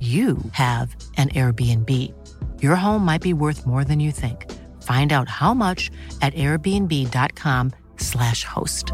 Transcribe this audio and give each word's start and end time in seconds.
you 0.00 0.38
have 0.52 0.94
an 1.16 1.30
Airbnb. 1.30 1.90
Your 2.62 2.76
home 2.76 3.04
might 3.04 3.22
be 3.22 3.32
worth 3.32 3.66
more 3.66 3.82
than 3.84 3.98
you 3.98 4.12
think. 4.12 4.46
Find 4.82 5.12
out 5.12 5.28
how 5.28 5.54
much 5.54 5.90
at 6.22 6.32
airbnb.com/slash 6.34 8.44
host. 8.44 8.92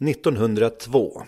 1902. 0.00 1.22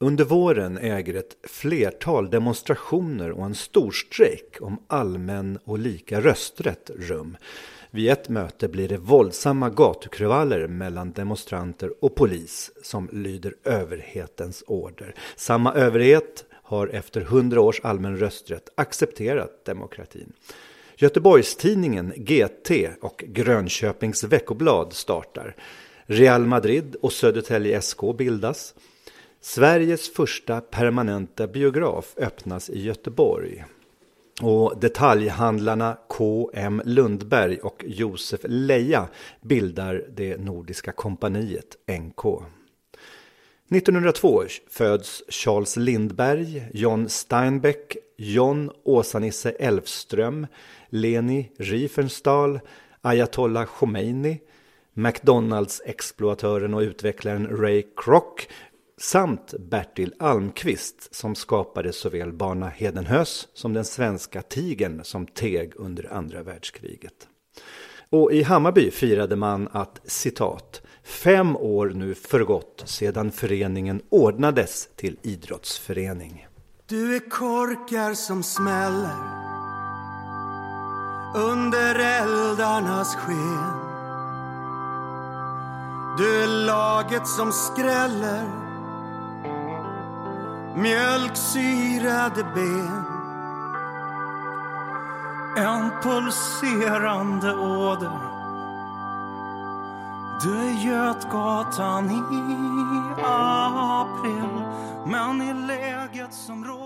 Under 0.00 0.24
våren 0.24 0.78
äger 0.78 1.14
ett 1.14 1.36
flertal 1.42 2.30
demonstrationer 2.30 3.30
och 3.30 3.44
en 3.44 3.54
storstrejk 3.54 4.56
om 4.60 4.78
allmän 4.86 5.58
och 5.64 5.78
lika 5.78 6.20
rösträtt 6.20 6.90
rum. 6.98 7.36
Vid 7.94 8.10
ett 8.10 8.28
möte 8.28 8.68
blir 8.68 8.88
det 8.88 8.98
våldsamma 8.98 9.70
gatukravaller 9.70 10.66
mellan 10.66 11.12
demonstranter 11.12 11.90
och 12.00 12.14
polis 12.14 12.70
som 12.82 13.08
lyder 13.12 13.54
överhetens 13.64 14.64
order. 14.66 15.14
Samma 15.36 15.74
överhet 15.74 16.44
har 16.50 16.86
efter 16.86 17.20
hundra 17.20 17.60
års 17.60 17.80
allmän 17.80 18.16
rösträtt 18.16 18.68
accepterat 18.74 19.64
demokratin. 19.64 20.32
Göteborgstidningen 20.96 22.12
GT 22.16 22.70
och 23.00 23.24
Grönköpings 23.26 24.24
veckoblad 24.24 24.92
startar. 24.92 25.56
Real 26.06 26.46
Madrid 26.46 26.96
och 27.02 27.12
Södertälje 27.12 27.80
SK 27.80 28.00
bildas. 28.18 28.74
Sveriges 29.40 30.12
första 30.12 30.60
permanenta 30.60 31.46
biograf 31.46 32.14
öppnas 32.16 32.70
i 32.70 32.82
Göteborg. 32.82 33.64
Och 34.42 34.80
detaljhandlarna 34.80 35.96
KM 36.08 36.82
Lundberg 36.84 37.58
och 37.58 37.84
Josef 37.86 38.40
Leja 38.44 39.08
bildar 39.40 40.04
det 40.16 40.36
Nordiska 40.36 40.92
kompaniet 40.92 41.76
NK. 41.88 42.24
1902 43.70 44.42
föds 44.70 45.22
Charles 45.28 45.76
Lindberg, 45.76 46.68
John 46.72 47.08
Steinbeck, 47.08 47.96
John 48.16 48.70
Åsa-Nisse 48.84 49.50
Elfström, 49.50 50.46
Leni 50.88 51.50
Riefenstahl, 51.58 52.60
Ayatollah 53.00 53.64
Khomeini, 53.66 54.40
McDonalds-exploatören 54.94 56.74
och 56.74 56.80
utvecklaren 56.80 57.46
Ray 57.46 57.82
Kroc 57.96 58.48
samt 58.96 59.54
Bertil 59.58 60.14
Almqvist 60.18 61.14
som 61.14 61.34
skapade 61.34 61.92
såväl 61.92 62.32
Barna 62.32 62.68
Hedenhös 62.68 63.48
som 63.54 63.72
den 63.72 63.84
svenska 63.84 64.42
tigen 64.42 65.00
som 65.04 65.26
teg 65.26 65.72
under 65.76 66.12
andra 66.12 66.42
världskriget. 66.42 67.28
Och 68.10 68.32
i 68.32 68.42
Hammarby 68.42 68.90
firade 68.90 69.36
man 69.36 69.68
att 69.72 70.00
citat 70.04 70.82
Fem 71.04 71.56
år 71.56 71.92
nu 71.94 72.14
förgått 72.14 72.82
sedan 72.84 73.32
föreningen 73.32 74.02
ordnades 74.08 74.88
till 74.96 75.18
idrottsförening. 75.22 76.46
Du 76.86 77.16
är 77.16 77.30
korkar 77.30 78.14
som 78.14 78.42
smäller 78.42 79.44
under 81.36 81.94
eldarnas 81.94 83.16
sken. 83.16 83.84
Du 86.18 86.42
är 86.42 86.66
laget 86.66 87.26
som 87.26 87.52
skräller 87.52 88.63
mjölksyrade 90.76 92.44
ben. 92.54 93.04
En 95.56 95.90
pulserande 96.02 97.54
åder. 97.54 98.34
Du 100.42 100.56
är 100.56 100.86
Götgatan 100.86 102.10
i 102.10 102.20
april, 103.22 104.62
men 105.06 105.42
i 105.42 105.66
läget 105.66 106.34
som 106.34 106.64
råder 106.64 106.84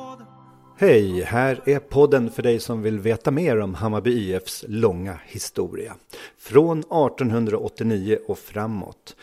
Hej, 0.81 1.23
här 1.23 1.63
är 1.67 1.79
podden 1.79 2.31
för 2.31 2.43
dig 2.43 2.61
som 2.61 2.83
vill 2.83 3.01
veta 3.01 3.31
mer 3.31 3.61
om 3.61 3.75
Hammarby 3.75 4.11
IFs 4.11 4.65
långa 4.69 5.19
historia. 5.25 5.95
Från 6.39 6.79
1889 6.79 8.19
och 8.27 8.39
framåt. 8.39 9.17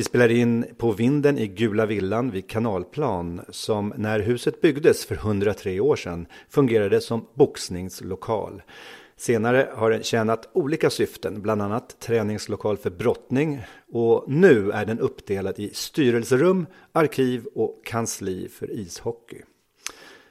Vi 0.00 0.04
spelar 0.04 0.30
in 0.30 0.64
på 0.76 0.92
vinden 0.92 1.38
i 1.38 1.46
Gula 1.46 1.86
Villan 1.86 2.30
vid 2.30 2.50
Kanalplan 2.50 3.40
som 3.48 3.92
när 3.96 4.20
huset 4.20 4.60
byggdes 4.60 5.04
för 5.04 5.14
103 5.14 5.80
år 5.80 5.96
sedan 5.96 6.26
fungerade 6.48 7.00
som 7.00 7.26
boxningslokal. 7.34 8.62
Senare 9.16 9.68
har 9.74 9.90
den 9.90 10.02
tjänat 10.02 10.48
olika 10.52 10.90
syften, 10.90 11.42
bland 11.42 11.62
annat 11.62 12.00
träningslokal 12.00 12.76
för 12.76 12.90
brottning 12.90 13.62
och 13.92 14.24
nu 14.28 14.70
är 14.70 14.84
den 14.84 14.98
uppdelad 14.98 15.58
i 15.58 15.70
styrelserum, 15.74 16.66
arkiv 16.92 17.44
och 17.54 17.84
kansli 17.84 18.48
för 18.48 18.70
ishockey. 18.70 19.42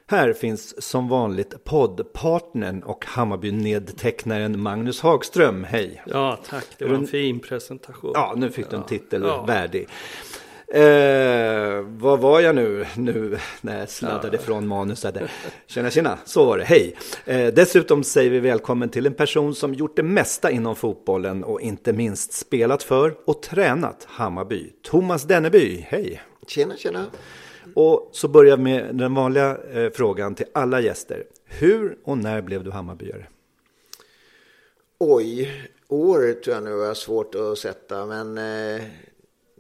Här 0.10 0.34
finns 0.34 0.82
som 0.88 1.08
vanligt 1.10 1.64
poddpartnern 1.64 2.84
och 2.84 3.06
Hammarby-nedtecknaren 3.06 4.60
Magnus 4.60 5.02
Hagström. 5.02 5.64
Hej! 5.64 6.02
Ja, 6.06 6.40
tack. 6.50 6.66
Det 6.78 6.86
var 6.86 6.96
en 6.96 7.08
fin 7.08 7.40
presentation. 7.40 8.12
Ja, 8.14 8.34
nu 8.38 8.50
fick 8.52 8.70
du 8.70 8.76
en 8.76 8.84
titel 8.86 9.22
Ja. 9.26 9.46
värdig. 9.46 9.88
Eh, 10.74 11.82
vad 11.88 12.20
var 12.20 12.40
jag 12.40 12.56
nu, 12.56 12.86
nu 12.98 13.38
när 13.62 13.80
jag 13.80 13.90
sladdade 13.90 14.38
Ja. 14.38 14.44
från 14.44 14.68
manuset? 14.68 15.16
Tjena, 15.68 15.90
tjena, 15.90 16.18
så 16.26 16.46
var 16.46 16.58
det. 16.58 16.64
Hej! 16.64 16.96
Eh, 17.26 17.48
dessutom 17.48 18.04
säger 18.04 18.30
vi 18.32 18.40
välkommen 18.40 18.90
till 18.90 19.06
en 19.06 19.14
person 19.14 19.56
som 19.56 19.74
gjort 19.74 19.96
det 19.96 20.04
mesta 20.04 20.52
inom 20.52 20.76
fotbollen 20.76 21.44
och 21.44 21.62
inte 21.62 21.94
minst 21.94 22.34
spelat 22.34 22.84
för 22.84 23.16
och 23.26 23.42
tränat 23.42 24.04
Hammarby. 24.10 24.72
Thomas 24.84 25.24
Denneby, 25.24 25.86
hej! 25.90 26.22
Tjena, 26.48 26.78
tjena. 26.78 27.06
Och 27.82 28.10
så 28.12 28.28
börjar 28.28 28.58
vi 28.58 28.64
med 28.64 28.96
den 28.96 29.16
vanliga 29.16 29.58
eh, 29.74 29.92
frågan 29.92 30.36
till 30.36 30.46
alla 30.54 30.82
gäster. 30.82 31.26
Hur 31.46 31.98
och 32.04 32.18
när 32.18 32.42
blev 32.42 32.64
du 32.64 32.72
Hammarbyare? 32.72 33.28
Oj, 34.98 35.52
år 35.88 36.34
tror 36.44 36.56
jag 36.56 36.64
nu 36.64 36.84
är 36.84 36.94
svårt 36.94 37.36
att 37.36 37.58
sätta, 37.58 38.06
men 38.06 38.38
eh, 38.38 38.84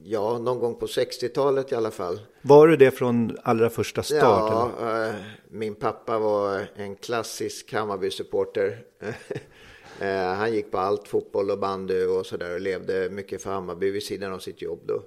ja, 0.04 0.38
någon 0.38 0.60
gång 0.60 0.76
på 0.76 0.86
60-talet 0.86 1.72
i 1.72 1.76
alla 1.76 1.92
fall. 1.92 2.20
Var 2.42 2.68
du 2.68 2.76
det 2.76 2.92
från 2.92 3.38
allra 3.44 3.70
första 3.70 4.04
start? 4.04 4.74
ja, 4.80 5.06
eh, 5.06 5.16
min 5.50 5.76
pappa 5.76 6.20
var 6.20 6.68
en 6.76 6.96
klassisk 6.96 7.74
Hammarby-supporter. 7.74 8.78
Eh, 10.02 10.34
Han 10.34 10.54
gick 10.54 10.72
på 10.72 10.78
allt, 10.78 11.08
fotboll 11.08 11.52
och 11.52 11.60
bandy 11.60 12.06
och 12.06 12.26
sådär 12.26 12.54
och 12.54 12.62
levde 12.62 13.10
mycket 13.10 13.42
för 13.42 13.52
Hammarby 13.52 13.92
vid 13.92 14.04
sidan 14.04 14.34
av 14.34 14.40
sitt 14.40 14.62
jobb 14.62 14.80
då. 14.86 15.04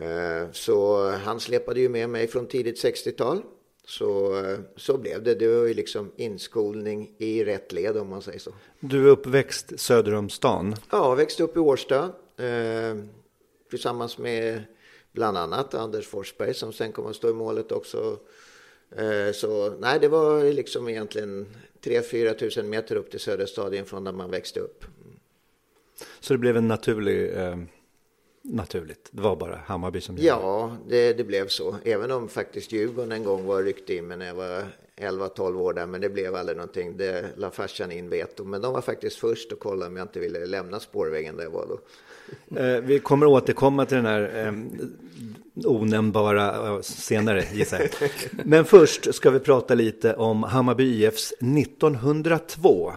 Eh, 0.00 0.50
så 0.52 1.10
han 1.10 1.40
släpade 1.40 1.80
ju 1.80 1.88
med 1.88 2.10
mig 2.10 2.26
från 2.26 2.46
tidigt 2.46 2.84
60-tal. 2.84 3.42
Så, 3.84 4.38
eh, 4.44 4.58
så 4.76 4.98
blev 4.98 5.22
det. 5.22 5.34
Det 5.34 5.48
var 5.48 5.66
ju 5.66 5.74
liksom 5.74 6.12
inskolning 6.16 7.14
i 7.18 7.44
rätt 7.44 7.72
led 7.72 7.96
om 7.96 8.08
man 8.08 8.22
säger 8.22 8.38
så. 8.38 8.50
Du 8.80 9.06
är 9.06 9.10
uppväxt 9.10 9.80
söder 9.80 10.14
om 10.14 10.30
stan? 10.30 10.74
Ja, 10.90 11.14
växte 11.14 11.42
upp 11.42 11.56
i 11.56 11.60
Årsta. 11.60 12.12
Eh, 12.36 12.96
tillsammans 13.70 14.18
med 14.18 14.62
bland 15.12 15.38
annat 15.38 15.74
Anders 15.74 16.06
Forsberg 16.06 16.54
som 16.54 16.72
sen 16.72 16.92
kommer 16.92 17.10
att 17.10 17.16
stå 17.16 17.30
i 17.30 17.32
målet 17.32 17.72
också. 17.72 18.18
Eh, 18.96 19.32
så 19.32 19.70
nej, 19.70 19.98
det 20.00 20.08
var 20.08 20.52
liksom 20.52 20.88
egentligen 20.88 21.46
3-4 21.84 22.34
tusen 22.34 22.68
meter 22.68 22.96
upp 22.96 23.10
till 23.10 23.20
Söderstadien 23.20 23.84
från 23.84 24.04
där 24.04 24.12
man 24.12 24.30
växte 24.30 24.60
upp. 24.60 24.84
Så 26.20 26.34
det 26.34 26.38
blev 26.38 26.56
en 26.56 26.68
naturlig 26.68 27.36
eh 27.36 27.56
naturligt. 28.48 29.08
Det 29.10 29.22
var 29.22 29.36
bara 29.36 29.60
Hammarby 29.66 30.00
som 30.00 30.16
gällde. 30.16 30.28
Ja, 30.28 30.76
det, 30.88 31.12
det, 31.12 31.24
blev 31.24 31.48
så. 31.48 31.76
Även 31.84 32.10
om 32.10 32.28
faktiskt 32.28 32.72
Djurgården 32.72 33.12
en 33.12 33.24
gång 33.24 33.46
var 33.46 33.62
ryckt 33.62 33.90
in 33.90 34.06
mig 34.06 34.16
när 34.16 34.26
jag 34.26 34.34
var 34.34 34.64
11-12 34.96 35.60
år 35.60 35.72
där. 35.72 35.86
Men 35.86 36.00
det 36.00 36.08
blev 36.08 36.34
aldrig 36.34 36.56
någonting. 36.56 36.96
Det 36.96 37.24
la 37.36 37.50
farsan 37.50 37.92
in 37.92 38.08
veto. 38.08 38.44
Men 38.44 38.60
de 38.60 38.72
var 38.72 38.80
faktiskt 38.80 39.16
först 39.16 39.52
och 39.52 39.58
kollade 39.58 39.90
om 39.90 39.96
jag 39.96 40.04
inte 40.04 40.20
ville 40.20 40.46
lämna 40.46 40.80
spårvägen 40.80 41.36
där 41.36 41.44
jag 41.44 41.50
var 41.50 41.66
då. 41.66 41.78
Eh, 42.56 42.80
vi 42.80 42.98
kommer 42.98 43.26
återkomma 43.26 43.86
till 43.86 43.96
den 43.96 44.06
här 44.06 44.46
eh, 44.46 44.52
onämnbara 45.66 46.68
eh, 46.68 46.80
senare 46.80 47.44
gissar 47.52 47.78
jag. 47.78 48.10
Men 48.44 48.64
först 48.64 49.14
ska 49.14 49.30
vi 49.30 49.38
prata 49.38 49.74
lite 49.74 50.14
om 50.14 50.42
Hammarby 50.42 51.04
IFs 51.04 51.32
1902. 51.32 52.92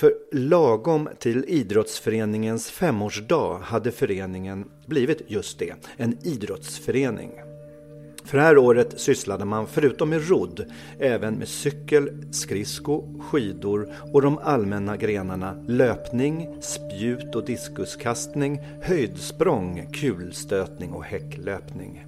För 0.00 0.14
lagom 0.32 1.08
till 1.18 1.44
idrottsföreningens 1.48 2.70
femårsdag 2.70 3.58
hade 3.62 3.90
föreningen 3.90 4.64
blivit 4.86 5.22
just 5.26 5.58
det, 5.58 5.74
en 5.96 6.18
idrottsförening. 6.22 7.30
För 8.24 8.38
det 8.38 8.44
här 8.44 8.58
året 8.58 9.00
sysslade 9.00 9.44
man 9.44 9.66
förutom 9.66 10.10
med 10.10 10.28
rodd 10.28 10.72
även 10.98 11.34
med 11.34 11.48
cykel, 11.48 12.10
skridsko, 12.32 13.20
skidor 13.20 13.94
och 14.12 14.22
de 14.22 14.38
allmänna 14.38 14.96
grenarna 14.96 15.64
löpning, 15.68 16.56
spjut 16.60 17.34
och 17.34 17.46
diskuskastning, 17.46 18.60
höjdsprång, 18.82 19.86
kulstötning 19.92 20.92
och 20.92 21.04
häcklöpning. 21.04 22.07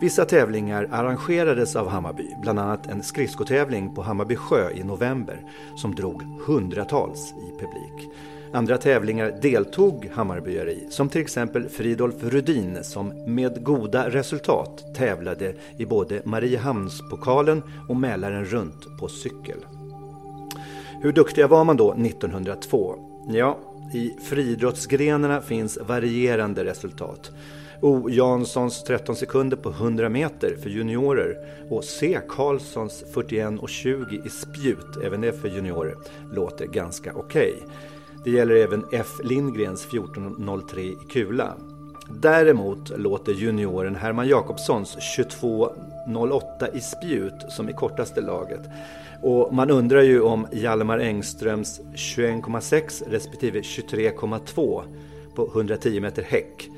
Vissa 0.00 0.24
tävlingar 0.24 0.88
arrangerades 0.90 1.76
av 1.76 1.88
Hammarby, 1.88 2.34
bland 2.42 2.58
annat 2.58 2.86
en 2.86 3.02
skridskotävling 3.02 3.94
på 3.94 4.02
Hammarby 4.02 4.36
sjö 4.36 4.70
i 4.70 4.84
november 4.84 5.42
som 5.76 5.94
drog 5.94 6.22
hundratals 6.46 7.32
i 7.32 7.60
publik. 7.60 8.10
Andra 8.52 8.78
tävlingar 8.78 9.38
deltog 9.42 10.10
Hammarbyare 10.14 10.72
i, 10.72 10.86
som 10.90 11.08
till 11.08 11.20
exempel 11.20 11.68
Fridolf 11.68 12.14
Rudin 12.20 12.84
som 12.84 13.12
med 13.26 13.64
goda 13.64 14.10
resultat 14.10 14.84
tävlade 14.96 15.54
i 15.78 15.86
både 15.86 16.22
Mariehamnspokalen 16.24 17.62
och 17.88 17.96
Mälaren 17.96 18.44
runt 18.44 18.98
på 19.00 19.08
cykel. 19.08 19.58
Hur 21.02 21.12
duktiga 21.12 21.46
var 21.46 21.64
man 21.64 21.76
då 21.76 21.92
1902? 21.92 22.94
Ja, 23.28 23.58
i 23.94 24.10
friidrottsgrenarna 24.22 25.40
finns 25.40 25.78
varierande 25.88 26.64
resultat. 26.64 27.30
O. 27.80 28.08
Janssons 28.10 28.84
13 28.84 29.16
sekunder 29.16 29.56
på 29.56 29.68
100 29.70 30.08
meter 30.08 30.56
för 30.62 30.70
juniorer 30.70 31.36
och 31.70 31.84
C. 31.84 32.20
Karlssons 32.28 33.04
41.20 33.14 34.26
i 34.26 34.30
spjut, 34.30 35.04
även 35.04 35.20
det 35.20 35.32
för 35.32 35.48
juniorer, 35.48 35.94
låter 36.32 36.66
ganska 36.66 37.12
okej. 37.14 37.52
Okay. 37.56 37.68
Det 38.24 38.30
gäller 38.30 38.54
även 38.54 38.84
F. 38.92 39.06
Lindgrens 39.24 39.86
14.03 39.86 40.78
i 40.78 40.96
kula. 41.12 41.56
Däremot 42.10 42.98
låter 42.98 43.32
junioren 43.32 43.96
Herman 43.96 44.28
Jakobssons 44.28 44.96
22.08 45.18 46.76
i 46.76 46.80
spjut 46.80 47.34
som 47.48 47.68
i 47.68 47.72
kortaste 47.72 48.20
laget. 48.20 48.60
Och 49.22 49.54
man 49.54 49.70
undrar 49.70 50.02
ju 50.02 50.20
om 50.20 50.46
Hjalmar 50.52 50.98
Engströms 50.98 51.80
21,6 51.94 53.10
respektive 53.10 53.60
23,2 53.60 54.82
på 55.34 55.46
110 55.46 56.00
meter 56.00 56.22
häck. 56.22 56.68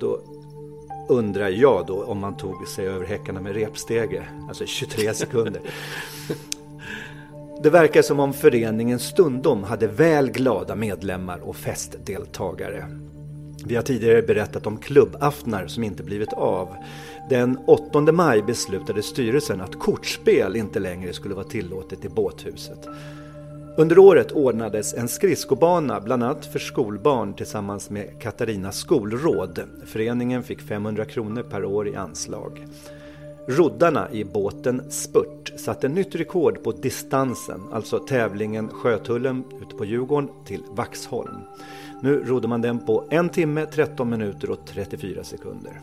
Då 0.00 0.20
undrar 1.12 1.48
jag 1.48 1.86
då 1.86 2.04
om 2.04 2.18
man 2.18 2.36
tog 2.36 2.68
sig 2.68 2.86
över 2.88 3.06
häckarna 3.06 3.40
med 3.40 3.54
repstege, 3.54 4.22
alltså 4.48 4.66
23 4.66 5.14
sekunder. 5.14 5.62
Det 7.62 7.70
verkar 7.70 8.02
som 8.02 8.20
om 8.20 8.32
föreningen 8.32 8.98
stundom 8.98 9.64
hade 9.64 9.86
väl 9.86 10.30
glada 10.30 10.74
medlemmar 10.74 11.38
och 11.38 11.56
festdeltagare. 11.56 12.86
Vi 13.66 13.76
har 13.76 13.82
tidigare 13.82 14.22
berättat 14.22 14.66
om 14.66 14.76
klubbaftnar 14.76 15.66
som 15.66 15.84
inte 15.84 16.02
blivit 16.02 16.32
av. 16.32 16.68
Den 17.30 17.58
8 17.66 18.00
maj 18.00 18.42
beslutade 18.42 19.02
styrelsen 19.02 19.60
att 19.60 19.78
kortspel 19.78 20.56
inte 20.56 20.80
längre 20.80 21.12
skulle 21.12 21.34
vara 21.34 21.44
tillåtet 21.44 22.04
i 22.04 22.08
båthuset. 22.08 22.88
Under 23.76 23.98
året 23.98 24.32
ordnades 24.32 24.94
en 24.94 25.08
skridskobana 25.08 26.00
bland 26.00 26.22
annat 26.22 26.46
för 26.46 26.58
skolbarn 26.58 27.34
tillsammans 27.34 27.90
med 27.90 28.20
Katarina 28.20 28.72
skolråd. 28.72 29.60
Föreningen 29.86 30.42
fick 30.42 30.60
500 30.60 31.04
kronor 31.04 31.42
per 31.42 31.64
år 31.64 31.88
i 31.88 31.96
anslag. 31.96 32.66
Roddarna 33.48 34.10
i 34.10 34.24
båten 34.24 34.90
Spurt 34.90 35.52
satte 35.56 35.88
nytt 35.88 36.14
rekord 36.14 36.62
på 36.62 36.72
distansen, 36.72 37.60
alltså 37.72 37.98
tävlingen 37.98 38.68
Sjötullen 38.68 39.44
ute 39.62 39.76
på 39.76 39.84
Djurgården 39.84 40.30
till 40.44 40.62
Vaxholm. 40.70 41.40
Nu 42.02 42.24
rodde 42.24 42.48
man 42.48 42.62
den 42.62 42.86
på 42.86 43.04
en 43.10 43.28
timme, 43.28 43.66
13 43.66 44.10
minuter 44.10 44.50
och 44.50 44.66
34 44.66 45.24
sekunder. 45.24 45.80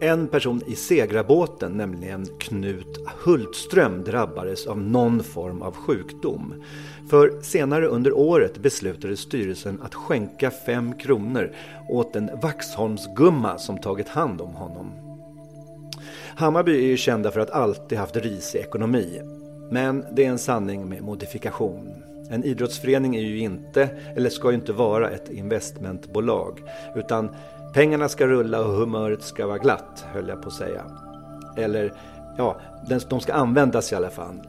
En 0.00 0.28
person 0.28 0.62
i 0.66 0.74
segrarbåten, 0.74 1.72
nämligen 1.72 2.26
Knut 2.38 3.01
Hultström, 3.24 4.04
drabbades 4.04 4.66
av 4.66 4.78
någon 4.78 5.22
form 5.22 5.62
av 5.62 5.74
sjukdom. 5.74 6.54
För 7.10 7.40
senare 7.42 7.86
under 7.86 8.12
året 8.12 8.58
beslutade 8.58 9.16
styrelsen 9.16 9.80
att 9.82 9.94
skänka 9.94 10.50
fem 10.50 10.92
kronor 10.98 11.52
åt 11.88 12.16
en 12.16 12.30
Vaxholmsgumma 12.42 13.58
som 13.58 13.78
tagit 13.78 14.08
hand 14.08 14.40
om 14.40 14.54
honom. 14.54 14.92
Hammarby 16.36 16.84
är 16.84 16.86
ju 16.86 16.96
kända 16.96 17.30
för 17.30 17.40
att 17.40 17.50
alltid 17.50 17.98
haft 17.98 18.16
risig 18.16 18.58
ekonomi. 18.60 19.20
Men 19.70 20.04
det 20.12 20.24
är 20.24 20.28
en 20.28 20.38
sanning 20.38 20.88
med 20.88 21.02
modifikation. 21.02 22.02
En 22.30 22.44
idrottsförening 22.44 23.16
är 23.16 23.20
ju 23.20 23.38
inte, 23.38 23.88
eller 24.16 24.30
ska 24.30 24.48
ju 24.50 24.54
inte 24.54 24.72
vara 24.72 25.10
ett 25.10 25.30
investmentbolag, 25.30 26.62
utan 26.96 27.28
Pengarna 27.72 28.08
ska 28.08 28.26
rulla 28.26 28.60
och 28.60 28.72
humöret 28.72 29.22
ska 29.22 29.46
vara 29.46 29.58
glatt, 29.58 30.04
höll 30.12 30.28
jag 30.28 30.42
på 30.42 30.48
att 30.48 30.54
säga. 30.54 30.84
Eller, 31.56 31.92
ja, 32.38 32.60
de 33.08 33.20
ska 33.20 33.32
användas 33.32 33.92
i 33.92 33.94
alla 33.94 34.10
fall. 34.10 34.40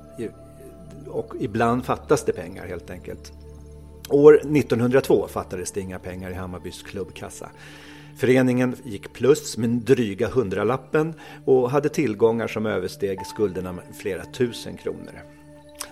Och 1.08 1.34
ibland 1.40 1.86
fattas 1.86 2.24
det 2.24 2.34
pengar 2.34 2.68
helt 2.68 2.90
enkelt. 2.90 3.34
År 4.10 4.36
1902 4.36 5.28
fattades 5.28 5.72
det 5.72 5.82
inga 5.82 6.00
pengar 6.00 6.32
i 6.32 6.34
Hammarbys 6.34 6.84
klubbkassa. 6.84 7.50
Föreningen 8.18 8.76
gick 8.84 9.14
plus 9.14 9.58
med 9.58 9.70
dryga 9.70 10.28
hundralappen 10.28 11.14
och 11.46 11.72
hade 11.72 11.90
tillgångar 11.90 12.48
som 12.48 12.66
översteg 12.66 13.26
skulderna 13.26 13.72
med 13.74 13.84
flera 13.98 14.26
tusen 14.26 14.78
kronor. 14.78 15.24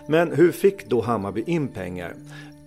Men 0.07 0.31
hur 0.31 0.51
fick 0.51 0.89
då 0.89 1.01
Hammarby 1.01 1.43
in 1.48 1.67
pengar? 1.67 2.15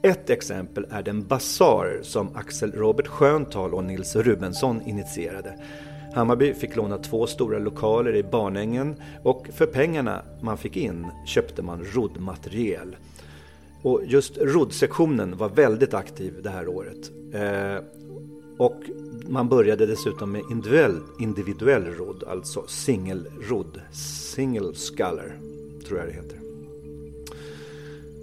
Ett 0.03 0.31
exempel 0.31 0.87
är 0.91 1.03
den 1.03 1.27
basar 1.27 2.01
som 2.03 2.37
Axel 2.37 2.73
Robert 2.73 3.07
Sköntal 3.07 3.75
och 3.75 3.85
Nils 3.85 4.17
Rubensson 4.17 4.83
initierade. 4.83 5.55
Hammarby 6.15 6.55
fick 6.55 6.77
låna 6.77 6.99
två 6.99 7.27
stora 7.27 7.59
lokaler 7.59 8.17
i 8.17 8.23
Barnängen 8.23 8.95
och 9.23 9.49
för 9.53 9.67
pengarna 9.67 10.23
man 10.41 10.59
fick 10.59 10.77
in 10.77 11.07
köpte 11.27 11.63
man 11.63 11.85
roddmateriel. 11.85 12.97
Och 13.83 14.03
just 14.05 14.39
roddsektionen 14.39 15.37
var 15.37 15.49
väldigt 15.49 15.95
aktiv 15.95 16.35
det 16.43 16.51
här 16.51 16.69
året. 16.69 17.11
Eh, 17.35 17.85
och 18.59 18.83
man 19.29 19.49
började 19.49 19.87
dessutom 19.87 20.33
med 20.33 20.43
individuell, 20.51 21.01
individuell 21.21 21.85
rodd, 21.85 22.25
alltså 22.25 22.65
singelrodd. 22.67 23.81
Single 24.35 24.75
sculler, 24.75 25.39
tror 25.87 25.99
jag 25.99 26.09
det 26.09 26.13
heter. 26.13 26.39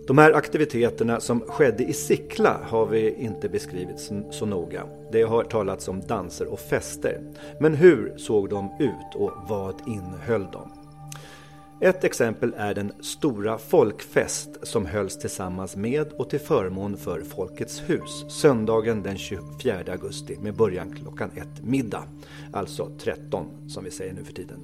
De 0.08 0.18
här 0.18 0.34
aktiviteterna 0.34 1.20
som 1.20 1.42
skedde 1.42 1.84
i 1.84 1.94
Sickla 1.94 2.60
har 2.64 2.86
vi 2.86 3.16
inte 3.16 3.50
beskrivit 3.50 4.12
så 4.32 4.46
noga. 4.46 4.84
Det 5.12 5.24
har 5.24 5.44
talats 5.44 5.88
om 5.88 6.02
danser 6.02 6.48
och 6.48 6.60
fester. 6.60 7.22
Men 7.60 7.74
hur 7.74 8.18
såg 8.18 8.50
de 8.50 8.72
ut 8.80 9.16
och 9.16 9.32
vad 9.48 9.76
innehöll 9.88 10.48
de? 10.52 10.72
Ett 11.84 12.04
exempel 12.04 12.54
är 12.58 12.74
den 12.74 12.92
stora 13.00 13.58
folkfest 13.58 14.50
som 14.64 14.86
hölls 14.86 15.20
tillsammans 15.20 15.76
med 15.76 16.08
och 16.08 16.30
till 16.30 16.40
förmån 16.40 16.98
för 16.98 17.22
Folkets 17.22 17.82
hus 17.90 18.26
söndagen 18.30 19.04
den 19.04 19.18
24 19.18 19.78
augusti 19.92 20.38
med 20.42 20.56
början 20.56 20.96
klockan 20.96 21.32
ett 21.36 21.64
middag, 21.64 22.04
alltså 22.54 22.92
13 23.00 23.46
som 23.68 23.84
vi 23.84 23.92
säger 23.92 24.14
nu 24.14 24.24
för 24.24 24.34
tiden. 24.34 24.60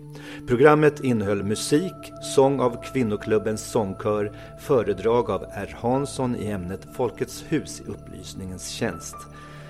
Programmet 0.48 1.04
innehöll 1.04 1.44
musik, 1.44 2.12
sång 2.36 2.60
av 2.60 2.84
kvinnoklubbens 2.84 3.72
sångkör, 3.72 4.32
föredrag 4.60 5.30
av 5.30 5.44
R. 5.44 5.76
Hansson 5.80 6.36
i 6.36 6.48
ämnet 6.48 6.88
Folkets 6.96 7.46
hus 7.50 7.82
i 7.82 7.92
upplysningens 7.92 8.70
tjänst 8.70 9.16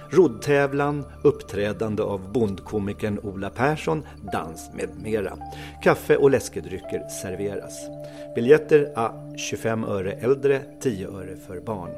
roddtävlan, 0.10 1.06
uppträdande 1.24 2.04
av 2.04 2.32
bondkomikern 2.32 3.20
Ola 3.24 3.50
Persson, 3.50 4.04
dans 4.34 4.70
med 4.74 4.90
mera. 5.04 5.38
Kaffe 5.84 6.18
och 6.18 6.32
läskedrycker 6.32 7.08
serveras. 7.22 7.88
Biljetter 8.36 8.94
a 8.96 9.12
25 9.38 9.84
öre 9.84 10.12
äldre, 10.12 10.62
10 10.82 11.08
öre 11.08 11.36
för 11.48 11.60
barn. 11.60 11.92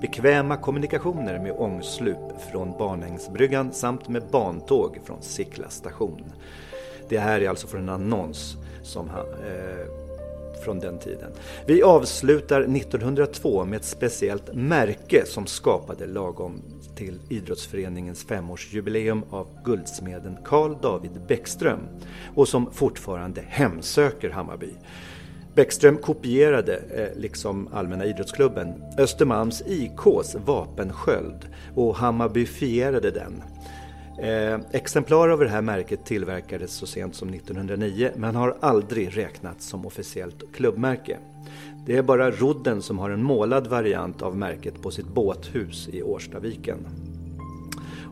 Bekväma 0.00 0.56
kommunikationer 0.56 1.38
med 1.38 1.52
ångslup 1.52 2.40
från 2.52 2.78
Barnängsbryggan 2.78 3.72
samt 3.72 4.08
med 4.08 4.22
bantåg 4.30 4.98
från 5.04 5.22
Sickla 5.22 5.68
station. 5.68 6.24
Det 7.08 7.18
här 7.18 7.40
är 7.40 7.48
alltså 7.48 7.66
från 7.66 7.80
en 7.80 7.88
annons 7.88 8.56
som 8.82 9.08
han, 9.08 9.26
eh, 9.26 9.86
från 10.64 10.78
den 10.78 10.98
tiden. 10.98 11.32
Vi 11.66 11.82
avslutar 11.82 12.66
1902 12.66 13.64
med 13.64 13.76
ett 13.76 13.84
speciellt 13.84 14.54
märke 14.54 15.26
som 15.26 15.46
skapade 15.46 16.06
lagom 16.06 16.62
till 17.00 17.18
idrottsföreningens 17.28 18.24
femårsjubileum 18.24 19.22
av 19.30 19.46
guldsmeden 19.64 20.36
Carl 20.44 20.76
David 20.82 21.20
Bäckström 21.28 21.80
och 22.34 22.48
som 22.48 22.70
fortfarande 22.72 23.40
hemsöker 23.48 24.30
Hammarby. 24.30 24.70
Bäckström 25.54 25.96
kopierade, 25.96 26.76
eh, 26.76 27.20
liksom 27.20 27.68
Allmänna 27.72 28.04
idrottsklubben, 28.04 28.82
Östermalms 28.98 29.62
IKs 29.66 30.36
vapensköld 30.46 31.48
och 31.74 31.96
hammarbyfierade 31.96 33.10
den. 33.10 33.42
Eh, 34.22 34.60
exemplar 34.70 35.28
av 35.28 35.40
det 35.40 35.48
här 35.48 35.62
märket 35.62 36.04
tillverkades 36.04 36.72
så 36.72 36.86
sent 36.86 37.14
som 37.14 37.30
1909 37.30 38.10
men 38.16 38.36
har 38.36 38.56
aldrig 38.60 39.16
räknats 39.16 39.66
som 39.66 39.86
officiellt 39.86 40.52
klubbmärke. 40.52 41.18
Det 41.86 41.96
är 41.96 42.02
bara 42.02 42.30
Rodden 42.30 42.82
som 42.82 42.98
har 42.98 43.10
en 43.10 43.22
målad 43.22 43.66
variant 43.66 44.22
av 44.22 44.36
märket 44.36 44.82
på 44.82 44.90
sitt 44.90 45.08
båthus 45.08 45.88
i 45.88 46.02
Årstaviken. 46.02 46.86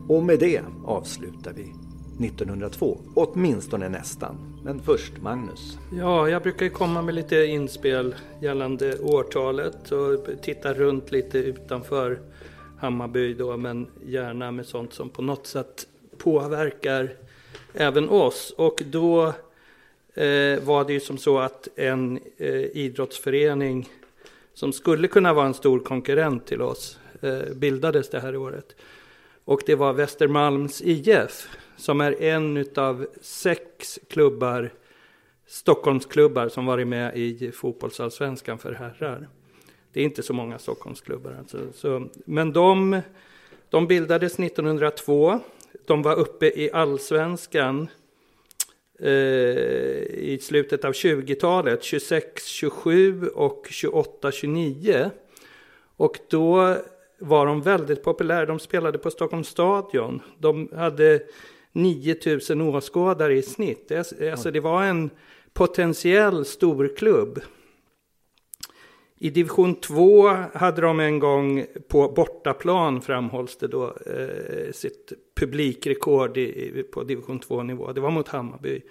Och 0.07 0.23
med 0.23 0.39
det 0.39 0.61
avslutar 0.85 1.53
vi 1.53 1.73
1902, 2.27 2.97
åtminstone 3.15 3.89
nästan. 3.89 4.61
Men 4.63 4.79
först 4.79 5.21
Magnus. 5.21 5.77
Ja, 5.97 6.29
jag 6.29 6.43
brukar 6.43 6.65
ju 6.65 6.69
komma 6.69 7.01
med 7.01 7.15
lite 7.15 7.35
inspel 7.45 8.15
gällande 8.41 8.99
årtalet 8.99 9.91
och 9.91 10.41
titta 10.41 10.73
runt 10.73 11.11
lite 11.11 11.37
utanför 11.37 12.19
Hammarby 12.79 13.33
då, 13.33 13.57
men 13.57 13.87
gärna 14.05 14.51
med 14.51 14.65
sånt 14.65 14.93
som 14.93 15.09
på 15.09 15.21
något 15.21 15.47
sätt 15.47 15.87
påverkar 16.17 17.09
även 17.73 18.09
oss. 18.09 18.53
Och 18.57 18.83
då 18.91 19.33
Eh, 20.19 20.59
var 20.59 20.85
det 20.85 20.93
ju 20.93 20.99
som 20.99 21.17
så 21.17 21.39
att 21.39 21.67
en 21.75 22.19
eh, 22.37 22.63
idrottsförening 22.63 23.89
som 24.53 24.73
skulle 24.73 25.07
kunna 25.07 25.33
vara 25.33 25.45
en 25.45 25.53
stor 25.53 25.79
konkurrent 25.79 26.45
till 26.45 26.61
oss 26.61 26.99
eh, 27.21 27.53
bildades 27.55 28.09
det 28.09 28.19
här 28.19 28.35
året. 28.35 28.75
Och 29.45 29.61
det 29.65 29.75
var 29.75 29.93
Västermalms 29.93 30.81
IF 30.81 31.47
som 31.77 32.01
är 32.01 32.21
en 32.21 32.65
av 32.75 33.07
sex 33.21 33.99
klubbar, 34.09 34.73
Stockholmsklubbar 35.47 36.49
som 36.49 36.65
varit 36.65 36.87
med 36.87 37.17
i 37.17 37.51
fotbollsallsvenskan 37.51 38.57
för 38.57 38.73
herrar. 38.73 39.27
Det 39.93 39.99
är 39.99 40.03
inte 40.03 40.23
så 40.23 40.33
många 40.33 40.59
Stockholmsklubbar 40.59 41.35
alltså. 41.39 41.57
Så, 41.73 42.09
men 42.25 42.53
de, 42.53 43.01
de 43.69 43.87
bildades 43.87 44.39
1902 44.39 45.39
de 45.85 46.01
var 46.01 46.15
uppe 46.15 46.45
i 46.45 46.71
allsvenskan 46.73 47.87
Eh, 49.01 49.11
i 49.11 50.39
slutet 50.41 50.85
av 50.85 50.91
20-talet, 50.91 51.83
26, 51.83 52.45
27 52.45 53.27
och 53.27 53.67
28, 53.69 54.31
29. 54.31 55.11
Och 55.97 56.19
då 56.29 56.75
var 57.19 57.45
de 57.45 57.61
väldigt 57.61 58.03
populära. 58.03 58.45
De 58.45 58.59
spelade 58.59 58.97
på 58.97 59.11
Stockholms 59.11 59.47
stadion. 59.47 60.21
De 60.37 60.69
hade 60.75 61.19
9000 61.71 62.61
åskådare 62.61 63.37
i 63.37 63.41
snitt. 63.41 63.91
Alltså 64.31 64.51
det 64.51 64.59
var 64.59 64.83
en 64.83 65.09
potentiell 65.53 66.45
storklubb. 66.45 67.39
I 69.21 69.29
division 69.29 69.75
2 69.75 70.27
hade 70.53 70.81
de 70.81 70.99
en 70.99 71.19
gång 71.19 71.65
på 71.87 72.09
bortaplan, 72.09 73.01
framhålls 73.01 73.57
det 73.57 73.67
då, 73.67 73.85
eh, 74.05 74.71
sitt 74.71 75.13
publikrekord 75.35 76.37
i, 76.37 76.83
på 76.83 77.03
division 77.03 77.39
2-nivå. 77.39 77.91
Det 77.91 78.01
var 78.01 78.11
mot 78.11 78.27
Hammarby, 78.27 78.81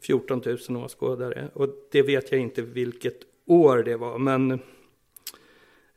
14 0.00 0.42
000 0.68 0.84
åskådare. 0.84 1.48
Och 1.54 1.68
det 1.90 2.02
vet 2.02 2.32
jag 2.32 2.40
inte 2.40 2.62
vilket 2.62 3.16
år 3.46 3.82
det 3.82 3.96
var, 3.96 4.18
men 4.18 4.60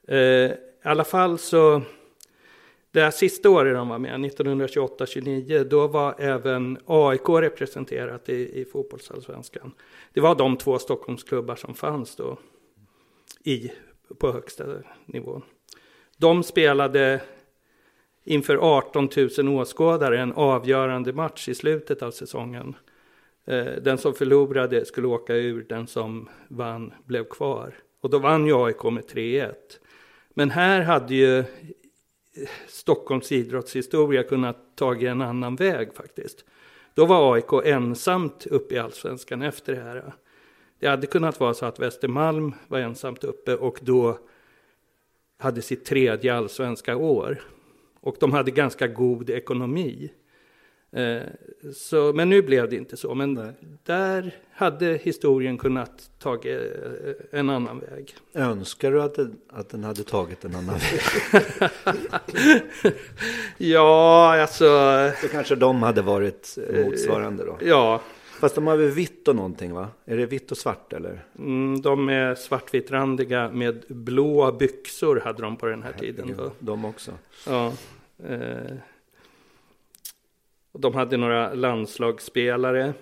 eh, 0.08 0.18
i 0.18 0.56
alla 0.84 1.04
fall 1.04 1.38
så, 1.38 1.82
det 2.92 3.02
här 3.02 3.12
sista 3.12 3.50
året 3.50 3.74
de 3.74 3.90
var 3.90 4.00
med, 4.00 4.26
1928-29, 4.26 5.64
då 5.64 5.88
var 5.88 6.16
även 6.18 6.78
AIK 6.86 7.30
representerat 7.30 8.30
i, 8.30 8.62
i 8.62 8.66
fotbollsallsvenskan. 8.66 9.72
Det 10.14 10.22
var 10.22 10.36
de 10.36 10.58
två 10.58 10.80
Stockholmsklubbar 10.80 11.56
som 11.56 11.74
fanns 11.74 12.16
då 12.16 12.38
i, 13.44 13.72
på 14.20 14.32
högsta 14.32 14.66
nivån. 15.06 15.42
De 16.18 16.44
spelade 16.44 17.22
inför 18.24 18.58
18 18.78 19.10
000 19.38 19.48
åskådare 19.48 20.20
en 20.20 20.34
avgörande 20.34 21.14
match 21.14 21.50
i 21.50 21.56
slutet 21.56 22.02
av 22.02 22.12
säsongen. 22.12 22.76
Eh, 23.46 23.66
den 23.66 23.98
som 23.98 24.14
förlorade 24.14 24.86
skulle 24.86 25.08
åka 25.08 25.36
ur, 25.36 25.66
den 25.70 25.88
som 25.88 26.30
vann 26.48 26.94
blev 27.06 27.24
kvar. 27.24 27.74
Och 28.02 28.10
då 28.10 28.20
vann 28.20 28.46
ju 28.46 28.66
AIK 28.66 28.84
med 28.84 29.04
3-1. 29.04 29.54
Men 30.30 30.50
här 30.50 30.82
hade 30.82 31.16
ju 31.16 31.40
eh, 31.40 31.46
Stockholms 32.68 33.32
idrottshistoria 33.32 34.24
kunnat 34.24 34.58
ta 34.76 34.96
en 34.96 35.22
annan 35.22 35.56
väg 35.56 35.94
faktiskt. 35.94 36.46
Då 36.94 37.06
var 37.06 37.34
AIK 37.34 37.66
ensamt 37.66 38.46
uppe 38.46 38.76
i 38.76 38.80
allsvenskan 38.80 39.42
efter 39.42 39.76
det 39.76 39.82
här. 39.82 40.14
Det 40.80 40.88
hade 40.88 41.08
kunnat 41.08 41.40
vara 41.40 41.54
så 41.54 41.66
att 41.66 41.80
Västermalm 41.80 42.54
var 42.68 42.80
ensamt 42.80 43.24
uppe 43.24 43.56
och 43.56 43.80
då 43.82 44.18
hade 45.38 45.62
sitt 45.62 45.86
tredje 45.86 46.36
allsvenska 46.36 46.98
år. 46.98 47.42
Och 48.02 48.16
de 48.20 48.32
hade 48.34 48.52
ganska 48.52 48.88
god 48.88 49.30
ekonomi. 49.30 50.12
Eh, 50.92 51.22
så, 51.76 52.14
men 52.14 52.30
nu 52.30 52.42
blev 52.42 52.70
det 52.70 52.76
inte 52.76 52.98
så. 52.98 53.16
Men 53.16 53.34
Nej. 53.34 53.54
där 53.84 54.36
hade 54.52 54.86
historien 54.86 55.58
kunnat 55.58 56.10
ta 56.20 56.34
eh, 56.44 56.60
en 57.32 57.50
annan 57.50 57.80
väg. 57.80 58.16
Önskar 58.34 58.92
du 58.92 59.02
att, 59.02 59.16
det, 59.16 59.30
att 59.50 59.70
den 59.70 59.84
hade 59.84 60.04
tagit 60.04 60.46
en 60.46 60.56
annan 60.56 60.76
väg? 60.76 61.02
ja, 63.58 64.42
alltså... 64.42 64.66
Så 65.22 65.28
kanske 65.28 65.56
de 65.56 65.84
hade 65.84 66.02
varit 66.02 66.58
motsvarande 66.86 67.46
då? 67.46 67.58
Ja, 67.62 68.02
Fast 68.40 68.56
de 68.56 68.68
har 68.68 68.78
väl 68.78 68.92
vitt 68.92 69.28
och 69.28 69.36
någonting 69.36 69.74
va? 69.74 69.88
Är 70.06 70.18
det 70.18 70.26
vitt 70.26 70.52
och 70.52 70.58
svart 70.58 70.94
eller? 70.94 71.26
Mm, 71.38 71.82
de 71.82 72.10
är 72.10 72.36
svartvitrandiga 72.36 73.50
med 73.50 73.84
blåa 73.88 74.52
byxor 74.52 75.20
hade 75.20 75.42
de 75.42 75.58
på 75.58 75.66
den 75.66 75.84
här 75.84 75.94
tiden. 75.94 76.34
Då. 76.38 76.52
De 76.60 76.86
också? 76.86 77.12
Ja. 77.48 77.74
Eh, 78.28 78.76
de 80.72 80.94
hade 80.94 81.18
några 81.18 81.54
landslagsspelare. 81.54 82.94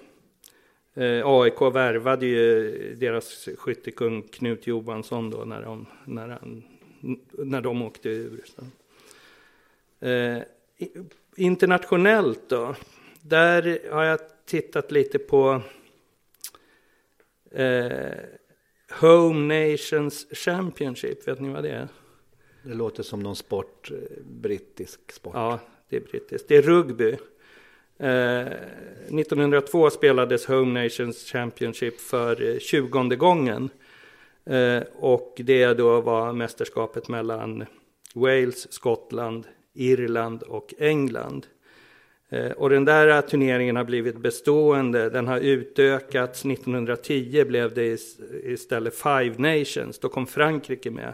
Eh, 0.94 1.22
AIK 1.25 1.62
värvade 1.62 2.25
ju 2.25 2.96
deras 2.96 3.50
skyttekung 3.58 4.22
Knut 4.22 4.67
Johansson 4.67 5.29
då 5.29 5.38
när 5.38 5.62
de, 5.62 5.86
när 6.06 6.27
han, 6.27 6.63
när 7.32 7.62
de 7.62 7.82
åkte 7.82 8.10
ur. 8.10 8.44
Eh, 10.00 10.38
internationellt 11.36 12.50
då, 12.50 12.75
där 13.22 13.79
har 13.91 14.03
jag 14.03 14.20
tittat 14.47 14.91
lite 14.91 15.19
på 15.19 15.61
eh, 17.51 18.11
Home 19.01 19.69
Nations 19.69 20.27
Championship. 20.31 21.27
Vet 21.27 21.39
ni 21.39 21.49
vad 21.49 21.63
det 21.63 21.69
är? 21.69 21.87
Det 22.63 22.73
låter 22.73 23.03
som 23.03 23.19
någon 23.19 23.35
sport, 23.35 23.91
eh, 23.91 24.23
brittisk 24.25 25.11
sport. 25.11 25.33
Ja, 25.35 25.59
det 25.89 25.95
är 25.95 26.01
brittiskt. 26.01 26.47
Det 26.47 26.55
är 26.55 26.61
rugby. 26.61 27.17
Eh, 27.99 28.47
1902 29.09 29.89
spelades 29.89 30.45
Home 30.45 30.83
Nations 30.83 31.31
Championship 31.31 31.99
för 31.99 32.59
20 32.59 32.99
eh, 32.99 33.17
gången. 33.17 33.69
Eh, 34.45 34.83
och 34.95 35.33
det 35.37 35.73
då 35.73 36.01
var 36.01 36.33
mästerskapet 36.33 37.07
mellan 37.07 37.65
Wales, 38.15 38.73
Skottland, 38.73 39.47
Irland 39.73 40.43
och 40.43 40.73
England. 40.77 41.47
Eh, 42.29 42.51
och 42.51 42.69
den 42.69 42.86
där 42.86 43.22
turneringen 43.22 43.75
har 43.75 43.84
blivit 43.84 44.17
bestående. 44.17 45.10
Den 45.10 45.27
har 45.27 45.39
utökats. 45.39 46.46
1910 46.46 47.46
blev 47.48 47.74
det 47.74 48.00
istället 48.43 48.96
Five 48.96 49.34
Nations. 49.38 50.00
Då 50.00 50.10
kom 50.10 50.27
Frankrike 50.27 50.91
med. 50.91 51.13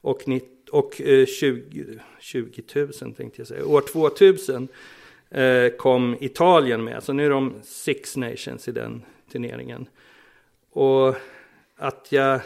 Och, 0.00 0.22
och 0.70 0.94
20, 1.26 1.84
20 2.20 2.62
000 2.74 2.92
tänkte 2.92 3.40
jag 3.40 3.46
säga. 3.46 3.66
År 3.66 3.80
2000 3.80 4.68
eh, 5.30 5.68
kom 5.68 6.16
Italien 6.20 6.84
med. 6.84 7.02
Så 7.02 7.12
nu 7.12 7.26
är 7.26 7.30
de 7.30 7.54
Six 7.62 8.16
Nations 8.16 8.68
i 8.68 8.72
den 8.72 9.02
turneringen. 9.32 9.86
Och 10.70 11.14
att 11.76 12.06
jag 12.10 12.40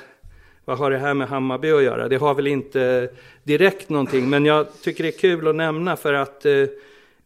vad 0.65 0.79
har 0.79 0.91
det 0.91 0.99
här 0.99 1.15
med 1.15 1.29
Hammarby 1.29 1.71
att 1.71 1.83
göra? 1.83 2.09
Det 2.09 2.17
har 2.17 2.35
väl 2.35 2.47
inte 2.47 3.11
direkt 3.43 3.89
någonting, 3.89 4.31
men 4.31 4.45
jag 4.45 4.67
tycker 4.83 5.05
det 5.05 5.11
är 5.11 5.19
kul 5.19 5.49
att 5.49 5.55
nämna 5.55 5.97
för 5.97 6.15
att 6.15 6.47
eh, 6.47 6.65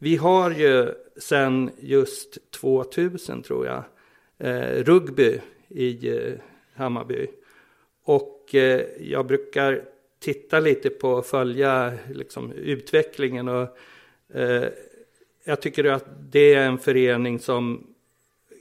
vi 0.03 0.17
har 0.17 0.51
ju 0.51 0.95
sen 1.17 1.71
just 1.81 2.51
2000 2.51 3.43
tror 3.43 3.67
jag, 3.67 3.85
eh, 4.39 4.85
rugby 4.85 5.41
i 5.69 6.09
eh, 6.09 6.33
Hammarby. 6.75 7.27
Och 8.05 8.55
eh, 8.55 8.81
jag 9.01 9.27
brukar 9.27 9.85
titta 10.19 10.61
lite 10.61 10.91
på 10.91 11.11
och 11.11 11.27
följa 11.27 11.93
liksom, 12.15 12.53
utvecklingen. 12.53 13.49
Och, 13.49 13.79
eh, 14.35 14.65
jag 15.45 15.61
tycker 15.61 15.85
att 15.85 16.07
det 16.31 16.55
är 16.55 16.67
en 16.67 16.79
förening 16.79 17.39
som 17.39 17.87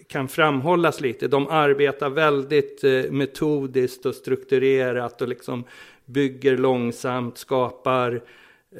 kan 0.08 0.28
framhållas 0.28 1.02
lite. 1.02 1.28
De 1.28 1.48
arbetar 1.48 2.10
väldigt 2.10 2.84
eh, 2.84 3.12
metodiskt 3.12 4.06
och 4.06 4.16
strukturerat 4.16 5.22
och 5.22 5.28
liksom 5.28 5.64
bygger 6.06 6.58
långsamt, 6.58 7.38
skapar 7.38 8.22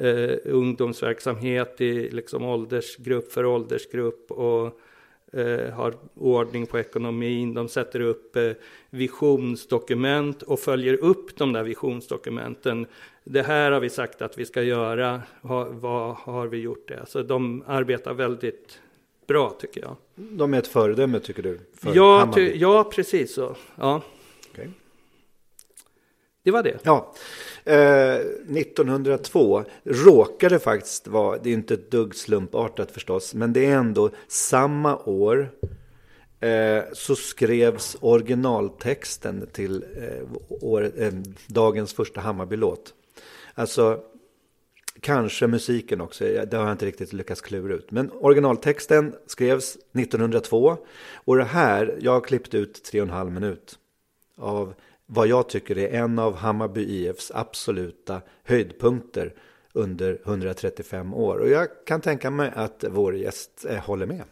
eh, 0.00 0.36
ungdomsverksamhet 0.44 1.80
i 1.80 2.10
liksom 2.10 2.44
åldersgrupp 2.44 3.32
för 3.32 3.44
åldersgrupp 3.44 4.30
och 4.30 4.80
eh, 5.32 5.70
har 5.70 5.94
ordning 6.14 6.66
på 6.66 6.78
ekonomin. 6.78 7.54
De 7.54 7.68
sätter 7.68 8.00
upp 8.00 8.36
eh, 8.36 8.50
visionsdokument 8.90 10.42
och 10.42 10.60
följer 10.60 10.94
upp 10.94 11.36
de 11.36 11.52
där 11.52 11.62
visionsdokumenten. 11.62 12.86
Det 13.24 13.42
här 13.42 13.72
har 13.72 13.80
vi 13.80 13.90
sagt 13.90 14.22
att 14.22 14.38
vi 14.38 14.44
ska 14.44 14.62
göra. 14.62 15.22
Ha, 15.42 15.68
vad 15.70 16.14
har 16.14 16.46
vi 16.46 16.58
gjort 16.58 16.88
det? 16.88 17.06
Så 17.06 17.22
de 17.22 17.64
arbetar 17.66 18.14
väldigt 18.14 18.80
bra 19.26 19.56
tycker 19.60 19.80
jag. 19.80 19.96
De 20.14 20.54
är 20.54 20.58
ett 20.58 20.66
föredöme 20.66 21.20
tycker 21.20 21.42
du? 21.42 21.60
För 21.74 21.94
ja, 21.94 22.32
ty, 22.34 22.52
ja, 22.56 22.84
precis 22.84 23.34
så. 23.34 23.56
Ja. 23.76 24.02
Okay. 24.52 24.66
Det 26.42 26.50
var 26.50 26.62
det. 26.62 26.78
Ja. 26.82 27.14
Eh, 27.64 28.14
1902 28.56 29.64
råkade 29.84 30.58
faktiskt 30.58 31.08
vara, 31.08 31.38
det 31.38 31.50
är 31.50 31.54
inte 31.54 31.74
ett 31.74 31.90
dugg 31.90 32.14
slumpartat 32.14 32.90
förstås, 32.90 33.34
men 33.34 33.52
det 33.52 33.66
är 33.66 33.76
ändå 33.76 34.10
samma 34.28 34.96
år 34.96 35.50
eh, 36.40 36.82
så 36.92 37.16
skrevs 37.16 37.96
originaltexten 38.00 39.48
till 39.52 39.84
eh, 39.96 40.28
år, 40.48 40.90
eh, 40.96 41.12
dagens 41.46 41.92
första 41.94 42.20
Hammarbylåt. 42.20 42.94
Alltså 43.54 44.00
Kanske 45.00 45.46
musiken 45.46 46.00
också, 46.00 46.24
det 46.24 46.56
har 46.56 46.64
jag 46.64 46.72
inte 46.72 46.86
riktigt 46.86 47.12
lyckats 47.12 47.40
klura 47.40 47.74
ut. 47.74 47.90
Men 47.90 48.10
originaltexten 48.12 49.14
skrevs 49.26 49.76
1902 49.92 50.76
och 51.14 51.36
det 51.36 51.44
här, 51.44 51.98
jag 52.00 52.12
har 52.12 52.20
klippt 52.20 52.54
ut 52.54 52.84
tre 52.84 53.00
och 53.00 53.06
en 53.06 53.12
halv 53.12 53.32
minut 53.32 53.78
av 54.36 54.74
vad 55.06 55.26
jag 55.26 55.48
tycker 55.48 55.78
är 55.78 55.88
en 55.88 56.18
av 56.18 56.36
Hammarby 56.36 56.82
IFs 56.82 57.32
absoluta 57.34 58.20
höjdpunkter 58.44 59.34
under 59.72 60.20
135 60.24 61.14
år. 61.14 61.38
Och 61.38 61.48
jag 61.48 61.68
kan 61.86 62.00
tänka 62.00 62.30
mig 62.30 62.52
att 62.54 62.84
vår 62.90 63.16
gäst 63.16 63.66
eh, 63.68 63.78
håller 63.78 64.06
med. 64.06 64.24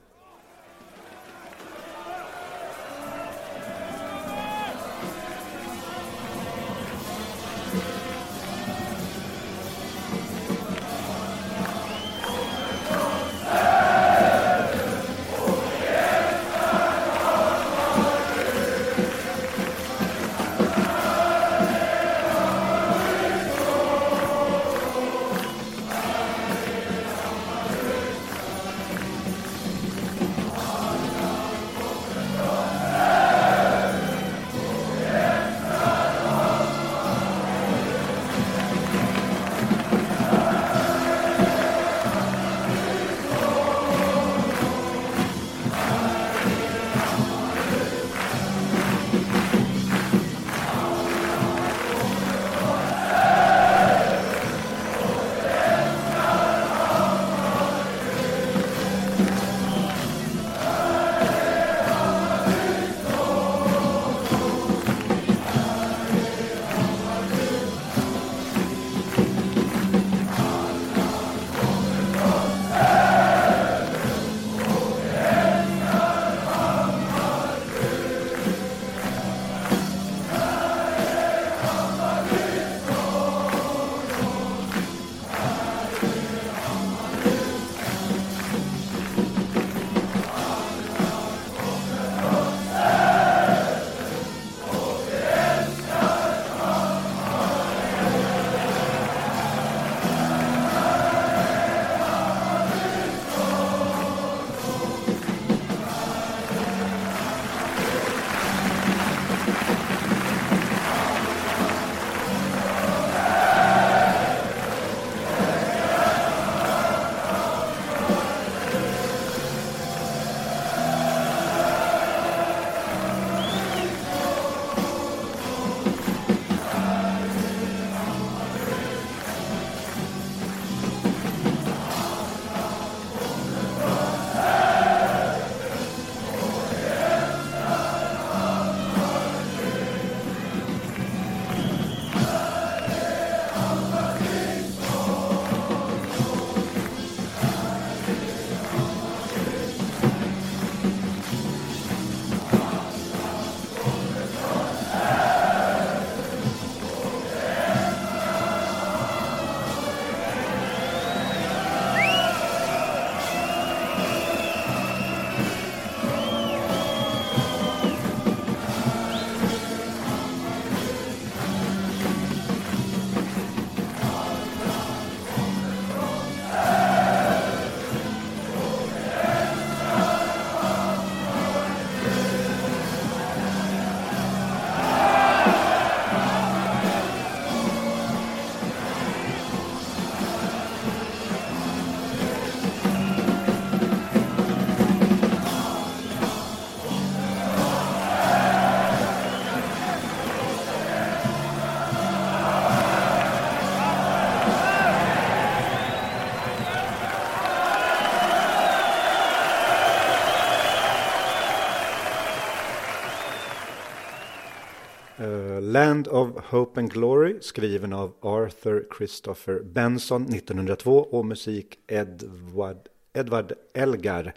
Land 215.90 216.08
of 216.08 216.44
Hope 216.44 216.80
and 216.80 216.92
Glory 216.92 217.38
skriven 217.40 217.92
av 217.92 218.14
Arthur 218.20 218.86
Christopher 218.98 219.60
Benson 219.60 220.22
1902 220.22 220.98
och 220.98 221.26
musik 221.26 221.78
Edward, 221.86 222.76
Edward 223.12 223.52
Elgar. 223.74 224.34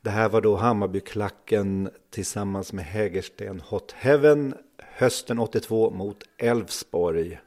Det 0.00 0.10
här 0.10 0.28
var 0.28 0.40
då 0.40 0.56
Hammarbyklacken 0.56 1.90
tillsammans 2.10 2.72
med 2.72 2.84
Hägersten 2.84 3.60
Hot 3.60 3.92
Heaven 3.92 4.54
hösten 4.78 5.38
82 5.38 5.90
mot 5.90 6.24
Elfsborg. 6.38 7.40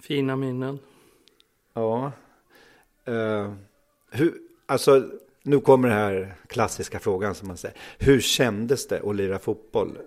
Fina 0.00 0.36
minnen. 0.36 0.78
Ja. 1.74 2.12
Uh, 3.08 3.52
hur, 4.10 4.34
alltså, 4.66 5.10
nu 5.42 5.60
kommer 5.60 5.88
den 5.88 5.98
här 5.98 6.34
klassiska 6.46 6.98
frågan 6.98 7.34
som 7.34 7.48
man 7.48 7.56
säger. 7.56 7.76
Hur 7.98 8.20
kändes 8.20 8.88
det 8.88 9.00
att 9.00 9.16
lira 9.16 9.38
fotboll 9.38 9.98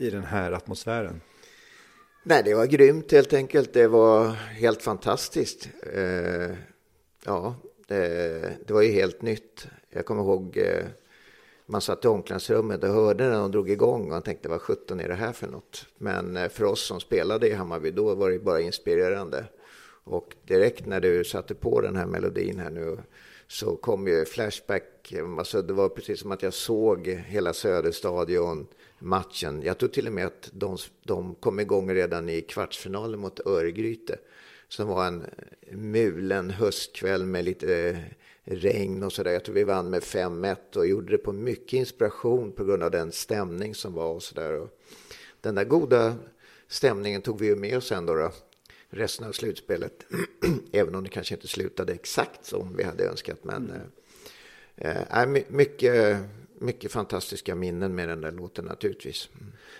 i 0.00 0.10
den 0.10 0.24
här 0.24 0.52
atmosfären? 0.52 1.20
Nej, 2.22 2.42
det 2.44 2.54
var 2.54 2.66
grymt 2.66 3.12
helt 3.12 3.32
enkelt. 3.32 3.72
Det 3.72 3.88
var 3.88 4.28
helt 4.32 4.82
fantastiskt. 4.82 5.68
Eh, 5.92 6.50
ja, 7.24 7.54
det, 7.86 8.56
det, 8.66 8.72
var 8.72 8.82
ju 8.82 8.92
helt 8.92 9.22
nytt. 9.22 9.66
Jag 9.90 10.06
kommer 10.06 10.22
ihåg 10.22 10.56
eh, 10.56 10.84
man 11.66 11.80
satt 11.80 12.04
i 12.04 12.08
omklädningsrummet 12.08 12.84
och 12.84 12.90
hörde 12.90 13.28
när 13.28 13.38
de 13.38 13.50
drog 13.50 13.70
igång 13.70 14.02
och 14.02 14.08
man 14.08 14.22
tänkte 14.22 14.48
vad 14.48 14.60
sjutton 14.60 15.00
är 15.00 15.08
det 15.08 15.14
här 15.14 15.32
för 15.32 15.46
något? 15.46 15.86
Men 15.98 16.36
eh, 16.36 16.48
för 16.48 16.64
oss 16.64 16.86
som 16.86 17.00
spelade 17.00 17.48
i 17.48 17.54
Hammarby 17.54 17.90
då 17.90 18.14
var 18.14 18.30
det 18.30 18.38
bara 18.38 18.60
inspirerande. 18.60 19.44
Och 20.04 20.34
direkt 20.46 20.86
när 20.86 21.00
du 21.00 21.24
satte 21.24 21.54
på 21.54 21.80
den 21.80 21.96
här 21.96 22.06
melodin 22.06 22.58
här 22.58 22.70
nu 22.70 22.98
så 23.46 23.76
kom 23.76 24.08
ju 24.08 24.24
Flashback. 24.24 25.14
Alltså 25.38 25.62
det 25.62 25.72
var 25.72 25.88
precis 25.88 26.20
som 26.20 26.32
att 26.32 26.42
jag 26.42 26.54
såg 26.54 27.08
hela 27.08 27.52
Söderstadion 27.52 28.66
matchen. 29.00 29.62
Jag 29.62 29.78
tror 29.78 29.88
till 29.88 30.06
och 30.06 30.12
med 30.12 30.26
att 30.26 30.50
de, 30.52 30.76
de 31.02 31.34
kom 31.34 31.60
igång 31.60 31.94
redan 31.94 32.28
i 32.28 32.40
kvartsfinalen 32.40 33.20
mot 33.20 33.46
Örgryte. 33.46 34.18
Som 34.68 34.88
var 34.88 35.06
en 35.06 35.24
mulen 35.70 36.50
höstkväll 36.50 37.26
med 37.26 37.44
lite 37.44 37.88
eh, 37.88 37.98
regn 38.44 39.02
och 39.02 39.12
sådär. 39.12 39.32
Jag 39.32 39.44
tror 39.44 39.54
vi 39.54 39.64
vann 39.64 39.90
med 39.90 40.02
5-1 40.02 40.56
och 40.76 40.86
gjorde 40.86 41.12
det 41.12 41.18
på 41.18 41.32
mycket 41.32 41.72
inspiration 41.72 42.52
på 42.52 42.64
grund 42.64 42.82
av 42.82 42.90
den 42.90 43.12
stämning 43.12 43.74
som 43.74 43.94
var 43.94 44.14
och 44.14 44.22
sådär. 44.22 44.68
Den 45.40 45.54
där 45.54 45.64
goda 45.64 46.14
stämningen 46.68 47.22
tog 47.22 47.38
vi 47.38 47.46
ju 47.46 47.56
med 47.56 47.76
oss 47.76 47.86
sen 47.86 48.06
då. 48.06 48.14
då 48.14 48.32
resten 48.90 49.26
av 49.26 49.32
slutspelet. 49.32 50.06
Även 50.72 50.94
om 50.94 51.04
det 51.04 51.10
kanske 51.10 51.34
inte 51.34 51.48
slutade 51.48 51.92
exakt 51.92 52.46
som 52.46 52.76
vi 52.76 52.82
hade 52.82 53.04
önskat. 53.04 53.38
Men 53.42 53.72
mm. 54.76 55.36
äh, 55.36 55.42
mycket, 55.48 56.18
mycket 56.60 56.92
fantastiska 56.92 57.54
minnen 57.54 57.94
med 57.94 58.08
den 58.08 58.20
där 58.20 58.32
låten 58.32 58.64
naturligtvis. 58.64 59.28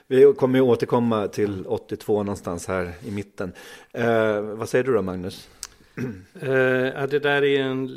Vi 0.07 0.35
kommer 0.37 0.59
ju 0.59 0.65
återkomma 0.65 1.29
till 1.29 1.67
82 1.67 2.23
någonstans 2.23 2.67
här 2.67 2.93
i 3.05 3.11
mitten. 3.11 3.53
Eh, 3.93 4.41
vad 4.41 4.69
säger 4.69 4.85
du 4.85 4.93
då 4.93 5.03
Magnus? 5.03 5.49
Eh, 6.41 7.07
det 7.07 7.19
där 7.23 7.45
är 7.45 7.61
en 7.61 7.89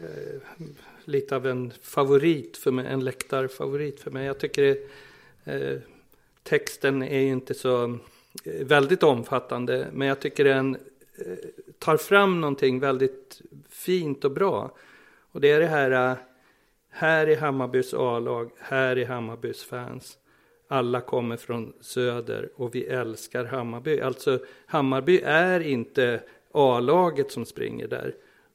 eh, 0.00 0.64
lite 1.04 1.36
av 1.36 1.46
en 1.46 1.72
favorit 1.82 2.56
för 2.56 2.70
mig, 2.70 2.86
en 2.86 3.04
läktarfavorit 3.04 4.00
för 4.00 4.10
mig. 4.10 4.26
Jag 4.26 4.38
tycker 4.38 4.62
det, 4.62 4.78
eh, 5.52 5.78
texten 6.42 7.02
är 7.02 7.20
inte 7.20 7.54
så 7.54 7.98
väldigt 8.44 9.02
omfattande. 9.02 9.86
Men 9.92 10.08
jag 10.08 10.20
tycker 10.20 10.44
den 10.44 10.74
eh, 11.18 11.38
tar 11.78 11.96
fram 11.96 12.40
någonting 12.40 12.80
väldigt 12.80 13.40
fint 13.68 14.24
och 14.24 14.32
bra. 14.32 14.70
Och 15.32 15.40
det 15.40 15.50
är 15.50 15.60
det 15.60 15.66
här, 15.66 16.10
eh, 16.10 16.16
här 16.90 17.26
är 17.26 17.36
Hammarbys 17.36 17.94
A-lag, 17.94 18.50
här 18.58 18.98
är 18.98 19.06
Hammarbys 19.06 19.64
fans. 19.64 20.18
Alla 20.68 21.00
kommer 21.00 21.36
från 21.36 21.72
söder 21.80 22.50
och 22.54 22.74
vi 22.74 22.84
älskar 22.84 23.44
Hammarby. 23.44 24.00
Alltså 24.00 24.38
Hammarby 24.66 25.20
är 25.24 25.60
inte 25.60 26.20
A-laget 26.52 27.32
som 27.32 27.44
springer 27.44 27.88
där. 27.88 28.14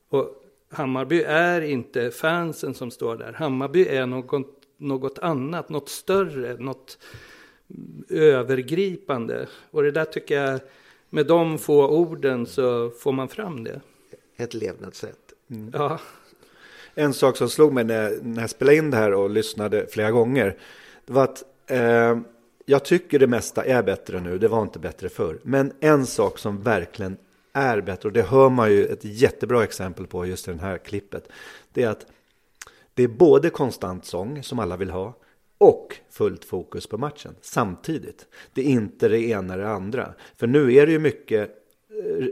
Och 0.09 0.43
Hammarby 0.69 1.23
är 1.27 1.61
inte 1.61 2.11
fansen 2.11 2.73
som 2.73 2.91
står 2.91 3.17
där. 3.17 3.33
Hammarby 3.33 3.87
är 3.87 4.05
något, 4.05 4.47
något 4.77 5.19
annat, 5.19 5.69
något 5.69 5.89
större, 5.89 6.53
något 6.53 6.97
övergripande. 8.09 9.47
Och 9.71 9.83
det 9.83 9.91
där 9.91 10.05
tycker 10.05 10.41
jag, 10.41 10.59
med 11.09 11.27
de 11.27 11.57
få 11.57 11.87
orden 11.87 12.45
så 12.45 12.89
får 12.89 13.11
man 13.11 13.27
fram 13.27 13.63
det. 13.63 13.81
Ett 14.37 14.53
levnadssätt. 14.53 15.33
Mm. 15.49 15.71
Ja. 15.73 15.99
En 16.95 17.13
sak 17.13 17.37
som 17.37 17.49
slog 17.49 17.73
mig 17.73 17.83
när, 17.83 18.19
när 18.21 18.41
jag 18.41 18.49
spelade 18.49 18.77
in 18.77 18.91
det 18.91 18.97
här 18.97 19.13
och 19.13 19.29
lyssnade 19.29 19.87
flera 19.87 20.11
gånger. 20.11 20.57
Det 21.05 21.13
var 21.13 21.23
att 21.23 21.43
eh, 21.67 22.19
jag 22.65 22.85
tycker 22.85 23.19
det 23.19 23.27
mesta 23.27 23.65
är 23.65 23.83
bättre 23.83 24.19
nu. 24.19 24.37
Det 24.37 24.47
var 24.47 24.61
inte 24.61 24.79
bättre 24.79 25.09
förr. 25.09 25.39
Men 25.43 25.73
en 25.79 26.05
sak 26.05 26.39
som 26.39 26.61
verkligen 26.61 27.17
är 27.53 27.81
bättre, 27.81 28.09
och 28.09 28.13
det 28.13 28.21
hör 28.21 28.49
man 28.49 28.71
ju 28.71 28.85
ett 28.85 29.05
jättebra 29.05 29.63
exempel 29.63 30.07
på 30.07 30.25
just 30.25 30.47
i 30.47 30.51
det 30.51 30.61
här 30.61 30.77
klippet. 30.77 31.27
Det 31.73 31.83
är 31.83 31.89
att 31.89 32.05
det 32.93 33.03
är 33.03 33.07
både 33.07 33.49
konstant 33.49 34.05
sång 34.05 34.43
som 34.43 34.59
alla 34.59 34.77
vill 34.77 34.89
ha 34.89 35.13
och 35.57 35.97
fullt 36.09 36.45
fokus 36.45 36.87
på 36.87 36.97
matchen 36.97 37.35
samtidigt. 37.41 38.27
Det 38.53 38.61
är 38.61 38.65
inte 38.65 39.07
det 39.07 39.21
ena 39.21 39.53
eller 39.53 39.63
det 39.63 39.69
andra. 39.69 40.13
För 40.37 40.47
nu 40.47 40.73
är 40.73 40.85
det 40.85 40.91
ju 40.91 40.99
mycket 40.99 41.49
eh, 41.89 42.25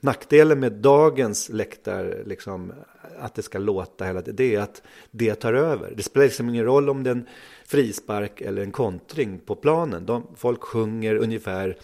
nackdelen 0.00 0.60
med 0.60 0.72
dagens 0.72 1.48
läktar, 1.48 2.22
liksom, 2.26 2.72
att 3.18 3.34
det 3.34 3.42
ska 3.42 3.58
låta 3.58 4.04
hela 4.04 4.22
tiden, 4.22 4.36
det 4.36 4.54
är 4.54 4.60
att 4.60 4.82
det 5.10 5.34
tar 5.34 5.52
över. 5.54 5.92
Det 5.96 6.02
spelar 6.02 6.26
liksom 6.26 6.48
ingen 6.48 6.64
roll 6.64 6.90
om 6.90 7.02
det 7.02 7.10
är 7.10 7.14
en 7.14 7.26
frispark 7.66 8.40
eller 8.40 8.62
en 8.62 8.72
kontring 8.72 9.38
på 9.38 9.54
planen. 9.54 10.06
De, 10.06 10.26
folk 10.36 10.62
sjunger 10.62 11.14
ungefär 11.16 11.76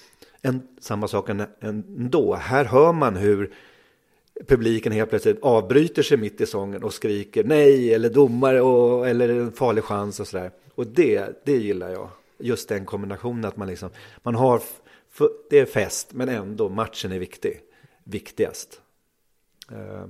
en, 0.42 0.62
samma 0.80 1.08
sak 1.08 1.28
ändå. 1.60 2.34
Här 2.34 2.64
hör 2.64 2.92
man 2.92 3.16
hur 3.16 3.52
publiken 4.46 4.92
helt 4.92 5.10
plötsligt 5.10 5.42
avbryter 5.42 6.02
sig 6.02 6.16
mitt 6.16 6.40
i 6.40 6.46
sången 6.46 6.84
och 6.84 6.94
skriker 6.94 7.44
nej 7.44 7.94
eller 7.94 8.10
domare 8.10 8.60
och, 8.60 9.08
eller 9.08 9.28
en 9.28 9.52
farlig 9.52 9.84
chans 9.84 10.20
och 10.20 10.26
sådär. 10.26 10.50
Och 10.74 10.86
det, 10.86 11.44
det 11.44 11.56
gillar 11.56 11.90
jag. 11.90 12.08
Just 12.38 12.68
den 12.68 12.84
kombinationen 12.84 13.44
att 13.44 13.56
man 13.56 13.68
liksom, 13.68 13.90
man 14.22 14.34
har, 14.34 14.62
det 15.50 15.58
är 15.58 15.66
fest 15.66 16.12
men 16.12 16.28
ändå 16.28 16.68
matchen 16.68 17.12
är 17.12 17.18
viktig. 17.18 17.60
Viktigast. 18.08 18.80
Uh, 19.72 20.06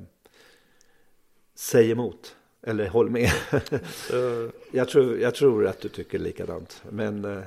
säg 1.54 1.90
emot. 1.90 2.36
Eller 2.62 2.88
håll 2.88 3.10
med. 3.10 3.30
jag, 4.70 4.88
tror, 4.88 5.18
jag 5.18 5.34
tror 5.34 5.66
att 5.66 5.80
du 5.80 5.88
tycker 5.88 6.18
likadant. 6.18 6.82
Men 6.90 7.24
uh, 7.24 7.42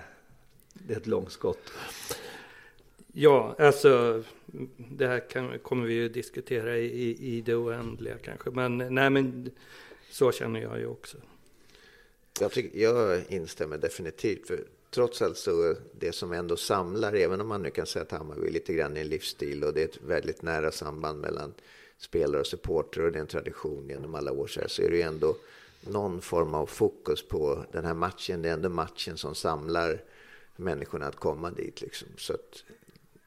det 0.73 0.93
är 0.93 0.97
ett 0.97 1.07
långskott. 1.07 1.71
Ja, 3.13 3.55
alltså 3.59 4.23
det 4.77 5.07
här 5.07 5.29
kan, 5.29 5.59
kommer 5.59 5.87
vi 5.87 5.93
ju 5.93 6.09
diskutera 6.09 6.77
i, 6.77 7.35
i 7.35 7.41
det 7.41 7.55
oändliga 7.55 8.17
kanske. 8.17 8.49
Men 8.49 8.77
nej, 8.77 9.09
men 9.09 9.51
så 10.11 10.31
känner 10.31 10.61
jag 10.61 10.79
ju 10.79 10.85
också. 10.85 11.17
Jag, 12.39 12.51
tycker, 12.51 12.79
jag 12.79 13.21
instämmer 13.27 13.77
definitivt. 13.77 14.47
För 14.47 14.63
trots 14.89 15.21
allt 15.21 15.37
så 15.37 15.75
det 15.99 16.11
som 16.11 16.31
ändå 16.31 16.57
samlar, 16.57 17.13
även 17.13 17.41
om 17.41 17.47
man 17.47 17.61
nu 17.61 17.69
kan 17.69 17.85
säga 17.85 18.03
att 18.03 18.11
Hammarby 18.11 18.47
är 18.47 18.51
lite 18.51 18.73
grann 18.73 18.97
i 18.97 18.99
en 18.99 19.07
livsstil 19.07 19.63
och 19.63 19.73
det 19.73 19.81
är 19.81 19.85
ett 19.85 20.01
väldigt 20.01 20.41
nära 20.41 20.71
samband 20.71 21.19
mellan 21.19 21.53
spelare 21.97 22.41
och 22.41 22.47
supporter 22.47 23.01
och 23.01 23.11
det 23.11 23.17
är 23.17 23.21
en 23.21 23.27
tradition 23.27 23.89
genom 23.89 24.15
alla 24.15 24.31
år 24.31 24.47
så, 24.47 24.59
här, 24.59 24.67
så 24.67 24.81
är 24.81 24.89
det 24.89 24.95
ju 24.95 25.01
ändå 25.01 25.35
någon 25.81 26.21
form 26.21 26.53
av 26.53 26.65
fokus 26.65 27.27
på 27.27 27.65
den 27.71 27.85
här 27.85 27.93
matchen. 27.93 28.41
Det 28.41 28.49
är 28.49 28.53
ändå 28.53 28.69
matchen 28.69 29.17
som 29.17 29.35
samlar 29.35 30.03
människorna 30.55 31.05
att 31.05 31.15
komma 31.15 31.51
dit. 31.51 31.81
Liksom. 31.81 32.07
Så 32.17 32.37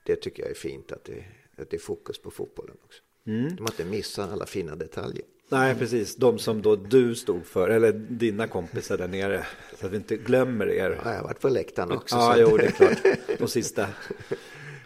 det 0.05 0.17
tycker 0.17 0.43
jag 0.43 0.51
är 0.51 0.55
fint 0.55 0.93
att 0.93 1.05
det, 1.05 1.25
att 1.57 1.71
det 1.71 1.77
är 1.77 1.81
fokus 1.81 2.19
på 2.19 2.31
fotbollen 2.31 2.77
också. 2.85 3.03
Mm. 3.27 3.57
De 3.57 3.63
har 3.63 3.71
inte 3.71 3.85
missat 3.85 4.33
alla 4.33 4.47
fina 4.47 4.77
detaljer. 4.77 5.25
Nej, 5.53 5.75
precis. 5.75 6.17
De 6.17 6.39
som 6.39 6.63
då 6.63 6.77
du 6.77 7.15
stod 7.15 7.47
för, 7.47 7.69
eller 7.69 7.93
dina 7.93 8.47
kompisar 8.47 8.99
där 8.99 9.09
nere. 9.09 9.47
Så 9.81 9.87
att 9.87 9.93
vi 9.93 9.97
inte 9.97 10.17
glömmer 10.17 10.71
er. 10.71 11.01
Ja, 11.05 11.11
jag 11.11 11.17
har 11.17 11.25
varit 11.25 11.41
på 11.41 11.49
läktaren 11.49 11.93
också. 11.93 12.17
Ja, 12.17 12.37
jo, 12.39 12.57
det 12.57 12.67
är 12.67 12.71
klart. 12.71 12.99
De 13.39 13.49
sista 13.49 13.87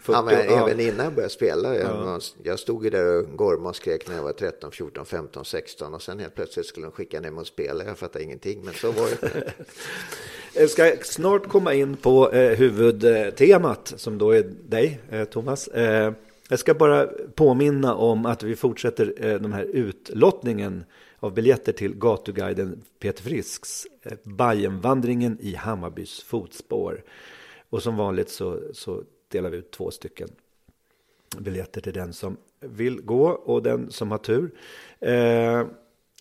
40, 0.07 0.19
ja, 0.19 0.23
men 0.23 0.35
ja. 0.35 0.69
Även 0.69 0.81
innan 0.81 1.05
jag 1.05 1.15
började 1.15 1.33
spela. 1.33 1.77
Jag, 1.77 1.91
ja. 1.91 2.21
jag 2.43 2.59
stod 2.59 2.85
ju 2.85 2.91
där 2.91 3.19
och 3.19 3.37
gormade 3.37 3.69
och 3.69 3.77
skrek 3.77 4.09
när 4.09 4.17
jag 4.17 4.23
var 4.23 4.33
13, 4.33 4.73
14, 4.73 5.07
15, 5.07 5.45
16 5.45 5.95
och 5.95 6.03
sen 6.03 6.21
helt 6.21 6.35
plötsligt 6.35 6.67
skulle 6.67 6.87
de 6.87 6.93
skicka 6.93 7.21
ner 7.21 7.31
mig 7.31 7.41
och 7.41 7.47
spela. 7.47 7.85
Jag 7.85 7.99
fattade 7.99 8.25
ingenting, 8.25 8.65
men 8.65 8.75
så 8.75 8.91
var 8.93 9.09
det. 9.21 9.53
Jag 10.55 10.71
ska 10.71 10.97
snart 11.03 11.49
komma 11.49 11.75
in 11.75 11.97
på 11.97 12.33
eh, 12.33 12.59
huvudtemat 12.59 13.95
som 13.97 14.19
då 14.19 14.31
är 14.31 14.43
dig, 14.69 15.01
eh, 15.11 15.25
Thomas. 15.25 15.69
Eh, 15.69 16.13
jag 16.49 16.59
ska 16.59 16.75
bara 16.75 17.07
påminna 17.35 17.95
om 17.95 18.27
att 18.27 18.43
vi 18.43 18.57
fortsätter 18.57 19.15
eh, 19.17 19.41
den 19.41 19.53
här 19.53 19.65
utlottningen 19.65 20.85
av 21.19 21.35
biljetter 21.35 21.73
till 21.73 21.95
gatuguiden 21.95 22.83
Peter 22.99 23.23
Frisks 23.23 23.87
eh, 24.03 24.13
Bajenvandringen 24.23 25.39
i 25.41 25.55
Hammarbys 25.55 26.23
fotspår. 26.23 27.03
Och 27.71 27.83
som 27.83 27.97
vanligt 27.97 28.29
så, 28.29 28.61
så 28.73 29.03
delar 29.29 29.51
vi 29.51 29.57
ut 29.57 29.71
två 29.71 29.91
stycken 29.91 30.29
biljetter 31.39 31.81
till 31.81 31.93
den 31.93 32.13
som 32.13 32.37
vill 32.61 33.01
gå 33.01 33.29
och 33.29 33.63
den 33.63 33.91
som 33.91 34.11
har 34.11 34.19
tur. 34.19 34.51
Eh, 35.01 35.67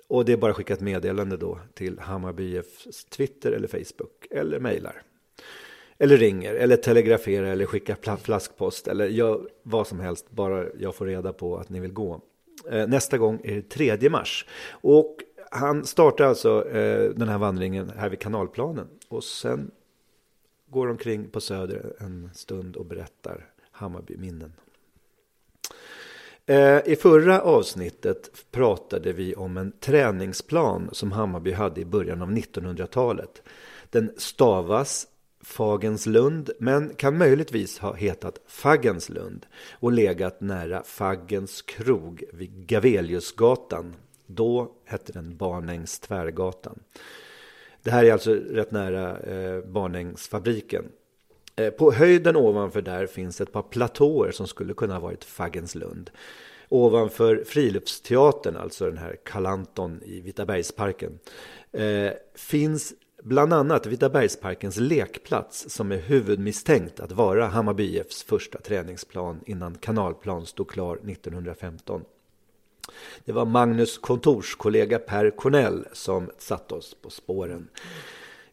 och 0.08 0.26
det 0.26 0.34
är 0.34 0.38
bara 0.38 0.52
att 0.52 0.58
skicka 0.58 0.74
ett 0.74 0.82
meddelande 0.82 1.38
då 1.38 1.60
till 1.74 2.00
Hammarby 2.00 2.58
Fs 2.58 3.06
Twitter 3.06 3.52
eller 3.52 3.68
Facebook 3.68 4.28
eller 4.32 4.60
mejlar 4.60 5.02
eller 5.98 6.18
ringer, 6.18 6.54
eller 6.54 6.78
telegraferar, 6.78 7.46
eller 7.46 7.66
skickar 7.66 8.18
flaskpost, 8.18 8.88
eller 8.88 9.08
gör 9.08 9.50
vad 9.64 9.88
som 9.88 10.00
helst, 10.00 10.32
bara 10.32 10.66
jag 10.80 10.96
får 10.96 11.06
reda 11.06 11.34
på 11.34 11.58
att 11.58 11.70
ni 11.70 11.80
vill 11.80 11.94
gå. 11.94 12.22
Eh, 12.72 12.88
nästa 12.88 13.18
gång 13.18 13.42
är 13.44 13.56
det 13.56 13.70
3 13.70 14.10
mars. 14.10 14.46
Och 14.70 15.18
han 15.52 15.86
startar 15.86 16.26
alltså 16.26 16.70
eh, 16.70 17.10
den 17.10 17.30
här 17.30 17.38
vandringen 17.38 17.92
här 17.98 18.10
vid 18.10 18.20
kanalplanen. 18.20 18.88
Och 19.08 19.24
sen 19.24 19.72
går 20.70 20.88
omkring 20.90 21.30
på 21.30 21.42
Söder 21.42 21.96
en 22.00 22.30
stund 22.34 22.76
och 22.76 22.86
berättar 22.86 23.46
Hammarbyminnen. 23.72 24.54
Eh, 26.46 26.80
I 26.86 26.96
förra 26.96 27.42
avsnittet 27.42 28.32
pratade 28.52 29.14
vi 29.14 29.36
om 29.36 29.58
en 29.58 29.72
träningsplan 29.72 30.90
som 30.92 31.12
Hammarby 31.12 31.52
hade 31.52 31.82
i 31.82 31.86
början 31.86 32.22
av 32.22 32.32
1900-talet. 32.32 33.44
Den 33.90 34.12
stavas 34.18 35.08
Fagenslund 35.46 36.50
men 36.60 36.96
kan 36.96 37.18
möjligtvis 37.18 37.80
ha 37.80 37.94
hetat 37.94 38.40
Faggenslund 38.48 39.46
och 39.72 39.92
legat 39.92 40.42
nära 40.42 40.84
Faggens 40.84 41.62
krog 41.62 42.24
vid 42.34 42.68
Gaveliusgatan. 42.68 43.96
Då 44.26 44.72
hette 44.86 45.12
den 45.12 45.38
Barnängs 45.38 46.00
tvärgatan. 46.00 46.80
Det 47.84 47.92
här 47.92 48.06
är 48.06 48.14
alltså 48.14 48.34
rätt 48.34 48.72
nära 48.72 49.18
eh, 49.20 49.62
Barnängsfabriken. 49.62 50.86
Eh, 51.56 51.70
på 51.70 51.92
höjden 51.92 52.36
ovanför 52.36 52.82
där 52.82 53.08
finns 53.08 53.42
ett 53.42 53.52
par 53.52 53.64
platåer 53.64 54.32
som 54.32 54.48
skulle 54.48 54.74
kunna 54.74 54.94
ha 54.94 55.02
varit 55.02 55.24
Faggenslund. 55.24 56.12
Ovanför 56.70 57.44
Friluftsteatern, 57.46 58.56
alltså 58.56 58.86
den 58.86 58.98
här 58.98 59.16
Kalanton 59.24 60.02
i 60.06 60.22
Vitabergsparken, 60.22 61.20
eh, 61.72 62.12
finns 62.36 62.94
bland 63.26 63.54
annat 63.54 63.86
Vitabergsparkens 63.86 64.78
lekplats 64.78 65.70
som 65.70 65.92
är 65.92 65.98
huvudmisstänkt 65.98 67.00
att 67.00 67.12
vara 67.12 67.48
Hammarby 67.48 67.84
IFs 67.84 68.24
första 68.24 68.62
träningsplan 68.62 69.40
innan 69.46 69.76
kanalplan 69.76 70.46
stod 70.46 70.70
klar 70.70 70.96
1915. 70.96 72.02
Det 73.26 73.32
var 73.32 73.46
Magnus 73.46 73.98
kontorskollega 73.98 75.00
Per 75.00 75.30
Cornell 75.30 75.88
som 75.94 76.30
satte 76.38 76.74
oss 76.74 76.96
på 77.02 77.10
spåren. 77.10 77.68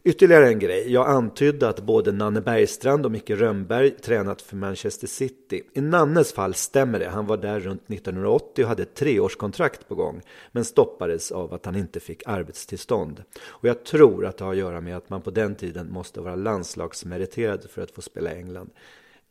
Ytterligare 0.05 0.47
en 0.47 0.59
grej. 0.59 0.91
Jag 0.91 1.09
antydde 1.09 1.69
att 1.69 1.79
både 1.79 2.11
Nanne 2.11 2.41
Bergstrand 2.41 3.05
och 3.05 3.11
Micke 3.11 3.29
Rönnberg 3.29 3.91
tränat 3.91 4.41
för 4.41 4.55
Manchester 4.55 5.07
City. 5.07 5.61
I 5.73 5.81
Nannes 5.81 6.33
fall 6.33 6.53
stämmer 6.53 6.99
det. 6.99 7.09
Han 7.09 7.25
var 7.25 7.37
där 7.37 7.59
runt 7.59 7.81
1980 7.89 8.63
och 8.63 8.69
hade 8.69 8.83
ett 8.83 8.95
treårskontrakt 8.95 9.87
på 9.87 9.95
gång. 9.95 10.21
Men 10.51 10.65
stoppades 10.65 11.31
av 11.31 11.53
att 11.53 11.65
han 11.65 11.75
inte 11.75 11.99
fick 11.99 12.23
arbetstillstånd. 12.25 13.23
Och 13.45 13.67
jag 13.67 13.83
tror 13.83 14.25
att 14.25 14.37
det 14.37 14.43
har 14.43 14.51
att 14.51 14.57
göra 14.57 14.81
med 14.81 14.97
att 14.97 15.09
man 15.09 15.21
på 15.21 15.31
den 15.31 15.55
tiden 15.55 15.91
måste 15.91 16.21
vara 16.21 16.35
landslagsmeriterad 16.35 17.69
för 17.69 17.81
att 17.81 17.91
få 17.91 18.01
spela 18.01 18.33
i 18.33 18.37
England. 18.37 18.69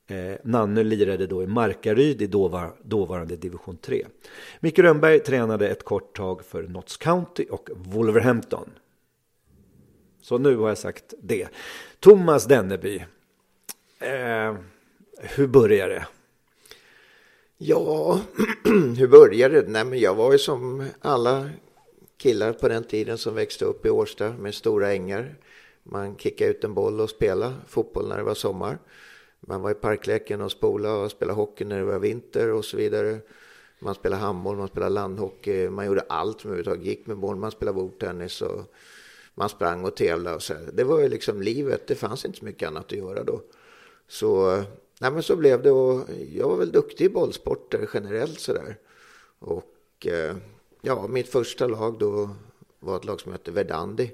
Eh, 0.06 0.36
Nanne 0.44 0.82
lirade 0.82 1.26
då 1.26 1.42
i 1.42 1.46
Markaryd 1.46 2.22
i 2.22 2.26
dåvar, 2.26 2.74
dåvarande 2.82 3.36
division 3.36 3.76
3. 3.76 4.06
Micke 4.60 4.78
Rönnberg 4.78 5.18
tränade 5.18 5.68
ett 5.68 5.84
kort 5.84 6.16
tag 6.16 6.44
för 6.44 6.62
Notts 6.62 6.96
County 6.96 7.44
och 7.50 7.70
Wolverhampton. 7.74 8.70
Så 10.22 10.38
nu 10.38 10.56
har 10.56 10.68
jag 10.68 10.78
sagt 10.78 11.14
det. 11.22 11.48
Thomas 12.00 12.44
Denneby. 12.44 13.04
Eh, 13.98 14.54
hur 15.18 15.46
började 15.46 15.94
det? 15.94 16.06
Ja, 17.58 18.20
hur 18.98 19.08
började 19.08 19.60
det? 19.62 19.68
Nej, 19.68 19.84
men 19.84 19.98
jag 19.98 20.14
var 20.14 20.32
ju 20.32 20.38
som 20.38 20.88
alla 21.00 21.50
killar 22.16 22.52
på 22.52 22.68
den 22.68 22.84
tiden 22.84 23.18
som 23.18 23.34
växte 23.34 23.64
upp 23.64 23.86
i 23.86 23.90
Årsta 23.90 24.32
med 24.32 24.54
stora 24.54 24.92
ängar. 24.92 25.34
Man 25.82 26.16
kickade 26.16 26.50
ut 26.50 26.64
en 26.64 26.74
boll 26.74 27.00
och 27.00 27.10
spelade 27.10 27.54
fotboll 27.68 28.08
när 28.08 28.16
det 28.16 28.22
var 28.22 28.34
sommar. 28.34 28.78
Man 29.40 29.62
var 29.62 29.70
i 29.70 29.74
parkleken 29.74 30.40
och 30.40 30.52
spolade 30.52 30.94
och 30.94 31.10
spelade 31.10 31.36
hockey 31.36 31.64
när 31.64 31.78
det 31.78 31.84
var 31.84 31.98
vinter 31.98 32.52
och 32.52 32.64
så 32.64 32.76
vidare. 32.76 33.18
Man 33.78 33.94
spelade 33.94 34.22
handboll, 34.22 34.56
man 34.56 34.68
spelade 34.68 34.94
landhockey, 34.94 35.68
man 35.68 35.86
gjorde 35.86 36.04
allt 36.08 36.40
som 36.40 36.50
överhuvudtaget 36.50 36.86
gick 36.86 37.06
med 37.06 37.16
boll. 37.16 37.36
Man 37.36 37.50
spelade 37.50 37.76
bordtennis 37.76 38.42
och 38.42 38.74
man 39.34 39.48
sprang 39.48 39.84
och 39.84 39.96
tävlade 39.96 40.36
och 40.36 40.42
så. 40.42 40.54
Det 40.72 40.84
var 40.84 41.00
ju 41.00 41.08
liksom 41.08 41.42
livet, 41.42 41.86
det 41.86 41.94
fanns 41.94 42.24
inte 42.24 42.38
så 42.38 42.44
mycket 42.44 42.68
annat 42.68 42.84
att 42.84 42.98
göra 42.98 43.24
då. 43.24 43.42
Så, 44.08 44.56
nej 45.00 45.10
men 45.10 45.22
så 45.22 45.36
blev 45.36 45.62
det 45.62 45.70
och 45.70 46.08
jag 46.32 46.48
var 46.48 46.56
väl 46.56 46.72
duktig 46.72 47.04
i 47.04 47.08
bollsporter 47.08 47.88
generellt 47.94 48.40
sådär. 48.40 48.76
Och 49.38 50.06
eh, 50.06 50.36
ja, 50.80 51.06
mitt 51.06 51.28
första 51.28 51.66
lag 51.66 51.98
då 51.98 52.30
var 52.78 52.96
ett 52.96 53.04
lag 53.04 53.20
som 53.20 53.32
hette 53.32 53.50
Verdandi. 53.50 54.10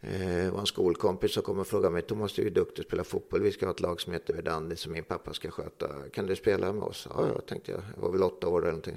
Det 0.00 0.50
var 0.52 0.60
en 0.60 0.66
skolkompis 0.66 1.32
som 1.32 1.42
kom 1.42 1.58
och 1.58 1.66
frågade 1.66 1.92
mig, 1.92 2.02
Thomas 2.02 2.32
du 2.32 2.46
är 2.46 2.50
duktig 2.50 2.82
att 2.82 2.86
spela 2.86 3.04
fotboll, 3.04 3.42
vi 3.42 3.52
ska 3.52 3.66
ha 3.66 3.72
ett 3.72 3.80
lag 3.80 4.00
som 4.00 4.12
heter 4.12 4.34
Verdandi 4.34 4.76
som 4.76 4.92
min 4.92 5.04
pappa 5.04 5.32
ska 5.32 5.50
sköta. 5.50 5.88
Kan 6.12 6.26
du 6.26 6.36
spela 6.36 6.72
med 6.72 6.82
oss? 6.82 7.08
Ja, 7.10 7.28
ja, 7.34 7.40
tänkte 7.40 7.72
jag. 7.72 7.80
Jag 7.94 8.02
var 8.02 8.10
väl 8.10 8.22
åtta 8.22 8.48
år 8.48 8.60
eller 8.60 8.70
någonting. 8.70 8.96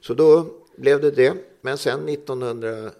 Så. 0.00 0.14
då 0.14 0.46
blev 0.76 1.00
det 1.00 1.10
det. 1.10 1.34
Men 1.60 1.78
sen 1.78 2.08
1900. 2.08 2.90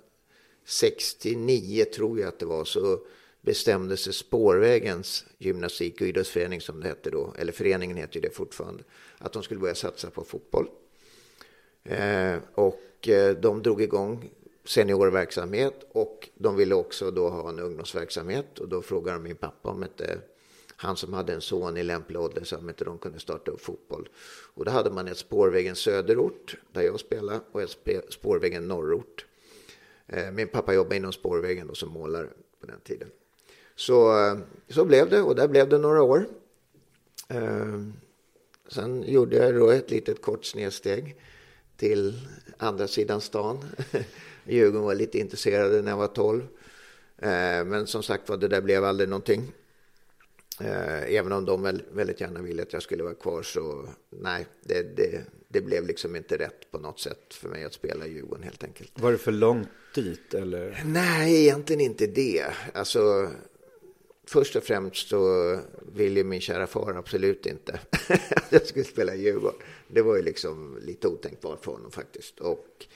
1969 0.64 1.84
tror 1.94 2.20
jag 2.20 2.28
att 2.28 2.38
det 2.38 2.46
var 2.46 2.64
så 2.64 3.00
bestämde 3.40 3.96
sig 3.96 4.12
Spårvägens 4.12 5.24
gymnastik 5.38 6.00
och 6.00 6.06
idrottsförening 6.06 6.60
som 6.60 6.80
det 6.80 6.88
hette 6.88 7.10
då, 7.10 7.34
eller 7.38 7.52
föreningen 7.52 7.96
heter 7.96 8.14
ju 8.14 8.20
det 8.20 8.30
fortfarande, 8.30 8.84
att 9.18 9.32
de 9.32 9.42
skulle 9.42 9.60
börja 9.60 9.74
satsa 9.74 10.10
på 10.10 10.24
fotboll. 10.24 10.68
Eh, 11.84 12.36
och 12.54 13.08
eh, 13.08 13.36
de 13.36 13.62
drog 13.62 13.82
igång 13.82 14.30
seniorverksamhet 14.64 15.86
och 15.92 16.28
de 16.34 16.56
ville 16.56 16.74
också 16.74 17.10
då 17.10 17.28
ha 17.28 17.48
en 17.48 17.60
ungdomsverksamhet 17.60 18.58
och 18.58 18.68
då 18.68 18.82
frågade 18.82 19.16
de 19.18 19.22
min 19.22 19.36
pappa 19.36 19.70
om 19.70 19.82
inte 19.82 20.18
han 20.76 20.96
som 20.96 21.12
hade 21.12 21.32
en 21.32 21.40
son 21.40 21.76
i 21.76 21.82
lämplig 21.82 22.20
ålder 22.20 22.44
så 22.44 22.56
om 22.56 22.68
inte 22.68 22.84
de 22.84 22.98
kunde 22.98 23.20
starta 23.20 23.50
upp 23.50 23.60
fotboll. 23.60 24.08
Och 24.54 24.64
då 24.64 24.70
hade 24.70 24.90
man 24.90 25.08
ett 25.08 25.18
spårvägen 25.18 25.76
söderort 25.76 26.56
där 26.72 26.82
jag 26.82 27.00
spelade 27.00 27.40
och 27.52 27.62
ett 27.62 27.78
spårvägen 28.08 28.68
norrort. 28.68 29.26
Eh, 30.12 30.30
min 30.30 30.48
pappa 30.48 30.74
jobbade 30.74 30.96
inom 30.96 31.12
spårvägen 31.12 31.66
då 31.66 31.74
som 31.74 31.88
målare 31.88 32.28
på 32.60 32.66
den 32.66 32.80
tiden. 32.80 33.08
Så, 33.74 34.26
eh, 34.26 34.38
så 34.68 34.84
blev 34.84 35.10
det 35.10 35.20
och 35.22 35.34
där 35.34 35.48
blev 35.48 35.68
det 35.68 35.78
några 35.78 36.02
år. 36.02 36.26
Eh, 37.28 37.82
sen 38.68 39.02
gjorde 39.02 39.36
jag 39.36 39.54
då 39.54 39.70
ett 39.70 39.90
litet 39.90 40.22
kort 40.22 40.44
snedsteg 40.44 41.16
till 41.76 42.20
andra 42.56 42.88
sidan 42.88 43.20
stan 43.20 43.58
Djurgården 44.44 44.86
var 44.86 44.94
lite 44.94 45.18
intresserade 45.18 45.82
när 45.82 45.90
jag 45.90 45.98
var 45.98 46.06
12. 46.06 46.46
Men 47.66 47.86
som 47.86 48.02
sagt 48.02 48.28
var, 48.28 48.36
det 48.36 48.48
där 48.48 48.60
blev 48.60 48.84
aldrig 48.84 49.08
någonting. 49.08 49.52
Eh, 50.60 51.14
även 51.14 51.32
om 51.32 51.44
de 51.44 51.80
väldigt 51.92 52.20
gärna 52.20 52.42
ville 52.42 52.62
att 52.62 52.72
jag 52.72 52.82
skulle 52.82 53.02
vara 53.02 53.14
kvar 53.14 53.42
så 53.42 53.88
nej, 54.10 54.46
det, 54.62 54.96
det, 54.96 55.24
det 55.48 55.60
blev 55.60 55.86
liksom 55.86 56.16
inte 56.16 56.38
rätt 56.38 56.70
på 56.70 56.78
något 56.78 57.00
sätt 57.00 57.34
för 57.34 57.48
mig 57.48 57.64
att 57.64 57.72
spela 57.72 58.06
i 58.06 58.12
Djurgården 58.12 58.44
helt 58.44 58.64
enkelt. 58.64 58.92
Var 58.94 59.12
det 59.12 59.18
för 59.18 59.32
långt 59.32 59.68
dit 59.94 60.34
eller? 60.34 60.82
Nej, 60.84 61.42
egentligen 61.42 61.80
inte 61.80 62.06
det. 62.06 62.44
Alltså, 62.74 63.30
först 64.26 64.56
och 64.56 64.64
främst 64.64 65.08
så 65.08 65.58
ville 65.92 66.24
min 66.24 66.40
kära 66.40 66.66
far 66.66 66.94
absolut 66.94 67.46
inte 67.46 67.72
att 68.36 68.46
jag 68.50 68.66
skulle 68.66 68.84
spela 68.84 69.14
i 69.14 69.22
Djurgården. 69.22 69.60
Det 69.88 70.02
var 70.02 70.16
ju 70.16 70.22
liksom 70.22 70.78
lite 70.82 71.08
otänkbart 71.08 71.64
för 71.64 71.72
honom 71.72 71.90
faktiskt. 71.90 72.40
Och 72.40 72.86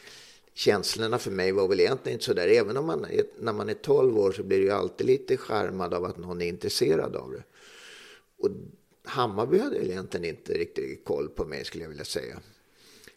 känslorna 0.56 1.18
för 1.18 1.30
mig 1.30 1.52
var 1.52 1.68
väl 1.68 1.80
egentligen 1.80 2.14
inte 2.14 2.24
så 2.24 2.32
där. 2.32 2.48
Även 2.48 2.76
om 2.76 2.86
man 2.86 3.04
är, 3.04 3.24
när 3.38 3.52
man 3.52 3.68
är 3.68 3.74
12 3.74 4.18
år 4.18 4.32
så 4.32 4.42
blir 4.42 4.58
det 4.58 4.64
ju 4.64 4.70
alltid 4.70 5.06
lite 5.06 5.36
skärmad 5.36 5.94
av 5.94 6.04
att 6.04 6.16
någon 6.16 6.42
är 6.42 6.46
intresserad 6.46 7.16
av 7.16 7.32
det. 7.32 7.42
Och 8.38 8.50
Hammarby 9.04 9.58
hade 9.58 9.78
väl 9.78 9.90
egentligen 9.90 10.24
inte 10.24 10.52
riktigt 10.52 11.04
koll 11.04 11.28
på 11.28 11.44
mig 11.44 11.64
skulle 11.64 11.84
jag 11.84 11.88
vilja 11.88 12.04
säga. 12.04 12.40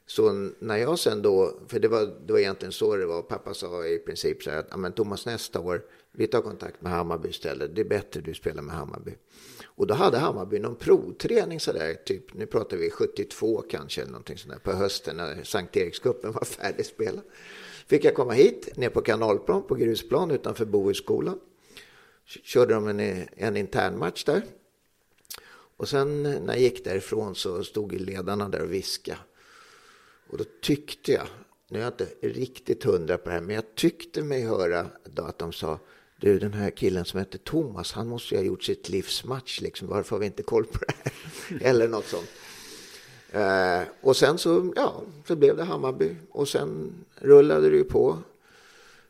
Så 0.06 0.50
när 0.60 0.78
jag 0.78 1.00
sen 1.00 1.22
då, 1.22 1.60
för 1.68 1.80
det 1.80 1.88
var, 1.88 2.16
det 2.26 2.34
var 2.34 2.40
egentligen 2.40 2.72
så 2.72 2.96
det 2.96 3.06
var, 3.06 3.22
pappa 3.22 3.54
sa 3.54 3.86
i 3.86 4.00
princip 4.00 4.44
så 4.44 4.50
här 4.50 4.58
att, 4.58 4.80
men 4.80 4.94
Thomas 4.94 5.26
nästa 5.26 5.60
år, 5.60 5.82
vi 6.12 6.28
tar 6.28 6.42
kontakt 6.42 6.82
med 6.82 6.92
Hammarby 6.92 7.30
istället, 7.30 7.76
det 7.76 7.82
är 7.82 7.86
bättre 7.86 8.22
du 8.22 8.34
spelar 8.34 8.62
med 8.62 8.76
Hammarby. 8.76 9.16
Och 9.80 9.88
då 9.88 9.94
hade 9.94 10.18
Hammarby 10.18 10.60
någon 10.60 10.76
provträning 10.76 11.60
sådär, 11.60 11.94
typ, 12.06 12.34
nu 12.34 12.46
pratar 12.46 12.78
vi 12.78 12.90
72 12.90 13.64
kanske, 13.70 14.02
eller 14.02 14.12
någonting 14.12 14.38
sådär, 14.38 14.60
på 14.64 14.72
hösten 14.72 15.18
när 15.18 15.44
Sankt 15.44 15.78
Erikscupen 15.78 16.32
var 16.32 16.46
färdigspelad. 16.46 17.24
Fick 17.88 18.06
jag 18.06 18.16
komma 18.16 18.34
hit, 18.34 18.78
ner 18.78 18.90
på 18.90 19.02
kanalplan, 19.02 19.64
på 19.64 19.76
grusplan 19.76 20.32
utanför 20.32 20.66
Bohusskolan. 20.66 21.40
Körde 22.26 22.74
de 22.74 22.88
en, 22.88 23.28
en 23.36 23.58
internmatch 23.58 24.24
där. 24.24 24.42
Och 25.78 25.90
sen 25.90 26.24
när 26.24 26.54
jag 26.54 26.60
gick 26.60 26.84
därifrån 26.84 27.36
så 27.36 27.64
stod 27.64 27.94
ledarna 27.94 28.50
där 28.50 28.62
och 28.62 28.74
viskade. 28.74 29.20
Och 30.30 30.38
då 30.38 30.44
tyckte 30.62 31.12
jag, 31.12 31.28
nu 31.70 31.80
är 31.80 31.84
jag 31.84 31.94
inte 31.94 32.08
riktigt 32.22 32.84
hundra 32.84 33.18
på 33.18 33.30
det 33.30 33.36
här, 33.36 33.42
men 33.42 33.56
jag 33.56 33.76
tyckte 33.76 34.22
mig 34.22 34.42
höra 34.42 34.88
då 35.04 35.24
att 35.24 35.40
de 35.40 35.54
sa 35.54 35.80
du 36.20 36.40
den 36.40 36.54
här 36.54 36.70
killen 36.70 37.06
som 37.06 37.20
heter 37.20 37.38
Thomas, 37.38 37.92
han 37.92 38.08
måste 38.08 38.34
ju 38.34 38.40
ha 38.40 38.46
gjort 38.46 38.64
sitt 38.64 38.90
livs 38.90 39.24
match, 39.24 39.62
liksom. 39.62 39.88
varför 39.88 40.16
har 40.16 40.20
vi 40.20 40.26
inte 40.26 40.44
koll 40.44 40.66
på 40.66 40.80
det 40.88 40.94
här? 41.04 41.14
Eller 41.70 41.88
något 41.88 42.06
sånt. 42.06 42.30
Eh, 43.32 43.82
och 44.02 44.16
sen 44.16 44.38
så, 44.38 44.74
ja, 44.76 45.02
så 45.28 45.36
blev 45.36 45.58
det 45.58 45.64
Hammarby 45.64 46.16
och 46.32 46.48
sen 46.48 46.94
rullade 47.16 47.70
det 47.70 47.78
ju 47.78 47.84
på. 47.84 48.18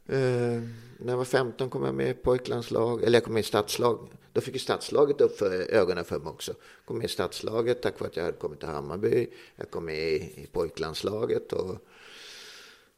Eh, 0.07 0.61
när 0.97 1.13
jag 1.13 1.17
var 1.17 1.25
15 1.25 1.69
kom 1.69 1.83
jag 1.83 1.95
med 1.95 2.09
i 2.09 2.13
pojklandslag, 2.13 3.03
eller 3.03 3.17
jag 3.17 3.23
kom 3.23 3.33
med 3.33 3.41
i 3.41 3.43
stadslag. 3.43 4.09
Då 4.33 4.41
fick 4.41 4.53
ju 4.53 4.59
stadslaget 4.59 5.21
upp 5.21 5.37
för 5.37 5.71
ögonen 5.71 6.05
för 6.05 6.19
mig 6.19 6.29
också. 6.29 6.53
Kom 6.85 6.97
med 6.97 7.05
i 7.05 7.09
stadslaget 7.09 7.81
tack 7.81 7.99
vare 7.99 8.09
att 8.09 8.17
jag 8.17 8.23
hade 8.23 8.37
kommit 8.37 8.59
till 8.59 8.69
Hammarby. 8.69 9.27
Jag 9.55 9.71
kom 9.71 9.85
med 9.85 9.99
i, 9.99 10.15
i 10.15 10.47
pojklandslaget 10.51 11.53
och 11.53 11.75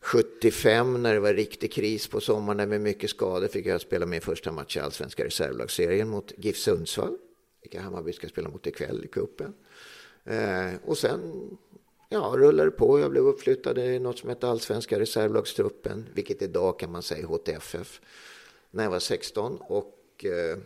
75 0.02 1.04
när 1.04 1.14
det 1.14 1.20
var 1.20 1.34
riktig 1.34 1.74
kris 1.74 2.08
på 2.08 2.22
sommaren 2.22 2.70
med 2.70 2.82
mycket 2.82 3.10
skador 3.10 3.48
fick 3.48 3.66
jag 3.66 3.82
spela 3.82 4.06
min 4.06 4.22
första 4.22 4.52
match 4.52 4.78
i 4.78 4.80
allsvenska 4.80 5.26
reservlagsserien 5.26 6.08
mot 6.08 6.34
GIF 6.38 6.58
Sundsvall. 6.58 7.18
Vilka 7.62 7.82
Hammarby 7.82 8.14
ska 8.14 8.28
spela 8.28 8.50
mot 8.50 8.68
ikväll 8.68 9.06
i 9.06 9.08
cupen. 9.08 9.54
Eh, 10.24 10.74
och 10.86 10.98
sen 10.98 11.20
ja, 12.10 12.34
rullade 12.38 12.72
på. 12.72 13.00
Jag 13.00 13.12
blev 13.12 13.28
uppflyttad 13.28 13.78
i 13.78 14.00
något 14.00 14.20
som 14.20 14.30
hette 14.30 14.48
allsvenska 14.48 15.00
reservlagstruppen, 15.00 16.10
vilket 16.14 16.42
idag 16.42 16.80
kan 16.80 16.92
man 16.92 17.04
säga 17.04 17.28
HTFF, 17.28 18.02
när 18.72 18.84
jag 18.84 18.92
var 18.92 19.00
16. 19.00 19.58
Och 19.62 20.26
eh, 20.26 20.58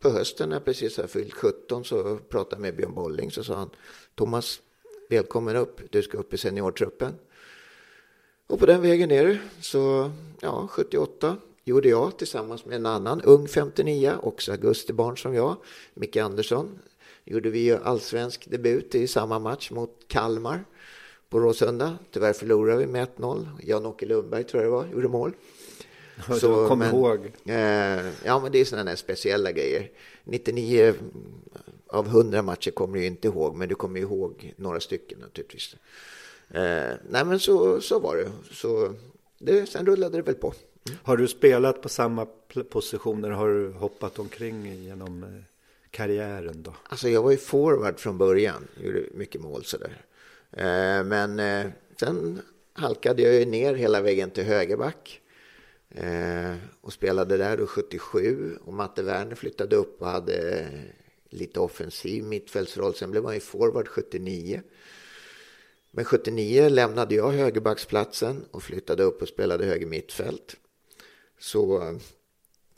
på 0.00 0.10
hösten 0.10 0.48
när 0.48 0.56
jag 0.56 0.64
precis 0.64 0.96
hade 0.96 1.08
fyllt 1.08 1.34
17 1.34 1.84
så 1.84 2.16
pratade 2.16 2.56
jag 2.56 2.60
med 2.60 2.76
Björn 2.76 2.94
Bolling 2.94 3.30
så 3.30 3.44
sa 3.44 3.54
han 3.54 3.70
Thomas, 4.14 4.60
välkommen 5.08 5.56
upp, 5.56 5.80
du 5.90 6.02
ska 6.02 6.18
upp 6.18 6.34
i 6.34 6.38
seniortruppen. 6.38 7.14
Och 8.46 8.58
på 8.58 8.66
den 8.66 8.82
vägen 8.82 9.08
ner 9.08 9.42
så, 9.60 10.10
ja, 10.40 10.68
78 10.70 11.36
gjorde 11.64 11.88
jag 11.88 12.18
tillsammans 12.18 12.64
med 12.64 12.76
en 12.76 12.86
annan 12.86 13.22
ung 13.22 13.48
59, 13.48 14.12
också 14.22 14.52
augustibarn 14.52 15.16
som 15.16 15.34
jag, 15.34 15.56
Micke 15.94 16.16
Andersson, 16.16 16.78
gjorde 17.24 17.50
vi 17.50 17.58
ju 17.58 17.76
allsvensk 17.76 18.50
debut 18.50 18.94
i 18.94 19.06
samma 19.06 19.38
match 19.38 19.70
mot 19.70 20.04
Kalmar 20.08 20.64
på 21.28 21.40
Råsunda. 21.40 21.98
Tyvärr 22.10 22.32
förlorade 22.32 22.78
vi 22.78 22.86
med 22.86 23.08
1-0. 23.16 23.46
Jan-Åke 23.62 24.06
Lundberg 24.06 24.44
tror 24.44 24.62
jag 24.62 24.72
det 24.72 24.76
var, 24.76 24.86
gjorde 24.86 25.08
mål. 25.08 25.32
Så, 26.40 26.68
kom 26.68 26.78
men, 26.78 26.94
ihåg. 26.94 27.32
Eh, 27.44 28.06
ja, 28.24 28.40
men 28.42 28.52
det 28.52 28.58
är 28.58 28.64
sådana 28.64 28.90
där 28.90 28.96
speciella 28.96 29.52
grejer. 29.52 29.90
99 30.24 30.94
av 31.86 32.06
100 32.06 32.42
matcher 32.42 32.70
kommer 32.70 32.98
du 32.98 33.04
inte 33.04 33.28
ihåg, 33.28 33.56
men 33.56 33.68
du 33.68 33.74
kommer 33.74 34.00
ihåg 34.00 34.54
några 34.56 34.80
stycken 34.80 35.18
naturligtvis. 35.18 35.76
Eh, 36.50 36.94
nej, 37.08 37.24
men 37.24 37.40
så, 37.40 37.80
så 37.80 37.98
var 37.98 38.16
det. 38.16 38.30
Så 38.50 38.94
det, 39.38 39.66
sen 39.66 39.86
rullade 39.86 40.16
det 40.16 40.22
väl 40.22 40.34
på. 40.34 40.54
Mm. 40.88 40.98
Har 41.02 41.16
du 41.16 41.28
spelat 41.28 41.82
på 41.82 41.88
samma 41.88 42.26
positioner? 42.70 43.30
Har 43.30 43.48
du 43.48 43.72
hoppat 43.72 44.18
omkring 44.18 44.82
genom 44.82 45.22
eh, 45.22 45.28
karriären 45.90 46.62
då? 46.62 46.74
Alltså 46.84 47.08
jag 47.08 47.22
var 47.22 47.30
ju 47.30 47.36
forward 47.36 47.98
från 47.98 48.18
början, 48.18 48.68
gjorde 48.82 49.04
mycket 49.14 49.40
mål 49.40 49.64
sådär. 49.64 50.04
Eh, 50.52 51.04
men 51.04 51.38
eh, 51.38 51.66
sen 52.00 52.40
halkade 52.72 53.22
jag 53.22 53.34
ju 53.34 53.44
ner 53.44 53.74
hela 53.74 54.02
vägen 54.02 54.30
till 54.30 54.44
högerback. 54.44 55.20
Eh, 55.90 56.54
och 56.80 56.92
spelade 56.92 57.36
där 57.36 57.56
då 57.56 57.66
77 57.66 58.58
och 58.64 58.74
Matte 58.74 59.02
Werner 59.02 59.34
flyttade 59.34 59.76
upp 59.76 60.02
och 60.02 60.08
hade 60.08 60.66
lite 61.30 61.60
offensiv 61.60 62.24
mittfältsroll. 62.24 62.94
Sen 62.94 63.10
blev 63.10 63.24
han 63.24 63.34
ju 63.34 63.40
forward 63.40 63.88
79. 63.88 64.62
Men 65.96 66.04
79 66.04 66.68
lämnade 66.68 67.14
jag 67.14 67.30
högerbacksplatsen 67.30 68.44
och 68.50 68.62
flyttade 68.62 69.02
upp 69.02 69.22
och 69.22 69.28
spelade 69.28 69.66
höger 69.66 69.86
mittfält. 69.86 70.56
Så 71.38 71.94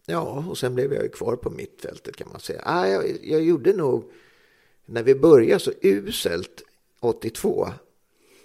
ja, 0.07 0.45
och 0.49 0.59
sen 0.59 0.75
blev 0.75 0.93
jag 0.93 1.03
ju 1.03 1.09
kvar 1.09 1.37
på 1.37 1.51
mittfältet 1.51 2.17
kan 2.17 2.29
man 2.33 2.41
säga. 2.41 2.63
Ah, 2.65 2.87
jag, 2.87 3.19
jag 3.23 3.43
gjorde 3.43 3.73
nog, 3.73 4.13
när 4.87 5.03
vi 5.03 5.15
började 5.15 5.61
så 5.61 5.73
uselt 5.83 6.63
82 7.01 7.69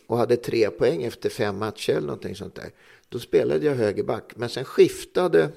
och 0.07 0.17
hade 0.17 0.37
tre 0.37 0.69
poäng 0.69 1.03
efter 1.03 1.29
fem 1.29 1.57
matcher 1.57 1.91
eller 1.91 2.07
någonting 2.07 2.35
sånt 2.35 2.55
där. 2.55 2.71
Då 3.09 3.19
spelade 3.19 3.65
jag 3.65 3.75
högerback, 3.75 4.33
men 4.35 4.49
sen 4.49 4.65
skiftade 4.65 5.49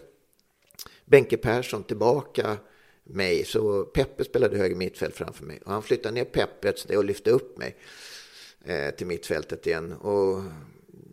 Benke 1.05 1.37
Persson 1.37 1.85
tillbaka 1.85 2.57
mig, 3.05 3.45
så 3.45 3.85
Peppe 3.85 4.25
spelade 4.25 4.59
höger 4.59 4.77
mittfält 4.77 5.15
framför 5.15 5.45
mig. 5.45 5.61
Och 5.65 5.73
han 5.73 5.83
flyttade 5.83 6.15
ner 6.15 6.25
Peppe 6.25 6.97
och 6.97 7.05
lyfte 7.05 7.31
upp 7.31 7.59
mig 7.59 7.77
till 8.97 9.07
mittfältet 9.07 9.67
igen. 9.67 9.93
Och 9.93 10.43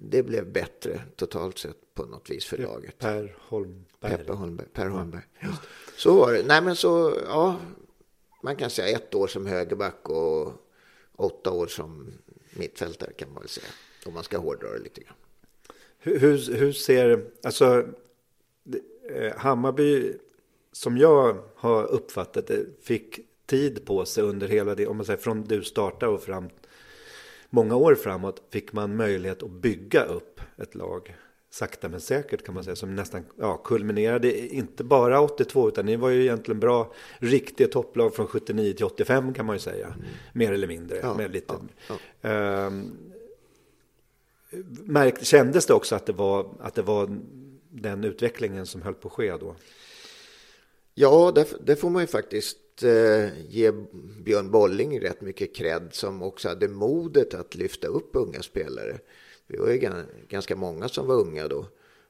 det 0.01 0.23
blev 0.23 0.51
bättre 0.51 1.01
totalt 1.15 1.57
sett 1.57 1.93
på 1.93 2.05
något 2.05 2.29
vis 2.29 2.45
för 2.45 2.57
laget. 2.57 2.97
Per 2.97 3.35
Holmberg. 3.39 3.85
Peppe 3.99 4.33
Holmberg, 4.33 4.67
per 4.73 4.87
Holmberg. 4.87 5.23
Ja. 5.39 5.49
Så 5.97 6.17
var 6.17 6.33
det. 6.33 6.43
Nej 6.47 6.61
men 6.61 6.75
så, 6.75 7.17
ja, 7.27 7.59
man 8.43 8.55
kan 8.55 8.69
säga 8.69 8.97
ett 8.97 9.15
år 9.15 9.27
som 9.27 9.45
högerback 9.45 10.09
och 10.09 10.51
åtta 11.15 11.51
år 11.51 11.67
som 11.67 12.13
mittfältare 12.53 13.13
kan 13.13 13.33
man 13.33 13.41
väl 13.41 13.49
säga. 13.49 13.67
Om 14.05 14.13
man 14.13 14.23
ska 14.23 14.37
hårdra 14.37 14.69
det 14.71 14.79
lite 14.79 15.01
grann. 15.01 15.15
Hur, 15.99 16.19
hur, 16.19 16.53
hur 16.55 16.71
ser, 16.71 17.25
alltså 17.43 17.87
eh, 19.09 19.37
Hammarby 19.37 20.13
som 20.71 20.97
jag 20.97 21.37
har 21.55 21.83
uppfattat 21.83 22.47
det 22.47 22.65
fick 22.81 23.19
tid 23.45 23.85
på 23.85 24.05
sig 24.05 24.23
under 24.23 24.47
hela 24.47 24.75
det, 24.75 24.87
om 24.87 24.97
man 24.97 25.05
säger 25.05 25.19
från 25.19 25.43
du 25.43 25.63
startade 25.63 26.11
och 26.11 26.23
fram 26.23 26.49
många 27.53 27.75
år 27.75 27.95
framåt 27.95 28.43
fick 28.49 28.73
man 28.73 28.95
möjlighet 28.95 29.43
att 29.43 29.51
bygga 29.51 30.03
upp 30.03 30.41
ett 30.57 30.75
lag 30.75 31.15
sakta 31.49 31.89
men 31.89 32.01
säkert 32.01 32.45
kan 32.45 32.55
man 32.55 32.63
säga 32.63 32.75
som 32.75 32.95
nästan 32.95 33.25
ja, 33.39 33.57
kulminerade 33.57 34.55
inte 34.55 34.83
bara 34.83 35.21
82 35.21 35.67
utan 35.67 35.85
ni 35.85 35.95
var 35.95 36.09
ju 36.09 36.21
egentligen 36.21 36.59
bra 36.59 36.93
riktiga 37.17 37.67
topplag 37.67 38.15
från 38.15 38.27
79 38.27 38.73
till 38.73 38.85
85 38.85 39.33
kan 39.33 39.45
man 39.45 39.55
ju 39.55 39.59
säga 39.59 39.87
mm. 39.87 39.99
mer 40.33 40.51
eller 40.51 40.67
mindre 40.67 40.97
ja, 41.01 41.13
med 41.13 41.31
lite 41.31 41.53
ja, 41.87 41.95
ja. 42.21 42.67
Um, 42.67 42.97
märk, 44.83 45.23
kändes 45.23 45.65
det 45.65 45.73
också 45.73 45.95
att 45.95 46.05
det 46.05 46.13
var 46.13 46.49
att 46.59 46.75
det 46.75 46.81
var 46.81 47.17
den 47.69 48.03
utvecklingen 48.03 48.65
som 48.65 48.81
höll 48.81 48.93
på 48.93 49.07
att 49.07 49.13
ske 49.13 49.37
då? 49.37 49.55
Ja, 50.93 51.31
det, 51.35 51.53
det 51.65 51.75
får 51.75 51.89
man 51.89 52.03
ju 52.03 52.07
faktiskt 52.07 52.57
eh, 52.81 53.47
ge 53.49 53.71
Björn 54.23 54.51
Bolling 54.51 55.01
rätt 55.01 55.21
mycket 55.21 55.55
cred 55.55 55.89
som 55.91 56.21
också 56.21 56.49
hade 56.49 56.67
modet 56.67 57.33
att 57.33 57.55
lyfta 57.55 57.87
upp 57.87 58.09
unga 58.13 58.41
spelare 58.41 58.99
vi 59.47 59.57
var 59.57 59.69
ju 59.69 60.05
ganska 60.27 60.55
många 60.55 60.89
som 60.89 61.07
var 61.07 61.15
unga 61.15 61.47
då. 61.47 61.65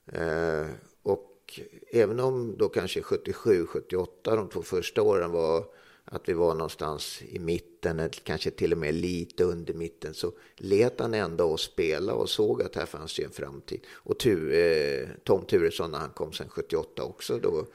Eh, 0.06 0.67
och 1.04 1.60
även 1.91 2.19
om 2.19 2.56
då 2.58 2.69
kanske 2.69 3.02
77, 3.02 3.65
78, 3.65 4.36
de 4.36 4.49
två 4.49 4.62
första 4.62 5.02
åren 5.02 5.32
var 5.32 5.65
att 6.06 6.30
vi 6.30 6.34
var 6.34 6.54
någonstans 6.54 7.21
i 7.30 7.39
mitten, 7.39 7.99
eller 7.99 8.10
kanske 8.10 8.52
till 8.52 8.71
och 8.71 8.78
med 8.78 8.93
lite 8.93 9.43
under 9.43 9.73
mitten, 9.73 10.13
så 10.13 10.32
let 10.56 10.99
han 10.99 11.13
ändå 11.13 11.43
oss 11.43 11.62
spela 11.62 12.13
och 12.13 12.30
såg 12.30 12.62
att 12.62 12.76
här 12.76 12.86
fanns 12.86 13.19
ju 13.19 13.23
en 13.23 13.32
framtid. 13.32 13.82
Och 13.93 14.19
tu, 14.19 14.54
eh, 14.54 15.08
Tom 15.23 15.45
Turesson 15.45 15.91
när 15.91 15.99
han 15.99 16.10
kom 16.10 16.34
sen 16.34 16.49
78 16.49 17.04
också 17.04 17.38
då. 17.38 17.65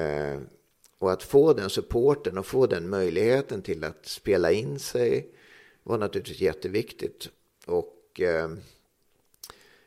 Eh, 0.00 0.40
och 1.00 1.12
att 1.12 1.22
få 1.22 1.52
den 1.52 1.70
supporten 1.70 2.38
och 2.38 2.46
få 2.46 2.66
den 2.66 2.88
möjligheten 2.88 3.62
till 3.62 3.84
att 3.84 4.06
spela 4.06 4.52
in 4.52 4.78
sig 4.78 5.34
var 5.82 5.98
naturligtvis 5.98 6.40
jätteviktigt. 6.40 7.30
Och 7.66 8.20
eh, 8.20 8.50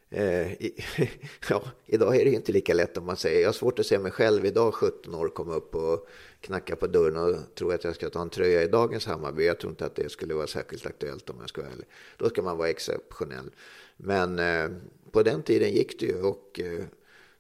eh 0.10 0.52
ja, 1.50 1.64
idag 1.86 2.16
är 2.16 2.26
det 2.26 2.32
inte 2.32 2.52
lika 2.52 2.74
lätt 2.74 2.98
om 2.98 3.06
man 3.06 3.18
säger. 3.18 3.42
Jag 3.42 3.48
har 3.48 3.54
svårt 3.54 3.80
att 3.80 3.86
se 3.86 4.00
mig 4.00 4.12
själv 4.12 4.46
idag, 4.46 4.74
17 4.74 5.16
år, 5.16 5.30
komma 5.30 5.56
upp 5.56 5.76
och 5.76 6.08
knacka 6.42 6.76
på 6.76 6.88
dörren 6.88 7.18
och 7.18 7.56
tro 7.56 7.72
att 7.72 7.84
jag 7.84 7.96
ska 7.96 8.10
ta 8.10 8.22
en 8.22 8.30
tröja 8.30 8.64
i 8.64 8.68
dagens 8.68 9.06
Hammarby. 9.06 9.46
Jag 9.46 9.60
tror 9.60 9.72
inte 9.72 9.86
att 9.86 9.96
det 9.96 10.12
skulle 10.12 10.34
vara 10.34 10.48
särskilt 10.48 10.86
aktuellt 10.86 11.30
om 11.30 11.36
jag 11.40 11.50
ska 11.50 11.62
vara 11.62 11.72
ärlig. 11.72 11.88
Då 12.18 12.30
ska 12.30 12.42
man 12.42 12.58
vara 12.58 12.70
exceptionell. 12.70 13.52
Men 13.98 14.40
eh, 14.40 14.70
på 15.12 15.24
den 15.24 15.44
tiden 15.44 15.72
gick 15.72 16.00
det 16.00 16.06
ju 16.06 16.22
och 16.22 16.60
eh, 16.60 16.86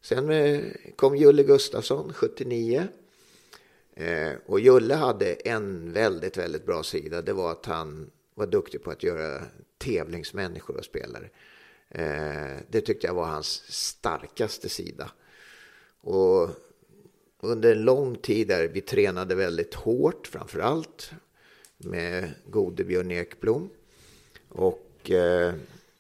sen 0.01 0.29
eh, 0.29 0.62
kom 0.95 1.15
Julle 1.15 1.43
Gustafsson 1.43 2.13
79. 2.13 2.88
Eh, 3.95 4.34
och 4.45 4.60
Julle 4.60 4.95
hade 4.95 5.34
en 5.34 5.93
väldigt, 5.93 6.38
väldigt 6.38 6.65
bra 6.65 6.84
sida. 6.84 7.21
Det 7.21 7.34
var 7.34 7.51
att 7.51 7.65
han 7.65 8.12
var 8.36 8.47
duktig 8.47 8.84
på 8.84 8.91
att 8.91 9.03
göra 9.03 9.43
tävlingsmänniskor 9.78 10.78
och 10.78 10.86
spelare. 10.86 11.30
Eh, 11.89 12.57
det 12.70 12.82
tyckte 12.82 13.07
jag 13.07 13.13
var 13.13 13.26
hans 13.26 13.63
starkaste 13.67 14.70
sida. 14.70 15.11
Och 16.01 16.49
under 17.39 17.72
en 17.72 17.82
lång 17.82 18.15
tid 18.15 18.47
där 18.47 18.67
vi 18.67 18.82
tränade 18.82 19.36
väldigt 19.36 19.74
hårt, 19.74 20.28
framför 20.28 20.59
allt 20.59 21.11
med 21.78 22.32
gode 22.45 22.84
Björn 22.84 23.11
Ekblom. 23.11 23.70
Och 24.49 25.11
eh, 25.11 25.53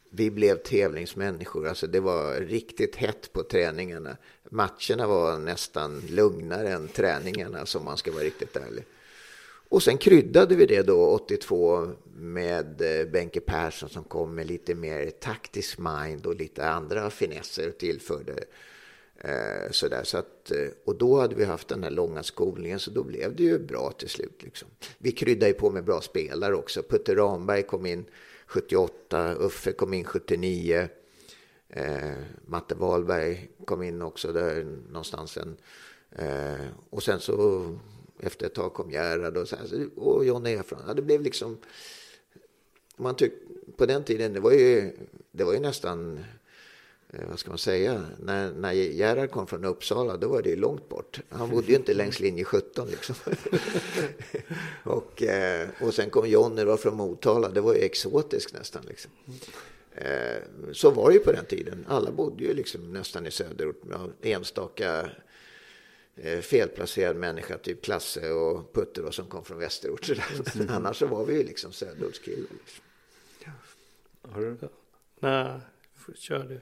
vi 0.09 0.31
blev 0.31 0.55
tävlingsmänniskor. 0.55 1.67
Alltså 1.67 1.87
det 1.87 1.99
var 1.99 2.35
riktigt 2.35 2.95
hett 2.95 3.33
på 3.33 3.43
träningarna. 3.43 4.17
Matcherna 4.53 5.07
var 5.07 5.37
nästan 5.37 6.01
lugnare 6.09 6.69
än 6.69 6.87
träningarna, 6.87 7.59
alltså, 7.59 7.77
om 7.77 7.85
man 7.85 7.97
ska 7.97 8.11
vara 8.11 8.23
riktigt 8.23 8.55
ärlig. 8.55 8.85
Och 9.69 9.83
sen 9.83 9.97
kryddade 9.97 10.55
vi 10.55 10.65
det 10.65 10.81
då 10.81 11.09
82 11.09 11.87
med 12.15 12.81
eh, 12.81 13.07
Benke 13.07 13.39
Persson 13.39 13.89
som 13.89 14.03
kom 14.03 14.35
med 14.35 14.47
lite 14.47 14.75
mer 14.75 15.09
taktisk 15.09 15.77
mind 15.77 16.25
och 16.25 16.35
lite 16.35 16.69
andra 16.69 17.09
finesser 17.09 17.67
och 17.69 17.77
tillförde 17.77 18.43
eh, 19.17 19.71
sådär. 19.71 20.03
Så 20.03 20.17
att, 20.17 20.51
eh, 20.51 20.67
och 20.85 20.95
då 20.95 21.19
hade 21.19 21.35
vi 21.35 21.45
haft 21.45 21.67
den 21.67 21.83
här 21.83 21.91
långa 21.91 22.23
skolningen 22.23 22.79
så 22.79 22.91
då 22.91 23.03
blev 23.03 23.35
det 23.35 23.43
ju 23.43 23.59
bra 23.59 23.91
till 23.91 24.09
slut. 24.09 24.43
Liksom. 24.43 24.67
Vi 24.97 25.11
kryddade 25.11 25.47
ju 25.47 25.53
på 25.53 25.69
med 25.69 25.83
bra 25.83 26.01
spelare 26.01 26.55
också. 26.55 26.83
Putte 26.83 27.15
Ramberg 27.15 27.63
kom 27.63 27.85
in 27.85 28.05
78, 28.45 29.35
Uffe 29.35 29.71
kom 29.71 29.93
in 29.93 30.03
79. 30.03 30.89
Eh, 31.75 32.13
Matte 32.45 32.75
Wahlberg 32.75 33.49
kom 33.65 33.83
in 33.83 34.01
också 34.01 34.31
där 34.31 34.65
någonstans. 34.89 35.37
En, 35.37 35.57
Eh, 36.15 36.67
och 36.89 37.03
sen 37.03 37.19
så 37.19 37.65
efter 38.19 38.45
ett 38.45 38.53
tag 38.53 38.73
kom 38.73 38.91
Gerhard 38.91 39.37
och, 39.37 39.47
sen 39.47 39.91
och 39.95 40.25
John 40.25 40.45
Efron. 40.45 40.83
Ja, 40.87 40.93
det 40.93 41.01
blev 41.01 41.21
liksom... 41.21 41.57
Man 42.95 43.15
tyck, 43.15 43.33
på 43.77 43.85
den 43.85 44.03
tiden, 44.03 44.33
det 44.33 44.39
var 44.39 44.51
ju, 44.51 44.91
det 45.31 45.43
var 45.43 45.53
ju 45.53 45.59
nästan 45.59 46.19
Eh, 47.13 47.27
vad 47.29 47.39
ska 47.39 47.49
man 47.49 47.57
säga, 47.57 48.05
när, 48.19 48.51
när 48.51 48.71
Gerhard 48.71 49.31
kom 49.31 49.47
från 49.47 49.65
Uppsala, 49.65 50.17
då 50.17 50.27
var 50.27 50.41
det 50.41 50.49
ju 50.49 50.55
långt 50.55 50.89
bort. 50.89 51.19
Han 51.29 51.49
bodde 51.49 51.67
ju 51.67 51.75
inte 51.75 51.93
längs 51.93 52.19
linje 52.19 52.43
17 52.43 52.87
liksom. 52.87 53.15
och, 54.83 55.23
eh, 55.23 55.69
och 55.81 55.93
sen 55.93 56.09
kom 56.09 56.29
Jonny 56.29 56.63
då 56.63 56.77
från 56.77 56.97
Motala, 56.97 57.49
det 57.49 57.61
var 57.61 57.73
ju 57.73 57.79
exotiskt 57.79 58.53
nästan 58.53 58.83
liksom. 58.87 59.11
Eh, 59.95 60.41
så 60.73 60.91
var 60.91 61.09
det 61.09 61.15
ju 61.15 61.19
på 61.19 61.31
den 61.31 61.45
tiden. 61.45 61.85
Alla 61.89 62.11
bodde 62.11 62.43
ju 62.43 62.53
liksom 62.53 62.93
nästan 62.93 63.27
i 63.27 63.31
söderort 63.31 63.83
med 63.83 64.11
enstaka 64.21 65.09
felplacerad 66.41 67.15
människa, 67.15 67.57
typ 67.57 67.81
Klasse 67.83 68.31
och 68.31 68.73
Putte 68.73 69.01
då, 69.01 69.11
som 69.11 69.25
kom 69.25 69.45
från 69.45 69.59
västerort. 69.59 70.09
Mm. 70.55 70.69
Annars 70.69 70.97
så 70.97 71.07
var 71.07 71.25
vi 71.25 71.33
ju 71.33 71.43
liksom 71.43 71.71
söderortskillar. 71.71 72.37
Liksom. 72.37 72.83
Ja. 73.45 73.51
Har 74.31 74.41
du? 74.41 74.57
Nej, 75.19 75.59
kör 76.15 76.43
du. 76.43 76.59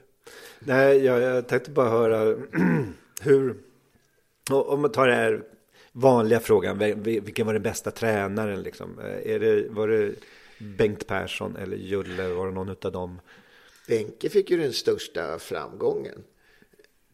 Nej, 0.58 1.04
jag, 1.04 1.20
jag 1.20 1.48
tänkte 1.48 1.70
bara 1.70 1.90
höra 1.90 2.36
hur, 3.20 3.56
om 4.50 4.80
man 4.80 4.92
tar 4.92 5.06
den 5.06 5.16
här 5.16 5.44
vanliga 5.92 6.40
frågan, 6.40 6.78
vilken 7.02 7.46
var 7.46 7.52
den 7.52 7.62
bästa 7.62 7.90
tränaren 7.90 8.62
liksom? 8.62 8.98
Är 9.24 9.38
det, 9.38 9.68
var 9.68 9.88
det 9.88 10.14
Bengt 10.62 11.06
Persson 11.06 11.56
eller 11.56 11.76
Julle, 11.76 12.28
var 12.28 12.46
det 12.46 12.52
någon 12.52 12.68
av 12.68 12.92
dem? 12.92 13.20
Benke 13.88 14.28
fick 14.28 14.50
ju 14.50 14.56
den 14.56 14.72
största 14.72 15.38
framgången. 15.38 16.24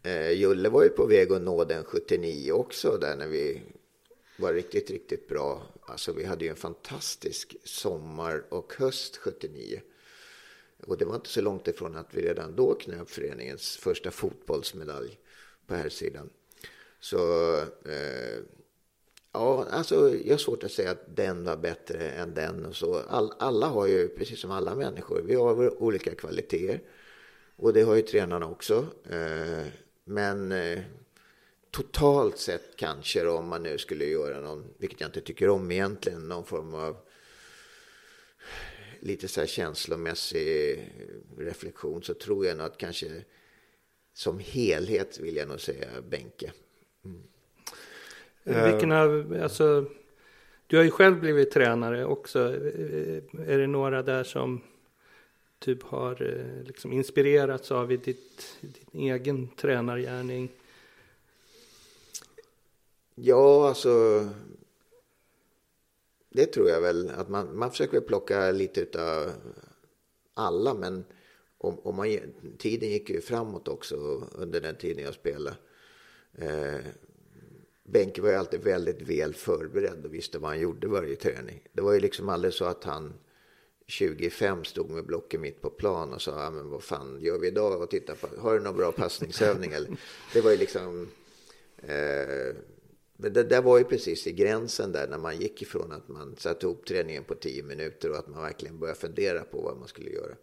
Eh, 0.02 0.30
Julle 0.30 0.68
var 0.68 0.82
ju 0.82 0.88
på 0.88 1.06
väg 1.06 1.32
att 1.32 1.42
nå 1.42 1.64
den 1.64 1.84
79 1.84 2.52
också, 2.52 2.98
där 3.00 3.16
när 3.16 3.28
vi 3.28 3.62
var 4.36 4.52
riktigt, 4.52 4.90
riktigt 4.90 5.28
bra. 5.28 5.62
Alltså 5.82 6.12
vi 6.12 6.24
hade 6.24 6.44
ju 6.44 6.50
en 6.50 6.56
fantastisk 6.56 7.56
sommar 7.64 8.44
och 8.48 8.74
höst 8.78 9.16
79. 9.16 9.80
Och 10.86 10.98
det 10.98 11.04
var 11.04 11.14
inte 11.14 11.28
så 11.28 11.40
långt 11.40 11.68
ifrån 11.68 11.96
att 11.96 12.14
vi 12.14 12.22
redan 12.22 12.56
då 12.56 12.74
knöp 12.74 13.10
föreningens 13.10 13.76
första 13.76 14.10
fotbollsmedalj 14.10 15.18
på 15.66 15.74
här 15.74 15.88
sidan. 15.88 16.30
Så 17.00 17.56
eh, 17.60 18.38
ja, 19.32 19.66
alltså 19.70 20.14
jag 20.14 20.32
har 20.32 20.38
svårt 20.38 20.64
att 20.64 20.72
säga 20.72 20.90
att 20.90 21.16
den 21.16 21.44
var 21.44 21.56
bättre 21.56 22.10
än 22.10 22.34
den 22.34 22.66
och 22.66 22.76
så. 22.76 22.94
All, 22.94 23.32
alla 23.38 23.66
har 23.66 23.86
ju, 23.86 24.08
precis 24.08 24.40
som 24.40 24.50
alla 24.50 24.74
människor, 24.74 25.22
vi 25.26 25.34
har 25.34 25.82
olika 25.82 26.14
kvaliteter. 26.14 26.80
Och 27.56 27.72
det 27.72 27.82
har 27.82 27.94
ju 27.94 28.02
tränarna 28.02 28.46
också. 28.46 28.86
Eh, 29.10 29.66
men 30.04 30.52
eh, 30.52 30.80
totalt 31.70 32.38
sett 32.38 32.76
kanske 32.76 33.22
då, 33.22 33.32
om 33.32 33.48
man 33.48 33.62
nu 33.62 33.78
skulle 33.78 34.04
göra 34.04 34.40
någon, 34.40 34.64
vilket 34.78 35.00
jag 35.00 35.08
inte 35.08 35.20
tycker 35.20 35.48
om 35.48 35.70
egentligen, 35.70 36.28
någon 36.28 36.44
form 36.44 36.74
av 36.74 36.96
lite 39.00 39.28
så 39.28 39.40
här 39.40 39.46
känslomässig 39.46 40.84
reflektion 41.38 42.02
så 42.02 42.14
tror 42.14 42.46
jag 42.46 42.56
nog 42.56 42.66
att 42.66 42.78
kanske 42.78 43.24
som 44.14 44.38
helhet 44.38 45.18
vill 45.18 45.36
jag 45.36 45.48
nog 45.48 45.60
säga 45.60 45.88
Benke. 46.08 46.52
Mm. 47.04 47.22
Vilken 48.48 48.92
av, 48.92 49.38
alltså, 49.42 49.84
du 50.66 50.76
har 50.76 50.84
ju 50.84 50.90
själv 50.90 51.20
blivit 51.20 51.50
tränare 51.50 52.04
också. 52.04 52.38
Är 53.46 53.58
det 53.58 53.66
några 53.66 54.02
där 54.02 54.24
som 54.24 54.60
typ 55.58 55.82
har 55.82 56.22
eh, 56.22 56.66
liksom 56.66 56.92
inspirerats 56.92 57.72
av 57.72 57.92
i 57.92 57.96
ditt, 57.96 58.56
din 58.60 59.10
egen 59.10 59.48
tränargärning? 59.48 60.48
Ja, 63.14 63.68
alltså 63.68 64.28
det 66.28 66.46
tror 66.46 66.68
jag 66.68 66.80
väl 66.80 67.10
att 67.10 67.28
man, 67.28 67.58
man 67.58 67.70
försöker 67.70 68.00
plocka 68.00 68.50
lite 68.50 69.02
av 69.02 69.32
alla 70.34 70.74
men 70.74 71.04
om, 71.58 71.78
om 71.82 71.96
man, 71.96 72.18
tiden 72.58 72.88
gick 72.88 73.10
ju 73.10 73.20
framåt 73.20 73.68
också 73.68 73.96
under 74.32 74.60
den 74.60 74.76
tiden 74.76 75.04
jag 75.04 75.14
spelade. 75.14 75.56
Eh, 76.34 76.80
Benke 77.90 78.22
var 78.22 78.30
ju 78.30 78.36
alltid 78.36 78.60
väldigt 78.60 79.02
väl 79.02 79.34
förberedd 79.34 80.04
och 80.04 80.14
visste 80.14 80.38
vad 80.38 80.50
han 80.50 80.60
gjorde 80.60 80.88
varje 80.88 81.16
träning. 81.16 81.68
Det 81.72 81.82
var 81.82 81.92
ju 81.92 82.00
liksom 82.00 82.28
aldrig 82.28 82.54
så 82.54 82.64
att 82.64 82.84
han 82.84 83.14
25 83.86 84.64
stod 84.64 84.90
med 84.90 85.06
blocken 85.06 85.40
mitt 85.40 85.60
på 85.60 85.70
plan 85.70 86.12
och 86.12 86.22
sa, 86.22 86.44
ja, 86.44 86.50
men 86.50 86.68
vad 86.70 86.82
fan 86.82 87.18
gör 87.20 87.38
vi 87.38 87.46
idag? 87.48 87.82
Och 87.82 87.90
titta 87.90 88.14
på, 88.14 88.28
har 88.40 88.54
du 88.54 88.60
någon 88.60 88.76
bra 88.76 88.92
passningsövning? 88.92 89.72
Eller, 89.72 89.96
det 90.32 90.40
var 90.40 90.50
ju 90.50 90.56
liksom, 90.56 91.08
eh, 91.82 92.56
men 93.16 93.32
det 93.32 93.42
där 93.42 93.62
var 93.62 93.78
ju 93.78 93.84
precis 93.84 94.26
i 94.26 94.32
gränsen 94.32 94.92
där 94.92 95.08
när 95.08 95.18
man 95.18 95.40
gick 95.40 95.62
ifrån 95.62 95.92
att 95.92 96.08
man 96.08 96.36
satte 96.36 96.66
ihop 96.66 96.86
träningen 96.86 97.24
på 97.24 97.34
tio 97.34 97.62
minuter 97.62 98.10
och 98.10 98.18
att 98.18 98.28
man 98.28 98.42
verkligen 98.42 98.78
började 98.78 99.00
fundera 99.00 99.40
på 99.40 99.60
vad 99.60 99.76
man 99.76 99.88
skulle 99.88 100.10
göra. 100.10 100.34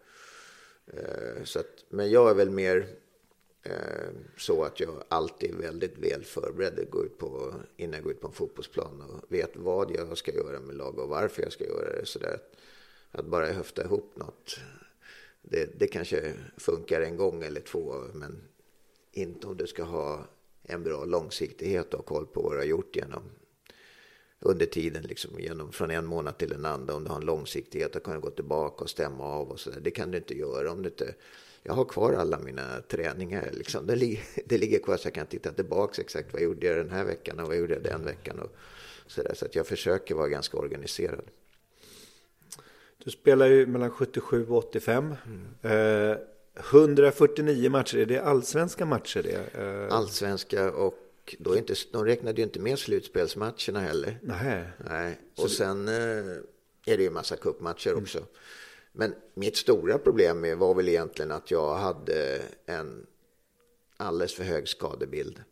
Eh, 0.87 1.43
så 1.43 1.59
att, 1.59 1.85
men 1.89 2.11
jag 2.11 2.29
är 2.29 2.33
väl 2.33 2.49
mer 2.49 2.87
Eh, 3.65 4.09
så 4.37 4.63
att 4.63 4.79
jag 4.79 5.03
alltid 5.07 5.53
är 5.53 5.57
väldigt 5.57 5.97
väl 5.97 6.23
förberedd 6.23 6.89
går 6.89 7.05
ut 7.05 7.17
på, 7.17 7.53
innan 7.77 7.93
jag 7.93 8.03
går 8.03 8.11
ut 8.11 8.21
på 8.21 8.27
en 8.27 8.33
fotbollsplan 8.33 9.01
och 9.01 9.33
vet 9.33 9.55
vad 9.55 9.91
jag 9.91 10.17
ska 10.17 10.33
göra 10.33 10.59
med 10.59 10.75
lag 10.75 10.99
och 10.99 11.09
varför 11.09 11.43
jag 11.43 11.51
ska 11.51 11.63
göra 11.63 11.99
det. 11.99 12.05
Så 12.05 12.19
där, 12.19 12.33
att, 12.33 12.55
att 13.11 13.25
bara 13.25 13.45
höfta 13.45 13.83
ihop 13.83 14.11
något, 14.15 14.59
det, 15.41 15.79
det 15.79 15.87
kanske 15.87 16.33
funkar 16.57 17.01
en 17.01 17.17
gång 17.17 17.43
eller 17.43 17.61
två, 17.61 17.95
men 18.13 18.41
inte 19.11 19.47
om 19.47 19.57
du 19.57 19.67
ska 19.67 19.83
ha 19.83 20.25
en 20.63 20.83
bra 20.83 21.05
långsiktighet 21.05 21.93
och 21.93 22.05
koll 22.05 22.25
på 22.25 22.41
vad 22.41 22.53
du 22.53 22.57
har 22.57 22.65
gjort 22.65 22.95
genom 22.95 23.23
under 24.39 24.65
tiden, 24.65 25.03
liksom, 25.03 25.39
genom, 25.39 25.71
från 25.71 25.91
en 25.91 26.05
månad 26.05 26.37
till 26.37 26.51
en 26.51 26.65
annan. 26.65 26.89
Om 26.89 27.03
du 27.03 27.09
har 27.09 27.17
en 27.17 27.25
långsiktighet 27.25 27.95
och 27.95 28.03
kan 28.03 28.21
gå 28.21 28.29
tillbaka 28.29 28.83
och 28.83 28.89
stämma 28.89 29.23
av 29.23 29.49
och 29.49 29.59
så 29.59 29.69
där. 29.69 29.79
Det 29.79 29.91
kan 29.91 30.11
du 30.11 30.17
inte 30.17 30.37
göra 30.37 30.71
om 30.71 30.81
du 30.81 30.89
inte... 30.89 31.15
Jag 31.67 31.73
har 31.73 31.85
kvar 31.85 32.13
alla 32.13 32.39
mina 32.39 32.81
träningar. 32.81 33.49
Liksom. 33.53 33.87
Det, 33.87 33.95
li 33.95 34.19
det 34.45 34.57
ligger 34.57 34.79
kvar 34.79 34.97
så 34.97 35.07
jag 35.07 35.13
kan 35.13 35.27
titta 35.27 35.51
tillbaka 35.51 36.01
exakt 36.01 36.33
vad 36.33 36.41
gjorde 36.41 36.67
jag 36.67 36.77
den 36.77 36.89
här 36.89 37.05
veckan 37.05 37.39
och 37.39 37.47
vad 37.47 37.57
gjorde 37.57 37.73
jag 37.73 37.83
den 37.83 38.05
veckan. 38.05 38.39
Och 38.39 38.55
så 39.07 39.23
där. 39.23 39.33
så 39.33 39.45
att 39.45 39.55
jag 39.55 39.67
försöker 39.67 40.15
vara 40.15 40.27
ganska 40.27 40.57
organiserad. 40.57 41.25
Du 43.03 43.11
spelar 43.11 43.47
ju 43.47 43.67
mellan 43.67 43.91
77 43.91 44.47
och 44.47 44.57
85. 44.57 45.15
Mm. 45.25 46.11
Eh, 46.11 46.17
149 46.59 47.69
matcher, 47.69 47.97
är 47.97 48.05
det 48.05 48.19
allsvenska 48.19 48.85
matcher 48.85 49.23
det? 49.23 49.61
Uh... 49.61 49.93
Allsvenska 49.93 50.71
och 50.71 50.95
då 51.39 51.57
inte, 51.57 51.75
de 51.91 52.05
räknade 52.05 52.37
ju 52.37 52.43
inte 52.43 52.59
med 52.59 52.79
slutspelsmatcherna 52.79 53.79
heller. 53.79 54.19
Nej. 54.21 54.63
Nej. 54.89 55.19
Och 55.37 55.51
sen 55.51 55.87
uh, 55.87 55.93
är 56.85 56.97
det 56.97 57.03
ju 57.03 57.09
massa 57.09 57.35
cupmatcher 57.35 57.91
mm. 57.91 58.05
Men 58.97 59.15
mitt 59.33 59.57
stora 59.57 59.97
problem 59.97 60.59
var 60.59 60.75
väl 60.75 60.89
egentligen 60.89 61.31
att 61.31 61.51
jag 61.51 61.75
hade 61.75 62.41
en 62.65 63.05
alldeles 63.97 64.33
för 64.33 64.43
hög 64.43 64.67
skadebild. 64.67 65.43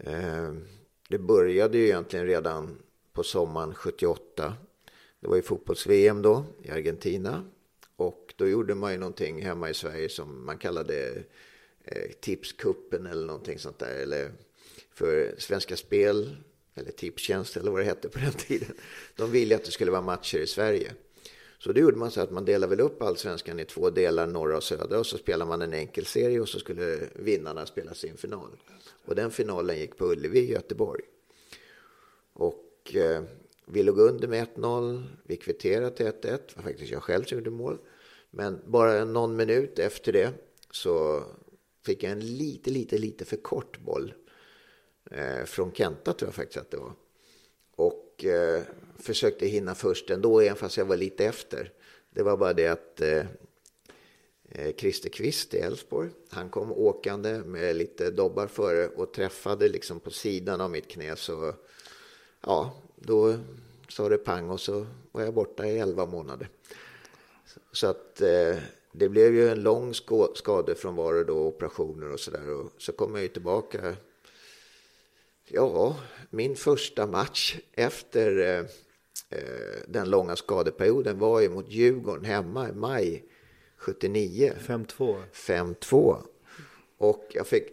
Ehm, 0.00 0.66
det 1.08 1.18
började 1.18 1.78
ju 1.78 1.84
egentligen 1.84 2.26
redan 2.26 2.78
på 3.12 3.22
sommaren 3.22 3.74
78. 3.74 4.54
Det 5.20 5.28
var 5.28 5.36
ju 5.36 5.42
fotbolls-VM 5.42 6.22
då 6.22 6.44
i 6.62 6.70
Argentina. 6.70 7.44
Och 7.96 8.34
då 8.36 8.48
gjorde 8.48 8.74
man 8.74 8.92
ju 8.92 8.98
någonting 8.98 9.42
hemma 9.42 9.70
i 9.70 9.74
Sverige 9.74 10.08
som 10.08 10.46
man 10.46 10.58
kallade 10.58 11.22
eh, 11.84 12.10
Tipskuppen 12.20 13.06
eller 13.06 13.26
någonting 13.26 13.58
sånt 13.58 13.78
där. 13.78 13.94
Eller 13.94 14.32
för 14.90 15.34
Svenska 15.38 15.76
Spel 15.76 16.36
eller 16.74 16.90
Tipstjänst 16.90 17.56
eller 17.56 17.70
vad 17.70 17.80
det 17.80 17.84
hette 17.84 18.08
på 18.08 18.18
den 18.18 18.32
tiden. 18.48 18.74
De 19.16 19.30
ville 19.30 19.56
att 19.56 19.64
det 19.64 19.70
skulle 19.70 19.90
vara 19.90 20.02
matcher 20.02 20.38
i 20.38 20.46
Sverige. 20.46 20.92
Så 21.62 21.72
då 21.72 21.80
gjorde 21.80 21.96
man 21.96 22.10
så 22.10 22.20
att 22.20 22.30
man 22.30 22.44
delade 22.44 22.70
väl 22.76 22.80
upp 22.80 23.02
allsvenskan 23.02 23.60
i 23.60 23.64
två 23.64 23.90
delar, 23.90 24.26
norra 24.26 24.56
och 24.56 24.62
södra. 24.62 24.98
Och 24.98 25.06
så 25.06 25.18
spelade 25.18 25.48
man 25.48 25.62
en 25.62 25.74
enkel 25.74 26.06
serie 26.06 26.40
och 26.40 26.48
så 26.48 26.58
skulle 26.58 27.08
vinnarna 27.14 27.66
spela 27.66 27.94
sin 27.94 28.16
final. 28.16 28.50
Och 29.04 29.14
den 29.14 29.30
finalen 29.30 29.78
gick 29.78 29.96
på 29.96 30.04
Ullevi 30.04 30.38
i 30.38 30.52
Göteborg. 30.52 31.02
Och 32.32 32.94
eh, 32.94 33.22
vi 33.66 33.82
låg 33.82 33.98
under 33.98 34.28
med 34.28 34.46
1-0. 34.54 35.02
Vi 35.24 35.36
kvitterade 35.36 35.90
till 35.90 36.06
1-1. 36.06 36.12
Det 36.22 36.56
var 36.56 36.62
faktiskt 36.62 36.92
jag 36.92 37.02
själv 37.02 37.24
som 37.24 37.38
gjorde 37.38 37.50
mål. 37.50 37.78
Men 38.30 38.60
bara 38.66 39.04
någon 39.04 39.36
minut 39.36 39.78
efter 39.78 40.12
det 40.12 40.32
så 40.70 41.24
fick 41.86 42.02
jag 42.02 42.12
en 42.12 42.36
lite, 42.36 42.70
lite, 42.70 42.98
lite 42.98 43.24
för 43.24 43.36
kort 43.36 43.78
boll. 43.80 44.14
Eh, 45.10 45.44
från 45.44 45.72
Kenta 45.72 46.12
tror 46.12 46.28
jag 46.28 46.34
faktiskt 46.34 46.60
att 46.60 46.70
det 46.70 46.76
var. 46.76 46.92
Och 48.20 48.24
eh, 48.24 48.62
försökte 48.98 49.46
hinna 49.46 49.74
först 49.74 50.10
ändå, 50.10 50.40
även 50.40 50.56
fast 50.56 50.76
jag 50.76 50.84
var 50.84 50.96
lite 50.96 51.24
efter. 51.24 51.72
Det 52.10 52.22
var 52.22 52.36
bara 52.36 52.52
det 52.52 52.66
att 52.66 53.00
eh, 53.00 53.26
eh 54.48 54.74
Christer 54.76 55.08
Kvist 55.08 55.54
i 55.54 55.58
Elfsborg, 55.58 56.10
han 56.28 56.48
kom 56.48 56.72
åkande 56.72 57.38
med 57.38 57.76
lite 57.76 58.10
dobbar 58.10 58.46
före 58.46 58.88
och 58.88 59.12
träffade 59.12 59.68
liksom 59.68 60.00
på 60.00 60.10
sidan 60.10 60.60
av 60.60 60.70
mitt 60.70 60.88
knä. 60.88 61.16
Så 61.16 61.54
ja, 62.40 62.82
då 62.96 63.38
sa 63.88 64.08
det 64.08 64.18
pang 64.18 64.50
och 64.50 64.60
så 64.60 64.86
var 65.12 65.22
jag 65.22 65.34
borta 65.34 65.66
i 65.66 65.78
elva 65.78 66.06
månader. 66.06 66.48
Så 67.72 67.86
att 67.86 68.20
eh, 68.20 68.56
det 68.92 69.08
blev 69.08 69.34
ju 69.34 69.48
en 69.48 69.62
lång 69.62 69.94
skadefrånvaro 70.34 71.24
då, 71.24 71.38
operationer 71.38 72.12
och 72.12 72.20
sådär. 72.20 72.50
Och 72.50 72.72
så 72.78 72.92
kom 72.92 73.14
jag 73.14 73.22
ju 73.22 73.28
tillbaka. 73.28 73.96
Ja, 75.52 75.96
min 76.30 76.56
första 76.56 77.06
match 77.06 77.58
efter 77.72 78.38
eh, 78.38 78.64
eh 79.38 79.82
den 79.88 80.10
långa 80.10 80.36
skadeperioden 80.36 81.18
var 81.18 81.40
ju 81.40 81.48
mot 81.48 81.68
Djurgården 81.68 82.24
hemma 82.24 82.68
i 82.68 82.72
maj 82.72 83.24
79. 83.76 84.52
5-2. 84.66 85.22
5-2. 85.32 86.16
Och 86.98 87.26
jag 87.30 87.46
fick 87.46 87.66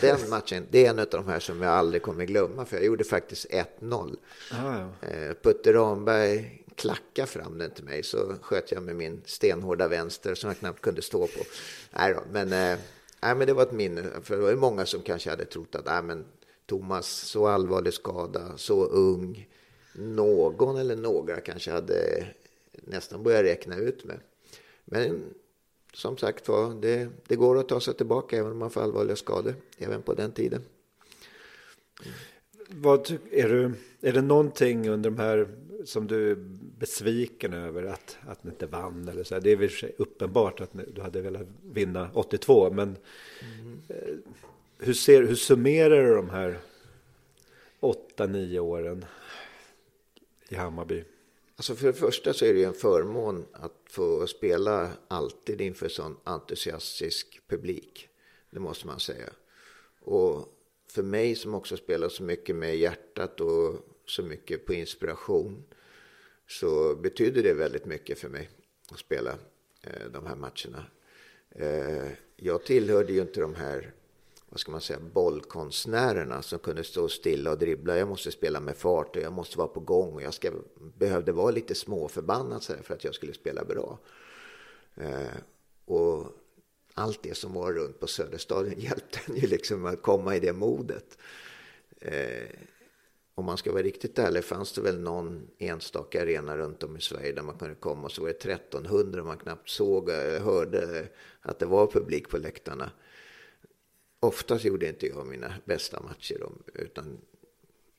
den 0.00 0.30
matchen, 0.30 0.66
det 0.70 0.86
är 0.86 0.90
en 0.90 0.98
av 0.98 1.06
de 1.10 1.28
här 1.28 1.40
som 1.40 1.62
jag 1.62 1.72
aldrig 1.72 2.02
kommer 2.02 2.24
glömma, 2.24 2.64
för 2.64 2.76
jag 2.76 2.86
gjorde 2.86 3.04
faktiskt 3.04 3.46
1-0. 3.80 4.16
Ah, 4.52 4.78
ja. 4.78 5.08
Eh, 5.08 5.34
Putte 5.42 5.72
Ramberg 5.72 6.64
klackade 6.74 7.28
fram 7.28 7.58
den 7.58 7.70
till 7.70 7.84
mig, 7.84 8.02
så 8.02 8.34
sköt 8.40 8.72
jag 8.72 8.82
med 8.82 8.96
min 8.96 9.22
stenhårda 9.24 9.88
vänster 9.88 10.34
som 10.34 10.48
jag 10.48 10.58
knappt 10.58 10.80
kunde 10.80 11.02
stå 11.02 11.26
på. 11.26 11.44
Nej 11.90 12.14
då, 12.14 12.20
men, 12.32 12.52
eh, 12.52 12.78
nej, 13.22 13.34
men 13.34 13.46
det 13.46 13.52
var 13.52 13.62
ett 13.62 13.72
minne, 13.72 14.02
för 14.22 14.36
det 14.36 14.42
var 14.42 14.50
ju 14.50 14.56
många 14.56 14.86
som 14.86 15.02
kanske 15.02 15.30
hade 15.30 15.44
trott 15.44 15.74
att 15.74 15.86
nej, 15.86 16.02
men 16.02 16.24
Thomas, 16.66 17.06
så 17.06 17.46
allvarlig 17.46 17.94
skada, 17.94 18.56
så 18.56 18.84
ung. 18.84 19.48
Någon 19.94 20.76
eller 20.76 20.96
några 20.96 21.40
kanske 21.40 21.70
hade 21.70 22.26
nästan 22.72 23.22
börjat 23.22 23.44
räkna 23.44 23.76
ut 23.76 24.04
med. 24.04 24.20
Men 24.84 25.34
som 25.92 26.16
sagt 26.16 26.48
var, 26.48 26.74
det, 26.74 27.08
det 27.26 27.36
går 27.36 27.58
att 27.58 27.68
ta 27.68 27.80
sig 27.80 27.94
tillbaka 27.94 28.36
även 28.36 28.52
om 28.52 28.58
man 28.58 28.70
får 28.70 28.80
allvarliga 28.80 29.16
skador, 29.16 29.54
även 29.78 30.02
på 30.02 30.14
den 30.14 30.32
tiden. 30.32 30.62
Vad, 32.68 33.18
är, 33.30 33.48
du, 33.48 33.72
är 34.00 34.12
det 34.12 34.22
någonting 34.22 34.88
under 34.88 35.10
de 35.10 35.18
här 35.18 35.48
som 35.84 36.06
du 36.06 36.30
är 36.30 36.36
besviken 36.78 37.52
över 37.52 37.84
att, 37.84 38.16
att 38.28 38.44
ni 38.44 38.50
inte 38.50 38.66
vann? 38.66 39.08
Eller 39.08 39.24
så 39.24 39.34
här? 39.34 39.42
Det 39.42 39.50
är 39.50 39.56
väl 39.56 39.70
uppenbart 39.96 40.60
att 40.60 40.70
du 40.94 41.00
hade 41.00 41.20
velat 41.20 41.46
vinna 41.62 42.10
82, 42.14 42.70
men 42.70 42.96
mm 43.60 44.22
hur, 44.84 44.94
ser, 44.94 45.22
hur 45.22 45.34
summerar 45.34 46.04
du 46.04 46.14
de 46.14 46.30
här 46.30 46.58
8-9 47.80 48.58
åren 48.58 49.04
i 50.48 50.54
Hammarby? 50.54 51.04
Alltså 51.56 51.74
för 51.74 51.86
det 51.86 51.92
första 51.92 52.32
så 52.32 52.44
är 52.44 52.54
det 52.54 52.58
ju 52.58 52.64
en 52.64 52.74
förmån 52.74 53.46
att 53.52 53.72
få 53.86 54.26
spela 54.26 54.90
alltid 55.08 55.60
inför 55.60 55.88
sån 55.88 56.16
entusiastisk 56.24 57.40
publik. 57.48 58.08
Det 58.50 58.60
måste 58.60 58.86
man 58.86 59.00
säga. 59.00 59.30
Och 60.00 60.48
för 60.90 61.02
mig 61.02 61.34
som 61.34 61.54
också 61.54 61.76
spelar 61.76 62.08
så 62.08 62.22
mycket 62.22 62.56
med 62.56 62.76
hjärtat 62.76 63.40
och 63.40 63.76
så 64.06 64.22
mycket 64.22 64.66
på 64.66 64.74
inspiration 64.74 65.64
så 66.48 66.94
betyder 66.94 67.42
det 67.42 67.54
väldigt 67.54 67.86
mycket 67.86 68.18
för 68.18 68.28
mig 68.28 68.50
att 68.90 68.98
spela 68.98 69.30
eh, 69.82 70.10
de 70.12 70.26
här 70.26 70.36
matcherna. 70.36 70.86
Eh, 71.50 72.12
jag 72.36 72.64
tillhörde 72.64 73.12
ju 73.12 73.20
inte 73.20 73.40
de 73.40 73.54
här 73.54 73.92
vad 74.54 74.60
ska 74.60 74.72
man 74.72 74.80
säga, 74.80 75.00
bollkonstnärerna 75.00 76.42
som 76.42 76.58
kunde 76.58 76.84
stå 76.84 77.08
stilla 77.08 77.50
och 77.50 77.58
dribbla. 77.58 77.98
Jag 77.98 78.08
måste 78.08 78.30
spela 78.30 78.60
med 78.60 78.76
fart 78.76 79.16
och 79.16 79.22
jag 79.22 79.32
måste 79.32 79.58
vara 79.58 79.68
på 79.68 79.80
gång 79.80 80.14
och 80.14 80.22
jag 80.22 80.34
ska, 80.34 80.52
behövde 80.98 81.32
vara 81.32 81.50
lite 81.50 81.74
småförbannad 81.74 82.62
så 82.62 82.72
för 82.82 82.94
att 82.94 83.04
jag 83.04 83.14
skulle 83.14 83.32
spela 83.32 83.64
bra. 83.64 83.98
Eh, 84.94 85.36
och 85.84 86.26
allt 86.94 87.22
det 87.22 87.36
som 87.36 87.52
var 87.52 87.72
runt 87.72 88.00
på 88.00 88.06
Söderstadion 88.06 88.74
hjälpte 88.80 89.20
en 89.26 89.36
ju 89.36 89.46
liksom 89.46 89.86
att 89.86 90.02
komma 90.02 90.36
i 90.36 90.40
det 90.40 90.52
modet. 90.52 91.18
Eh, 92.00 92.48
om 93.34 93.44
man 93.44 93.56
ska 93.56 93.72
vara 93.72 93.82
riktigt 93.82 94.18
ärlig 94.18 94.44
fanns 94.44 94.72
det 94.72 94.80
väl 94.80 95.00
någon 95.00 95.46
enstaka 95.58 96.22
arena 96.22 96.56
runt 96.56 96.82
om 96.82 96.96
i 96.96 97.00
Sverige 97.00 97.32
där 97.32 97.42
man 97.42 97.58
kunde 97.58 97.74
komma 97.74 98.02
och 98.02 98.12
så 98.12 98.22
var 98.22 98.28
det 98.28 98.52
1300 98.52 99.20
och 99.20 99.26
man 99.26 99.38
knappt 99.38 99.68
såg 99.68 100.10
eller 100.10 100.40
hörde 100.40 101.08
att 101.40 101.58
det 101.58 101.66
var 101.66 101.86
publik 101.86 102.28
på 102.28 102.38
läktarna. 102.38 102.90
Oftast 104.24 104.64
gjorde 104.64 104.88
inte 104.88 105.06
jag 105.06 105.26
mina 105.26 105.54
bästa 105.64 106.02
matcher, 106.02 106.48
utan 106.74 107.18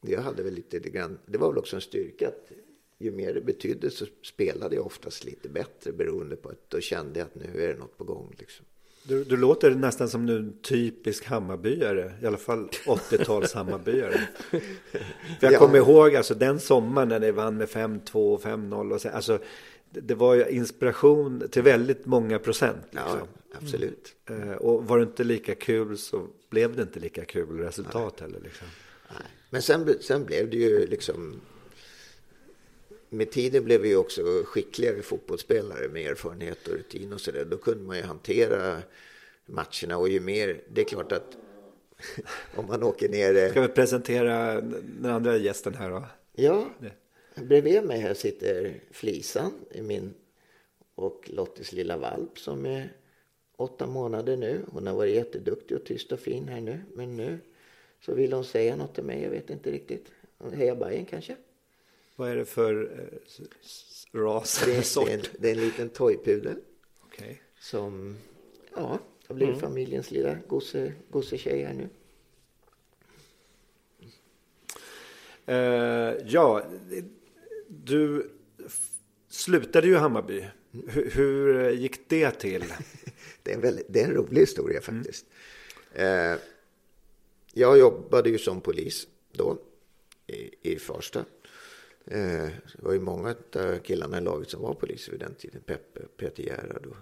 jag 0.01 0.21
hade 0.21 0.43
väl 0.43 0.53
lite 0.53 0.79
grann, 0.79 1.19
det 1.25 1.37
var 1.37 1.49
väl 1.49 1.57
också 1.57 1.75
en 1.75 1.81
styrka 1.81 2.27
att 2.27 2.51
ju 2.97 3.11
mer 3.11 3.33
det 3.33 3.41
betydde 3.41 3.89
så 3.89 4.05
spelade 4.23 4.75
jag 4.75 4.85
oftast 4.85 5.25
lite 5.25 5.49
bättre 5.49 5.91
beroende 5.91 6.35
på 6.35 6.49
att 6.49 6.69
då 6.69 6.79
kände 6.79 7.19
jag 7.19 7.25
att 7.25 7.35
nu 7.35 7.63
är 7.63 7.67
det 7.67 7.79
något 7.79 7.97
på 7.97 8.03
gång. 8.03 8.35
Liksom. 8.39 8.65
Du, 9.03 9.23
du 9.23 9.37
låter 9.37 9.71
nästan 9.71 10.09
som 10.09 10.29
en 10.29 10.57
typisk 10.61 11.25
Hammarbyare, 11.25 12.13
i 12.21 12.25
alla 12.25 12.37
fall 12.37 12.69
80-tals 12.85 13.53
Hammarbyare. 13.53 14.27
För 14.51 14.61
jag 15.41 15.53
ja. 15.53 15.59
kommer 15.59 15.77
ihåg 15.77 16.15
alltså 16.15 16.33
den 16.35 16.59
sommaren 16.59 17.09
när 17.09 17.19
ni 17.19 17.31
vann 17.31 17.57
med 17.57 17.67
5-2 17.67 18.33
och 18.33 18.41
5-0 18.41 18.93
och 18.93 19.01
så, 19.01 19.09
alltså 19.09 19.39
det 20.01 20.15
var 20.15 20.33
ju 20.33 20.47
inspiration 20.49 21.47
till 21.51 21.61
väldigt 21.61 22.05
många 22.05 22.39
procent. 22.39 22.85
Liksom. 22.91 23.19
Ja, 23.51 23.57
absolut. 23.61 24.15
Mm. 24.29 24.57
Och 24.57 24.87
var 24.87 24.97
det 24.97 25.03
inte 25.03 25.23
lika 25.23 25.55
kul 25.55 25.97
så 25.97 26.27
blev 26.49 26.75
det 26.75 26.81
inte 26.81 26.99
lika 26.99 27.25
kul 27.25 27.59
resultat 27.59 28.13
Nej. 28.19 28.27
heller. 28.27 28.39
Liksom. 28.43 28.67
Nej. 29.09 29.27
Men 29.49 29.61
sen, 29.61 29.97
sen 30.01 30.25
blev 30.25 30.49
det 30.49 30.57
ju 30.57 30.87
liksom... 30.87 31.41
Med 33.09 33.31
tiden 33.31 33.65
blev 33.65 33.81
vi 33.81 33.95
också 33.95 34.21
skickligare 34.45 35.01
fotbollsspelare 35.01 35.89
med 35.89 36.11
erfarenhet 36.11 36.67
och 36.67 36.73
rutin 36.73 37.13
och 37.13 37.21
sådär. 37.21 37.45
Då 37.45 37.57
kunde 37.57 37.83
man 37.83 37.97
ju 37.97 38.03
hantera 38.03 38.77
matcherna 39.45 39.97
och 39.97 40.09
ju 40.09 40.19
mer... 40.19 40.61
Det 40.69 40.81
är 40.81 40.85
klart 40.85 41.11
att 41.11 41.37
om 42.55 42.67
man 42.67 42.83
åker 42.83 43.09
ner... 43.09 43.49
Ska 43.49 43.61
vi 43.61 43.67
presentera 43.67 44.61
den 44.61 45.11
andra 45.11 45.37
gästen 45.37 45.73
här 45.75 45.89
då? 45.89 46.03
Ja. 46.33 46.69
Det. 46.79 46.91
Bredvid 47.35 47.83
mig 47.83 47.99
här 47.99 48.13
sitter 48.13 48.79
Flisan, 48.91 49.53
min 49.81 50.13
och 50.95 51.29
Lottis 51.33 51.71
lilla 51.71 51.97
valp 51.97 52.39
som 52.39 52.65
är 52.65 52.93
åtta 53.55 53.87
månader 53.87 54.37
nu. 54.37 54.65
Hon 54.71 54.87
har 54.87 54.95
varit 54.95 55.15
jätteduktig 55.15 55.77
och 55.77 55.83
tyst 55.85 56.11
och 56.11 56.19
fin 56.19 56.47
här 56.47 56.61
nu. 56.61 56.81
Men 56.93 57.17
nu 57.17 57.39
så 57.99 58.13
vill 58.13 58.33
hon 58.33 58.45
säga 58.45 58.75
något 58.75 58.95
till 58.95 59.03
mig. 59.03 59.23
Jag 59.23 59.29
vet 59.29 59.49
inte 59.49 59.71
riktigt. 59.71 60.11
Heja 60.53 60.75
Bajen 60.75 61.05
kanske? 61.05 61.35
Vad 62.15 62.29
är 62.29 62.35
det 62.35 62.45
för 62.45 62.99
eh, 62.99 64.19
ras? 64.19 64.63
Det 64.65 64.71
är, 64.71 65.05
det, 65.05 65.11
är 65.11 65.17
en, 65.17 65.23
det 65.39 65.49
är 65.49 65.53
en 65.53 65.61
liten 65.61 65.89
toypudel. 65.89 66.57
Okay. 67.05 67.35
Som 67.59 68.17
ja, 68.75 68.99
har 69.27 69.35
blivit 69.35 69.55
mm. 69.55 69.69
familjens 69.69 70.11
lilla 70.11 70.37
gosse, 70.47 70.93
gossetjej 71.09 71.63
här 71.63 71.73
nu. 71.73 71.89
Uh, 75.47 76.27
ja, 76.27 76.63
du 77.83 78.31
slutade 79.29 79.87
ju 79.87 79.95
Hammarby. 79.95 80.45
Hur, 80.71 81.11
hur, 81.11 81.69
gick 81.69 82.09
det 82.09 82.31
till? 82.31 82.63
det, 83.43 83.51
är 83.51 83.55
en 83.55 83.61
väldigt, 83.61 83.85
det 83.89 84.01
är 84.01 84.05
en 84.05 84.13
rolig 84.13 84.41
historia 84.41 84.81
faktiskt. 84.81 85.25
Mm. 85.93 86.33
Eh, 86.33 86.39
jag 87.53 87.77
jobbade 87.77 88.29
ju 88.29 88.37
som 88.37 88.61
polis 88.61 89.07
då 89.31 89.57
i, 90.27 90.71
i 90.73 90.79
Farsta. 90.79 91.25
Eh, 92.05 92.47
det 92.47 92.81
var 92.81 92.93
ju 92.93 92.99
många 92.99 93.35
av 93.55 93.79
killarna 93.79 94.17
i 94.17 94.21
laget 94.21 94.49
som 94.49 94.61
var 94.61 94.73
poliser 94.73 95.11
vid 95.11 95.19
den 95.19 95.35
tiden. 95.35 95.61
Peppe, 95.65 95.99
Peter 96.17 96.43
Gerhard 96.43 96.85
och 96.85 96.97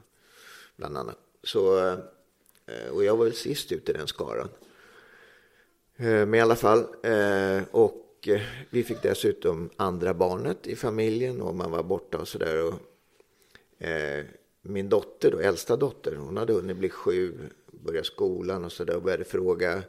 bland 0.75 0.97
annat. 0.97 1.17
Så, 1.43 1.87
eh, 2.65 2.87
och 2.91 3.03
jag 3.03 3.17
var 3.17 3.25
väl 3.25 3.33
sist 3.33 3.71
ut 3.71 3.89
i 3.89 3.93
den 3.93 4.07
skaran. 4.07 4.49
Eh, 5.95 6.05
men 6.05 6.33
i 6.33 6.41
alla 6.41 6.55
fall. 6.55 6.85
Eh, 7.03 7.61
och 8.23 8.27
Eh, 8.27 8.41
vi 8.69 8.83
fick 8.83 9.01
dessutom 9.01 9.69
andra 9.77 10.13
barnet 10.13 10.67
i 10.67 10.75
familjen 10.75 11.41
och 11.41 11.55
man 11.55 11.71
var 11.71 11.83
borta 11.83 12.17
och 12.17 12.27
sådär. 12.27 12.73
Eh, 13.77 14.25
min 14.61 14.89
dotter, 14.89 15.31
då, 15.31 15.39
äldsta 15.39 15.75
dotter, 15.75 16.15
hon 16.15 16.37
hade 16.37 16.53
hunnit 16.53 16.77
bli 16.77 16.89
sju, 16.89 17.33
börja 17.71 18.03
skolan 18.03 18.65
och 18.65 18.71
sådär 18.71 18.95
och 18.95 19.01
började 19.01 19.23
fråga 19.23 19.83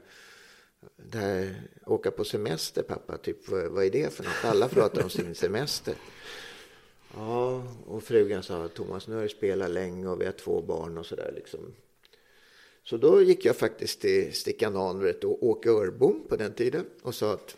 det 0.97 1.19
här, 1.19 1.63
åka 1.87 2.11
på 2.11 2.25
semester 2.25 2.83
pappa, 2.83 3.17
typ 3.17 3.49
vad, 3.49 3.67
vad 3.67 3.85
är 3.85 3.91
det 3.91 4.13
för 4.13 4.25
något? 4.25 4.45
Alla 4.45 4.69
pratar 4.69 5.03
om 5.03 5.11
sin 5.11 5.35
semester. 5.35 5.95
Ja, 7.17 7.67
och 7.87 8.03
frugan 8.03 8.43
sa 8.43 8.69
Thomas, 8.69 9.09
nu 9.09 9.15
har 9.15 9.23
du 9.23 9.29
spelat 9.29 9.71
länge 9.71 10.09
och 10.09 10.21
vi 10.21 10.25
har 10.25 10.33
två 10.33 10.63
barn 10.63 10.99
och 10.99 11.07
sådär 11.07 11.33
liksom. 11.35 11.61
Så 12.85 12.97
då 12.97 13.23
gick 13.23 13.45
jag 13.45 13.57
faktiskt 13.57 14.01
till 14.01 14.33
Stickan 14.33 14.75
Hanret 14.75 15.25
och 15.25 15.43
Åke 15.43 15.71
Örbom 15.71 16.27
på 16.29 16.37
den 16.37 16.53
tiden 16.53 16.87
och 17.03 17.15
sa 17.15 17.33
att 17.33 17.57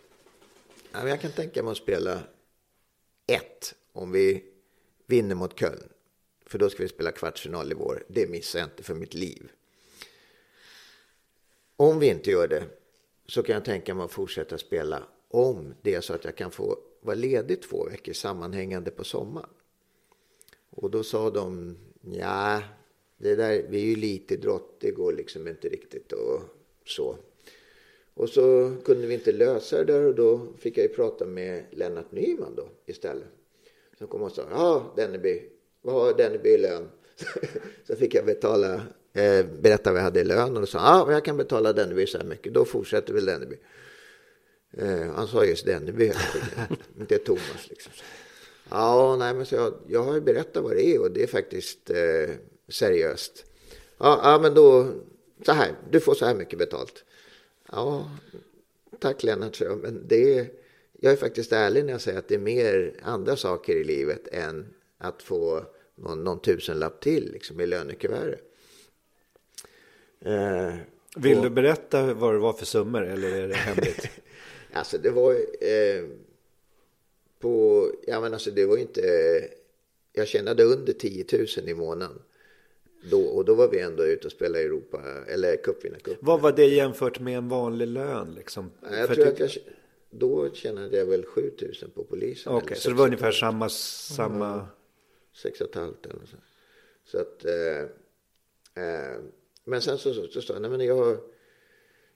jag 0.92 1.20
kan 1.20 1.32
tänka 1.32 1.62
mig 1.62 1.70
att 1.70 1.76
spela 1.76 2.22
ett 3.26 3.74
om 3.92 4.12
vi 4.12 4.44
vinner 5.06 5.34
mot 5.34 5.58
Köln. 5.58 5.88
För 6.46 6.58
då 6.58 6.70
ska 6.70 6.82
vi 6.82 6.88
spela 6.88 7.12
kvartsfinal 7.12 7.72
i 7.72 7.74
vår. 7.74 8.04
Det 8.08 8.30
missar 8.30 8.58
jag 8.58 8.66
inte 8.66 8.82
för 8.82 8.94
mitt 8.94 9.14
liv. 9.14 9.50
Om 11.76 11.98
vi 11.98 12.08
inte 12.08 12.30
gör 12.30 12.48
det 12.48 12.64
så 13.26 13.42
kan 13.42 13.54
jag 13.54 13.64
tänka 13.64 13.94
mig 13.94 14.04
att 14.04 14.12
fortsätta 14.12 14.58
spela 14.58 15.02
om 15.28 15.74
det 15.82 15.94
är 15.94 16.00
så 16.00 16.14
att 16.14 16.24
jag 16.24 16.36
kan 16.36 16.50
få 16.50 16.78
vara 17.00 17.14
ledig 17.14 17.62
två 17.62 17.84
veckor 17.84 18.12
sammanhängande 18.12 18.90
på 18.90 19.04
sommaren. 19.04 19.50
Och 20.70 20.90
då 20.90 21.02
sa 21.02 21.30
de, 21.30 21.76
ja, 22.00 22.62
det 23.16 23.34
där, 23.34 23.66
vi 23.68 23.80
är 23.80 23.84
ju 23.84 23.96
lite 23.96 24.36
drott, 24.36 24.76
det 24.80 24.90
går 24.90 25.12
liksom 25.12 25.48
inte 25.48 25.68
riktigt 25.68 26.12
och 26.12 26.42
så. 26.84 27.18
Och 28.16 28.28
så 28.28 28.72
kunde 28.84 29.06
vi 29.06 29.14
inte 29.14 29.32
lösa 29.32 29.76
det 29.76 29.84
där 29.84 30.02
och 30.02 30.14
då 30.14 30.46
fick 30.58 30.78
jag 30.78 30.82
ju 30.82 30.88
prata 30.88 31.26
med 31.26 31.64
Lennart 31.70 32.12
Nyman 32.12 32.54
då 32.56 32.68
istället. 32.86 33.28
Som 33.98 34.06
kom 34.06 34.22
och 34.22 34.32
sa, 34.32 34.42
ja 34.50 34.92
Denneby, 34.96 35.42
vad 35.82 35.94
har 35.94 36.14
Denneby 36.14 36.48
i 36.48 36.58
lön? 36.58 36.88
så 37.86 37.96
fick 37.96 38.14
jag 38.14 38.26
betala, 38.26 38.74
eh, 39.12 39.46
berätta 39.60 39.92
vad 39.92 39.98
jag 39.98 40.04
hade 40.04 40.20
i 40.20 40.24
lön 40.24 40.54
och 40.54 40.60
då 40.60 40.66
sa 40.66 40.78
ja 40.78 41.12
jag 41.12 41.24
kan 41.24 41.36
betala 41.36 41.72
Denneby 41.72 42.06
så 42.06 42.18
här 42.18 42.24
mycket. 42.24 42.54
Då 42.54 42.64
fortsätter 42.64 43.12
väl 43.12 43.24
Denneby. 43.24 43.56
Eh, 44.72 45.12
han 45.14 45.28
sa 45.28 45.44
just 45.44 45.66
Denneby, 45.66 46.12
inte 46.98 47.18
Thomas 47.18 47.68
liksom. 47.68 47.92
Ja, 48.70 49.16
nej, 49.16 49.34
men 49.34 49.46
så 49.46 49.54
jag, 49.54 49.74
jag 49.88 50.02
har 50.02 50.14
ju 50.14 50.20
berättat 50.20 50.62
vad 50.62 50.76
det 50.76 50.86
är 50.86 51.00
och 51.00 51.10
det 51.10 51.22
är 51.22 51.26
faktiskt 51.26 51.90
eh, 51.90 52.34
seriöst. 52.68 53.44
Ja, 53.98 54.20
ja, 54.22 54.38
men 54.42 54.54
då, 54.54 54.92
så 55.46 55.52
här, 55.52 55.72
du 55.90 56.00
får 56.00 56.14
så 56.14 56.26
här 56.26 56.34
mycket 56.34 56.58
betalt. 56.58 57.04
Ja, 57.72 58.10
tack 58.98 59.22
Lennart, 59.22 59.56
så, 59.56 59.64
men 59.82 60.08
det 60.08 60.38
är, 60.38 60.50
jag 60.92 61.12
är 61.12 61.16
faktiskt 61.16 61.52
ärlig 61.52 61.84
när 61.84 61.92
jag 61.92 62.00
säger 62.00 62.18
att 62.18 62.28
det 62.28 62.34
är 62.34 62.38
mer 62.38 63.00
andra 63.02 63.36
saker 63.36 63.76
i 63.76 63.84
livet 63.84 64.28
än 64.28 64.66
att 64.98 65.22
få 65.22 65.64
någon, 65.94 66.24
någon 66.24 66.40
tusenlapp 66.40 67.00
till 67.00 67.32
liksom, 67.32 67.60
i 67.60 67.66
lönekuvertet. 67.66 68.40
Eh, 70.20 70.74
Vill 71.16 71.38
och, 71.38 71.44
du 71.44 71.50
berätta 71.50 72.14
vad 72.14 72.34
det 72.34 72.38
var 72.38 72.52
för 72.52 72.66
summor 72.66 73.04
eller 73.06 73.30
är 73.30 73.48
det 73.48 73.54
hemligt? 73.54 74.08
alltså 74.72 74.98
det 74.98 75.10
var 75.10 75.32
eh, 75.60 76.04
på, 77.38 77.86
ja 78.06 78.20
men 78.20 78.32
alltså 78.32 78.50
det 78.50 78.66
var 78.66 78.76
inte, 78.76 79.00
jag 80.12 80.28
tjänade 80.28 80.64
under 80.64 80.92
10 80.92 81.24
000 81.32 81.68
i 81.68 81.74
månaden. 81.74 82.18
Då, 83.10 83.22
och 83.22 83.44
då 83.44 83.54
var 83.54 83.68
vi 83.68 83.80
ändå 83.80 84.06
ute 84.06 84.26
och 84.26 84.32
spelade 84.32 84.64
Europa, 84.64 85.02
eller 85.26 85.56
cupvinnarcupen. 85.56 86.18
Vad 86.20 86.40
var 86.40 86.52
det 86.52 86.66
jämfört 86.66 87.20
med 87.20 87.38
en 87.38 87.48
vanlig 87.48 87.86
lön? 87.86 88.34
Liksom? 88.34 88.70
Jag 88.90 89.14
tror 89.14 89.26
att 89.26 89.40
jag, 89.40 89.50
då 90.10 90.50
tjänade 90.52 90.96
jag 90.96 91.06
väl 91.06 91.24
7 91.24 91.52
000 91.82 91.90
på 91.94 92.04
polisen. 92.04 92.52
Okej, 92.52 92.64
okay, 92.64 92.76
så 92.76 92.88
det 92.88 92.94
var 92.94 93.04
ungefär 93.04 93.32
samma... 93.32 93.68
samma... 93.68 94.52
Mm, 94.52 94.66
sex 95.42 95.60
och 95.60 95.68
ett 95.68 95.74
halvt 95.74 96.06
eller 96.06 96.26
så. 96.26 96.36
Så 97.04 97.18
att... 97.18 97.44
Eh, 97.44 97.80
eh, 98.84 99.18
men 99.64 99.82
sen 99.82 99.98
så, 99.98 100.14
så, 100.14 100.26
så 100.26 100.42
sa 100.42 100.52
jag, 100.52 100.62
nej 100.62 100.70
men 100.70 100.80
jag 100.80 101.18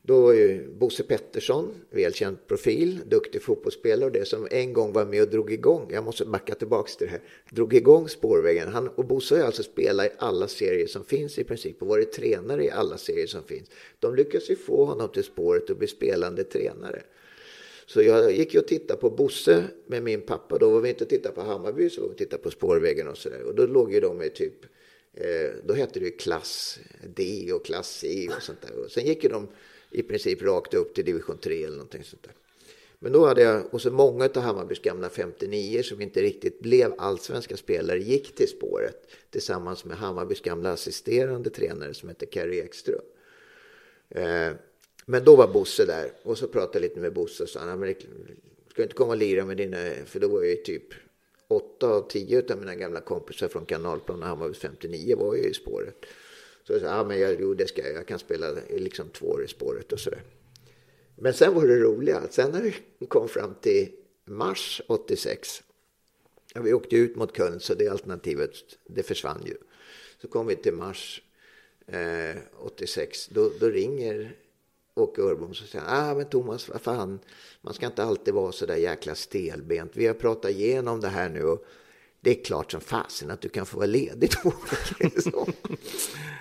då 0.02 0.20
var 0.20 0.32
ju 0.32 0.68
Bosse 0.68 1.02
Pettersson, 1.02 1.74
välkänd 1.90 2.36
profil, 2.46 3.00
duktig 3.06 3.42
fotbollsspelare 3.42 4.04
och 4.04 4.12
det 4.12 4.24
som 4.24 4.48
en 4.50 4.72
gång 4.72 4.92
var 4.92 5.04
med 5.04 5.22
och 5.22 5.28
drog 5.28 5.52
igång, 5.52 5.88
jag 5.92 6.04
måste 6.04 6.24
backa 6.24 6.54
tillbaks 6.54 6.96
till 6.96 7.06
det 7.06 7.10
här, 7.10 7.20
drog 7.50 7.74
igång 7.74 8.08
spårvägen. 8.08 8.68
Han, 8.68 8.88
och 8.88 9.04
Bosse 9.04 9.36
har 9.36 9.44
alltså 9.44 9.62
spelat 9.62 10.06
i 10.06 10.10
alla 10.18 10.48
serier 10.48 10.86
som 10.86 11.04
finns 11.04 11.38
i 11.38 11.44
princip 11.44 11.82
och 11.82 11.88
varit 11.88 12.12
tränare 12.12 12.64
i 12.64 12.70
alla 12.70 12.98
serier 12.98 13.26
som 13.26 13.42
finns. 13.44 13.68
De 13.98 14.14
lyckas 14.14 14.50
ju 14.50 14.56
få 14.56 14.84
honom 14.84 15.08
till 15.08 15.24
spåret 15.24 15.70
och 15.70 15.76
bli 15.76 15.86
spelande 15.86 16.44
tränare. 16.44 17.02
Så 17.86 18.02
jag 18.02 18.32
gick 18.32 18.54
ju 18.54 18.60
och 18.60 18.66
tittade 18.66 19.00
på 19.00 19.10
Bosse 19.10 19.64
med 19.86 20.02
min 20.02 20.20
pappa. 20.20 20.58
Då 20.58 20.70
var 20.70 20.80
vi 20.80 20.88
inte 20.88 21.04
och 21.04 21.10
tittade 21.10 21.34
på 21.34 21.40
Hammarby, 21.40 21.90
så 21.90 22.00
var 22.00 22.08
vi 22.08 22.14
och 22.14 22.18
tittade 22.18 22.42
på 22.42 22.50
spårvägen 22.50 23.08
och 23.08 23.16
sådär. 23.16 23.42
Och 23.42 23.54
då 23.54 23.66
låg 23.66 23.92
ju 23.92 24.00
de 24.00 24.22
i 24.22 24.30
typ, 24.30 24.64
eh, 25.14 25.50
då 25.64 25.74
hette 25.74 25.98
det 26.00 26.04
ju 26.04 26.10
klass 26.10 26.78
D 27.16 27.52
och 27.52 27.64
klass 27.64 27.98
C 27.98 28.28
och 28.36 28.42
sånt 28.42 28.62
där. 28.62 28.84
Och 28.84 28.90
sen 28.90 29.06
gick 29.06 29.22
ju 29.22 29.28
de 29.28 29.48
i 29.90 30.02
princip 30.02 30.42
rakt 30.42 30.74
upp 30.74 30.94
till 30.94 31.04
division 31.04 31.38
3 31.38 31.64
eller 31.64 31.76
någonting 31.76 32.04
sånt 32.04 32.22
där. 32.22 32.32
Men 33.02 33.12
då 33.12 33.26
hade 33.26 33.42
jag, 33.42 33.74
och 33.74 33.82
så 33.82 33.90
många 33.90 34.24
av 34.24 34.42
Hammarbys 34.42 34.82
gamla 34.82 35.08
59 35.08 35.82
som 35.82 36.00
inte 36.00 36.22
riktigt 36.22 36.60
blev 36.60 36.94
allsvenska 36.98 37.56
spelare 37.56 37.98
gick 37.98 38.34
till 38.34 38.48
spåret 38.48 39.06
tillsammans 39.30 39.84
med 39.84 39.96
Hammarbys 39.96 40.40
gamla 40.40 40.72
assisterande 40.72 41.50
tränare 41.50 41.94
som 41.94 42.08
hette 42.08 42.26
Kerry 42.30 42.58
Ekström. 42.58 43.00
Eh, 44.08 44.50
men 45.06 45.24
då 45.24 45.36
var 45.36 45.48
Bosse 45.48 45.86
där 45.86 46.12
och 46.22 46.38
så 46.38 46.48
pratade 46.48 46.78
jag 46.78 46.82
lite 46.82 47.00
med 47.00 47.12
Bosse 47.12 47.42
och 47.42 47.48
sa 47.48 47.60
han, 47.60 47.78
men 47.78 47.94
ska 48.70 48.82
inte 48.82 48.94
komma 48.94 49.10
och 49.10 49.18
lira 49.18 49.44
med 49.44 49.56
dina, 49.56 49.76
för 50.06 50.20
då 50.20 50.28
var 50.28 50.42
jag 50.42 50.50
ju 50.50 50.56
typ 50.56 50.94
åtta 51.48 51.88
av 51.88 52.08
tio 52.08 52.52
av 52.52 52.58
mina 52.58 52.74
gamla 52.74 53.00
kompisar 53.00 53.48
från 53.48 53.66
Kanalplan 53.66 54.22
och 54.22 54.28
Hammarbys 54.28 54.58
59 54.58 55.16
var 55.16 55.34
ju 55.34 55.42
i 55.42 55.54
spåret. 55.54 56.06
Så 56.66 56.72
jag 56.72 56.80
sa, 56.80 56.86
ja 56.86 57.04
men 57.04 57.20
jag, 57.20 57.40
jo, 57.40 57.54
det 57.54 57.66
ska 57.66 57.82
jag, 57.82 57.94
jag 57.94 58.06
kan 58.06 58.18
spela 58.18 58.46
liksom 58.70 59.08
två 59.08 59.26
år 59.26 59.44
i 59.44 59.48
spåret 59.48 59.92
och 59.92 60.00
sådär. 60.00 60.22
Men 61.16 61.34
sen 61.34 61.54
var 61.54 61.66
det 61.66 61.76
roliga, 61.76 62.18
att 62.18 62.32
sen 62.32 62.50
när 62.50 62.62
vi 62.98 63.06
kom 63.06 63.28
fram 63.28 63.54
till 63.54 63.92
mars 64.24 64.82
86, 64.86 65.62
ja, 66.54 66.60
vi 66.60 66.72
åkte 66.72 66.96
ut 66.96 67.16
mot 67.16 67.36
Köln 67.36 67.60
så 67.60 67.74
det 67.74 67.88
alternativet, 67.88 68.50
det 68.86 69.02
försvann 69.02 69.42
ju. 69.46 69.56
Så 70.20 70.28
kom 70.28 70.46
vi 70.46 70.56
till 70.56 70.74
mars 70.74 71.22
eh, 71.86 72.36
86, 72.58 73.28
då, 73.28 73.52
då 73.60 73.68
ringer 73.68 74.36
Åke 74.94 75.22
Örbom 75.22 75.54
så 75.54 75.66
säger 75.66 75.84
ah, 75.88 76.14
men 76.14 76.28
Thomas, 76.28 76.68
vad 76.68 76.80
fan, 76.80 77.18
man 77.60 77.74
ska 77.74 77.86
inte 77.86 78.04
alltid 78.04 78.34
vara 78.34 78.52
så 78.52 78.66
där 78.66 78.76
jäkla 78.76 79.14
stelbent. 79.14 79.92
Vi 79.94 80.06
har 80.06 80.14
pratat 80.14 80.50
igenom 80.50 81.00
det 81.00 81.08
här 81.08 81.28
nu 81.28 81.42
och 81.42 81.64
det 82.20 82.30
är 82.30 82.44
klart 82.44 82.72
som 82.72 82.80
fasen 82.80 83.30
att 83.30 83.40
du 83.40 83.48
kan 83.48 83.66
få 83.66 83.76
vara 83.76 83.86
ledig 83.86 84.30
två 84.30 84.52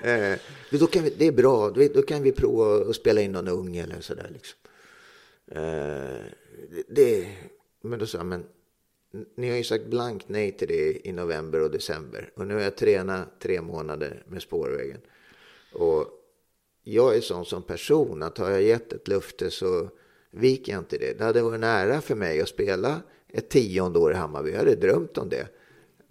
eh, 0.03 0.39
då 0.71 0.87
kan 0.87 1.03
vi, 1.03 1.13
Det 1.17 1.27
är 1.27 1.31
bra, 1.31 1.69
då 1.69 2.01
kan 2.01 2.23
vi 2.23 2.31
prova 2.31 2.89
att 2.89 2.95
spela 2.95 3.21
in 3.21 3.31
någon 3.31 3.47
ung 3.47 3.77
eller 3.77 4.01
sådär. 4.01 4.29
Liksom. 4.33 4.59
Eh, 5.51 6.25
det, 6.87 7.27
men 7.81 7.99
då 7.99 8.05
sa 8.05 8.17
jag, 8.17 8.27
men 8.27 8.43
ni 9.35 9.49
har 9.49 9.57
ju 9.57 9.63
sagt 9.63 9.85
blankt 9.85 10.29
nej 10.29 10.51
till 10.51 10.67
det 10.67 11.07
i 11.07 11.11
november 11.11 11.61
och 11.61 11.71
december. 11.71 12.31
Och 12.35 12.47
nu 12.47 12.53
har 12.53 12.61
jag 12.61 12.77
tränat 12.77 13.39
tre 13.39 13.61
månader 13.61 14.23
med 14.27 14.41
spårvägen. 14.41 15.01
Och 15.73 16.07
jag 16.83 17.15
är 17.15 17.21
sån 17.21 17.45
som 17.45 17.63
person 17.63 18.23
att 18.23 18.37
har 18.37 18.49
jag 18.49 18.61
gett 18.61 18.93
ett 18.93 19.07
löfte 19.07 19.51
så 19.51 19.89
viker 20.31 20.71
jag 20.71 20.81
inte 20.81 20.97
det. 20.97 21.17
Det 21.17 21.23
hade 21.23 21.41
varit 21.41 21.59
nära 21.59 22.01
för 22.01 22.15
mig 22.15 22.41
att 22.41 22.49
spela 22.49 23.01
ett 23.27 23.49
tionde 23.49 23.99
år 23.99 24.11
i 24.11 24.15
Hammarby. 24.15 24.51
Jag 24.51 24.57
hade 24.57 24.75
drömt 24.75 25.17
om 25.17 25.29
det. 25.29 25.47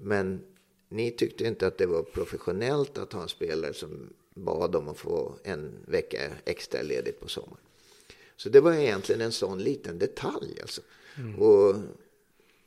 Men 0.01 0.41
ni 0.89 1.11
tyckte 1.11 1.45
inte 1.45 1.67
att 1.67 1.79
det 1.79 1.87
var 1.87 2.03
professionellt 2.03 2.99
att 2.99 3.13
ha 3.13 3.23
en 3.23 3.29
spelare 3.29 3.75
som 3.75 4.13
bad 4.35 4.77
om 4.77 4.89
att 4.89 4.99
få 4.99 5.35
en 5.43 5.73
vecka 5.87 6.31
extra 6.45 6.83
ledigt 6.83 7.21
på 7.21 7.29
sommaren. 7.29 7.63
Så 8.37 8.49
det 8.49 8.61
var 8.61 8.73
egentligen 8.73 9.21
en 9.21 9.33
sån 9.33 9.63
liten 9.63 9.99
detalj. 9.99 10.61
Alltså. 10.61 10.81
Mm. 11.17 11.35
Och, 11.43 11.75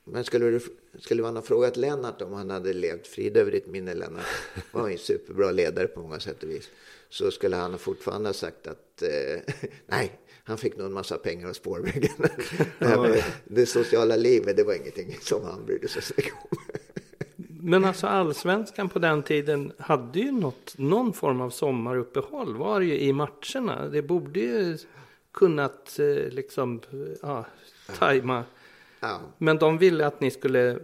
men 0.04 0.24
skulle, 0.24 0.50
du, 0.50 0.60
skulle 0.98 1.22
man 1.22 1.36
ha 1.36 1.42
frågat 1.42 1.76
Lennart 1.76 2.22
om 2.22 2.32
han 2.32 2.50
hade 2.50 2.72
levt 2.72 3.06
frid 3.06 3.36
över 3.36 3.52
ditt 3.52 3.66
minne, 3.66 3.94
Lennart 3.94 4.26
var 4.72 4.88
en 4.88 4.98
superbra 4.98 5.50
ledare 5.50 5.86
på 5.86 6.00
många 6.00 6.20
sätt 6.20 6.42
och 6.42 6.50
vis, 6.50 6.70
så 7.08 7.30
skulle 7.30 7.56
han 7.56 7.78
fortfarande 7.78 8.28
ha 8.28 8.34
sagt 8.34 8.66
att 8.66 9.02
eh, 9.02 9.54
nej, 9.86 10.20
han 10.44 10.58
fick 10.58 10.76
nog 10.76 10.86
en 10.86 10.92
massa 10.92 11.18
pengar 11.18 11.48
av 11.48 11.52
spårvägen. 11.52 12.10
det, 13.44 13.66
sociala 13.66 14.16
livet, 14.16 14.56
det 14.56 14.64
var 14.64 14.74
ingenting 14.74 15.18
som 15.20 15.44
han 15.44 15.66
brydde 15.66 15.88
sig 15.88 16.02
så 16.02 16.14
mycket 16.16 16.32
om. 16.50 16.58
Men 17.64 17.84
alltså 17.84 18.06
allsvenskan 18.06 18.88
på 18.88 18.98
den 18.98 19.22
tiden 19.22 19.72
hade 19.78 20.18
ju 20.18 20.32
något, 20.32 20.78
någon 20.78 21.12
form 21.12 21.40
av 21.40 21.50
sommaruppehåll 21.50 22.56
var 22.56 22.80
det 22.80 22.86
ju 22.86 22.98
i 22.98 23.12
matcherna. 23.12 23.88
Det 23.88 24.02
borde 24.02 24.40
ju 24.40 24.78
kunnat 25.32 25.98
eh, 25.98 26.28
liksom 26.28 26.80
ja, 27.22 27.46
tajma. 27.98 28.44
Ja. 29.00 29.20
Men 29.38 29.58
de 29.58 29.78
ville 29.78 30.06
att 30.06 30.20
ni 30.20 30.30
skulle 30.30 30.78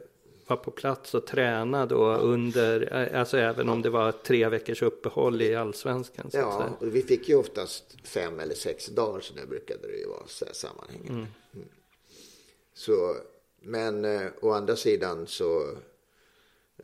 vara 0.47 0.59
på 0.59 0.71
plats 0.71 1.15
och 1.15 1.27
träna 1.27 1.87
då 1.87 2.15
under, 2.15 3.07
eh, 3.13 3.21
alltså 3.21 3.39
även 3.39 3.69
om 3.69 3.83
det 3.83 3.91
var 3.91 4.13
tre 4.13 4.49
veckors 4.49 4.83
uppehåll 4.83 5.43
i 5.43 5.55
allsvenskan. 5.55 6.31
Så 6.31 6.37
ja, 6.37 6.69
och 6.81 6.95
vi 6.95 7.03
fick 7.03 7.29
ju 7.29 7.37
oftast 7.37 7.97
fem 8.05 8.41
eller 8.41 8.55
sex 8.55 8.87
dagar, 8.87 9.21
så 9.21 9.35
det 9.35 9.47
brukade 9.47 9.87
det 9.89 9.97
ju 9.97 10.07
vara 10.07 10.27
så 10.27 10.45
här 10.45 10.53
sammanhängande. 10.53 11.13
Mm. 11.13 11.27
Mm. 11.55 11.69
Så, 12.75 13.17
men 13.63 14.05
eh, 14.05 14.31
å 14.41 14.53
andra 14.53 14.77
sidan 14.77 15.27
så 15.27 15.63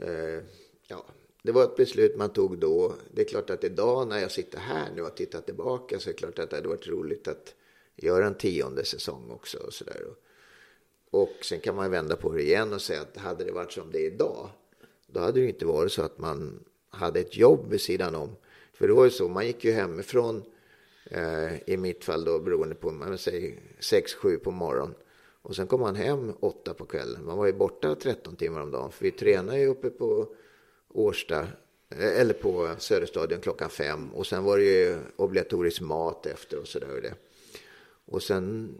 Eh, 0.00 0.42
ja, 0.88 1.04
det 1.42 1.52
var 1.52 1.64
ett 1.64 1.76
beslut 1.76 2.16
man 2.16 2.32
tog 2.32 2.58
då. 2.58 2.94
Det 3.10 3.20
är 3.20 3.28
klart 3.28 3.50
att 3.50 3.64
idag 3.64 4.08
när 4.08 4.18
jag 4.18 4.30
sitter 4.30 4.58
här 4.58 4.90
nu 4.96 5.02
och 5.02 5.16
tittar 5.16 5.40
tillbaka 5.40 5.98
så 5.98 6.08
är 6.08 6.12
det 6.12 6.18
klart 6.18 6.38
att 6.38 6.50
det 6.50 6.56
hade 6.56 6.68
varit 6.68 6.88
roligt 6.88 7.28
att 7.28 7.54
göra 7.96 8.26
en 8.26 8.34
tionde 8.34 8.84
säsong 8.84 9.30
också. 9.30 9.58
Och, 9.58 9.72
så 9.72 9.84
där. 9.84 10.02
och 11.10 11.32
sen 11.42 11.60
kan 11.60 11.76
man 11.76 11.90
vända 11.90 12.16
på 12.16 12.32
det 12.32 12.42
igen 12.42 12.72
och 12.72 12.82
säga 12.82 13.00
att 13.00 13.16
hade 13.16 13.44
det 13.44 13.52
varit 13.52 13.72
som 13.72 13.92
det 13.92 13.98
är 13.98 14.06
idag, 14.06 14.50
då 15.06 15.20
hade 15.20 15.40
det 15.40 15.48
inte 15.48 15.66
varit 15.66 15.92
så 15.92 16.02
att 16.02 16.18
man 16.18 16.64
hade 16.88 17.20
ett 17.20 17.36
jobb 17.36 17.70
vid 17.70 17.80
sidan 17.80 18.14
om. 18.14 18.36
För 18.72 18.88
det 18.88 18.94
var 18.94 19.04
ju 19.04 19.10
så, 19.10 19.28
man 19.28 19.46
gick 19.46 19.64
ju 19.64 19.72
hemifrån, 19.72 20.42
eh, 21.04 21.68
i 21.68 21.76
mitt 21.76 22.04
fall 22.04 22.24
då 22.24 22.38
beroende 22.38 22.74
på, 22.74 22.90
man 22.90 23.18
säger 23.18 23.58
6-7 23.80 24.38
på 24.38 24.50
morgonen. 24.50 24.94
Och 25.44 25.56
sen 25.56 25.66
kom 25.66 25.82
han 25.82 25.96
hem 25.96 26.32
åtta 26.40 26.74
på 26.74 26.84
kvällen. 26.84 27.24
Man 27.24 27.38
var 27.38 27.46
ju 27.46 27.52
borta 27.52 27.94
13 27.94 28.36
timmar 28.36 28.60
om 28.60 28.70
dagen. 28.70 28.92
För 28.92 29.04
vi 29.04 29.10
tränade 29.10 29.58
ju 29.58 29.66
uppe 29.66 29.90
på 29.90 30.34
Årsta, 30.88 31.40
eh, 31.90 32.20
eller 32.20 32.34
på 32.34 32.74
Söderstadion 32.78 33.40
klockan 33.40 33.70
fem. 33.70 34.10
Och 34.14 34.26
sen 34.26 34.44
var 34.44 34.58
det 34.58 34.64
ju 34.64 34.98
obligatorisk 35.16 35.80
mat 35.80 36.26
efter 36.26 36.58
och 36.58 36.68
sådär. 36.68 36.94
Och, 36.96 37.02
det. 37.02 37.14
och 38.06 38.22
sen, 38.22 38.74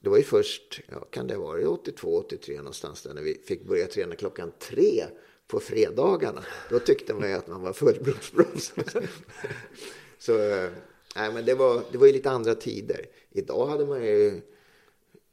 det 0.00 0.08
var 0.08 0.16
ju 0.16 0.22
först, 0.22 0.80
ja 0.88 1.00
kan 1.10 1.26
det 1.26 1.36
vara 1.36 1.68
82, 1.68 2.16
83 2.16 2.56
någonstans 2.56 3.02
där 3.02 3.14
när 3.14 3.22
vi 3.22 3.34
fick 3.34 3.64
börja 3.64 3.86
träna 3.86 4.14
klockan 4.14 4.52
tre 4.58 5.04
på 5.46 5.60
fredagarna. 5.60 6.44
Då 6.70 6.78
tyckte 6.78 7.14
man 7.14 7.28
ju 7.28 7.34
att 7.34 7.48
man 7.48 7.62
var 7.62 7.72
fullblodsproffs. 7.72 8.72
Så, 10.18 10.38
eh, 10.38 10.70
nej 11.16 11.32
men 11.32 11.44
det 11.44 11.54
var, 11.54 11.82
det 11.92 11.98
var 11.98 12.06
ju 12.06 12.12
lite 12.12 12.30
andra 12.30 12.54
tider. 12.54 13.06
Idag 13.30 13.66
hade 13.66 13.86
man 13.86 14.04
ju 14.04 14.40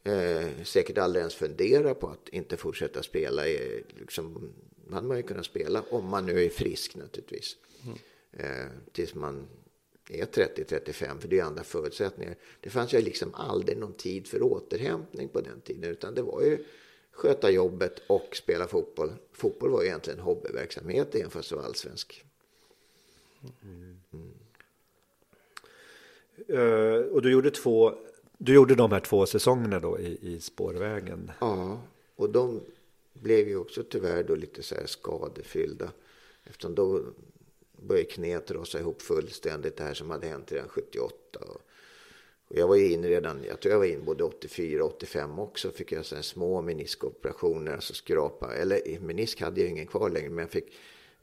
eh, 0.08 0.64
säkert 0.64 0.97
aldrig 0.97 1.22
ens 1.22 1.36
fundera 1.36 1.93
på 1.93 2.08
att 2.08 2.30
inte 2.30 2.58
fortsätta 2.58 3.03
spela. 3.03 3.47
Eh, 3.47 3.82
liksom, 3.99 4.53
hade 4.91 5.08
man 5.08 5.18
ju 5.18 5.24
kunnat 5.24 5.45
spela 5.45 5.84
om 5.89 6.05
man 6.05 6.26
nu 6.26 6.45
är 6.45 6.49
frisk 6.49 6.95
naturligtvis. 6.95 7.55
Mm. 7.86 7.97
Eh, 8.32 8.68
tills 8.91 9.16
man 9.16 9.47
är 10.10 10.26
30-35, 10.26 11.20
för 11.20 11.28
det 11.28 11.39
är 11.39 11.43
andra 11.43 11.64
förutsättningar. 11.64 12.36
Det 12.62 12.70
fanns 12.70 12.93
ju 12.93 13.01
liksom 13.01 13.34
aldrig 13.34 13.78
någon 13.78 13.93
tid 13.93 14.28
för 14.28 14.41
återhämtning 14.41 15.30
på 15.30 15.41
den 15.41 15.62
tiden, 15.62 15.91
utan 15.91 16.16
det 16.16 16.22
var 16.22 16.41
ju 16.41 16.66
sköta 17.12 17.51
jobbet 17.51 18.01
och 18.08 18.36
spela 18.36 18.68
fotboll. 18.68 19.14
Fotboll 19.32 19.70
var 19.70 19.82
ju 19.82 19.88
egentligen 19.88 20.20
hobbyverksamhet 20.20 21.16
även 21.16 21.30
fast 21.30 21.49
det 21.49 21.55
var 21.55 21.64
allsvensk. 21.64 22.24
Mm. 23.64 23.99
Mm. 24.14 24.34
Uh, 26.49 27.05
och 27.05 27.22
du 27.22 27.32
gjorde 27.32 27.51
två, 27.51 27.93
du 28.38 28.53
gjorde 28.53 28.75
de 28.75 28.91
här 28.91 28.99
två 28.99 29.25
säsongerna 29.25 29.79
då 29.79 29.99
i, 29.99 30.19
i 30.21 30.39
spårvägen? 30.39 31.31
Ja, 31.39 31.81
och 32.15 32.29
de 32.29 32.61
blev 33.13 33.47
ju 33.47 33.57
också 33.57 33.83
tyvärr 33.83 34.23
då 34.23 34.35
lite 34.35 34.63
så 34.63 34.75
här 34.75 34.85
skadefyllda. 34.85 35.91
Eftersom 36.43 36.75
då 36.75 37.03
började 37.81 38.09
knät 38.09 38.51
rasa 38.51 38.79
ihop 38.79 39.01
fullständigt, 39.01 39.77
det 39.77 39.83
här 39.83 39.93
som 39.93 40.09
hade 40.09 40.27
hänt 40.27 40.51
redan 40.51 40.69
78. 40.69 41.15
Och, 41.39 41.61
och 42.47 42.57
jag 42.57 42.67
var 42.67 42.75
ju 42.75 42.91
in 42.93 43.03
redan, 43.03 43.43
jag 43.47 43.59
tror 43.59 43.71
jag 43.71 43.79
var 43.79 43.85
in 43.85 44.05
både 44.05 44.23
84 44.23 44.83
och 44.83 44.95
85 44.95 45.39
också, 45.39 45.71
fick 45.71 45.91
jag 45.91 46.05
så 46.05 46.23
små 46.23 46.61
meniskoperationer, 46.61 47.73
alltså 47.73 47.93
skrapa, 47.93 48.53
eller 48.53 48.99
menisk 48.99 49.41
hade 49.41 49.61
jag 49.61 49.69
ingen 49.69 49.88
kvar 49.88 50.09
längre, 50.09 50.29
men 50.29 50.39
jag 50.39 50.51
fick 50.51 50.73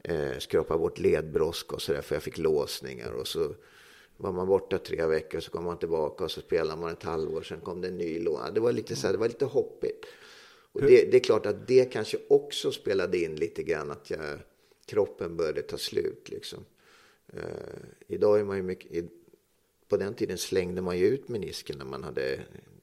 eh, 0.03 0.37
skrapa 0.39 0.77
bort 0.77 0.99
ledbrosk 0.99 1.73
och 1.73 1.81
sådär, 1.81 2.01
för 2.01 2.15
jag 2.15 2.23
fick 2.23 2.37
låsningar 2.37 3.11
och 3.11 3.27
så 3.27 3.55
var 4.17 4.31
man 4.31 4.47
borta 4.47 4.77
tre 4.77 5.05
veckor 5.05 5.39
så 5.39 5.51
kom 5.51 5.63
man 5.63 5.77
tillbaka 5.77 6.23
och 6.23 6.31
så 6.31 6.41
spelade 6.41 6.81
man 6.81 6.91
ett 6.91 7.03
halvår, 7.03 7.41
sen 7.41 7.61
kom 7.61 7.81
det 7.81 7.87
en 7.87 7.97
ny 7.97 8.19
lån. 8.19 8.53
Det 8.53 8.59
var 8.59 8.71
lite 8.71 8.95
så 8.95 9.07
här, 9.07 9.13
det 9.13 9.19
var 9.19 9.27
lite 9.27 9.45
hoppigt. 9.45 10.05
Och 10.71 10.81
det, 10.81 11.11
det, 11.11 11.17
är 11.17 11.23
klart 11.23 11.45
att 11.45 11.67
det 11.67 11.85
kanske 11.85 12.17
också 12.27 12.71
spelade 12.71 13.17
in 13.17 13.35
lite 13.35 13.63
grann 13.63 13.91
att 13.91 14.09
jag, 14.09 14.39
kroppen 14.85 15.37
började 15.37 15.61
ta 15.61 15.77
slut 15.77 16.29
liksom. 16.29 16.65
Uh, 17.33 17.41
idag 18.07 18.39
är 18.39 18.43
man 18.43 18.57
ju 18.57 18.63
mycket, 18.63 19.05
på 19.89 19.97
den 19.97 20.13
tiden 20.13 20.37
slängde 20.37 20.81
man 20.81 20.97
ju 20.97 21.05
ut 21.05 21.29
menisken 21.29 21.77
när 21.77 21.85
man 21.85 22.03
hade 22.03 22.39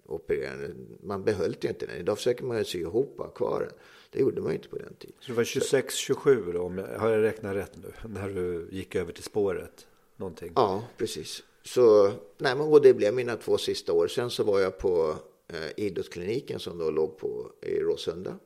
opererat. 0.06 0.70
Man 1.02 1.24
behöll 1.24 1.56
ju 1.60 1.68
inte 1.68 1.86
den. 1.86 1.96
Idag 1.96 2.16
försöker 2.16 2.44
man 2.44 2.58
ju 2.58 2.64
sy 2.64 2.80
ihop 2.80 3.20
och 3.20 3.36
kvar 3.36 3.60
den. 3.60 3.78
Det 4.10 4.20
gjorde 4.20 4.40
man 4.40 4.50
ju 4.50 4.56
inte 4.56 4.68
på 4.68 4.78
den 4.78 4.94
tiden. 4.94 5.16
Så 5.20 5.32
det 5.32 5.36
var 5.36 5.44
26-27 5.44 6.52
då, 6.52 6.62
om 6.62 6.78
jag, 6.78 6.98
har 6.98 7.10
jag 7.10 7.22
räknat 7.22 7.56
rätt 7.56 7.76
nu, 7.76 7.92
när 8.08 8.28
du 8.28 8.68
gick 8.70 8.94
över 8.94 9.12
till 9.12 9.24
spåret? 9.24 9.86
Någonting. 10.22 10.52
Ja, 10.56 10.84
precis. 10.96 11.42
Så, 11.62 12.12
nej, 12.38 12.56
men, 12.56 12.60
och 12.60 12.82
det 12.82 12.94
blev 12.94 13.14
mina 13.14 13.36
två 13.36 13.58
sista 13.58 13.92
år. 13.92 14.08
Sen 14.08 14.30
så 14.30 14.44
var 14.44 14.60
jag 14.60 14.78
på 14.78 15.16
eh, 15.48 15.70
idrottskliniken 15.76 16.60
som 16.60 16.78
då 16.78 16.90
låg 16.90 17.18
på, 17.18 17.52
i 17.62 17.78
Råsunda. 17.78 18.38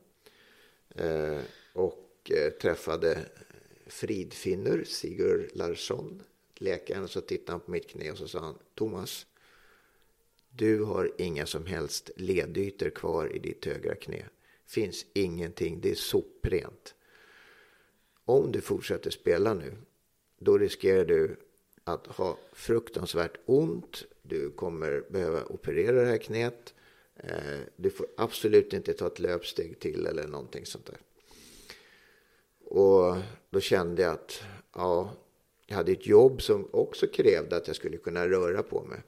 Eh, 0.95 1.39
och 1.73 2.31
eh, 2.31 2.53
träffade 2.53 3.19
Fridfinnur, 3.87 4.85
Sigurd 4.85 5.51
Larsson, 5.55 6.23
läkaren. 6.55 7.09
Så 7.09 7.21
tittade 7.21 7.53
han 7.53 7.61
på 7.61 7.71
mitt 7.71 7.89
knä 7.89 8.11
och 8.11 8.19
så 8.19 8.29
sa 8.29 8.39
han, 8.39 8.59
Thomas, 8.75 9.27
du 10.51 10.83
har 10.83 11.13
inga 11.19 11.47
som 11.47 11.67
helst 11.67 12.11
ledytor 12.17 12.91
kvar 12.91 13.37
i 13.37 13.39
ditt 13.39 13.65
högra 13.65 13.95
knä. 13.95 14.27
Finns 14.67 15.07
ingenting, 15.13 15.81
det 15.81 15.91
är 15.91 15.95
soprent. 15.95 16.95
Om 18.25 18.53
du 18.53 18.61
fortsätter 18.61 19.11
spela 19.11 19.55
nu, 19.55 19.77
då 20.39 20.59
riskerar 20.59 21.05
du 21.05 21.37
att 21.87 22.07
ha 22.07 22.39
fruktansvärt 22.53 23.37
ont. 23.47 24.05
Du 24.23 24.51
kommer 24.51 25.05
behöva 25.09 25.45
operera 25.45 26.01
det 26.01 26.07
här 26.07 26.19
knät. 26.19 26.75
Eh, 27.17 27.61
du 27.77 27.91
får 27.91 28.07
absolut 28.17 28.73
inte 28.73 28.93
ta 28.93 29.07
ett 29.07 29.19
löpsteg 29.19 29.81
till 29.81 30.07
eller 30.07 30.27
någonting 30.27 30.67
sånt 30.67 30.87
där. 30.87 30.99
Och 32.65 33.17
då 33.51 33.61
kände 33.61 34.03
jag 34.03 34.13
att 34.13 34.43
ja, 34.75 35.13
jag 35.67 35.77
hade 35.77 35.93
ett 35.93 36.07
jobb 36.07 36.43
som 36.43 36.69
också 36.73 37.07
krävde 37.07 37.57
att 37.57 37.67
jag 37.67 37.77
skulle 37.77 37.97
kunna 37.97 38.29
röra 38.29 38.63
på 38.63 38.83
mig. 38.83 39.03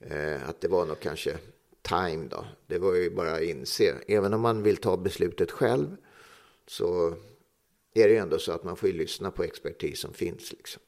Eh, 0.00 0.48
att 0.48 0.60
det 0.60 0.68
var 0.68 0.86
nog 0.86 1.00
kanske 1.00 1.38
time 1.82 2.28
då. 2.28 2.44
Det 2.66 2.78
var 2.78 2.94
ju 2.94 3.10
bara 3.10 3.32
att 3.32 3.42
inse. 3.42 3.94
Även 4.06 4.34
om 4.34 4.40
man 4.40 4.62
vill 4.62 4.76
ta 4.76 4.96
beslutet 4.96 5.50
själv 5.50 5.96
så 6.66 7.16
är 7.94 8.08
det 8.08 8.14
ju 8.14 8.16
ändå 8.16 8.38
så 8.38 8.52
att 8.52 8.64
man 8.64 8.76
får 8.76 8.88
ju 8.88 8.94
lyssna 8.94 9.30
på 9.30 9.42
expertis 9.42 10.00
som 10.00 10.12
finns. 10.12 10.52
Liksom. 10.52 10.82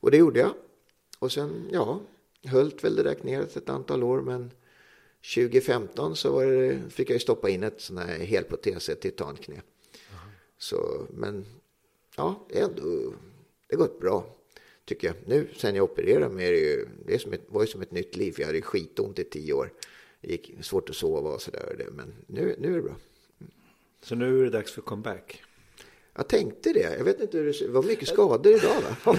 Och 0.00 0.10
det 0.10 0.16
gjorde 0.16 0.40
jag. 0.40 0.54
Och 1.18 1.32
sen, 1.32 1.68
ja, 1.72 2.00
höll 2.44 2.72
väl 2.82 2.96
det 2.96 3.02
där 3.02 3.14
knät 3.14 3.56
ett 3.56 3.68
antal 3.68 4.02
år, 4.02 4.20
men 4.20 4.50
2015 5.34 6.16
så 6.16 6.32
var 6.32 6.46
det, 6.46 6.80
fick 6.90 7.10
jag 7.10 7.14
ju 7.14 7.20
stoppa 7.20 7.48
in 7.48 7.62
ett 7.62 7.80
sån 7.80 7.98
här 7.98 8.18
helprotes, 8.18 8.88
ett 8.88 9.00
titanknä. 9.00 9.62
Så, 10.58 11.06
men 11.10 11.44
ja, 12.16 12.46
ändå, 12.50 13.12
det 13.68 13.76
gått 13.76 14.00
bra 14.00 14.36
tycker 14.84 15.06
jag. 15.06 15.16
Nu 15.26 15.48
sen 15.56 15.74
jag 15.74 15.84
opererade 15.84 16.34
mig, 16.34 16.50
det, 16.50 16.58
ju, 16.58 16.86
det 17.06 17.18
som 17.18 17.32
ett, 17.32 17.44
var 17.48 17.62
ju 17.62 17.66
som 17.66 17.82
ett 17.82 17.90
nytt 17.90 18.16
liv. 18.16 18.34
Jag 18.38 18.46
hade 18.46 18.62
skitont 18.62 19.18
i 19.18 19.24
tio 19.24 19.52
år. 19.52 19.72
Det 20.20 20.30
gick 20.30 20.52
svårt 20.60 20.90
att 20.90 20.96
sova 20.96 21.30
och 21.30 21.42
sådär. 21.42 21.88
Men 21.92 22.14
nu, 22.26 22.56
nu 22.58 22.72
är 22.72 22.76
det 22.76 22.82
bra. 22.82 22.96
Så 24.02 24.14
nu 24.14 24.40
är 24.40 24.44
det 24.44 24.50
dags 24.50 24.72
för 24.72 24.82
comeback? 24.82 25.42
Jag 26.14 26.28
tänkte 26.28 26.72
det. 26.72 26.96
Jag 26.98 27.04
vet 27.04 27.20
inte 27.20 27.38
hur 27.38 27.52
det 27.60 27.68
var 27.68 27.82
mycket 27.82 28.08
skador 28.08 28.52
idag 28.52 28.82
va? 29.04 29.18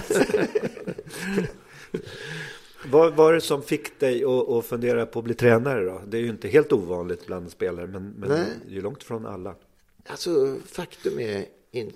Vad 2.90 3.16
var 3.16 3.32
det 3.32 3.40
som 3.40 3.62
fick 3.62 4.00
dig 4.00 4.24
att, 4.24 4.48
att, 4.48 4.66
fundera 4.66 5.06
på 5.06 5.18
att 5.18 5.24
bli 5.24 5.34
tränare 5.34 5.84
då? 5.84 6.02
Det 6.06 6.16
är 6.16 6.20
ju 6.20 6.28
inte 6.28 6.48
helt 6.48 6.72
ovanligt 6.72 7.26
bland 7.26 7.50
spelare, 7.50 7.86
men, 7.86 8.10
men 8.10 8.28
det 8.28 8.36
är 8.36 8.70
ju 8.70 8.82
långt 8.82 9.02
från 9.02 9.26
alla. 9.26 9.54
Alltså 10.06 10.56
faktum 10.64 11.18
är, 11.18 11.46
in, 11.70 11.92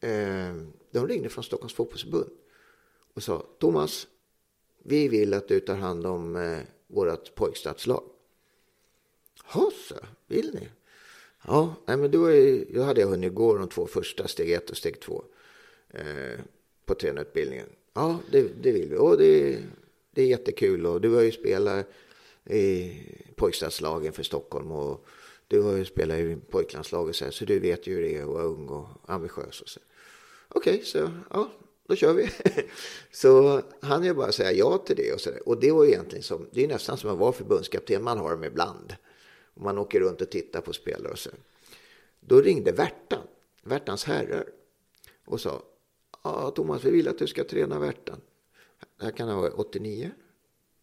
eh, 0.00 0.54
de 0.90 1.08
ringde 1.08 1.28
från 1.28 1.44
Stockholms 1.44 1.74
fotbollsförbund 1.74 2.30
och 3.14 3.22
sa 3.22 3.46
Thomas, 3.58 4.06
vi 4.82 5.08
vill 5.08 5.34
att 5.34 5.48
du 5.48 5.60
tar 5.60 5.76
hand 5.76 6.06
om 6.06 6.36
eh, 6.36 6.58
vårt 6.86 7.34
pojkstadslag. 7.34 8.02
så 9.52 9.94
vill 10.26 10.54
ni? 10.54 10.68
Ja, 11.46 11.74
nej, 11.86 11.96
men 11.96 12.10
då, 12.10 12.26
är, 12.26 12.64
då 12.74 12.82
hade 12.82 13.00
jag 13.00 13.08
hunnit 13.08 13.34
gå 13.34 13.58
de 13.58 13.68
två 13.68 13.86
första, 13.86 14.28
steg 14.28 14.52
ett 14.52 14.70
och 14.70 14.76
steg 14.76 15.00
två, 15.00 15.24
eh, 15.90 16.40
på 16.86 16.94
tränarutbildningen. 16.94 17.66
Ja, 17.94 18.18
det, 18.30 18.48
det 18.62 18.72
vill 18.72 18.88
vi. 18.88 18.96
Och 18.96 19.18
det, 19.18 19.58
det 20.10 20.22
är 20.22 20.26
jättekul 20.26 20.86
och 20.86 21.00
du 21.00 21.14
har 21.14 21.22
ju 21.22 21.32
spelat 21.32 21.86
i 22.44 22.92
pojkstadslagen 23.36 24.12
för 24.12 24.22
Stockholm 24.22 24.72
och 24.72 25.06
du 25.48 25.60
har 25.60 25.76
ju 25.76 25.84
spelat 25.84 26.18
i 26.18 26.36
pojklandslaget 26.50 27.16
så, 27.16 27.24
här, 27.24 27.32
så 27.32 27.44
du 27.44 27.58
vet 27.58 27.86
ju 27.86 27.94
hur 27.94 28.02
det 28.02 28.16
är 28.16 28.22
att 28.22 28.28
vara 28.28 28.42
ung 28.42 28.68
och 28.68 28.88
ambitiös. 29.06 29.60
Och 29.60 29.68
så. 29.68 29.80
Okej, 30.48 30.74
okay, 30.74 30.84
så 30.84 31.10
ja, 31.30 31.50
då 31.86 31.96
kör 31.96 32.12
vi. 32.12 32.30
så 33.12 33.62
han 33.80 34.04
ju 34.04 34.14
bara 34.14 34.32
säga 34.32 34.52
ja 34.52 34.78
till 34.78 34.96
det 34.96 35.12
och 35.12 35.20
så 35.20 35.30
där. 35.30 35.48
Och 35.48 35.60
det 35.60 35.72
var 35.72 35.84
egentligen 35.84 36.22
som, 36.22 36.46
det 36.50 36.64
är 36.64 36.68
nästan 36.68 36.98
som 36.98 37.10
att 37.10 37.18
vara 37.18 37.32
förbundskapten, 37.32 38.02
man 38.02 38.18
har 38.18 38.30
dem 38.30 38.44
ibland. 38.44 38.94
Och 39.54 39.62
man 39.62 39.78
åker 39.78 40.00
runt 40.00 40.20
och 40.20 40.30
tittar 40.30 40.60
på 40.60 40.72
spelare 40.72 41.12
och 41.12 41.18
så. 41.18 41.30
Då 42.20 42.40
ringde 42.40 42.72
Värtan, 42.72 43.22
Värtans 43.62 44.04
herrar, 44.04 44.46
och 45.24 45.40
sa 45.40 45.62
Ja, 46.24 46.50
Thomas, 46.50 46.84
vi 46.84 46.90
vill 46.90 47.08
att 47.08 47.18
du 47.18 47.26
ska 47.26 47.44
träna 47.44 47.78
Värtan. 47.78 48.20
Det 48.96 49.04
här 49.04 49.12
kan 49.12 49.28
ha 49.28 49.40
varit 49.40 49.54
89, 49.54 50.10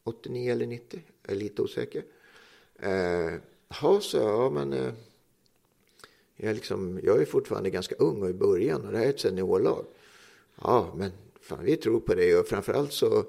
89 0.04 0.52
eller 0.52 0.68
90, 0.68 1.02
jag 1.24 1.32
är 1.32 1.36
lite 1.36 1.62
osäker. 1.62 2.04
Eh, 2.80 3.34
ja, 3.82 4.00
så 4.02 4.18
ja, 4.18 4.50
men 4.50 4.74
eh, 4.74 4.94
jag, 6.36 6.56
liksom, 6.56 7.00
jag 7.04 7.22
är 7.22 7.26
fortfarande 7.26 7.70
ganska 7.70 7.96
ung 7.96 8.24
och 8.24 8.30
i 8.30 8.34
början 8.34 8.86
och 8.86 8.92
det 8.92 8.98
här 8.98 9.06
är 9.06 9.10
ett 9.10 9.20
seniorlag. 9.20 9.86
Ja, 10.62 10.94
men 10.98 11.12
fan, 11.42 11.66
vi 11.66 11.78
tror 11.78 12.00
på 12.00 12.16
dig 12.16 12.38
och 12.38 12.48
framförallt 12.48 12.94
så 12.94 13.26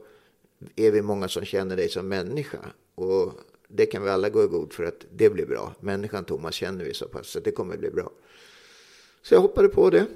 är 0.77 0.91
vi 0.91 1.03
många 1.03 1.29
som 1.29 1.45
känner 1.45 1.77
dig 1.77 1.89
som 1.89 2.09
människa. 2.09 2.73
Och 2.95 3.33
det 3.73 3.87
kan 3.87 4.03
vi 4.03 4.11
alla 4.11 4.29
gå 4.29 4.45
i 4.45 4.47
god 4.47 4.73
för 4.73 4.85
att 4.85 5.07
det 5.11 5.31
blir 5.31 5.47
bra. 5.47 5.75
Människan 5.81 6.25
Thomas 6.25 6.55
känner 6.55 6.85
vi 6.85 6.95
så 6.95 7.09
pass 7.09 7.27
så 7.27 7.41
det 7.41 7.51
kommer 7.51 7.77
bli 7.77 7.91
bra. 7.91 8.11
Så 9.23 9.35
jag 9.35 9.41
hoppade 9.41 9.69
på 9.69 9.91
det 9.91 10.07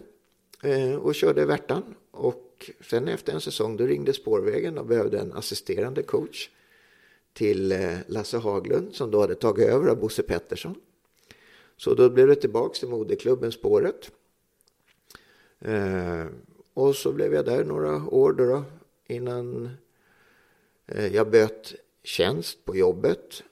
eh, 0.62 0.94
och 0.94 1.14
körde 1.14 1.46
Värtan. 1.46 1.94
Och 2.10 2.70
sen 2.80 3.08
efter 3.08 3.32
en 3.32 3.40
säsong 3.40 3.76
då 3.76 3.86
ringde 3.86 4.12
Spårvägen 4.12 4.78
och 4.78 4.86
behövde 4.86 5.18
en 5.18 5.32
assisterande 5.32 6.02
coach 6.02 6.48
till 7.32 7.72
eh, 7.72 7.96
Lasse 8.06 8.38
Haglund 8.38 8.94
som 8.94 9.10
då 9.10 9.20
hade 9.20 9.34
tagit 9.34 9.68
över 9.68 9.88
av 9.88 10.00
Bosse 10.00 10.22
Pettersson. 10.22 10.74
Så 11.76 11.94
då 11.94 12.10
blev 12.10 12.28
det 12.28 12.34
tillbaks 12.34 12.80
till 12.80 12.88
moderklubben 12.88 13.52
Spåret. 13.52 14.10
Eh, 15.60 16.26
och 16.74 16.96
så 16.96 17.12
blev 17.12 17.34
jag 17.34 17.44
där 17.44 17.64
några 17.64 18.08
år 18.08 18.32
då, 18.32 18.46
då 18.46 18.64
innan 19.06 19.70
eh, 20.86 21.14
jag 21.14 21.30
böt 21.30 21.74
tjänst 22.04 22.64
på 22.64 22.76
jobbet 22.76 23.42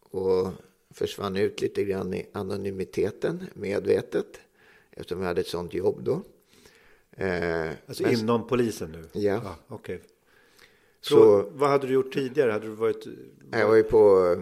och 0.00 0.48
försvann 0.90 1.36
ut 1.36 1.60
lite 1.60 1.84
grann 1.84 2.14
i 2.14 2.26
anonymiteten 2.32 3.44
medvetet 3.54 4.40
eftersom 4.90 5.20
jag 5.20 5.28
hade 5.28 5.40
ett 5.40 5.46
sånt 5.46 5.74
jobb 5.74 6.02
då. 6.02 6.22
Eh, 7.16 7.70
alltså 7.86 8.02
men, 8.02 8.12
inom 8.12 8.46
polisen 8.46 8.92
nu? 8.92 9.20
Ja. 9.20 9.36
Ah, 9.36 9.74
okay. 9.74 9.98
Så, 11.00 11.14
så, 11.14 11.50
vad 11.52 11.70
hade 11.70 11.86
du 11.86 11.94
gjort 11.94 12.14
tidigare? 12.14 12.52
Hade 12.52 12.66
du 12.66 12.72
varit... 12.72 13.06
Jag 13.50 13.68
var 13.68 13.76
ju 13.76 13.82
på 13.82 14.36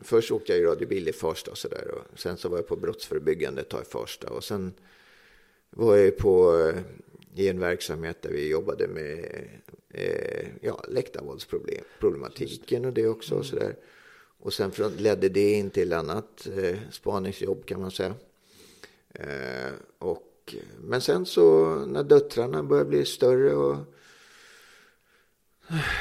först 0.00 0.30
åkte 0.30 0.52
jag 0.52 0.60
i 0.60 0.64
radiobil 0.64 1.08
i 1.08 1.12
Farsta 1.12 1.50
och 1.50 1.58
sådär. 1.58 1.90
Och 2.12 2.18
sen 2.18 2.36
så 2.36 2.48
var 2.48 2.58
jag 2.58 2.66
på 2.66 2.76
brottsförebyggande 2.76 3.60
ett 3.60 3.68
tag 3.68 3.82
i 3.82 3.84
Farsta. 3.84 4.30
Och 4.30 4.44
sen 4.44 4.72
var 5.70 5.96
jag 5.96 6.16
på, 6.16 6.58
eh, 6.58 6.80
i 7.34 7.48
en 7.48 7.60
verksamhet 7.60 8.22
där 8.22 8.30
vi 8.30 8.48
jobbade 8.48 8.88
med 8.88 9.48
eh, 9.88 10.48
ja, 10.60 10.84
läktarvåldsproblematiken 10.88 12.84
och 12.84 12.92
det 12.92 13.06
också. 13.08 13.34
Och, 13.34 13.46
sådär. 13.46 13.76
och 14.38 14.52
sen 14.52 14.72
ledde 14.96 15.28
det 15.28 15.52
in 15.52 15.70
till 15.70 15.92
annat 15.92 16.48
eh, 16.56 16.78
spaningsjobb 16.90 17.66
kan 17.66 17.80
man 17.80 17.90
säga. 17.90 18.14
Eh, 19.14 19.72
och, 19.98 20.54
men 20.78 21.00
sen 21.00 21.26
så 21.26 21.74
när 21.86 22.02
döttrarna 22.02 22.62
började 22.62 22.90
bli 22.90 23.04
större 23.04 23.54
och 23.54 23.76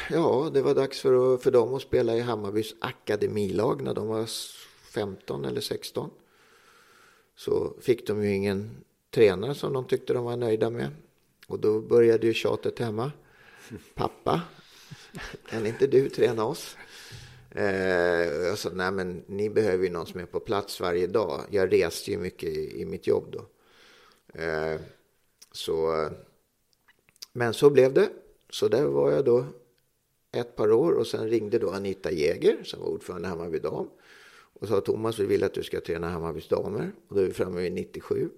Ja, 0.09 0.49
det 0.53 0.61
var 0.61 0.75
dags 0.75 1.01
för, 1.01 1.38
för 1.38 1.51
dem 1.51 1.73
att 1.73 1.82
spela 1.82 2.15
i 2.15 2.19
Hammarbys 2.19 2.75
akademilag 2.80 3.82
när 3.82 3.93
de 3.93 4.07
var 4.07 4.30
15 4.93 5.45
eller 5.45 5.61
16. 5.61 6.09
Så 7.36 7.73
fick 7.82 8.07
de 8.07 8.23
ju 8.23 8.36
ingen 8.36 8.69
tränare 9.11 9.55
som 9.55 9.73
de 9.73 9.86
tyckte 9.86 10.13
de 10.13 10.25
var 10.25 10.38
nöjda 10.38 10.69
med. 10.69 10.89
Och 11.50 11.60
då 11.60 11.82
började 11.82 12.28
ju 12.28 12.34
tjatet 12.34 12.80
hemma. 12.80 13.12
Pappa, 13.95 14.41
kan 15.50 15.66
inte 15.66 15.88
du 15.88 16.10
träna 16.10 16.45
oss? 16.45 16.78
Eh, 17.52 18.26
jag 18.26 18.58
sa, 18.58 18.70
nej 18.74 18.91
men 18.91 19.24
ni 19.28 19.50
behöver 19.50 19.84
ju 19.84 19.89
någon 19.89 20.06
som 20.06 20.20
är 20.20 20.26
på 20.26 20.39
plats 20.39 20.80
varje 20.80 21.08
dag. 21.08 21.41
Jag 21.50 21.74
reste 21.74 22.12
ju 22.12 22.18
mycket 22.18 22.50
i, 22.50 22.82
i 22.82 22.86
mitt 22.86 23.08
jobb 23.08 23.26
då. 23.32 23.45
Eh, 24.41 24.80
så, 25.52 26.10
men 27.34 27.54
så 27.54 27.70
blev 27.70 27.93
det. 27.93 28.10
Så 28.50 28.68
där 28.68 28.84
var 28.84 29.12
jag 29.12 29.26
då 29.26 29.45
ett 30.32 30.56
par 30.56 30.72
år 30.72 30.91
och 30.91 31.08
sen 31.08 31.30
ringde 31.30 31.60
då 31.60 31.72
Anita 31.72 32.12
Jäger 32.12 32.64
som 32.64 32.80
var 32.80 32.88
ordförande 32.88 33.28
i 33.28 33.30
Hammarby 33.30 33.60
Dam 33.60 33.89
och 34.54 34.68
sa 34.68 34.82
Thomas 34.82 35.20
vi 35.20 35.26
vill 35.26 35.43
att 35.43 35.54
du 35.54 35.64
ska 35.64 35.82
träna 35.82 36.10
Hammarbys 36.10 36.47
damer 36.47 36.91
och 37.08 37.16
då 37.16 37.22
är 37.22 37.26
vi 37.26 37.34
framme 37.34 37.62
vid 37.62 37.72
97 37.72 38.30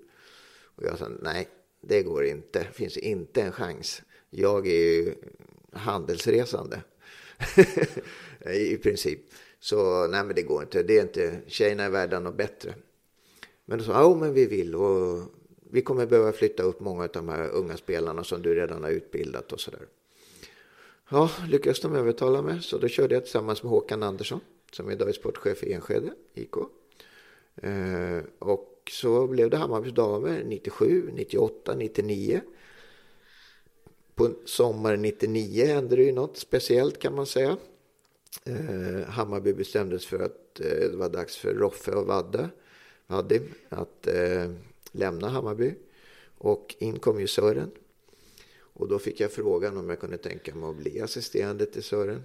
och 0.75 0.83
jag 0.83 0.97
sa 0.97 1.07
nej 1.21 1.47
det 1.81 2.03
går 2.03 2.25
inte, 2.25 2.59
det 2.59 2.73
finns 2.73 2.97
inte 2.97 3.41
en 3.41 3.51
chans. 3.51 4.01
Jag 4.29 4.67
är 4.67 4.71
ju 4.71 5.15
handelsresande 5.71 6.81
i 8.53 8.77
princip. 8.77 9.19
Så 9.59 10.07
nej 10.07 10.23
men 10.23 10.35
det 10.35 10.41
går 10.41 10.61
inte, 10.61 10.83
det 10.83 10.97
är 10.97 11.01
inte, 11.01 11.39
tjejerna 11.47 11.83
är 11.83 11.89
värda 11.89 12.19
något 12.19 12.37
bättre. 12.37 12.73
Men 13.65 13.77
då 13.77 13.83
sa 13.83 13.91
ja 13.91 14.15
men 14.15 14.33
vi 14.33 14.45
vill 14.45 14.75
och 14.75 15.23
vi 15.71 15.81
kommer 15.81 16.05
behöva 16.05 16.31
flytta 16.31 16.63
upp 16.63 16.79
många 16.79 17.03
av 17.03 17.09
de 17.13 17.29
här 17.29 17.49
unga 17.49 17.77
spelarna 17.77 18.23
som 18.23 18.41
du 18.41 18.55
redan 18.55 18.83
har 18.83 18.89
utbildat 18.89 19.51
och 19.51 19.59
sådär. 19.59 19.87
Ja, 21.09 21.31
lyckades 21.47 21.79
de 21.79 21.95
övertala 21.95 22.41
mig 22.41 22.61
så 22.61 22.77
då 22.77 22.87
körde 22.87 23.13
jag 23.13 23.23
tillsammans 23.23 23.63
med 23.63 23.69
Håkan 23.69 24.03
Andersson 24.03 24.39
som 24.71 24.91
idag 24.91 25.09
är 25.09 25.13
sportchef 25.13 25.63
i 25.63 25.73
Enskede, 25.73 26.13
IK. 26.33 26.55
Eh, 27.55 28.19
och 28.39 28.70
så 28.91 29.27
blev 29.27 29.49
det 29.49 29.57
Hammarbys 29.57 29.93
damer 29.93 30.43
97, 30.43 31.09
98, 31.13 31.75
99. 31.75 32.41
På 34.15 34.29
sommaren 34.45 35.01
99 35.01 35.65
hände 35.65 35.95
det 35.95 36.03
ju 36.03 36.11
något 36.11 36.37
speciellt 36.37 36.99
kan 36.99 37.15
man 37.15 37.25
säga. 37.25 37.57
Eh, 38.43 39.09
Hammarby 39.09 39.53
bestämdes 39.53 40.05
för 40.05 40.19
att 40.19 40.59
eh, 40.59 40.89
det 40.91 40.95
var 40.95 41.09
dags 41.09 41.37
för 41.37 41.53
Roffe 41.53 41.91
och 41.91 42.07
Vadde, 42.07 42.49
Vadim 43.07 43.53
att 43.69 44.07
eh, 44.07 44.51
lämna 44.91 45.29
Hammarby. 45.29 45.73
Och 46.37 46.75
in 46.79 46.99
kom 46.99 47.19
ju 47.19 47.27
Sören 47.27 47.71
och 48.73 48.87
då 48.87 48.99
fick 48.99 49.19
jag 49.19 49.31
frågan 49.31 49.77
om 49.77 49.89
jag 49.89 49.99
kunde 49.99 50.17
tänka 50.17 50.55
mig 50.55 50.69
att 50.69 50.75
bli 50.75 51.01
assisterande 51.01 51.65
till 51.65 51.83
Sören. 51.83 52.23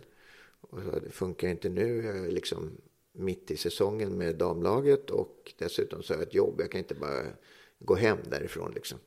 Och 0.60 0.78
så, 0.82 1.00
det 1.00 1.10
funkar 1.10 1.48
inte 1.48 1.68
nu, 1.68 2.04
jag 2.04 2.32
liksom 2.32 2.70
mitt 3.16 3.50
i 3.50 3.56
säsongen 3.56 4.18
med 4.18 4.36
damlaget 4.36 5.10
och 5.10 5.52
dessutom 5.58 6.02
så 6.02 6.12
har 6.12 6.18
jag 6.18 6.28
ett 6.28 6.34
jobb, 6.34 6.54
jag 6.60 6.70
kan 6.70 6.78
inte 6.78 6.94
bara 6.94 7.22
gå 7.78 7.94
hem 7.94 8.18
därifrån 8.30 8.72
liksom. 8.74 8.98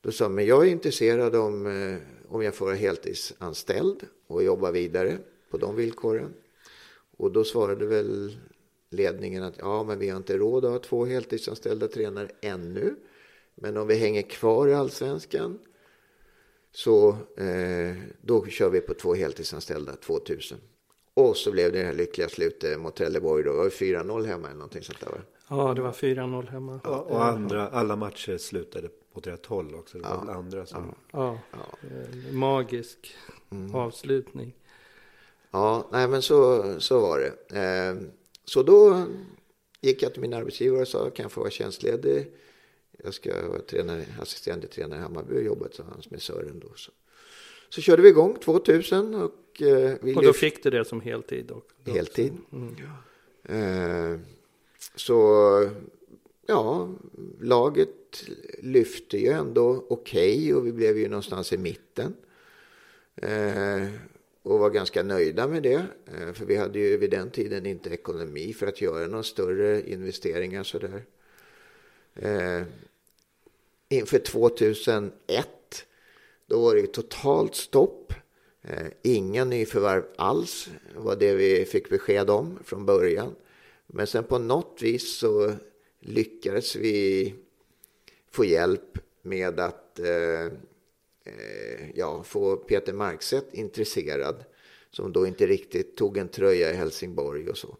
Då 0.00 0.12
sa 0.12 0.28
men 0.28 0.46
jag 0.46 0.66
är 0.66 0.70
intresserad 0.70 1.36
om, 1.36 1.66
eh, 1.66 1.96
om 2.28 2.42
jag 2.42 2.54
får 2.54 2.66
vara 2.66 2.76
heltidsanställd 2.76 4.06
och 4.26 4.42
jobba 4.42 4.70
vidare 4.70 5.18
på 5.50 5.58
de 5.58 5.76
villkoren. 5.76 6.34
Och 7.16 7.32
då 7.32 7.44
svarade 7.44 7.86
väl 7.86 8.36
ledningen 8.90 9.42
att 9.42 9.58
ja, 9.58 9.84
men 9.84 9.98
vi 9.98 10.08
har 10.08 10.16
inte 10.16 10.38
råd 10.38 10.64
att 10.64 10.72
ha 10.72 10.78
två 10.78 11.04
heltidsanställda 11.04 11.88
tränare 11.88 12.28
ännu. 12.40 12.94
Men 13.54 13.76
om 13.76 13.86
vi 13.86 13.94
hänger 13.94 14.22
kvar 14.22 14.68
i 14.68 14.74
allsvenskan 14.74 15.58
så 16.72 17.08
eh, 17.36 17.96
då 18.20 18.46
kör 18.46 18.70
vi 18.70 18.80
på 18.80 18.94
två 18.94 19.14
heltidsanställda 19.14 19.96
2000. 19.96 20.58
Och 21.16 21.36
så 21.36 21.52
blev 21.52 21.72
det 21.72 21.78
det 21.78 21.84
här 21.84 21.92
lyckliga 21.92 22.28
slutet 22.28 22.80
mot 22.80 22.96
Trelleborg. 22.96 23.44
Då 23.44 23.52
var 23.52 23.64
det 23.64 23.70
4-0 23.70 24.26
hemma 24.26 24.46
eller 24.46 24.58
någonting 24.58 24.82
sånt 24.82 25.00
där 25.00 25.08
va? 25.08 25.18
Ja, 25.48 25.74
det 25.74 25.82
var 25.82 25.92
4-0 25.92 26.48
hemma. 26.48 26.80
Ja, 26.84 27.00
och 27.00 27.24
andra, 27.24 27.68
alla 27.68 27.96
matcher 27.96 28.38
slutade 28.38 28.88
på 29.14 29.20
rätt 29.20 29.46
håll 29.46 29.74
också. 29.74 29.98
Det 29.98 30.04
var 30.04 30.24
ja. 30.26 30.34
andra 30.34 30.66
som... 30.66 30.94
Ja, 31.12 31.38
ja. 31.50 31.88
Eh, 31.90 32.32
magisk 32.32 33.16
mm. 33.50 33.74
avslutning. 33.74 34.54
Ja, 35.50 35.88
nej 35.92 36.08
men 36.08 36.22
så, 36.22 36.64
så 36.80 37.00
var 37.00 37.18
det. 37.18 37.60
Eh, 37.60 38.08
så 38.44 38.62
då 38.62 39.06
gick 39.80 40.02
jag 40.02 40.12
till 40.12 40.22
min 40.22 40.34
arbetsgivare 40.34 40.80
och 40.80 40.88
sa, 40.88 41.10
kan 41.10 41.22
jag 41.22 41.32
få 41.32 41.40
vara 41.40 41.50
tjänstledig? 41.50 42.32
jag 43.04 43.14
ska 43.14 43.48
vara 43.48 43.60
tränare, 43.60 44.04
assisterande 44.20 44.66
tränare 44.66 44.98
i 44.98 45.02
Hammarby 45.02 45.38
och 45.38 45.42
jobba 45.42 45.68
tillsammans 45.68 46.10
med 46.10 46.22
Sören 46.22 46.60
då. 46.60 46.68
Så, 46.76 46.92
så 47.68 47.80
körde 47.80 48.02
vi 48.02 48.08
igång 48.08 48.36
2000 48.44 49.14
och 49.14 49.32
eh, 49.62 49.92
vi 50.02 50.14
Och 50.14 50.22
då 50.22 50.32
fick 50.32 50.62
du 50.62 50.70
det 50.70 50.84
som 50.84 51.00
heltid? 51.00 51.50
Och, 51.50 51.64
heltid. 51.86 52.32
Mm. 52.52 52.74
Eh, 53.44 54.20
så 54.94 55.70
ja, 56.46 56.90
laget 57.40 58.24
lyfte 58.58 59.18
ju 59.18 59.28
ändå 59.28 59.86
okej 59.88 60.38
okay, 60.38 60.52
och 60.52 60.66
vi 60.66 60.72
blev 60.72 60.98
ju 60.98 61.08
någonstans 61.08 61.52
i 61.52 61.58
mitten. 61.58 62.14
Eh, 63.16 63.88
och 64.42 64.58
var 64.58 64.70
ganska 64.70 65.02
nöjda 65.02 65.46
med 65.46 65.62
det. 65.62 65.86
Eh, 66.06 66.32
för 66.32 66.44
vi 66.44 66.56
hade 66.56 66.78
ju 66.78 66.96
vid 66.96 67.10
den 67.10 67.30
tiden 67.30 67.66
inte 67.66 67.90
ekonomi 67.90 68.52
för 68.52 68.66
att 68.66 68.80
göra 68.80 69.06
några 69.06 69.22
större 69.22 69.90
investeringar 69.90 70.62
sådär. 70.62 71.02
Eh, 72.14 72.62
inför 73.88 74.18
2001 74.18 75.86
då 76.46 76.60
var 76.60 76.74
det 76.74 76.86
totalt 76.86 77.54
stopp. 77.54 78.12
Eh, 78.70 78.86
Inga 79.02 79.44
nyförvärv 79.44 80.04
alls 80.16 80.68
var 80.94 81.16
det 81.16 81.34
vi 81.34 81.64
fick 81.64 81.88
besked 81.88 82.30
om 82.30 82.58
från 82.64 82.86
början. 82.86 83.34
Men 83.86 84.06
sen 84.06 84.24
på 84.24 84.38
något 84.38 84.78
vis 84.82 85.18
så 85.18 85.52
lyckades 86.00 86.76
vi 86.76 87.34
få 88.30 88.44
hjälp 88.44 88.98
med 89.22 89.60
att 89.60 89.98
eh, 89.98 90.44
eh, 91.24 91.90
ja, 91.94 92.22
få 92.22 92.56
Peter 92.56 92.92
Markstedt 92.92 93.54
intresserad 93.54 94.44
som 94.90 95.12
då 95.12 95.26
inte 95.26 95.46
riktigt 95.46 95.96
tog 95.96 96.16
en 96.16 96.28
tröja 96.28 96.70
i 96.70 96.74
Helsingborg 96.74 97.48
och 97.48 97.58
så. 97.58 97.76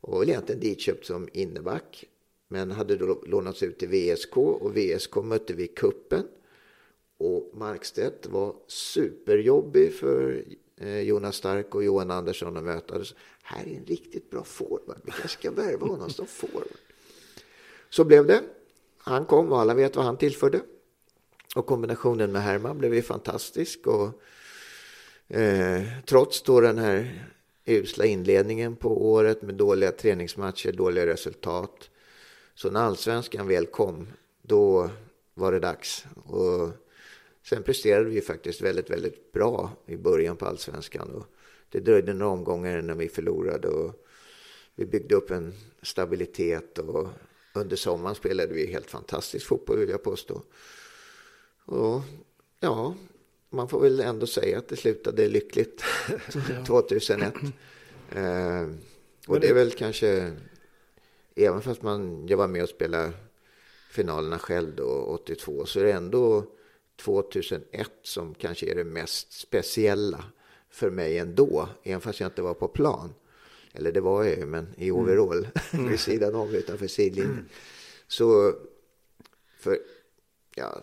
Och 0.00 0.12
var 0.12 0.20
väl 0.20 0.28
egentligen 0.28 0.60
ditköpt 0.60 1.06
som 1.06 1.28
inneback 1.32 2.04
men 2.48 2.70
hade 2.70 2.96
då 2.96 3.22
lånats 3.26 3.62
ut 3.62 3.78
till 3.78 3.88
VSK 3.88 4.36
och 4.36 4.76
VSK 4.76 5.16
mötte 5.16 5.54
vi 5.54 5.66
kuppen 5.66 6.28
och 7.22 7.50
Markstedt 7.58 8.26
var 8.26 8.54
superjobbig 8.66 9.94
för 9.94 10.44
eh, 10.76 11.00
Jonas 11.00 11.36
Stark 11.36 11.74
och 11.74 11.84
Johan 11.84 12.10
Andersson 12.10 12.56
att 12.56 12.64
möta. 12.64 12.94
Här 13.42 13.66
är 13.66 13.76
en 13.76 13.84
riktigt 13.86 14.30
bra 14.30 14.44
forward. 14.44 15.00
Vi 15.04 15.10
kanske 15.10 15.38
ska 15.38 15.50
värva 15.50 15.86
honom 15.86 16.10
som 16.10 16.26
forward. 16.26 16.66
Så 17.90 18.04
blev 18.04 18.26
det. 18.26 18.42
Han 18.98 19.24
kom 19.26 19.52
och 19.52 19.60
alla 19.60 19.74
vet 19.74 19.96
vad 19.96 20.04
han 20.04 20.16
tillförde. 20.16 20.60
Och 21.56 21.66
kombinationen 21.66 22.32
med 22.32 22.42
Herman 22.42 22.78
blev 22.78 22.94
ju 22.94 23.02
fantastisk. 23.02 23.86
Och, 23.86 24.22
eh, 25.36 25.82
trots 26.06 26.42
då 26.42 26.60
den 26.60 26.78
här 26.78 27.28
usla 27.64 28.04
inledningen 28.04 28.76
på 28.76 29.10
året 29.10 29.42
med 29.42 29.54
dåliga 29.54 29.92
träningsmatcher, 29.92 30.72
dåliga 30.72 31.06
resultat 31.06 31.90
så 32.54 32.70
när 32.70 32.80
allsvenskan 32.80 33.48
väl 33.48 33.66
kom, 33.66 34.08
då 34.42 34.90
var 35.34 35.52
det 35.52 35.60
dags. 35.60 36.04
Och 36.24 36.70
sen 37.44 37.62
presterade 37.62 38.10
vi 38.10 38.20
faktiskt 38.20 38.60
väldigt, 38.60 38.90
väldigt 38.90 39.32
bra 39.32 39.70
i 39.86 39.96
början 39.96 40.36
på 40.36 40.46
allsvenskan. 40.46 41.10
Och 41.10 41.26
det 41.68 41.80
dröjde 41.80 42.14
några 42.14 42.32
omgångar 42.32 42.78
innan 42.78 42.98
vi 42.98 43.08
förlorade. 43.08 43.68
Och 43.68 44.06
vi 44.74 44.86
byggde 44.86 45.14
upp 45.14 45.30
en 45.30 45.52
stabilitet 45.82 46.78
och 46.78 47.08
under 47.54 47.76
sommaren 47.76 48.14
spelade 48.14 48.54
vi 48.54 48.66
helt 48.66 48.90
fantastisk 48.90 49.46
fotboll 49.46 49.78
vill 49.78 49.88
jag 49.88 50.02
påstå. 50.02 50.42
Och 51.64 52.00
ja, 52.60 52.94
man 53.50 53.68
får 53.68 53.80
väl 53.80 54.00
ändå 54.00 54.26
säga 54.26 54.58
att 54.58 54.68
det 54.68 54.76
slutade 54.76 55.28
lyckligt 55.28 55.84
2001. 56.66 57.34
Eh, 58.14 58.68
och 59.26 59.40
det 59.40 59.48
är 59.48 59.54
väl 59.54 59.70
kanske 59.70 60.32
även 61.36 61.62
fast 61.62 61.82
man, 61.82 62.26
jag 62.28 62.36
var 62.36 62.48
med 62.48 62.62
och 62.62 62.68
spelade 62.68 63.12
finalerna 63.90 64.38
själv 64.38 64.76
då, 64.76 64.84
82, 64.84 65.66
så 65.66 65.80
är 65.80 65.84
det 65.84 65.92
ändå 65.92 66.44
2001 66.96 67.90
som 68.02 68.34
kanske 68.34 68.70
är 68.70 68.74
det 68.74 68.84
mest 68.84 69.32
speciella 69.32 70.24
för 70.70 70.90
mig 70.90 71.18
ändå, 71.18 71.68
även 71.82 72.00
fast 72.00 72.20
jag 72.20 72.28
inte 72.28 72.42
var 72.42 72.54
på 72.54 72.68
plan. 72.68 73.14
eller 73.72 73.92
det 73.92 74.00
var 74.00 74.24
jag 74.24 74.38
ju, 74.38 74.46
men 74.46 74.74
i 74.76 74.90
overall 74.90 75.48
mm. 75.72 75.88
vid 75.88 76.00
sidan 76.00 76.34
av 76.34 76.54
utanför 76.54 76.86
sidlinjen. 76.86 77.48
Så, 78.06 78.54
för, 79.58 79.78
ja, 80.54 80.82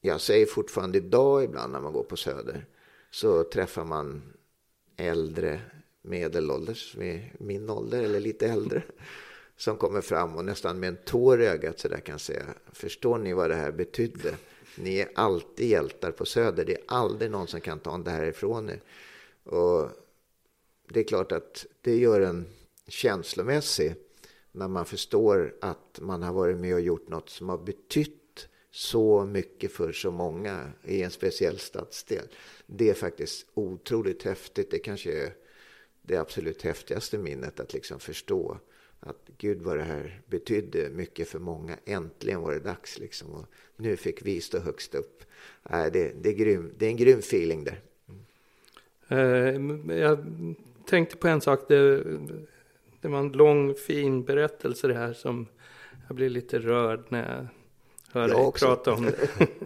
jag 0.00 0.20
säger 0.20 0.46
fortfarande 0.46 0.98
idag 0.98 1.44
ibland 1.44 1.72
när 1.72 1.80
man 1.80 1.92
går 1.92 2.02
på 2.02 2.16
Söder 2.16 2.66
så 3.10 3.44
träffar 3.44 3.84
man 3.84 4.22
äldre 4.96 5.60
medelålders, 6.02 6.96
med 6.96 7.30
min 7.38 7.70
ålder 7.70 8.02
eller 8.02 8.20
lite 8.20 8.46
äldre 8.46 8.82
som 9.56 9.76
kommer 9.76 10.00
fram 10.00 10.36
och 10.36 10.44
nästan 10.44 10.80
med 10.80 10.88
en 10.88 10.96
tår 11.04 11.42
i 11.42 11.46
ögat 11.46 11.78
så 11.78 11.88
där 11.88 12.00
kan 12.00 12.18
säga 12.18 12.44
förstår 12.72 13.18
ni 13.18 13.32
vad 13.32 13.50
det 13.50 13.56
här 13.56 13.72
betydde? 13.72 14.34
Ni 14.78 14.98
är 14.98 15.08
alltid 15.14 15.68
hjältar 15.68 16.10
på 16.10 16.26
Söder. 16.26 16.64
Det 16.64 16.74
är 16.74 16.82
aldrig 16.86 17.30
någon 17.30 17.46
som 17.46 17.60
kan 17.60 17.80
ta 17.80 17.98
det 17.98 18.10
här 18.10 18.26
ifrån 18.26 18.70
er. 18.70 18.80
Och 19.44 19.90
det 20.88 21.00
är 21.00 21.04
klart 21.04 21.32
att 21.32 21.66
det 21.80 21.96
gör 21.96 22.20
en 22.20 22.46
känslomässig 22.88 23.94
när 24.52 24.68
man 24.68 24.86
förstår 24.86 25.54
att 25.60 26.00
man 26.00 26.22
har 26.22 26.32
varit 26.32 26.56
med 26.56 26.74
och 26.74 26.80
gjort 26.80 27.08
något 27.08 27.30
som 27.30 27.48
har 27.48 27.58
betytt 27.58 28.48
så 28.70 29.24
mycket 29.24 29.72
för 29.72 29.92
så 29.92 30.10
många 30.10 30.72
i 30.84 31.02
en 31.02 31.10
speciell 31.10 31.58
stadsdel. 31.58 32.28
Det 32.66 32.90
är 32.90 32.94
faktiskt 32.94 33.46
otroligt 33.54 34.22
häftigt. 34.22 34.70
Det 34.70 34.78
kanske 34.78 35.12
är 35.12 35.34
det 36.02 36.16
absolut 36.16 36.62
häftigaste 36.62 37.18
minnet 37.18 37.60
att 37.60 37.72
liksom 37.72 38.00
förstå 38.00 38.58
att 39.06 39.30
gud 39.38 39.62
vad 39.62 39.76
det 39.76 39.84
här 39.84 40.20
betydde 40.26 40.90
mycket 40.90 41.28
för 41.28 41.38
många. 41.38 41.76
Äntligen 41.84 42.40
var 42.40 42.52
det 42.52 42.60
dags 42.60 42.98
liksom. 42.98 43.30
Och 43.30 43.46
nu 43.76 43.96
fick 43.96 44.26
vi 44.26 44.40
stå 44.40 44.58
högst 44.58 44.94
upp. 44.94 45.22
Äh, 45.70 45.84
det, 45.92 46.12
det, 46.22 46.28
är 46.28 46.32
grym, 46.34 46.72
det 46.78 46.86
är 46.86 46.90
en 46.90 46.96
grym 46.96 47.18
feeling 47.18 47.64
där. 47.64 47.80
Mm. 49.08 49.90
jag 49.98 50.24
tänkte 50.86 51.16
på 51.16 51.28
en 51.28 51.40
sak. 51.40 51.68
Det, 51.68 52.04
det 53.00 53.08
var 53.08 53.18
en 53.18 53.32
lång 53.32 53.74
fin 53.74 54.24
berättelse 54.24 54.88
det 54.88 54.94
här 54.94 55.12
som 55.12 55.46
jag 56.08 56.16
blir 56.16 56.30
lite 56.30 56.58
rörd 56.58 57.04
när 57.08 57.36
jag 57.36 57.46
hör 58.12 58.28
dig 58.28 58.52
prata 58.60 58.92
om 58.92 59.04
det. 59.04 59.48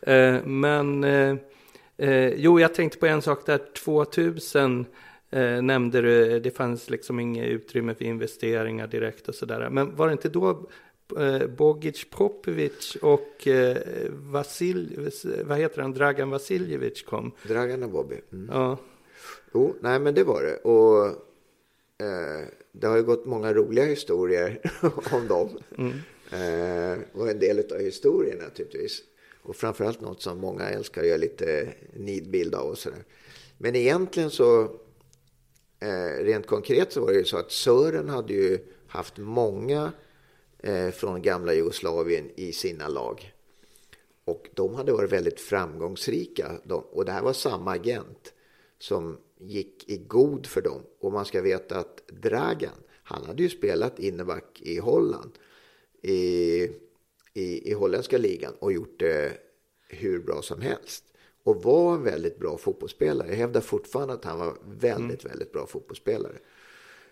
Eh, 0.00 0.44
men 0.44 1.04
eh, 1.04 1.36
eh, 1.96 2.28
jo, 2.28 2.60
jag 2.60 2.74
tänkte 2.74 2.98
på 2.98 3.06
en 3.06 3.22
sak 3.22 3.46
där 3.46 3.60
2000 3.84 4.86
eh, 5.30 5.62
nämnde 5.62 6.00
du, 6.00 6.40
det 6.40 6.50
fanns 6.50 6.90
liksom 6.90 7.20
inget 7.20 7.48
utrymme 7.48 7.94
för 7.94 8.04
investeringar 8.04 8.86
direkt 8.86 9.28
och 9.28 9.34
sådär. 9.34 9.70
Men 9.70 9.96
var 9.96 10.06
det 10.06 10.12
inte 10.12 10.28
då 10.28 10.68
eh, 11.18 11.46
Bogic 11.46 12.10
Popovic 12.10 12.96
och 13.02 13.46
eh, 13.46 13.76
Vasil, 14.10 15.10
vad 15.44 15.58
heter 15.58 15.82
han, 15.82 15.92
Dragan 15.92 16.30
Vasiljevic 16.30 17.02
kom? 17.02 17.32
Dragan 17.42 17.82
och 17.82 17.90
Bobby. 17.90 18.16
Mm. 18.32 18.50
Ja. 18.52 18.78
Jo, 19.54 19.74
nej 19.80 20.00
men 20.00 20.14
det 20.14 20.24
var 20.24 20.42
det. 20.42 20.56
Och 20.56 21.06
eh, 22.06 22.48
det 22.72 22.86
har 22.86 22.96
ju 22.96 23.02
gått 23.02 23.26
många 23.26 23.54
roliga 23.54 23.84
historier 23.84 24.60
om 25.12 25.28
dem. 25.28 25.48
Mm. 25.78 25.92
Eh, 26.32 26.98
och 27.12 27.30
en 27.30 27.38
del 27.38 27.72
av 27.72 27.80
historien 27.80 28.38
naturligtvis. 28.38 29.02
Och 29.42 29.56
framförallt 29.56 30.00
något 30.00 30.22
som 30.22 30.38
många 30.38 30.68
älskar 30.68 31.02
att 31.02 31.08
göra 31.08 31.16
lite 31.16 31.68
nidbild 31.92 32.54
av 32.54 32.66
och 32.66 32.78
sådär. 32.78 33.04
Men 33.58 33.76
egentligen 33.76 34.30
så 34.30 34.70
eh, 35.80 36.24
rent 36.24 36.46
konkret 36.46 36.92
så 36.92 37.00
var 37.00 37.12
det 37.12 37.18
ju 37.18 37.24
så 37.24 37.36
att 37.36 37.52
Sören 37.52 38.08
hade 38.08 38.32
ju 38.32 38.58
haft 38.86 39.18
många 39.18 39.92
eh, 40.58 40.90
från 40.90 41.22
gamla 41.22 41.54
Jugoslavien 41.54 42.30
i 42.36 42.52
sina 42.52 42.88
lag. 42.88 43.34
Och 44.24 44.48
de 44.54 44.74
hade 44.74 44.92
varit 44.92 45.12
väldigt 45.12 45.40
framgångsrika. 45.40 46.60
De, 46.64 46.82
och 46.82 47.04
det 47.04 47.12
här 47.12 47.22
var 47.22 47.32
samma 47.32 47.72
agent 47.72 48.32
som 48.78 49.18
gick 49.38 49.88
i 49.90 49.96
god 49.96 50.46
för 50.46 50.62
dem. 50.62 50.82
Och 51.00 51.12
man 51.12 51.24
ska 51.24 51.42
veta 51.42 51.78
att 51.78 52.08
Dragan, 52.08 52.78
han 53.02 53.24
hade 53.24 53.42
ju 53.42 53.48
spelat 53.48 53.98
inneback 53.98 54.60
i 54.60 54.78
Holland. 54.78 55.30
I, 56.02 56.62
i, 57.34 57.70
i 57.70 57.72
holländska 57.72 58.18
ligan 58.18 58.54
och 58.58 58.72
gjort 58.72 58.98
det 58.98 59.32
hur 59.88 60.18
bra 60.18 60.42
som 60.42 60.60
helst 60.60 61.04
och 61.48 61.62
var 61.62 61.94
en 61.94 62.02
väldigt 62.02 62.38
bra 62.38 62.58
fotbollsspelare. 62.58 63.28
Jag 63.28 63.36
hävdar 63.36 63.60
fortfarande 63.60 64.14
att 64.14 64.24
han 64.24 64.38
var 64.38 64.56
väldigt, 64.64 65.24
mm. 65.24 65.30
väldigt 65.30 65.52
bra 65.52 65.66
fotbollsspelare. 65.66 66.36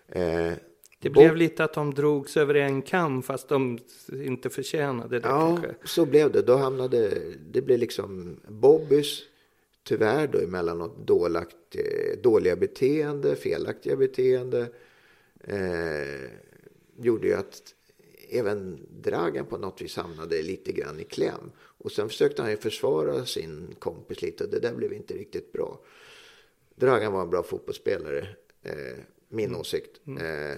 Eh, 0.07 0.51
det 0.99 1.09
blev 1.09 1.35
lite 1.35 1.63
att 1.63 1.73
de 1.73 1.93
drogs 1.93 2.37
över 2.37 2.55
en 2.55 2.81
kam 2.81 3.23
fast 3.23 3.49
de 3.49 3.79
inte 4.11 4.49
förtjänade 4.49 5.19
det. 5.19 5.27
Ja, 5.27 5.47
kanske. 5.47 5.87
så 5.87 6.05
blev 6.05 6.31
det. 6.31 6.41
Då 6.41 6.55
hamnade, 6.55 7.11
det 7.51 7.61
blev 7.61 7.79
liksom 7.79 8.39
Bobbys, 8.47 9.19
tyvärr 9.83 10.27
då 10.27 10.39
emellanåt 10.39 11.07
dålagt, 11.07 11.75
eh, 11.75 12.21
dåliga 12.21 12.55
beteende, 12.55 13.35
felaktiga 13.35 13.95
beteende. 13.95 14.67
Eh, 15.43 16.29
gjorde 16.97 17.27
ju 17.27 17.33
att 17.33 17.73
även 18.29 18.79
Dragan 19.01 19.45
på 19.45 19.57
något 19.57 19.81
vis 19.81 19.97
hamnade 19.97 20.41
lite 20.41 20.71
grann 20.71 20.99
i 20.99 21.03
kläm. 21.03 21.51
Och 21.77 21.91
sen 21.91 22.09
försökte 22.09 22.41
han 22.41 22.51
ju 22.51 22.57
försvara 22.57 23.25
sin 23.25 23.75
kompis 23.79 24.21
lite 24.21 24.43
och 24.43 24.49
det 24.49 24.59
där 24.59 24.73
blev 24.73 24.93
inte 24.93 25.13
riktigt 25.13 25.51
bra. 25.51 25.79
Dragan 26.75 27.13
var 27.13 27.21
en 27.21 27.29
bra 27.29 27.43
fotbollsspelare, 27.43 28.27
eh, 28.63 28.97
min 29.29 29.45
mm. 29.45 29.59
åsikt. 29.59 30.01
Mm. 30.07 30.51
Eh, 30.51 30.57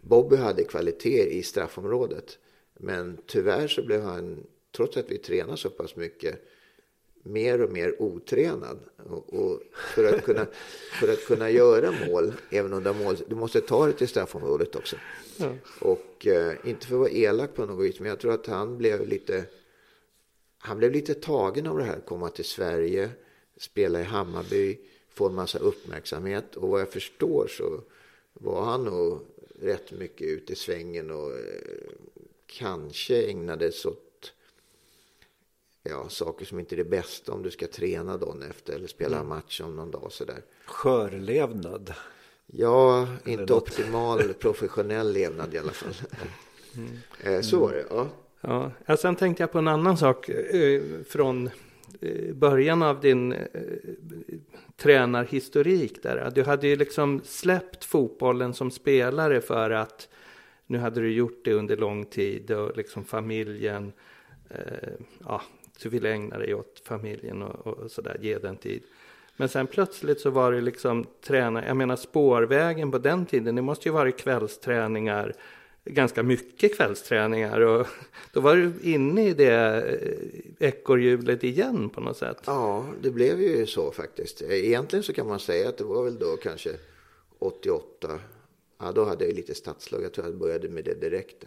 Bobby 0.00 0.36
hade 0.36 0.64
kvaliteter 0.64 1.26
i 1.26 1.42
straffområdet. 1.42 2.38
Men 2.74 3.18
tyvärr 3.26 3.68
så 3.68 3.82
blev 3.82 4.02
han, 4.02 4.46
trots 4.76 4.96
att 4.96 5.10
vi 5.10 5.18
tränade 5.18 5.56
så 5.56 5.70
pass 5.70 5.96
mycket, 5.96 6.42
mer 7.22 7.62
och 7.62 7.72
mer 7.72 8.02
otränad. 8.02 8.78
Och, 9.10 9.34
och 9.34 9.60
för, 9.94 10.14
att 10.14 10.24
kunna, 10.24 10.46
för 11.00 11.12
att 11.12 11.26
kunna 11.26 11.50
göra 11.50 11.94
mål, 12.06 12.32
även 12.50 12.72
under 12.72 12.94
mål, 12.94 13.16
du 13.28 13.34
måste 13.34 13.60
ta 13.60 13.86
det 13.86 13.92
till 13.92 14.08
straffområdet 14.08 14.76
också. 14.76 14.96
Ja. 15.36 15.52
Och 15.80 16.26
eh, 16.26 16.56
inte 16.64 16.86
för 16.86 16.94
att 16.94 17.00
vara 17.00 17.10
elak 17.10 17.54
på 17.54 17.66
något 17.66 17.86
vis, 17.86 18.00
men 18.00 18.08
jag 18.08 18.20
tror 18.20 18.32
att 18.32 18.46
han 18.46 18.78
blev 18.78 19.08
lite 19.08 19.44
han 20.64 20.78
blev 20.78 20.92
lite 20.92 21.14
tagen 21.14 21.66
av 21.66 21.78
det 21.78 21.84
här, 21.84 22.00
komma 22.00 22.30
till 22.30 22.44
Sverige, 22.44 23.10
spela 23.56 24.00
i 24.00 24.04
Hammarby, 24.04 24.78
få 25.08 25.28
en 25.28 25.34
massa 25.34 25.58
uppmärksamhet. 25.58 26.56
Och 26.56 26.68
vad 26.68 26.80
jag 26.80 26.92
förstår 26.92 27.46
så 27.46 27.80
var 28.32 28.64
han 28.64 28.84
nog 28.84 29.20
rätt 29.60 29.92
mycket 29.92 30.26
ute 30.26 30.52
i 30.52 30.56
svängen 30.56 31.10
och 31.10 31.32
eh, 31.32 31.90
kanske 32.46 33.22
ägnades 33.22 33.84
åt 33.84 34.32
ja, 35.82 36.08
saker 36.08 36.44
som 36.44 36.60
inte 36.60 36.74
är 36.74 36.76
det 36.76 36.84
bästa 36.84 37.32
om 37.32 37.42
du 37.42 37.50
ska 37.50 37.66
träna 37.66 38.16
dagen 38.16 38.42
efter 38.42 38.72
eller 38.72 38.88
spela 38.88 39.16
mm. 39.16 39.28
match 39.28 39.60
om 39.60 39.76
någon 39.76 39.90
dag 39.90 40.12
sådär. 40.12 40.42
Skörlevnad? 40.66 41.94
Ja, 42.46 43.08
inte 43.24 43.54
optimal 43.54 44.34
professionell 44.34 45.12
levnad 45.12 45.54
i 45.54 45.58
alla 45.58 45.72
fall. 45.72 45.94
Mm. 46.76 46.98
Eh, 47.20 47.40
så 47.40 47.58
var 47.58 47.72
det, 47.72 47.86
ja. 47.90 48.08
Ja, 48.46 48.96
sen 48.96 49.16
tänkte 49.16 49.42
jag 49.42 49.52
på 49.52 49.58
en 49.58 49.68
annan 49.68 49.96
sak 49.96 50.28
eh, 50.28 50.82
från 51.08 51.50
eh, 52.00 52.34
början 52.34 52.82
av 52.82 53.00
din 53.00 53.32
eh, 53.32 53.40
tränarhistorik 54.76 56.02
där. 56.02 56.32
Du 56.34 56.42
hade 56.42 56.68
ju 56.68 56.76
liksom 56.76 57.20
släppt 57.24 57.84
fotbollen 57.84 58.54
som 58.54 58.70
spelare 58.70 59.40
för 59.40 59.70
att 59.70 60.08
nu 60.66 60.78
hade 60.78 61.00
du 61.00 61.12
gjort 61.12 61.44
det 61.44 61.52
under 61.52 61.76
lång 61.76 62.04
tid 62.04 62.50
och 62.50 62.76
liksom 62.76 63.04
familjen, 63.04 63.92
eh, 64.50 64.88
ja, 65.24 65.42
du 65.82 65.88
ville 65.88 66.12
ägna 66.12 66.38
dig 66.38 66.54
åt 66.54 66.82
familjen 66.84 67.42
och, 67.42 67.66
och 67.66 67.90
sådär, 67.90 68.18
ge 68.20 68.38
den 68.38 68.56
tid. 68.56 68.82
Men 69.36 69.48
sen 69.48 69.66
plötsligt 69.66 70.20
så 70.20 70.30
var 70.30 70.52
det 70.52 70.60
liksom 70.60 71.06
träna, 71.20 71.66
jag 71.66 71.76
menar 71.76 71.96
spårvägen 71.96 72.90
på 72.90 72.98
den 72.98 73.26
tiden, 73.26 73.54
det 73.54 73.62
måste 73.62 73.88
ju 73.88 73.92
varit 73.92 74.18
kvällsträningar 74.18 75.34
ganska 75.84 76.22
mycket 76.22 76.76
kvällsträningar 76.76 77.60
och 77.60 77.86
då 78.32 78.40
var 78.40 78.56
du 78.56 78.72
inne 78.82 79.28
i 79.28 79.34
det 79.34 79.82
eh, 80.58 80.68
ekorrhjulet 80.68 81.44
igen 81.44 81.90
på 81.90 82.00
något 82.00 82.16
sätt. 82.16 82.38
Ja, 82.46 82.86
det 83.02 83.10
blev 83.10 83.40
ju 83.40 83.66
så 83.66 83.92
faktiskt. 83.92 84.42
Egentligen 84.42 85.02
så 85.02 85.12
kan 85.12 85.26
man 85.26 85.40
säga 85.40 85.68
att 85.68 85.78
det 85.78 85.84
var 85.84 86.04
väl 86.04 86.18
då 86.18 86.36
kanske 86.36 86.70
88. 87.38 88.20
Ja, 88.78 88.92
då 88.92 89.04
hade 89.04 89.24
jag 89.24 89.34
lite 89.34 89.54
stadslag. 89.54 90.02
Jag 90.02 90.12
tror 90.12 90.26
jag 90.26 90.38
började 90.38 90.68
med 90.68 90.84
det 90.84 90.94
direkt. 90.94 91.44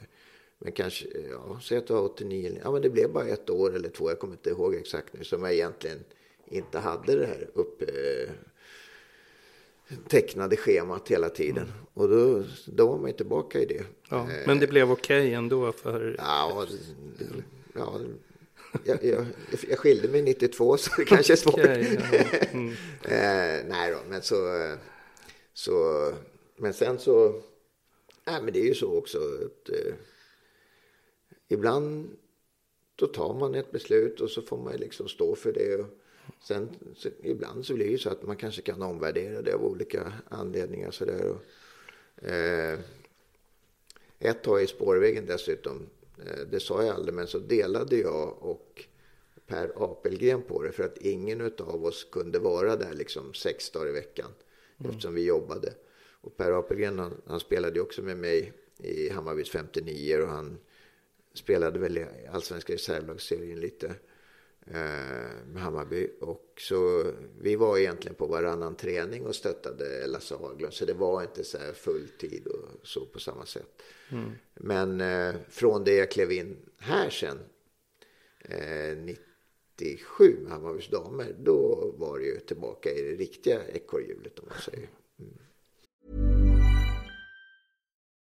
Men 0.59 0.71
kanske, 0.71 1.07
ja, 1.31 1.59
säg 1.63 1.77
att 1.77 1.87
det 1.87 1.93
var 1.93 2.01
89. 2.01 2.59
Ja, 2.63 2.71
men 2.71 2.81
det 2.81 2.89
blev 2.89 3.11
bara 3.11 3.27
ett 3.27 3.49
år 3.49 3.75
eller 3.75 3.89
två. 3.89 4.09
Jag 4.09 4.19
kommer 4.19 4.33
inte 4.33 4.49
ihåg 4.49 4.75
exakt 4.75 5.13
nu. 5.13 5.23
Som 5.23 5.43
jag 5.43 5.53
egentligen 5.53 5.99
inte 6.47 6.79
hade 6.79 7.15
det 7.15 7.25
här 7.25 7.49
uppe 7.53 7.85
eh, 7.85 8.29
tecknade 10.07 10.57
schemat 10.57 11.09
hela 11.09 11.29
tiden. 11.29 11.63
Mm. 11.63 11.73
Och 11.93 12.09
då, 12.09 12.43
då 12.65 12.87
var 12.87 12.97
man 12.97 13.13
tillbaka 13.13 13.59
i 13.59 13.65
det. 13.65 13.83
Ja, 14.09 14.29
men 14.45 14.59
det 14.59 14.67
blev 14.67 14.91
okej 14.91 15.21
okay 15.21 15.33
ändå 15.33 15.71
för... 15.71 16.15
Ja, 16.17 16.65
ja 17.73 17.99
jag, 18.83 19.03
jag, 19.03 19.25
jag 19.69 19.79
skilde 19.79 20.07
mig 20.07 20.21
92 20.21 20.77
så 20.77 20.91
det 20.97 21.05
kanske 21.05 21.33
är 21.33 21.37
svårt. 21.37 21.53
Okay, 21.53 21.97
ja. 22.11 22.17
mm. 22.51 22.71
eh, 23.01 23.65
nej 23.67 23.91
då, 23.91 23.97
men 24.09 24.21
så, 24.21 24.35
så... 25.53 26.11
Men 26.57 26.73
sen 26.73 26.99
så... 26.99 27.41
Nej, 28.25 28.41
men 28.43 28.53
det 28.53 28.59
är 28.59 28.65
ju 28.65 28.73
så 28.73 28.97
också 28.97 29.17
att 29.17 29.69
eh, 29.69 29.93
ibland 31.47 32.09
då 32.95 33.07
tar 33.07 33.33
man 33.33 33.55
ett 33.55 33.71
beslut 33.71 34.21
och 34.21 34.29
så 34.29 34.41
får 34.41 34.57
man 34.57 34.75
liksom 34.75 35.07
stå 35.07 35.35
för 35.35 35.53
det. 35.53 35.75
Och, 35.75 35.87
Sen 36.43 36.69
så, 36.95 37.09
ibland 37.23 37.65
så 37.65 37.73
blir 37.73 37.91
det 37.91 37.97
så 37.97 38.09
att 38.09 38.23
man 38.23 38.35
kanske 38.35 38.61
kan 38.61 38.81
omvärdera 38.81 39.41
det 39.41 39.53
av 39.53 39.65
olika 39.65 40.13
anledningar. 40.29 40.91
Så 40.91 41.05
där. 41.05 41.25
Och 41.29 41.41
Eh, 42.21 42.79
ett 44.19 44.43
tag 44.43 44.63
i 44.63 44.67
spårvägen 44.67 45.25
dessutom, 45.25 45.89
eh, 46.25 46.47
det 46.51 46.59
sa 46.59 46.83
jag 46.83 46.95
aldrig, 46.95 47.13
men 47.13 47.27
så 47.27 47.39
delade 47.39 47.97
jag 47.97 48.43
och 48.43 48.85
Per 49.47 49.71
Apelgren 49.75 50.41
på 50.41 50.63
det 50.63 50.71
för 50.71 50.83
att 50.83 50.97
ingen 50.97 51.41
av 51.59 51.85
oss 51.85 52.07
kunde 52.11 52.39
vara 52.39 52.75
där 52.75 52.93
liksom 52.93 53.33
sex 53.33 53.69
dagar 53.69 53.89
i 53.89 53.91
veckan 53.91 54.31
mm. 54.77 54.89
eftersom 54.89 55.13
vi 55.13 55.25
jobbade. 55.25 55.73
Och 56.21 56.37
Per 56.37 56.59
Apelgren 56.59 56.99
han, 56.99 57.21
han 57.25 57.39
spelade 57.39 57.81
också 57.81 58.01
med 58.01 58.17
mig 58.17 58.53
i 58.77 59.09
Hammarbys 59.09 59.49
59 59.49 60.21
och 60.21 60.27
han 60.27 60.57
spelade 61.33 61.79
väl 61.79 61.97
i 61.97 62.05
allsvenska 62.31 62.73
reservlagsserien 62.73 63.59
lite 63.59 63.95
med 64.71 65.61
Hammarby. 65.61 66.09
Och 66.21 66.61
så 66.61 67.11
vi 67.39 67.55
var 67.55 67.77
egentligen 67.77 68.15
på 68.15 68.27
varannan 68.27 68.75
träning 68.75 69.25
och 69.25 69.35
stöttade 69.35 70.07
Lasse 70.07 70.35
Haglund. 70.35 70.73
Så 70.73 70.85
det 70.85 70.93
var 70.93 71.21
inte 71.21 71.43
så 71.43 71.57
här 71.57 71.73
full 71.73 72.07
tid 72.19 72.47
och 72.47 72.87
så 72.87 73.05
på 73.05 73.19
samma 73.19 73.45
sätt. 73.45 73.81
Mm. 74.11 74.31
Men 74.53 75.01
eh, 75.01 75.35
från 75.49 75.83
det 75.83 75.95
jag 75.95 76.11
klev 76.11 76.31
in 76.31 76.57
här 76.77 77.09
sen, 77.09 77.39
eh, 78.41 78.97
97 78.97 80.37
med 80.41 80.51
Hammarbys 80.51 80.87
damer, 80.87 81.35
då 81.39 81.91
var 81.97 82.19
det 82.19 82.25
ju 82.25 82.39
tillbaka 82.39 82.91
i 82.91 83.01
det 83.01 83.23
riktiga 83.23 83.67
ekorrhjulet 83.67 84.39
om 84.39 84.45
man 84.49 84.61
säger. 84.61 84.89
Mm. 85.19 85.37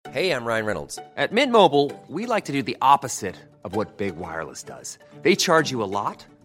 Hej, 0.09 0.27
jag 0.27 0.47
Ryan 0.47 0.67
Reynolds. 0.67 0.99
At 1.17 1.33
Mint 1.33 1.53
Mobile, 1.53 1.91
we 2.09 2.27
like 2.27 2.47
to 2.47 2.53
do 2.53 2.63
the 2.63 2.77
opposite 2.81 3.35
of 3.63 3.75
what 3.75 3.97
Big 3.97 4.17
Wireless 4.17 4.63
does. 4.63 4.99
They 5.23 5.35
charge 5.35 5.73
you 5.73 5.83
a 5.83 5.87
lot. 5.87 6.27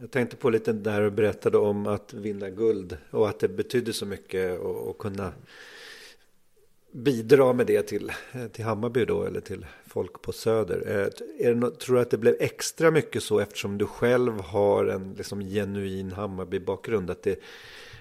Jag 0.00 0.10
tänkte 0.10 0.36
på 0.36 0.50
lite 0.50 0.72
där 0.72 1.00
du 1.00 1.10
berättade 1.10 1.58
om 1.58 1.86
att 1.86 2.14
vinna 2.14 2.50
guld 2.50 2.96
och 3.10 3.28
att 3.28 3.38
det 3.38 3.48
betydde 3.48 3.92
så 3.92 4.06
mycket 4.06 4.60
att 4.60 4.98
kunna 4.98 5.32
bidra 6.92 7.52
med 7.52 7.66
det 7.66 7.82
till, 7.82 8.12
till 8.52 8.64
Hammarby 8.64 9.04
då 9.04 9.24
eller 9.24 9.40
till 9.40 9.66
folk 9.86 10.22
på 10.22 10.32
Söder. 10.32 10.82
Eh, 10.86 11.46
är 11.46 11.54
det 11.54 11.70
tror 11.70 11.96
du 11.96 12.02
att 12.02 12.10
det 12.10 12.18
blev 12.18 12.36
extra 12.40 12.90
mycket 12.90 13.22
så 13.22 13.38
eftersom 13.38 13.78
du 13.78 13.86
själv 13.86 14.40
har 14.40 14.86
en 14.86 15.14
liksom, 15.14 15.40
genuin 15.40 16.12
Hammarby-bakgrund? 16.12 17.10
Att 17.10 17.22
det, 17.22 17.40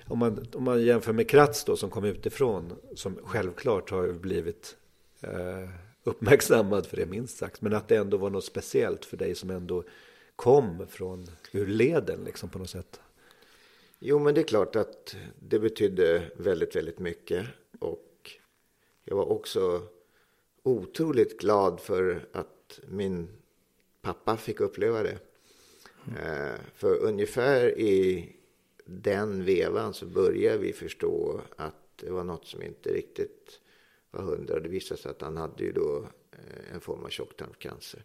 om, 0.08 0.20
man, 0.20 0.48
om 0.54 0.64
man 0.64 0.84
jämför 0.84 1.14
med 1.14 1.30
Kratz 1.30 1.64
då 1.64 1.76
som 1.76 1.90
kom 1.90 2.06
utifrån 2.06 2.74
som 2.96 3.20
självklart 3.24 3.90
har 3.90 4.12
blivit 4.12 4.76
eh, 5.22 5.70
uppmärksammad 6.04 6.86
för 6.86 6.98
det 6.98 7.06
minst 7.06 7.38
sagt. 7.38 7.62
Men 7.62 7.74
att 7.74 7.88
det 7.88 7.96
ändå 7.96 8.18
var 8.18 8.30
något 8.30 8.46
speciellt 8.46 9.06
för 9.06 9.18
dig 9.18 9.36
som 9.36 9.50
ändå 9.50 9.84
kom 10.40 10.88
från 10.88 11.28
ur 11.52 11.68
leden 11.68 12.24
liksom 12.24 12.50
på 12.50 12.60
något 12.60 12.70
sätt. 12.70 13.00
Jo, 14.00 14.20
men 14.20 14.36
det 14.36 14.42
är 14.42 14.46
klart 14.46 14.76
att 14.76 15.16
det 15.40 15.60
betydde 15.60 16.32
väldigt, 16.38 16.76
väldigt 16.76 17.00
mycket. 17.00 17.48
Och 17.80 18.32
jag 19.04 19.16
var 19.16 19.32
också 19.32 19.82
otroligt 20.64 21.40
glad 21.40 21.80
för 21.80 22.28
att 22.32 22.80
min 22.88 23.28
pappa 24.02 24.38
fick 24.38 24.60
uppleva 24.60 25.04
det. 25.04 25.18
Mm. 26.08 26.58
för 26.76 26.96
ungefär 26.96 27.80
i 27.80 28.30
den 28.86 29.46
vevan 29.46 29.94
så 29.94 30.06
började 30.06 30.58
vi 30.58 30.74
förstå 30.74 31.42
att 31.56 31.98
det 31.98 32.12
var 32.12 32.24
något 32.24 32.46
som 32.46 32.62
inte 32.62 32.90
riktigt 32.94 33.60
var 34.12 34.22
hundra. 34.22 34.60
Det 34.60 34.70
visade 34.70 35.02
sig 35.02 35.12
att 35.12 35.22
han 35.22 35.38
hade 35.38 35.64
ju 35.64 35.72
då 35.72 36.06
eh, 36.32 36.74
en 36.74 36.82
form 36.82 37.04
av 37.04 37.10
tjocktarmscancer. 37.10 38.04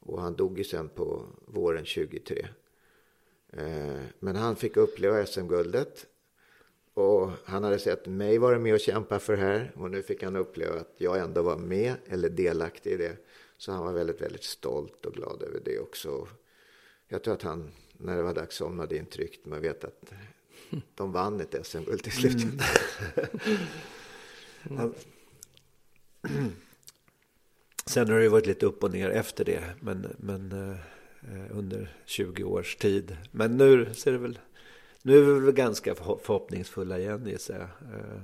Och 0.00 0.20
han 0.22 0.36
dog 0.36 0.58
ju 0.58 0.64
sen 0.64 0.88
på 0.88 1.26
våren 1.46 1.84
23. 1.84 2.48
Eh, 3.52 4.00
men 4.18 4.36
han 4.36 4.56
fick 4.56 4.76
uppleva 4.76 5.26
SM-guldet. 5.26 6.06
Och 6.94 7.30
han 7.44 7.64
hade 7.64 7.78
sett 7.78 8.06
mig 8.06 8.38
vara 8.38 8.58
med 8.58 8.74
och 8.74 8.80
kämpa 8.80 9.18
för 9.18 9.36
det 9.36 9.42
här. 9.42 9.72
Och 9.76 9.90
nu 9.90 10.02
fick 10.02 10.22
han 10.22 10.36
uppleva 10.36 10.80
att 10.80 10.94
jag 10.96 11.18
ändå 11.18 11.42
var 11.42 11.56
med 11.56 11.94
eller 12.06 12.28
delaktig 12.28 12.92
i 12.92 12.96
det. 12.96 13.16
Så 13.56 13.72
han 13.72 13.84
var 13.84 13.92
väldigt, 13.92 14.20
väldigt 14.20 14.44
stolt 14.44 15.06
och 15.06 15.14
glad 15.14 15.42
över 15.42 15.60
det 15.64 15.78
också. 15.78 16.28
Jag 17.08 17.22
tror 17.22 17.34
att 17.34 17.42
han, 17.42 17.70
när 17.92 18.16
det 18.16 18.22
var 18.22 18.34
dags, 18.34 18.56
somnade 18.56 18.96
in 18.96 19.06
tryggt. 19.06 19.46
Man 19.46 19.60
vet 19.60 19.84
att 19.84 20.12
de 20.94 21.12
vann 21.12 21.40
ett 21.40 21.66
SM-guld 21.66 22.02
till 22.02 22.12
slut. 22.12 22.42
Mm. 24.70 24.92
Sen 27.88 28.08
har 28.08 28.16
det 28.16 28.22
ju 28.22 28.28
varit 28.28 28.46
lite 28.46 28.66
upp 28.66 28.84
och 28.84 28.92
ner 28.92 29.10
efter 29.10 29.44
det, 29.44 29.62
men, 29.80 30.06
men 30.18 30.52
eh, 31.22 31.58
under 31.58 31.96
20 32.04 32.44
års 32.44 32.76
tid. 32.76 33.16
Men 33.30 33.56
nu 33.56 33.94
ser 33.94 34.12
det 34.12 34.18
väl, 34.18 34.38
nu 35.02 35.18
är 35.18 35.22
vi 35.22 35.40
väl 35.40 35.52
ganska 35.52 35.94
förhoppningsfulla 35.94 36.98
igen 36.98 37.26
gissar 37.26 37.54
jag. 37.54 37.94
Eh. 37.94 38.20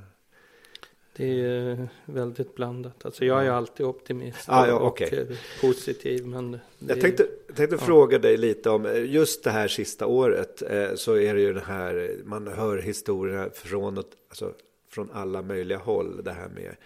Det 1.17 1.41
är 1.41 1.89
väldigt 2.05 2.55
blandat. 2.55 3.05
Alltså 3.05 3.25
jag 3.25 3.47
är 3.47 3.51
alltid 3.51 3.87
optimist 3.87 4.45
ah, 4.47 4.67
ja, 4.67 4.81
okay. 4.81 5.21
och 5.21 5.29
positiv. 5.61 6.27
Men 6.27 6.59
jag 6.79 7.01
tänkte, 7.01 7.27
tänkte 7.55 7.77
ja. 7.77 7.87
fråga 7.87 8.19
dig 8.19 8.37
lite 8.37 8.71
om 8.71 8.87
eh, 8.87 9.05
just 9.05 9.45
det 9.45 9.51
här 9.51 9.69
sista 9.69 10.07
året. 10.07 10.63
Så 10.95 11.17
är 11.17 11.35
det 11.35 11.41
ju 11.41 11.53
det 11.53 11.65
här, 11.67 12.17
man 12.25 12.47
hör 12.47 12.79
historierna 12.79 13.51
från, 13.55 13.99
alltså, 13.99 14.55
från 14.91 15.11
alla 15.13 15.43
möjliga 15.43 15.79
håll. 15.79 16.25
Det 16.25 16.33
här 16.33 16.49
med 16.49 16.77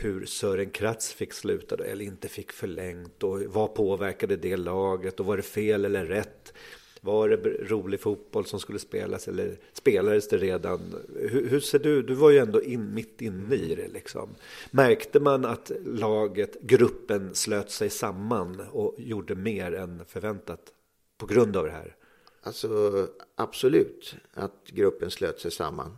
hur 0.00 0.26
Sören 0.26 0.70
Kratz 0.70 1.12
fick 1.12 1.32
sluta 1.32 1.84
eller 1.84 2.04
inte 2.04 2.28
fick 2.28 2.52
förlängt 2.52 3.22
och 3.22 3.42
vad 3.42 3.74
påverkade 3.74 4.36
det 4.36 4.56
laget 4.56 5.20
och 5.20 5.26
var 5.26 5.36
det 5.36 5.42
fel 5.42 5.84
eller 5.84 6.04
rätt? 6.04 6.52
Var 7.00 7.28
det 7.28 7.36
rolig 7.70 8.00
fotboll 8.00 8.46
som 8.46 8.60
skulle 8.60 8.78
spelas 8.78 9.28
eller 9.28 9.58
spelades 9.72 10.28
det 10.28 10.38
redan? 10.38 10.94
Hur, 11.16 11.48
hur 11.48 11.60
ser 11.60 11.78
du? 11.78 12.02
Du 12.02 12.14
var 12.14 12.30
ju 12.30 12.38
ändå 12.38 12.62
in, 12.62 12.94
mitt 12.94 13.22
inne 13.22 13.54
i 13.54 13.74
det 13.74 13.88
liksom. 13.88 14.34
Märkte 14.70 15.20
man 15.20 15.44
att 15.44 15.72
laget, 15.84 16.60
gruppen 16.60 17.34
slöt 17.34 17.70
sig 17.70 17.90
samman 17.90 18.60
och 18.70 18.94
gjorde 18.98 19.34
mer 19.34 19.74
än 19.74 20.04
förväntat 20.04 20.72
på 21.18 21.26
grund 21.26 21.56
av 21.56 21.64
det 21.64 21.70
här? 21.70 21.96
Alltså 22.42 23.06
absolut 23.34 24.16
att 24.34 24.66
gruppen 24.66 25.10
slöt 25.10 25.40
sig 25.40 25.50
samman. 25.50 25.96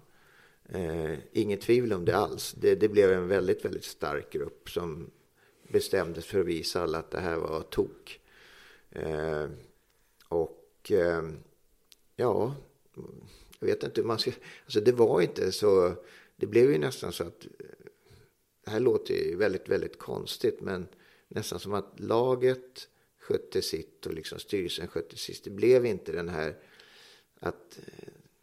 Eh, 0.73 1.19
inget 1.33 1.61
tvivel 1.61 1.93
om 1.93 2.05
det 2.05 2.17
alls. 2.17 2.53
Det, 2.53 2.75
det, 2.75 2.89
blev 2.89 3.13
en 3.13 3.29
väldigt, 3.29 3.65
väldigt 3.65 3.85
stark 3.85 4.33
grupp 4.33 4.71
som 4.71 5.11
bestämdes 5.69 6.25
för 6.25 6.41
att 6.41 6.47
visa 6.47 6.83
alla 6.83 6.99
att 6.99 7.11
det 7.11 7.21
här 7.21 7.37
var 7.37 7.63
tok. 7.63 8.21
Eh, 8.91 9.49
och 10.29 10.91
eh, 10.91 11.23
ja, 12.17 12.55
jag 13.59 13.67
vet 13.67 13.83
inte 13.83 14.01
hur 14.01 14.09
man 14.09 14.19
ska... 14.19 14.33
Alltså 14.65 14.81
det 14.81 14.93
var 14.93 15.21
inte 15.21 15.53
så... 15.53 15.95
Det 16.37 16.47
blev 16.47 16.73
ju 16.73 16.79
nästan 16.79 17.13
så 17.13 17.25
att... 17.25 17.47
Det 18.65 18.71
här 18.71 18.81
låter 18.81 19.15
ju 19.15 19.37
väldigt, 19.37 19.69
väldigt 19.69 19.99
konstigt, 19.99 20.61
men 20.61 20.89
nästan 21.29 21.61
som 21.61 21.75
att 21.75 22.01
laget 22.01 22.89
skötte 23.19 23.63
sitt 23.63 24.07
och 24.07 24.15
liksom 24.15 24.39
styrelsen 24.39 24.89
skötte 24.89 25.17
sitt. 25.17 25.45
Det 25.45 25.51
blev 25.51 25.87
inte 25.87 26.13
den 26.13 26.29
här 26.29 26.57
att 27.41 27.79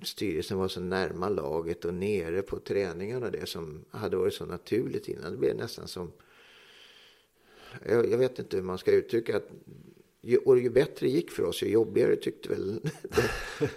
styrelsen 0.03 0.57
var 0.57 0.67
så 0.67 0.79
närma 0.79 1.29
laget 1.29 1.85
och 1.85 1.93
nere 1.93 2.41
på 2.41 2.59
träningarna 2.59 3.29
det 3.29 3.45
som 3.45 3.85
hade 3.89 4.17
varit 4.17 4.33
så 4.33 4.45
naturligt 4.45 5.07
innan. 5.07 5.31
Det 5.31 5.37
blev 5.37 5.55
nästan 5.55 5.87
som... 5.87 6.11
Jag, 7.85 8.11
jag 8.11 8.17
vet 8.17 8.39
inte 8.39 8.57
hur 8.57 8.63
man 8.63 8.77
ska 8.77 8.91
uttrycka 8.91 9.37
att 9.37 9.49
ju, 10.21 10.37
och 10.37 10.59
ju 10.59 10.69
bättre 10.69 11.05
det 11.05 11.11
gick 11.11 11.31
för 11.31 11.43
oss, 11.43 11.63
ju 11.63 11.67
jobbigare 11.67 12.15
tyckte 12.15 12.49
väl 12.49 12.81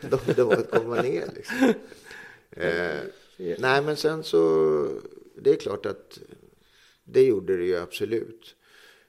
de, 0.00 0.08
de, 0.08 0.32
det 0.36 0.44
var 0.44 0.56
att 0.56 0.70
komma 0.70 1.02
ner. 1.02 1.30
Liksom. 1.34 1.72
Eh, 2.52 3.00
nej, 3.58 3.82
men 3.82 3.96
sen 3.96 4.24
så... 4.24 5.00
Det 5.34 5.50
är 5.50 5.56
klart 5.56 5.86
att 5.86 6.18
det 7.04 7.22
gjorde 7.22 7.56
det 7.56 7.64
ju 7.64 7.76
absolut. 7.76 8.56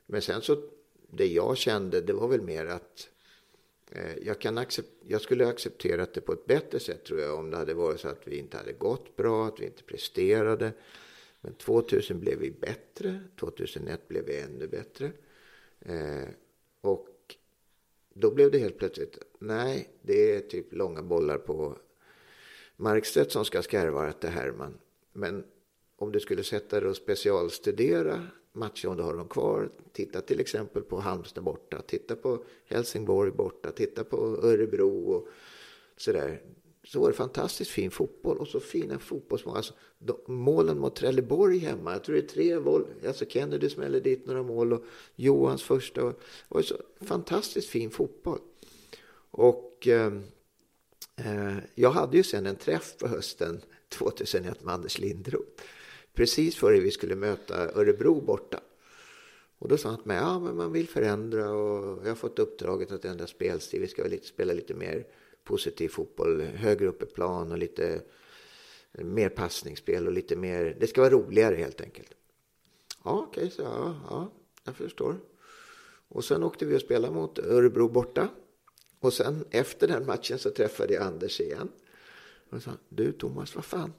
Men 0.06 0.22
sen 0.22 0.42
så, 0.42 0.64
det 1.10 1.26
jag 1.28 1.58
kände, 1.58 2.02
det 2.02 2.14
var 2.14 2.28
väl 2.28 2.42
mer 2.42 2.66
att 2.66 3.10
Eh, 3.92 4.18
jag, 4.22 4.40
kan 4.40 4.58
accept, 4.58 4.90
jag 5.08 5.22
skulle 5.22 5.48
accepterat 5.48 6.14
det 6.14 6.22
på 6.22 6.34
ett 6.34 6.46
bättre 6.46 6.80
sätt 6.80 7.04
tror 7.04 7.20
jag 7.20 7.40
om 7.40 7.52
det 7.52 7.58
hade 7.58 7.74
varit 7.74 8.00
så 8.00 8.08
att 8.08 8.28
vi 8.28 8.38
inte 8.38 8.58
hade 8.58 8.74
gått 8.74 9.16
bra, 9.16 9.48
att 9.48 9.60
vi 9.60 9.66
inte 9.66 9.84
presterade. 9.84 10.74
Men 11.42 11.54
2000 11.54 12.20
blev 12.20 12.40
vi 12.40 12.52
bättre, 12.52 13.20
2001 13.40 14.08
blev 14.08 14.26
vi 14.26 14.40
ännu 14.40 14.68
bättre. 14.68 15.12
Eh, 15.80 16.30
och 16.82 17.36
då 18.14 18.32
blev 18.32 18.52
det 18.52 18.58
helt 18.58 18.78
plötsligt, 18.78 19.18
nej, 19.40 19.90
det 20.02 20.36
är 20.36 20.40
typ 20.40 20.74
långa 20.74 21.02
bollar 21.02 21.38
på 21.38 21.78
Markstedt 22.76 23.32
som 23.32 23.46
ska 23.46 23.62
skarva 23.62 24.12
till 24.12 24.30
Herman. 24.30 24.78
Men 25.14 25.44
om 25.96 26.12
du 26.12 26.20
skulle 26.20 26.44
sätta 26.44 26.80
dig 26.80 26.90
och 26.90 26.96
specialstudera 26.96 28.28
matcher 28.54 28.88
om 28.88 28.98
du 28.98 29.04
har 29.04 29.14
dem 29.14 29.28
kvar. 29.28 29.70
Titta 29.92 30.22
till 30.22 30.40
exempel 30.40 30.82
på 30.82 31.00
Halmstad 31.00 31.44
borta, 31.44 31.82
titta 31.82 32.16
på 32.16 32.44
Helsingborg 32.66 33.32
borta, 33.32 33.72
titta 33.72 34.04
på 34.04 34.18
Örebro 34.18 35.12
och 35.12 35.28
sådär. 35.98 36.42
Så 36.84 37.02
var 37.02 37.08
det 37.08 37.14
fantastiskt 37.14 37.72
fin 37.72 37.92
fotboll 37.92 38.38
och 38.38 38.48
så 38.48 38.60
fina 38.60 39.00
fotbollsmål. 39.00 39.58
Alltså, 39.58 39.74
målen 40.26 40.80
mot 40.80 40.96
Trelleborg 40.96 41.58
hemma, 41.58 41.92
jag 41.92 42.04
tror 42.04 42.16
det 42.16 42.22
är 42.22 42.28
tre 42.28 42.60
mål. 42.60 42.86
Alltså 43.08 43.26
Kennedy 43.26 43.70
smäller 43.70 44.02
dit 44.02 44.26
några 44.26 44.44
mål 44.44 44.74
och 44.74 44.84
Johans 45.16 45.64
första. 45.64 46.04
Det 46.04 46.16
var 46.48 46.62
så 46.62 46.76
fantastiskt 47.02 47.70
fin 47.70 47.92
fotboll. 47.92 48.40
Och 49.32 49.88
eh, 49.88 50.14
eh, 51.16 51.58
jag 51.76 51.92
hade 51.92 52.18
ju 52.18 52.24
sen 52.24 52.46
en 52.46 52.56
träff 52.56 52.98
på 52.98 53.08
hösten 53.08 53.62
2001 53.90 54.64
med 54.64 54.74
Anders 54.74 55.00
Lindroth 55.00 55.64
precis 56.14 56.56
före 56.56 56.80
vi 56.80 56.92
skulle 56.92 57.16
möta 57.16 57.72
Örebro 57.72 58.22
borta. 58.22 58.60
Och 59.60 59.68
då 59.68 59.78
sa 59.78 59.90
han 59.90 59.98
till 59.98 60.08
mig, 60.08 60.18
ja 60.18 60.40
men 60.40 60.56
man 60.56 60.72
vill 60.72 60.88
förändra 60.88 61.52
och 61.52 62.00
jag 62.04 62.10
har 62.10 62.16
fått 62.16 62.40
uppdraget 62.40 62.92
att 62.92 63.06
ändra 63.06 63.28
spelstil. 63.28 63.82
Vi 63.82 63.88
ska 63.88 64.04
lite, 64.04 64.28
spela 64.28 64.54
lite 64.54 64.74
mer 64.74 65.06
positiv 65.44 65.90
fotboll, 65.90 66.42
högre 66.42 66.88
upp 66.88 67.04
i 67.04 67.06
plan 67.06 67.52
och 67.52 67.58
lite 67.58 68.02
mer 68.92 69.30
passningsspel 69.30 70.08
och 70.08 70.14
lite 70.14 70.36
mer, 70.36 70.78
det 70.80 70.88
ska 70.88 71.02
vara 71.02 71.14
roligare 71.14 71.56
helt 71.56 71.82
enkelt. 71.82 72.14
Ja, 73.04 73.26
okej, 73.30 73.44
okay, 73.44 73.50
så 73.50 73.62
ja, 73.62 73.96
ja, 74.10 74.32
jag 74.64 74.76
förstår. 74.76 75.20
Och 76.08 76.26
sen 76.26 76.44
åkte 76.44 76.66
vi 76.66 76.78
och 76.78 76.82
spelade 76.82 77.14
mot 77.14 77.40
Örebro 77.40 77.90
borta. 77.90 78.30
Och 79.00 79.14
sen 79.14 79.46
efter 79.52 79.88
den 79.88 80.06
matchen 80.06 80.40
så 80.40 80.50
träffade 80.50 80.94
jag 80.94 81.04
Anders 81.04 81.40
igen. 81.40 81.70
Och 82.50 82.62
sa, 82.62 82.72
du 82.90 83.12
Thomas, 83.12 83.56
vad 83.56 83.66
fan, 83.66 83.94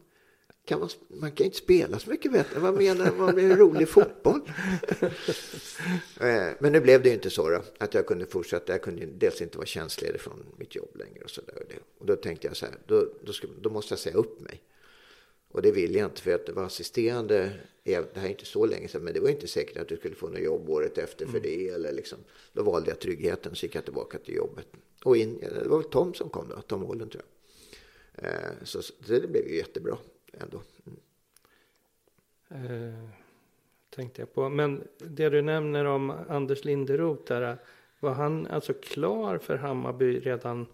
kan 0.64 0.80
man, 0.80 0.88
man 1.08 1.32
kan 1.32 1.46
inte 1.46 1.58
spela 1.58 1.98
så 1.98 2.10
mycket 2.10 2.32
bättre. 2.32 2.60
Vad 2.60 2.74
menar 2.74 3.04
du? 3.04 3.10
Vad 3.10 3.34
med 3.34 3.58
rolig 3.58 3.88
fotboll? 3.88 4.40
Eh, 6.20 6.48
men 6.58 6.72
nu 6.72 6.80
blev 6.80 7.02
det 7.02 7.08
ju 7.08 7.14
inte 7.14 7.30
så 7.30 7.50
då, 7.50 7.62
att 7.78 7.94
jag 7.94 8.06
kunde 8.06 8.26
fortsätta. 8.26 8.72
Jag 8.72 8.82
kunde 8.82 9.06
dels 9.06 9.42
inte 9.42 9.58
vara 9.58 9.66
tjänstledig 9.66 10.20
från 10.20 10.46
mitt 10.56 10.74
jobb 10.74 10.90
längre 10.94 11.24
och 11.24 11.30
så 11.30 11.40
där. 11.40 11.78
Och 11.98 12.06
då 12.06 12.16
tänkte 12.16 12.46
jag 12.46 12.56
så 12.56 12.66
här, 12.66 12.74
då, 12.86 13.08
då, 13.24 13.32
ska, 13.32 13.46
då 13.60 13.70
måste 13.70 13.92
jag 13.92 13.98
säga 13.98 14.16
upp 14.16 14.40
mig. 14.40 14.62
Och 15.50 15.62
det 15.62 15.72
vill 15.72 15.94
jag 15.94 16.06
inte 16.06 16.22
för 16.22 16.34
att 16.34 16.46
det 16.46 16.52
var 16.52 16.64
assisterande, 16.64 17.52
det 17.82 17.94
här 18.14 18.26
är 18.26 18.28
inte 18.28 18.44
så 18.44 18.66
länge 18.66 18.88
sedan, 18.88 19.04
men 19.04 19.14
det 19.14 19.20
var 19.20 19.28
inte 19.28 19.48
säkert 19.48 19.76
att 19.76 19.88
du 19.88 19.96
skulle 19.96 20.14
få 20.14 20.28
något 20.28 20.40
jobb 20.40 20.70
året 20.70 20.98
efter 20.98 21.26
för 21.26 21.38
mm. 21.38 21.42
det. 21.42 21.68
Eller 21.68 21.92
liksom, 21.92 22.18
då 22.52 22.62
valde 22.62 22.90
jag 22.90 22.98
tryggheten 22.98 23.54
så 23.54 23.66
gick 23.66 23.74
jag 23.74 23.84
tillbaka 23.84 24.18
till 24.18 24.34
jobbet. 24.34 24.66
Och 25.04 25.16
in, 25.16 25.38
det 25.40 25.68
var 25.68 25.78
väl 25.78 25.90
Tom 25.90 26.14
som 26.14 26.28
kom 26.28 26.48
då, 26.48 26.60
Tom 26.60 26.84
Åhlund 26.84 27.10
tror 27.12 27.24
jag. 27.24 27.32
Eh, 28.24 28.50
så, 28.64 28.82
så 28.82 28.92
det 29.06 29.28
blev 29.28 29.48
ju 29.48 29.56
jättebra 29.56 29.98
ändå. 30.32 30.62
Mm. 30.86 31.00
Eh, 32.50 33.08
tänkte 33.90 34.22
jag 34.22 34.34
på. 34.34 34.48
Men 34.48 34.88
det 34.98 35.28
du 35.28 35.42
nämner 35.42 35.84
om 35.84 36.10
Anders 36.28 36.64
Linderoth 36.64 37.24
där. 37.24 37.58
Var 38.00 38.12
han 38.12 38.46
alltså 38.46 38.74
klar 38.74 39.38
för 39.38 39.56
Hammarby 39.56 40.20
redan 40.20 40.66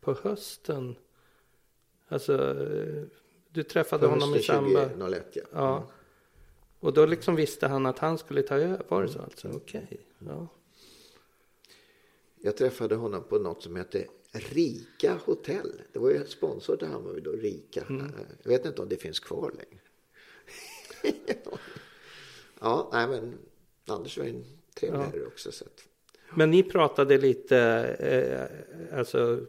på 0.00 0.14
hösten? 0.22 0.96
Alltså, 2.08 2.36
du 3.50 3.62
träffade 3.62 4.06
honom 4.06 4.34
i 4.34 4.42
samband... 4.42 4.90
2001, 4.90 5.26
ja. 5.32 5.42
ja. 5.52 5.76
Mm. 5.76 5.88
Och 6.80 6.92
då 6.92 7.06
liksom 7.06 7.36
visste 7.36 7.66
han 7.66 7.86
att 7.86 7.98
han 7.98 8.18
skulle 8.18 8.42
ta 8.42 8.54
över? 8.54 8.84
Var 8.88 9.02
det 9.02 9.08
så 9.08 9.20
alltså? 9.20 9.48
Okej. 9.48 9.82
Okay. 9.84 9.98
Ja. 10.18 10.48
Jag 12.40 12.56
träffade 12.56 12.94
honom 12.94 13.22
på 13.22 13.38
något 13.38 13.62
som 13.62 13.76
hette 13.76 14.06
Rika 14.38 15.14
hotell. 15.24 15.82
Det 15.92 15.98
var 15.98 16.10
ju 16.10 16.24
sponsor 16.26 16.76
till 16.76 16.88
Hammarby 16.88 17.20
då, 17.20 17.32
Rika. 17.32 17.84
Mm. 17.88 18.12
Jag 18.42 18.50
vet 18.50 18.66
inte 18.66 18.82
om 18.82 18.88
det 18.88 18.96
finns 18.96 19.20
kvar 19.20 19.54
längre. 19.58 19.82
ja, 22.60 22.90
nej 22.92 23.08
men 23.08 23.38
Anders 23.86 24.18
var 24.18 24.24
ju 24.24 24.30
en 24.30 24.44
trevlig 24.74 25.22
ja. 25.22 25.26
också. 25.26 25.52
Så 25.52 25.64
att, 25.64 25.82
Men 26.34 26.50
ni 26.50 26.62
pratade 26.62 27.18
lite, 27.18 27.58
eh, 27.98 28.98
alltså 28.98 29.40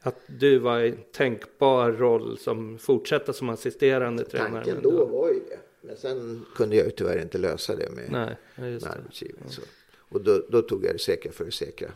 att 0.00 0.16
du 0.26 0.58
var 0.58 0.80
i 0.80 0.92
tänkbar 1.12 1.92
roll 1.92 2.38
som 2.38 2.78
fortsätta 2.78 3.32
som 3.32 3.48
assisterande 3.48 4.24
tränare. 4.24 4.64
Tanken 4.64 4.82
då 4.82 5.04
var 5.04 5.28
ju 5.28 5.34
det. 5.34 5.58
Men 5.80 5.96
sen 5.96 6.46
kunde 6.54 6.76
jag 6.76 6.84
ju 6.84 6.90
tyvärr 6.90 7.22
inte 7.22 7.38
lösa 7.38 7.76
det 7.76 7.90
med, 7.90 8.10
Nej, 8.10 8.36
med 8.54 8.84
arbetsgivaren. 8.84 9.46
Ja. 9.50 9.62
Och 10.08 10.20
då, 10.20 10.42
då, 10.48 10.62
tog 10.62 10.84
jag 10.84 10.94
det 10.94 10.98
säkra 10.98 11.32
för 11.32 11.44
det 11.44 11.52
säkra. 11.52 11.90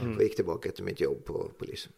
Mm. 0.00 0.16
och 0.16 0.22
gick 0.22 0.36
tillbaka 0.36 0.70
till 0.70 0.84
mitt 0.84 1.00
jobb 1.00 1.24
på 1.24 1.50
polisen. 1.58 1.92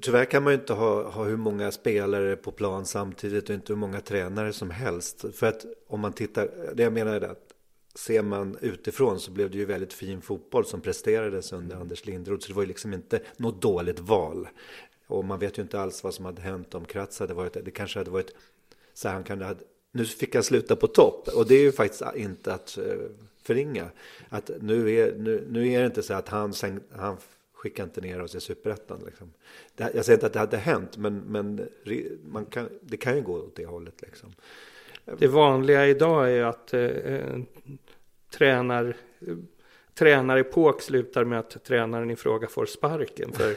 Tyvärr 0.00 0.24
kan 0.24 0.42
man 0.42 0.52
ju 0.52 0.58
inte 0.58 0.72
ha, 0.72 1.10
ha 1.10 1.24
hur 1.24 1.36
många 1.36 1.72
spelare 1.72 2.36
på 2.36 2.52
plan 2.52 2.86
samtidigt 2.86 3.48
och 3.48 3.54
inte 3.54 3.72
hur 3.72 3.78
många 3.78 4.00
tränare 4.00 4.52
som 4.52 4.70
helst. 4.70 5.24
För 5.34 5.46
att 5.46 5.66
om 5.86 6.00
man 6.00 6.12
tittar, 6.12 6.72
det 6.74 6.82
jag 6.82 6.92
menar 6.92 7.14
är 7.14 7.20
att 7.20 7.54
ser 7.94 8.22
man 8.22 8.58
utifrån 8.60 9.20
så 9.20 9.30
blev 9.30 9.50
det 9.50 9.58
ju 9.58 9.64
väldigt 9.64 9.92
fin 9.92 10.22
fotboll 10.22 10.66
som 10.66 10.80
presterades 10.80 11.52
under 11.52 11.74
mm. 11.74 11.82
Anders 11.82 12.06
Lindroth. 12.06 12.42
Så 12.42 12.48
det 12.48 12.54
var 12.54 12.62
ju 12.62 12.68
liksom 12.68 12.94
inte 12.94 13.20
något 13.36 13.62
dåligt 13.62 14.00
val. 14.00 14.48
Och 15.06 15.24
man 15.24 15.38
vet 15.38 15.58
ju 15.58 15.62
inte 15.62 15.80
alls 15.80 16.04
vad 16.04 16.14
som 16.14 16.24
hade 16.24 16.42
hänt 16.42 16.74
om 16.74 16.84
Kratz 16.84 17.20
hade 17.20 17.34
varit 17.34 17.52
Det 17.64 17.70
kanske 17.70 17.98
hade 17.98 18.10
varit 18.10 18.34
så 18.94 19.08
han 19.08 19.24
kan 19.24 19.42
ha, 19.42 19.54
nu 19.92 20.04
fick 20.04 20.34
han 20.34 20.44
sluta 20.44 20.76
på 20.76 20.86
topp. 20.86 21.28
Och 21.28 21.46
det 21.46 21.54
är 21.54 21.62
ju 21.62 21.72
faktiskt 21.72 22.02
inte 22.16 22.54
att 22.54 22.78
eh, 22.78 22.96
förringa. 23.42 23.90
Att 24.28 24.50
nu 24.60 24.90
är, 24.90 25.14
nu, 25.14 25.46
nu 25.50 25.72
är 25.72 25.80
det 25.80 25.86
inte 25.86 26.02
så 26.02 26.14
att 26.14 26.28
han, 26.28 26.52
han 26.92 27.16
skickar 27.52 27.84
inte 27.84 28.00
ner 28.00 28.22
oss 28.22 28.34
i 28.34 28.40
superettan. 28.40 29.02
Liksom. 29.06 29.32
jag 29.76 30.04
säger 30.04 30.16
inte 30.16 30.26
att 30.26 30.32
det 30.32 30.38
hade 30.38 30.56
hänt, 30.56 30.96
men, 30.96 31.18
men 31.18 31.68
man 32.24 32.44
kan, 32.44 32.68
det 32.80 32.96
kan 32.96 33.16
ju 33.16 33.22
gå 33.22 33.32
åt 33.32 33.56
det 33.56 33.66
hållet. 33.66 34.02
Liksom. 34.02 34.32
Det 35.18 35.26
vanliga 35.26 35.86
idag 35.86 36.28
är 36.28 36.30
ju 36.30 36.42
att 36.42 36.74
eh, 36.74 36.82
eh 36.82 37.40
tränar 38.30 38.96
tränarepok 40.00 40.82
slutar 40.82 41.24
med 41.24 41.38
att 41.38 41.64
tränaren 41.64 42.10
i 42.10 42.16
fråga 42.16 42.48
får 42.48 42.66
sparken. 42.66 43.32
För 43.32 43.54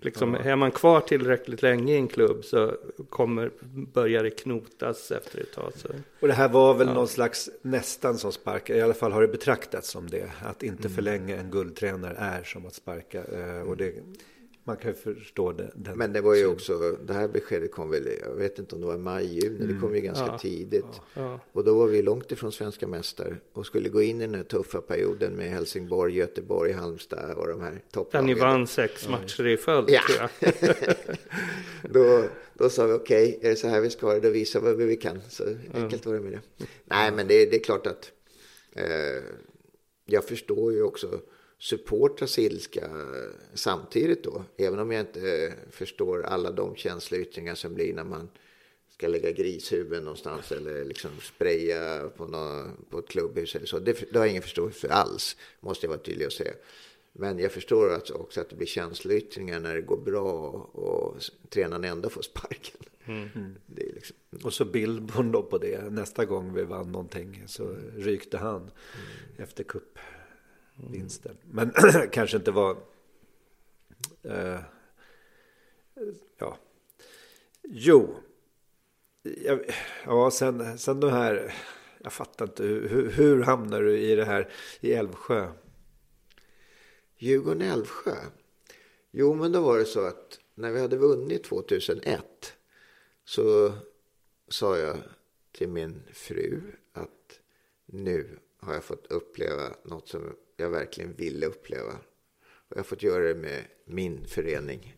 liksom, 0.00 0.34
är 0.34 0.56
man 0.56 0.70
kvar 0.70 1.00
tillräckligt 1.00 1.62
länge 1.62 1.92
i 1.92 1.96
en 1.96 2.08
klubb 2.08 2.44
så 2.44 2.72
kommer, 3.08 3.50
börjar 3.92 4.22
det 4.22 4.30
knotas 4.30 5.10
efter 5.10 5.40
ett 5.40 5.52
tag. 5.52 5.72
Så. 5.76 5.88
Och 6.20 6.28
det 6.28 6.34
här 6.34 6.48
var 6.48 6.74
väl 6.74 6.86
ja. 6.86 6.94
någon 6.94 7.08
slags 7.08 7.50
nästan 7.62 8.18
som 8.18 8.32
spark, 8.32 8.70
i 8.70 8.80
alla 8.80 8.94
fall 8.94 9.12
har 9.12 9.22
det 9.22 9.28
betraktats 9.28 9.88
som 9.88 10.10
det. 10.10 10.30
Att 10.42 10.62
inte 10.62 10.82
mm. 10.82 10.94
förlänga 10.94 11.36
en 11.36 11.50
guldtränare 11.50 12.16
är 12.18 12.42
som 12.42 12.66
att 12.66 12.74
sparka. 12.74 13.24
Eh, 13.24 13.60
och 13.60 13.76
det, 13.76 13.94
man 14.66 14.76
kan 14.76 14.90
ju 14.90 14.96
förstå 14.96 15.52
det. 15.52 15.70
Den 15.74 15.98
Men 15.98 16.12
det 16.12 16.20
var 16.20 16.34
ju 16.34 16.46
också, 16.46 16.96
det 17.06 17.12
här 17.12 17.28
beskedet 17.28 17.72
kom 17.72 17.90
väl, 17.90 18.08
jag 18.20 18.34
vet 18.34 18.58
inte 18.58 18.74
om 18.74 18.80
det 18.80 18.86
var 18.86 18.98
maj, 18.98 19.26
juni, 19.26 19.56
mm. 19.56 19.74
det 19.74 19.80
kom 19.80 19.94
ju 19.94 20.00
ganska 20.00 20.26
ja. 20.26 20.38
tidigt. 20.38 20.84
Ja. 21.14 21.22
Ja. 21.22 21.40
Och 21.52 21.64
då 21.64 21.78
var 21.78 21.86
vi 21.86 22.02
långt 22.02 22.32
ifrån 22.32 22.52
svenska 22.52 22.86
mästare 22.86 23.36
och 23.52 23.66
skulle 23.66 23.88
gå 23.88 24.02
in 24.02 24.20
i 24.20 24.26
den 24.26 24.34
här 24.34 24.42
tuffa 24.42 24.80
perioden 24.80 25.32
med 25.32 25.50
Helsingborg, 25.50 26.16
Göteborg, 26.16 26.72
Halmstad 26.72 27.36
och 27.36 27.48
de 27.48 27.60
här 27.60 27.82
topplagen. 27.92 28.26
Där 28.26 28.34
ni 28.34 28.40
vann 28.40 28.66
sex 28.66 29.08
matcher 29.08 29.46
i 29.46 29.56
följd 29.56 29.90
ja. 29.90 30.00
tror 30.08 30.30
jag. 30.40 31.06
då, 31.92 32.24
då 32.54 32.68
sa 32.68 32.86
vi 32.86 32.92
okej, 32.92 33.36
okay, 33.36 33.46
är 33.46 33.50
det 33.50 33.56
så 33.56 33.68
här 33.68 33.80
vi 33.80 33.90
ska 33.90 34.06
ha 34.06 34.14
det, 34.14 34.20
då 34.20 34.30
visar 34.30 34.60
vi 34.60 34.66
vad 34.66 34.76
vi 34.76 34.96
kan. 34.96 35.20
Så 35.28 35.44
enkelt 35.74 36.06
var 36.06 36.14
det 36.14 36.20
med 36.20 36.32
det. 36.32 36.66
Nej, 36.84 37.12
men 37.12 37.28
det, 37.28 37.50
det 37.50 37.56
är 37.56 37.64
klart 37.64 37.86
att 37.86 38.12
eh, 38.72 39.22
jag 40.06 40.24
förstår 40.24 40.72
ju 40.72 40.82
också 40.82 41.20
supportrars 41.58 42.38
ilska 42.38 42.90
samtidigt 43.54 44.24
då. 44.24 44.44
Även 44.56 44.78
om 44.78 44.90
jag 44.90 45.00
inte 45.00 45.52
förstår 45.70 46.22
alla 46.22 46.50
de 46.50 46.76
känsloyttringar 46.76 47.54
som 47.54 47.74
blir 47.74 47.94
när 47.94 48.04
man 48.04 48.28
ska 48.88 49.08
lägga 49.08 49.30
grishuvuden 49.30 50.04
någonstans 50.04 50.52
eller 50.52 50.84
liksom 50.84 51.10
spraya 51.22 52.08
på, 52.08 52.26
någon, 52.26 52.86
på 52.90 52.98
ett 52.98 53.08
klubbhus 53.08 53.54
eller 53.54 53.66
så. 53.66 53.78
Det, 53.78 54.12
det 54.12 54.18
har 54.18 54.24
jag 54.24 54.30
ingen 54.30 54.42
förståelse 54.42 54.80
för 54.80 54.88
alls, 54.88 55.36
måste 55.60 55.86
jag 55.86 55.90
vara 55.90 56.00
tydlig 56.00 56.26
och 56.26 56.32
säga. 56.32 56.52
Men 57.12 57.38
jag 57.38 57.52
förstår 57.52 57.94
alltså 57.94 58.14
också 58.14 58.40
att 58.40 58.48
det 58.50 58.56
blir 58.56 58.66
känsloyttringar 58.66 59.60
när 59.60 59.74
det 59.74 59.80
går 59.80 59.96
bra 59.96 60.32
och 60.72 61.16
tränaren 61.48 61.84
ändå 61.84 62.08
får 62.08 62.22
sparken. 62.22 62.76
Mm. 63.04 63.56
Liksom... 63.76 64.16
Och 64.44 64.52
så 64.52 64.64
Billborn 64.64 65.32
då 65.32 65.42
på 65.42 65.58
det. 65.58 65.90
Nästa 65.90 66.24
gång 66.24 66.54
vi 66.54 66.62
vann 66.62 66.92
någonting 66.92 67.42
så 67.46 67.76
rykte 67.96 68.38
han 68.38 68.60
mm. 68.60 68.72
efter 69.38 69.64
kupp 69.64 69.98
vinsten. 70.76 71.36
Men 71.44 71.72
kanske 72.12 72.36
inte 72.36 72.50
var... 72.50 72.76
Uh, 74.24 74.60
ja. 76.38 76.58
Jo. 77.62 78.14
Ja, 80.04 80.30
sen, 80.30 80.78
sen 80.78 81.00
de 81.00 81.10
här... 81.10 81.54
Jag 81.98 82.12
fattar 82.12 82.44
inte. 82.44 82.62
Hur, 82.62 83.10
hur 83.10 83.42
hamnar 83.42 83.82
du 83.82 83.98
i 83.98 84.14
det 84.14 84.24
här 84.24 84.52
i 84.80 84.92
Älvsjö? 84.92 85.48
Djurgården-Älvsjö? 87.18 88.16
Jo, 89.10 89.34
men 89.34 89.52
då 89.52 89.60
var 89.60 89.78
det 89.78 89.84
så 89.84 90.00
att 90.06 90.40
när 90.54 90.72
vi 90.72 90.80
hade 90.80 90.96
vunnit 90.96 91.44
2001 91.44 92.22
så 93.24 93.72
sa 94.48 94.78
jag 94.78 94.96
till 95.52 95.68
min 95.68 96.02
fru 96.12 96.62
att 96.92 97.40
nu 97.86 98.38
har 98.58 98.74
jag 98.74 98.84
fått 98.84 99.06
uppleva 99.06 99.76
något 99.82 100.08
som 100.08 100.36
jag 100.56 100.70
verkligen 100.70 101.14
ville 101.14 101.46
uppleva. 101.46 101.92
Och 102.42 102.72
jag 102.72 102.76
har 102.76 102.84
fått 102.84 103.02
göra 103.02 103.24
det 103.24 103.34
med 103.34 103.64
min 103.84 104.26
förening. 104.26 104.96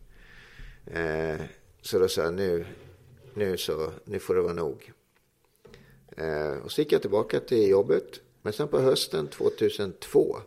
Eh, 0.85 1.41
så 1.81 1.99
då 1.99 2.07
sa 2.07 2.23
jag 2.23 2.33
nu, 2.33 2.65
nu 3.33 3.57
så, 3.57 3.91
nu 4.03 4.19
får 4.19 4.35
det 4.35 4.41
vara 4.41 4.53
nog. 4.53 4.91
Eh, 6.17 6.57
och 6.63 6.71
så 6.71 6.81
gick 6.81 6.91
jag 6.91 7.01
tillbaka 7.01 7.39
till 7.39 7.69
jobbet. 7.69 8.21
Men 8.41 8.53
sen 8.53 8.67
på 8.67 8.79
hösten 8.79 9.27
2002, 9.27 10.37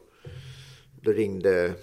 då 1.01 1.13
ringde 1.13 1.75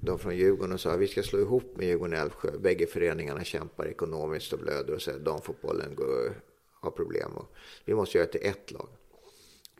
de 0.00 0.18
från 0.18 0.36
Djurgården 0.36 0.72
och 0.72 0.80
sa 0.80 0.90
att 0.90 1.00
vi 1.00 1.08
ska 1.08 1.22
slå 1.22 1.40
ihop 1.40 1.76
med 1.76 1.86
Djurgården 1.86 2.14
och 2.14 2.20
Älvsjö. 2.20 2.58
Bägge 2.58 2.86
föreningarna 2.86 3.44
kämpar 3.44 3.86
ekonomiskt 3.86 4.52
och 4.52 4.58
blöder 4.58 4.94
och 4.94 5.02
säger 5.02 5.18
att 5.18 5.24
damfotbollen 5.24 5.94
går, 5.94 6.40
har 6.80 6.90
problem. 6.90 7.32
Och 7.32 7.54
vi 7.84 7.94
måste 7.94 8.18
göra 8.18 8.26
det 8.32 8.38
till 8.38 8.48
ett 8.50 8.72
lag. 8.72 8.88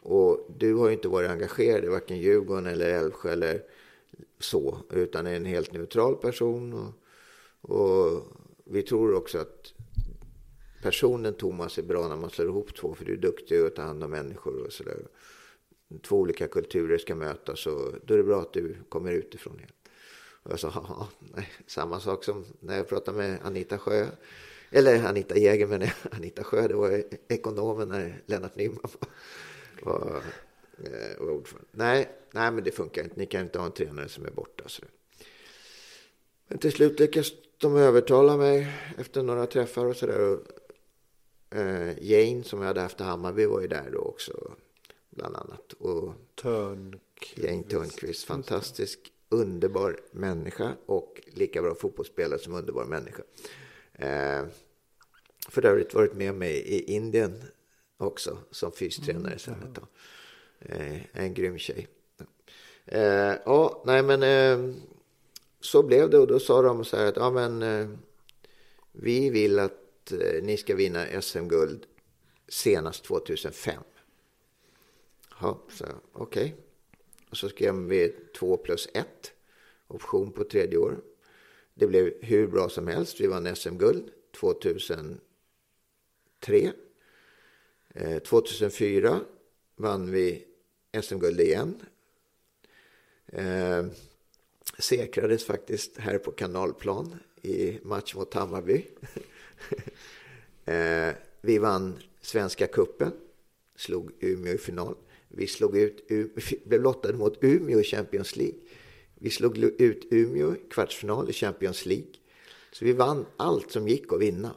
Och 0.05 0.47
du 0.57 0.75
har 0.75 0.87
ju 0.87 0.93
inte 0.93 1.09
varit 1.09 1.31
engagerad 1.31 1.85
i 1.85 1.89
varken 1.89 2.19
Djurgården 2.19 2.67
eller 2.67 2.89
Älvsjö 2.89 3.33
eller 3.33 3.63
så, 4.39 4.79
utan 4.91 5.27
är 5.27 5.37
en 5.37 5.45
helt 5.45 5.73
neutral 5.73 6.17
person. 6.17 6.73
Och, 6.73 6.93
och 7.77 8.23
vi 8.65 8.83
tror 8.83 9.15
också 9.15 9.39
att 9.39 9.73
personen 10.83 11.35
Thomas 11.35 11.79
är 11.79 11.83
bra 11.83 12.09
när 12.09 12.17
man 12.17 12.31
slår 12.31 12.49
ihop 12.49 12.75
två, 12.75 12.95
för 12.95 13.05
du 13.05 13.13
är 13.13 13.17
duktig 13.17 13.61
att 13.61 13.77
ta 13.77 13.83
hand 13.83 14.05
om 14.05 14.11
människor 14.11 14.67
och 14.67 14.73
sådär. 14.73 15.07
Två 16.03 16.17
olika 16.17 16.49
kulturer 16.49 16.99
ska 16.99 17.15
mötas 17.15 17.67
och 17.67 17.93
då 18.05 18.15
är 18.15 18.19
det 18.19 18.25
bra 18.25 18.41
att 18.41 18.53
du 18.53 18.77
kommer 18.89 19.13
utifrån 19.13 19.59
igen. 19.59 19.73
Och 20.43 20.53
jag 20.53 20.61
sa, 20.61 21.09
nej, 21.19 21.53
samma 21.67 22.01
sak 22.01 22.25
som 22.25 22.45
när 22.61 22.77
jag 22.77 22.89
pratade 22.89 23.19
med 23.19 23.39
Anita 23.43 23.79
Sjö. 23.79 24.07
Eller 24.71 25.05
Anita 25.05 25.39
Jäger, 25.39 25.67
men 25.67 25.83
Anita 26.11 26.45
Sjö, 26.45 26.69
det 26.69 26.75
var 26.75 27.05
ekonomen 27.29 27.89
när 27.89 28.23
Lennart 28.27 28.57
Nyman 28.57 28.79
var, 28.83 29.09
var, 29.85 30.23
eh, 30.85 31.19
var 31.19 31.31
ordförande. 31.31 31.69
Nej, 31.71 32.09
nej, 32.31 32.51
men 32.53 32.65
det 32.65 32.71
funkar 32.71 33.05
inte. 33.05 33.17
Ni 33.19 33.27
kan 33.27 33.41
inte 33.41 33.59
ha 33.59 33.67
en 33.67 33.73
tränare 33.73 34.09
som 34.09 34.27
är 34.27 34.31
borta. 34.31 34.65
Så. 34.67 34.83
Men 36.49 36.59
till 36.59 36.73
slut 36.73 37.01
lyckades 37.01 37.33
de 37.59 37.77
övertala 37.77 38.37
mig 38.37 38.69
efter 38.99 39.23
några 39.23 39.47
träffar 39.47 39.87
och 39.87 39.97
sådär. 39.97 40.39
Eh, 41.51 42.03
Jane 42.03 42.45
som 42.45 42.61
jag 42.61 42.67
hade 42.67 42.81
haft 42.81 43.01
i 43.01 43.03
Hammarby 43.03 43.47
var 43.47 43.61
ju 43.61 43.69
där 43.69 43.91
då 43.93 43.99
också. 43.99 44.53
Bland 45.11 45.37
annat. 45.37 45.73
Och 45.73 46.15
Törnqvist. 46.35 47.39
Jane 47.39 47.63
Törnqvist. 47.63 48.25
Fantastisk, 48.25 49.13
underbar 49.29 50.01
människa. 50.13 50.73
Och 50.87 51.21
lika 51.27 51.63
bra 51.63 51.75
fotbollsspelare 51.75 52.39
som 52.39 52.55
underbar 52.55 52.85
människa. 52.85 53.23
Eh, 53.93 54.45
för 55.49 55.67
övrigt 55.67 55.95
varit 55.95 56.15
med 56.15 56.35
mig 56.35 56.57
i 56.57 56.95
Indien 56.95 57.43
också 58.05 58.39
som 58.51 58.73
fystränare 58.73 59.39
mm. 59.47 59.75
Eh, 60.59 61.01
en 61.13 61.35
grym 61.35 61.59
tjej. 61.59 61.89
Eh, 62.87 63.35
ja, 63.45 63.83
nej 63.87 64.03
men 64.03 64.23
eh, 64.23 64.75
så 65.61 65.83
blev 65.83 66.11
det 66.11 66.19
och 66.19 66.27
då 66.27 66.41
sa 66.41 66.63
de 66.63 66.85
så 66.85 66.97
här 66.97 67.07
att 67.07 67.17
ja 67.17 67.31
men 67.31 67.63
eh, 67.63 67.89
vi 68.93 69.31
vill 69.31 69.59
att 69.59 70.13
eh, 70.13 70.43
ni 70.43 70.57
ska 70.57 70.75
vinna 70.75 71.23
SM-guld 71.23 71.87
senast 72.49 73.05
2005. 73.05 73.83
Ja, 75.41 75.63
så 75.69 75.85
okej. 76.13 76.45
Okay. 76.45 76.53
Och 77.31 77.37
så 77.37 77.49
skrev 77.49 77.75
vi 77.75 78.15
2 78.39 78.57
plus 78.57 78.89
1 78.95 79.07
option 79.87 80.33
på 80.33 80.45
tredje 80.45 80.79
år. 80.79 81.01
Det 81.75 81.87
blev 81.87 82.13
hur 82.21 82.47
bra 82.47 82.69
som 82.69 82.87
helst. 82.87 83.21
Vi 83.21 83.27
vann 83.27 83.57
SM-guld 83.57 84.11
2003. 84.41 85.21
Eh, 87.97 88.19
2004 88.19 89.21
vann 89.77 90.11
vi 90.11 90.45
SM-guld 91.03 91.41
igen. 91.41 91.83
Eh, 93.27 93.85
säkrades 94.79 95.45
faktiskt 95.45 95.99
här 95.99 96.19
på 96.19 96.31
kanalplan 96.31 97.17
i 97.43 97.79
match 97.83 98.15
mot 98.15 98.35
Hammarby. 98.35 98.87
eh, 100.65 101.15
vi 101.41 101.59
vann 101.59 101.99
Svenska 102.21 102.67
kuppen, 102.67 103.13
slog 103.77 104.11
Umeå 104.21 104.55
i 104.55 104.59
final. 104.59 104.95
Vi 105.29 105.47
slog 105.47 105.77
ut, 105.77 106.09
blev 106.65 106.83
lottade 106.83 107.15
mot 107.15 107.45
Umeå 107.45 107.81
i 107.81 107.85
Champions 107.85 108.37
League. 108.37 108.59
Vi 109.15 109.31
slog 109.31 109.59
ut 109.59 110.07
Umeå 110.11 110.55
i 110.55 110.61
kvartsfinal 110.71 111.31
i 111.31 111.33
Champions 111.33 111.87
League. 111.87 112.13
Så 112.73 112.85
vi 112.85 112.93
vann 112.93 113.27
allt 113.37 113.71
som 113.71 113.89
gick 113.89 114.13
att 114.13 114.21
vinna. 114.21 114.55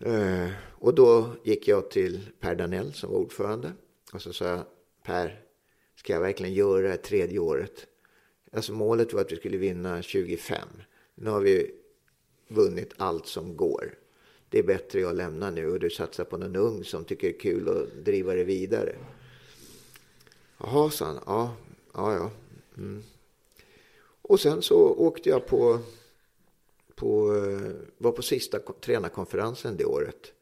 Eh, 0.00 0.50
och 0.68 0.94
då 0.94 1.36
gick 1.44 1.68
jag 1.68 1.90
till 1.90 2.20
Per 2.40 2.54
Danell 2.54 2.92
som 2.92 3.10
var 3.10 3.18
ordförande. 3.18 3.72
Och 4.12 4.22
så 4.22 4.32
sa 4.32 4.44
jag, 4.44 4.62
Per, 5.04 5.44
ska 5.96 6.12
jag 6.12 6.20
verkligen 6.20 6.54
göra 6.54 6.88
det 6.88 6.96
tredje 6.96 7.38
året? 7.38 7.86
Alltså 8.52 8.72
målet 8.72 9.12
var 9.12 9.20
att 9.20 9.32
vi 9.32 9.36
skulle 9.36 9.56
vinna 9.56 10.02
25. 10.02 10.68
Nu 11.14 11.30
har 11.30 11.40
vi 11.40 11.70
vunnit 12.48 12.92
allt 12.96 13.26
som 13.26 13.56
går. 13.56 13.94
Det 14.48 14.58
är 14.58 14.62
bättre 14.62 15.00
jag 15.00 15.16
lämnar 15.16 15.50
nu 15.50 15.70
och 15.70 15.80
du 15.80 15.90
satsar 15.90 16.24
på 16.24 16.36
någon 16.36 16.56
ung 16.56 16.84
som 16.84 17.04
tycker 17.04 17.28
det 17.28 17.36
är 17.36 17.40
kul 17.40 17.68
att 17.68 18.04
driva 18.04 18.34
det 18.34 18.44
vidare. 18.44 18.96
Jaha, 20.58 20.90
sa 20.90 21.04
han. 21.04 21.20
Ja, 21.26 21.54
ja, 21.94 22.14
ja. 22.14 22.30
Mm. 22.76 23.02
Och 24.22 24.40
sen 24.40 24.62
så 24.62 24.76
åkte 24.76 25.28
jag 25.28 25.46
på, 25.46 25.78
på, 27.00 27.36
eh, 27.36 27.72
var 27.98 28.12
på 28.12 28.22
sista 28.22 28.58
tränarkonferensen 28.58 29.76
det 29.76 29.84
året. 29.84 30.32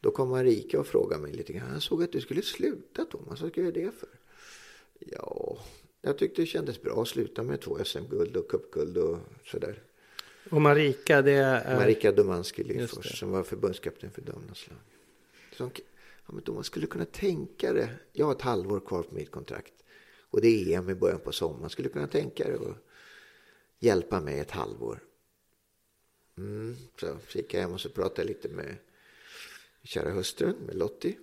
Då 0.00 0.10
kom 0.10 0.28
Marika 0.28 0.80
och 0.80 0.86
frågade 0.86 1.22
mig 1.22 1.32
lite 1.32 1.52
grann. 1.52 1.72
Jag 1.72 1.82
såg 1.82 2.02
att 2.02 2.12
du 2.12 2.20
skulle 2.20 2.42
sluta 2.42 3.04
Thomas. 3.04 3.40
Vad 3.40 3.50
ska 3.50 3.60
du 3.60 3.60
göra 3.60 3.74
det 3.74 3.90
för? 3.90 4.08
Ja, 4.98 5.58
jag 6.02 6.18
tyckte 6.18 6.42
det 6.42 6.46
kändes 6.46 6.82
bra 6.82 7.02
att 7.02 7.08
sluta 7.08 7.42
med 7.42 7.60
två 7.60 7.84
SM-guld 7.84 8.36
och 8.36 8.48
cupguld 8.48 8.96
och 8.96 9.18
sådär. 9.44 9.82
Och 10.50 10.62
Marika, 10.62 11.22
det 11.22 11.32
är... 11.32 11.76
Marika 11.76 12.12
Domanski 12.12 12.64
Lindfors 12.64 13.18
som 13.18 13.30
var 13.30 13.42
förbundskapten 13.42 14.10
för 14.10 14.22
damernas 14.22 14.68
lag. 14.68 14.78
Som, 15.56 15.70
ja, 16.26 16.32
men 16.32 16.54
man 16.54 16.64
skulle 16.64 16.86
kunna 16.86 17.04
tänka 17.04 17.72
det. 17.72 17.88
Jag 18.12 18.26
har 18.26 18.32
ett 18.32 18.42
halvår 18.42 18.80
kvar 18.80 19.02
på 19.02 19.14
mitt 19.14 19.30
kontrakt. 19.30 19.74
Och 20.30 20.40
det 20.40 20.48
är 20.48 20.78
EM 20.78 20.90
i 20.90 20.94
början 20.94 21.20
på 21.20 21.32
sommaren. 21.32 21.70
Skulle 21.70 21.88
kunna 21.88 22.06
tänka 22.06 22.48
det 22.48 22.56
och 22.56 22.74
hjälpa 23.78 24.20
mig 24.20 24.38
ett 24.38 24.50
halvår. 24.50 25.00
Mm, 26.38 26.76
så 27.00 27.18
gick 27.32 27.54
jag 27.54 27.60
hem 27.60 27.72
och 27.72 27.80
så 27.80 27.88
pratade 27.88 28.28
lite 28.28 28.48
med 28.48 28.76
kära 29.82 30.10
hustrun, 30.10 30.56
med 30.66 30.76
Lottie. 30.76 31.14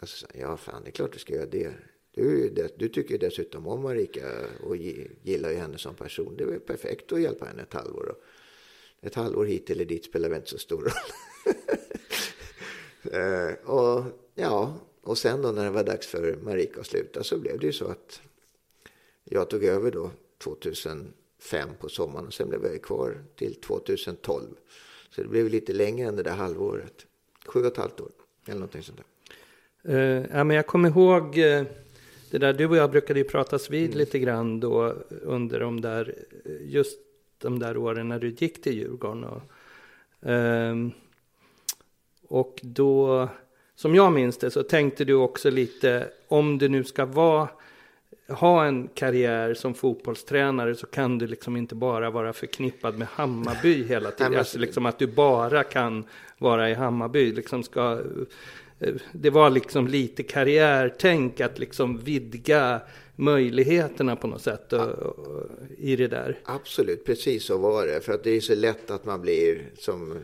Och 0.00 0.08
så 0.08 0.16
sa 0.16 0.26
ja 0.34 0.56
fan 0.56 0.82
det 0.84 0.90
är 0.90 0.92
klart 0.92 1.12
du 1.12 1.18
ska 1.18 1.34
göra 1.34 1.46
det. 1.46 1.72
Du, 2.10 2.50
du 2.76 2.88
tycker 2.88 3.18
dessutom 3.18 3.66
om 3.66 3.82
Marika 3.82 4.30
och 4.60 4.76
gillar 5.22 5.50
ju 5.50 5.56
henne 5.56 5.78
som 5.78 5.94
person. 5.94 6.36
Det 6.36 6.44
är 6.44 6.58
perfekt 6.58 7.12
att 7.12 7.20
hjälpa 7.20 7.44
henne 7.44 7.62
ett 7.62 7.74
halvår. 7.74 8.16
Ett 9.00 9.14
halvår 9.14 9.44
hit 9.44 9.70
eller 9.70 9.84
dit 9.84 10.04
spelar 10.04 10.28
väl 10.28 10.38
inte 10.38 10.50
så 10.50 10.58
stor 10.58 10.80
roll. 10.80 10.92
uh, 13.14 13.54
och 13.70 14.04
ja, 14.34 14.80
och 15.02 15.18
sen 15.18 15.42
då 15.42 15.52
när 15.52 15.64
det 15.64 15.70
var 15.70 15.84
dags 15.84 16.06
för 16.06 16.36
Marika 16.42 16.80
att 16.80 16.86
sluta 16.86 17.24
så 17.24 17.38
blev 17.38 17.58
det 17.58 17.66
ju 17.66 17.72
så 17.72 17.86
att 17.86 18.20
jag 19.24 19.50
tog 19.50 19.64
över 19.64 19.90
då 19.90 20.10
2005 21.50 21.68
på 21.80 21.88
sommaren 21.88 22.26
och 22.26 22.34
sen 22.34 22.48
blev 22.48 22.64
jag 22.64 22.82
kvar 22.82 23.18
till 23.36 23.54
2012. 23.54 24.42
Så 25.10 25.22
det 25.22 25.28
blev 25.28 25.48
lite 25.48 25.72
längre 25.72 26.08
än 26.08 26.16
det 26.16 26.22
där 26.22 26.34
halvåret. 26.36 27.06
Sju 27.46 27.60
och 27.60 27.66
ett 27.66 27.76
halvt 27.76 28.00
år 28.00 28.10
eller 28.46 28.54
någonting 28.54 28.82
sånt 28.82 28.98
där. 28.98 29.04
Uh, 29.94 30.26
ja, 30.32 30.44
men 30.44 30.56
jag 30.56 30.66
kommer 30.66 30.88
ihåg 30.88 31.38
uh 31.38 31.62
det 32.34 32.38
där, 32.38 32.52
du 32.52 32.66
och 32.66 32.76
jag 32.76 32.90
brukade 32.90 33.20
ju 33.20 33.24
pratas 33.24 33.70
vid 33.70 33.86
mm. 33.86 33.98
lite 33.98 34.18
grann 34.18 34.60
då 34.60 34.94
under 35.22 35.60
de 35.60 35.80
där, 35.80 36.14
just 36.60 36.98
de 37.38 37.58
där 37.58 37.76
åren 37.76 38.08
när 38.08 38.18
du 38.18 38.28
gick 38.28 38.62
till 38.62 38.74
Djurgården. 38.74 39.24
Och, 39.24 39.42
um, 40.20 40.92
och 42.28 42.60
då, 42.62 43.28
som 43.74 43.94
jag 43.94 44.12
minns 44.12 44.38
det, 44.38 44.50
så 44.50 44.62
tänkte 44.62 45.04
du 45.04 45.14
också 45.14 45.50
lite, 45.50 46.08
om 46.28 46.58
du 46.58 46.68
nu 46.68 46.84
ska 46.84 47.04
vara 47.04 47.48
ha 48.28 48.64
en 48.64 48.88
karriär 48.88 49.54
som 49.54 49.74
fotbollstränare 49.74 50.74
så 50.74 50.86
kan 50.86 51.18
du 51.18 51.26
liksom 51.26 51.56
inte 51.56 51.74
bara 51.74 52.10
vara 52.10 52.32
förknippad 52.32 52.98
med 52.98 53.08
Hammarby 53.08 53.84
hela 53.88 54.10
tiden. 54.10 54.36
Alltså 54.36 54.58
liksom 54.58 54.86
att 54.86 54.98
du 54.98 55.06
bara 55.06 55.64
kan 55.64 56.04
vara 56.38 56.70
i 56.70 56.74
Hammarby. 56.74 57.32
Liksom 57.32 57.62
ska 57.62 58.00
det 59.12 59.30
var 59.30 59.50
liksom 59.50 59.88
lite 59.88 60.22
karriärtänk 60.22 61.40
att 61.40 61.58
liksom 61.58 61.98
vidga 61.98 62.80
möjligheterna 63.16 64.16
på 64.16 64.26
något 64.26 64.42
sätt 64.42 64.72
och, 64.72 64.88
och, 64.88 65.46
i 65.78 65.96
det 65.96 66.08
där. 66.08 66.38
Absolut, 66.44 67.04
precis 67.04 67.44
så 67.44 67.58
var 67.58 67.86
det. 67.86 68.00
För 68.00 68.12
att 68.12 68.24
det 68.24 68.30
är 68.30 68.40
så 68.40 68.54
lätt 68.54 68.90
att 68.90 69.04
man 69.04 69.20
blir 69.20 69.62
som... 69.78 70.18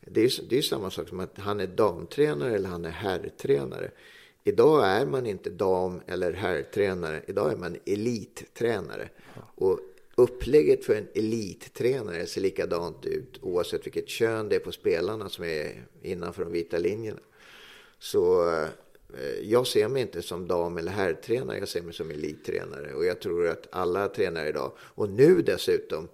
Det 0.00 0.20
är, 0.20 0.54
är 0.54 0.62
samma 0.62 0.90
sak 0.90 1.08
som 1.08 1.20
att 1.20 1.38
han 1.38 1.60
är 1.60 1.66
damtränare 1.66 2.54
eller 2.54 2.68
han 2.68 2.84
är 2.84 2.90
herrtränare. 2.90 3.90
Idag 4.44 4.86
är 4.86 5.06
man 5.06 5.26
inte 5.26 5.50
dam 5.50 6.00
eller 6.06 6.32
herrtränare. 6.32 7.22
Idag 7.26 7.52
är 7.52 7.56
man 7.56 7.76
elittränare. 7.86 9.08
Och 9.54 9.80
upplägget 10.14 10.84
för 10.84 10.94
en 10.94 11.08
elittränare 11.14 12.26
ser 12.26 12.40
likadant 12.40 13.06
ut 13.06 13.38
oavsett 13.42 13.86
vilket 13.86 14.08
kön 14.08 14.48
det 14.48 14.56
är 14.56 14.60
på 14.60 14.72
spelarna 14.72 15.28
som 15.28 15.44
är 15.44 15.86
innanför 16.02 16.42
de 16.44 16.52
vita 16.52 16.78
linjerna. 16.78 17.20
Så 17.98 18.50
eh, 18.50 18.68
jag 19.42 19.66
ser 19.66 19.88
mig 19.88 20.02
inte 20.02 20.22
som 20.22 20.48
dam 20.48 20.76
eller 20.76 20.92
herrtränare, 20.92 21.58
jag 21.58 21.68
ser 21.68 21.82
mig 21.82 21.94
som 21.94 22.10
elittränare. 22.10 22.94
Och 22.94 23.04
jag 23.04 23.20
tror 23.20 23.48
att 23.48 23.66
alla 23.70 24.08
tränare 24.08 24.48
idag, 24.48 24.72
och 24.78 25.10
nu 25.10 25.42
dessutom, 25.42 26.08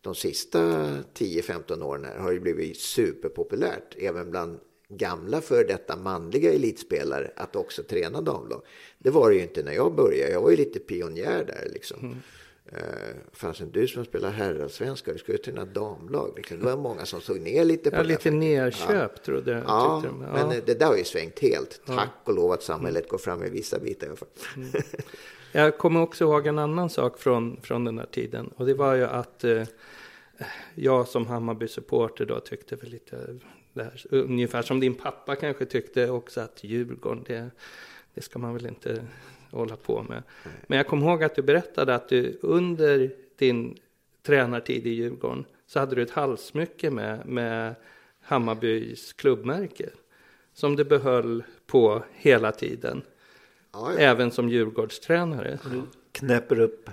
de 0.00 0.14
sista 0.14 0.60
10-15 1.14 1.82
åren 1.82 2.04
här, 2.04 2.18
har 2.18 2.32
det 2.32 2.40
blivit 2.40 2.80
superpopulärt, 2.80 3.96
även 3.98 4.30
bland 4.30 4.60
gamla 4.88 5.40
för 5.40 5.64
detta 5.64 5.96
manliga 5.96 6.52
elitspelare, 6.52 7.30
att 7.36 7.56
också 7.56 7.82
träna 7.82 8.20
damlag. 8.20 8.62
Det 8.98 9.10
var 9.10 9.30
det 9.30 9.36
ju 9.36 9.42
inte 9.42 9.62
när 9.62 9.72
jag 9.72 9.94
började, 9.94 10.32
jag 10.32 10.40
var 10.40 10.50
ju 10.50 10.56
lite 10.56 10.78
pionjär 10.78 11.44
där 11.44 11.68
liksom. 11.72 12.00
Mm. 12.00 12.16
Uh, 12.72 13.16
fanns 13.32 13.60
en 13.60 13.70
du 13.70 13.88
som 13.88 14.04
spelar 14.04 14.30
herrallsvenska, 14.30 15.12
du 15.12 15.18
ska 15.18 15.32
ju 15.32 15.38
träna 15.38 15.64
damlag. 15.64 16.32
Liksom. 16.36 16.58
Det 16.58 16.64
var 16.64 16.76
många 16.76 17.06
som 17.06 17.20
såg 17.20 17.40
ner 17.40 17.64
lite 17.64 17.90
på 17.90 17.96
ja, 17.96 18.02
det. 18.02 18.08
Lite 18.08 18.30
nerköp 18.30 19.12
ja. 19.14 19.22
trodde 19.24 19.52
jag. 19.52 19.62
Ja, 19.66 20.02
de. 20.04 20.22
ja, 20.22 20.46
men 20.46 20.60
det 20.66 20.74
där 20.74 20.86
har 20.86 20.96
ju 20.96 21.04
svängt 21.04 21.38
helt. 21.38 21.80
Ja. 21.86 21.96
Tack 21.96 22.10
och 22.24 22.34
lov 22.34 22.52
att 22.52 22.62
samhället 22.62 23.02
mm. 23.02 23.10
går 23.10 23.18
fram 23.18 23.44
i 23.44 23.50
vissa 23.50 23.78
bitar 23.78 24.06
i 24.06 24.08
alla 24.10 24.16
fall. 24.16 24.28
Mm. 24.56 24.68
Jag 25.52 25.78
kommer 25.78 26.02
också 26.02 26.24
ihåg 26.24 26.46
en 26.46 26.58
annan 26.58 26.90
sak 26.90 27.18
från, 27.18 27.60
från 27.62 27.84
den 27.84 27.98
här 27.98 28.06
tiden. 28.06 28.50
Och 28.56 28.66
det 28.66 28.74
var 28.74 28.94
ju 28.94 29.04
att 29.04 29.44
eh, 29.44 29.62
jag 30.74 31.08
som 31.08 31.26
Hammarby-supporter 31.26 32.24
då 32.24 32.40
tyckte 32.40 32.76
väl 32.76 32.90
lite 32.90 33.38
här, 33.84 34.06
ungefär 34.10 34.62
som 34.62 34.80
din 34.80 34.94
pappa 34.94 35.36
kanske 35.36 35.64
tyckte 35.64 36.10
också 36.10 36.40
att 36.40 36.64
Djurgården, 36.64 37.24
det, 37.26 37.50
det 38.14 38.20
ska 38.20 38.38
man 38.38 38.54
väl 38.54 38.66
inte 38.66 39.04
hålla 39.50 39.76
på 39.76 40.02
med. 40.02 40.22
Men 40.66 40.76
jag 40.76 40.86
kommer 40.86 41.06
ihåg 41.06 41.24
att 41.24 41.34
du 41.34 41.42
berättade 41.42 41.94
att 41.94 42.08
du 42.08 42.38
under 42.42 43.10
din 43.36 43.78
tränartid 44.22 44.86
i 44.86 44.90
Djurgården 44.90 45.44
så 45.66 45.80
hade 45.80 45.96
du 45.96 46.02
ett 46.02 46.10
halssmycke 46.10 46.90
med, 46.90 47.26
med 47.26 47.74
Hammarbys 48.20 49.12
klubbmärke 49.12 49.90
som 50.52 50.76
du 50.76 50.84
behöll 50.84 51.44
på 51.66 52.04
hela 52.12 52.52
tiden. 52.52 53.02
Ja, 53.72 53.92
ja. 53.92 53.98
Även 53.98 54.30
som 54.30 54.48
Djurgårdstränare. 54.48 55.58
Du 55.70 55.82
knäpper 56.12 56.60
upp 56.60 56.90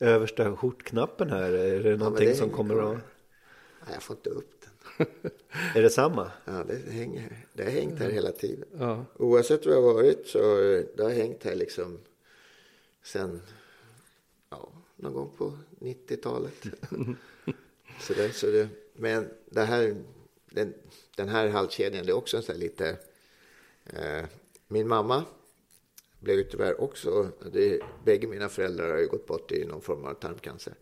översta 0.00 0.56
skjortknappen 0.56 1.30
här. 1.30 1.52
Är 1.52 1.82
det 1.82 1.96
någonting 1.96 2.28
det 2.28 2.34
som 2.34 2.50
kommer 2.50 2.92
att... 2.92 2.98
Nej, 3.86 3.92
jag 3.92 4.02
får 4.02 4.16
inte 4.16 4.30
upp 4.30 4.63
är 5.74 5.82
det 5.82 5.90
samma? 5.90 6.30
Ja, 6.44 6.64
det, 6.64 6.92
hänger, 6.92 7.46
det 7.52 7.64
har 7.64 7.70
hängt 7.70 7.98
här 7.98 8.10
hela 8.10 8.32
tiden. 8.32 8.68
Ja. 8.78 9.04
Oavsett 9.16 9.66
var 9.66 9.72
jag 9.72 9.82
varit 9.82 10.26
så 10.26 10.38
det 10.96 11.02
har 11.02 11.10
hängt 11.10 11.44
här 11.44 11.54
liksom 11.54 11.98
sen 13.02 13.40
ja, 14.50 14.72
någon 14.96 15.14
gång 15.14 15.30
på 15.36 15.52
90-talet. 15.80 16.66
så 18.00 18.12
det, 18.12 18.32
så 18.32 18.46
det, 18.46 18.68
men 18.92 19.28
det 19.46 19.62
här, 19.62 19.96
den, 20.50 20.74
den 21.16 21.28
här 21.28 21.48
halskedjan, 21.48 22.06
det 22.06 22.12
är 22.12 22.16
också 22.16 22.36
en 22.36 22.42
sån 22.42 22.56
lite... 22.56 22.96
Eh, 23.86 24.24
min 24.68 24.88
mamma 24.88 25.24
blev 26.20 26.36
ju 26.36 26.44
tyvärr 26.44 26.80
också... 26.80 27.28
Det, 27.52 27.80
bägge 28.04 28.26
mina 28.26 28.48
föräldrar 28.48 28.90
har 28.90 28.98
ju 28.98 29.06
gått 29.06 29.26
bort 29.26 29.52
i 29.52 29.64
någon 29.64 29.80
form 29.80 30.04
av 30.04 30.14
tarmcancer. 30.14 30.74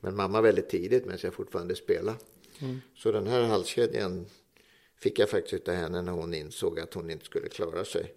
Men 0.00 0.16
mamma 0.16 0.40
väldigt 0.40 0.68
tidigt 0.68 1.04
medan 1.04 1.18
jag 1.22 1.34
fortfarande 1.34 1.74
spelade. 1.74 2.18
Mm. 2.60 2.80
Så 2.94 3.12
den 3.12 3.26
här 3.26 3.42
halskedjan 3.42 4.26
fick 4.96 5.18
jag 5.18 5.30
faktiskt 5.30 5.68
av 5.68 5.74
henne 5.74 6.02
när 6.02 6.12
hon 6.12 6.34
insåg 6.34 6.80
att 6.80 6.94
hon 6.94 7.10
inte 7.10 7.24
skulle 7.24 7.48
klara 7.48 7.84
sig. 7.84 8.14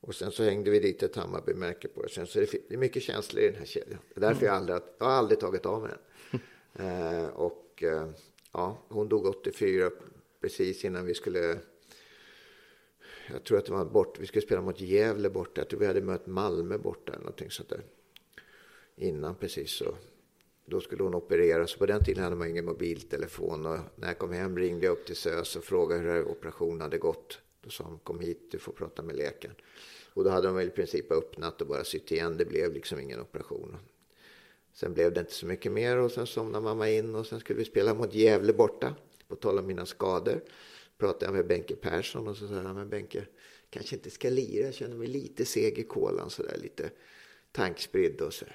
Och 0.00 0.14
sen 0.14 0.32
så 0.32 0.42
hängde 0.42 0.70
vi 0.70 0.80
dit 0.80 1.02
ett 1.02 1.16
Hammarbymärke 1.16 1.88
på 1.88 2.08
Sen 2.08 2.26
så 2.26 2.38
det 2.40 2.74
är 2.74 2.76
mycket 2.76 3.02
känslor 3.02 3.42
i 3.42 3.46
den 3.46 3.58
här 3.58 3.66
kedjan. 3.66 3.98
Det 4.14 4.20
är 4.20 4.28
därför 4.28 4.46
jag, 4.46 4.54
aldrig, 4.54 4.78
jag 4.98 5.06
har 5.06 5.12
aldrig 5.12 5.40
tagit 5.40 5.66
av 5.66 5.82
mig 5.82 5.90
den. 5.90 6.40
eh, 7.22 7.28
och 7.28 7.82
eh, 7.82 8.08
ja, 8.52 8.82
hon 8.88 9.08
dog 9.08 9.26
84 9.26 9.90
precis 10.40 10.84
innan 10.84 11.06
vi 11.06 11.14
skulle 11.14 11.58
jag 13.30 13.44
tror 13.44 13.58
att 13.58 13.66
det 13.66 13.72
var 13.72 13.84
bort, 13.84 14.18
vi 14.20 14.26
skulle 14.26 14.42
spela 14.42 14.62
mot 14.62 14.80
Gävle 14.80 15.30
borta. 15.30 15.60
Jag 15.60 15.68
tror 15.68 15.80
vi 15.80 15.86
hade 15.86 16.02
mött 16.02 16.26
Malmö 16.26 16.78
borta 16.78 17.12
eller 17.12 17.22
någonting 17.22 17.50
sånt 17.50 17.68
där. 17.68 17.82
Innan 18.96 19.34
precis 19.34 19.70
så 19.70 19.96
då 20.66 20.80
skulle 20.80 21.02
hon 21.02 21.14
opereras. 21.14 21.74
På 21.74 21.86
den 21.86 22.04
tiden 22.04 22.24
hade 22.24 22.36
man 22.36 22.48
ingen 22.48 22.64
mobiltelefon. 22.64 23.66
Och 23.66 23.78
när 23.96 24.08
jag 24.08 24.18
kom 24.18 24.32
hem 24.32 24.58
ringde 24.58 24.86
jag 24.86 24.92
upp 24.92 25.06
till 25.06 25.16
SÖS 25.16 25.56
och 25.56 25.64
frågade 25.64 26.02
hur 26.02 26.28
operationen 26.28 26.80
hade 26.80 26.98
gått. 26.98 27.38
Då 27.60 27.70
sa 27.70 27.84
hon 27.84 27.98
kom 27.98 28.20
hit, 28.20 28.50
du 28.50 28.58
får 28.58 28.72
prata 28.72 29.02
med 29.02 29.16
läkaren. 29.16 29.54
Och 30.14 30.24
då 30.24 30.30
hade 30.30 30.46
de 30.46 30.56
väl 30.56 30.66
i 30.66 30.70
princip 30.70 31.12
öppnat 31.12 31.60
och 31.60 31.66
bara 31.66 31.84
sytt 31.84 32.12
igen. 32.12 32.36
Det 32.36 32.44
blev 32.44 32.72
liksom 32.72 33.00
ingen 33.00 33.20
operation. 33.20 33.76
Sen 34.72 34.94
blev 34.94 35.12
det 35.12 35.20
inte 35.20 35.32
så 35.32 35.46
mycket 35.46 35.72
mer 35.72 35.96
och 35.96 36.10
sen 36.10 36.26
somnade 36.26 36.64
mamma 36.64 36.90
in 36.90 37.14
och 37.14 37.26
sen 37.26 37.40
skulle 37.40 37.58
vi 37.58 37.64
spela 37.64 37.94
mot 37.94 38.14
Gävle 38.14 38.52
borta. 38.52 38.94
På 39.28 39.36
tal 39.36 39.58
om 39.58 39.66
mina 39.66 39.86
skador 39.86 40.40
pratade 40.98 41.24
jag 41.24 41.34
med 41.34 41.46
Benke 41.46 41.76
Persson 41.76 42.28
och 42.28 42.36
så 42.36 42.48
sa 42.48 42.54
jag, 42.54 42.74
men 42.74 42.88
Benke, 42.88 43.26
kanske 43.70 43.96
inte 43.96 44.10
ska 44.10 44.30
lira. 44.30 44.64
Jag 44.64 44.74
känner 44.74 44.96
mig 44.96 45.08
lite 45.08 45.44
seg 45.44 45.78
i 45.78 45.82
kolan 45.82 46.30
sådär, 46.30 46.56
lite 46.62 46.90
tankspridd 47.52 48.20
och 48.20 48.32
så. 48.32 48.46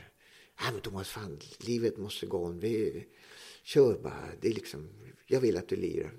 Nej 0.61 0.71
men 0.73 0.81
Thomas, 0.81 1.09
fan, 1.09 1.39
livet 1.57 1.97
måste 1.97 2.25
gå 2.25 2.37
on. 2.37 2.59
Vi 2.59 3.05
kör 3.63 3.97
bara. 3.97 4.29
Det 4.41 4.47
är 4.47 4.53
liksom, 4.53 4.89
jag 5.27 5.39
vill 5.39 5.57
att 5.57 5.67
du 5.67 5.75
lirar. 5.75 6.11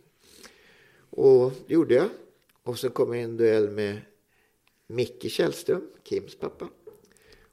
Och 1.11 1.53
det 1.67 1.75
gjorde 1.75 1.95
jag. 1.95 2.09
Och 2.63 2.79
så 2.79 2.91
kom 2.91 3.09
jag 3.09 3.21
i 3.21 3.25
en 3.25 3.37
duell 3.37 3.71
med 3.71 4.01
Micke 4.87 5.31
Källström, 5.31 5.91
Kims 6.05 6.35
pappa. 6.35 6.69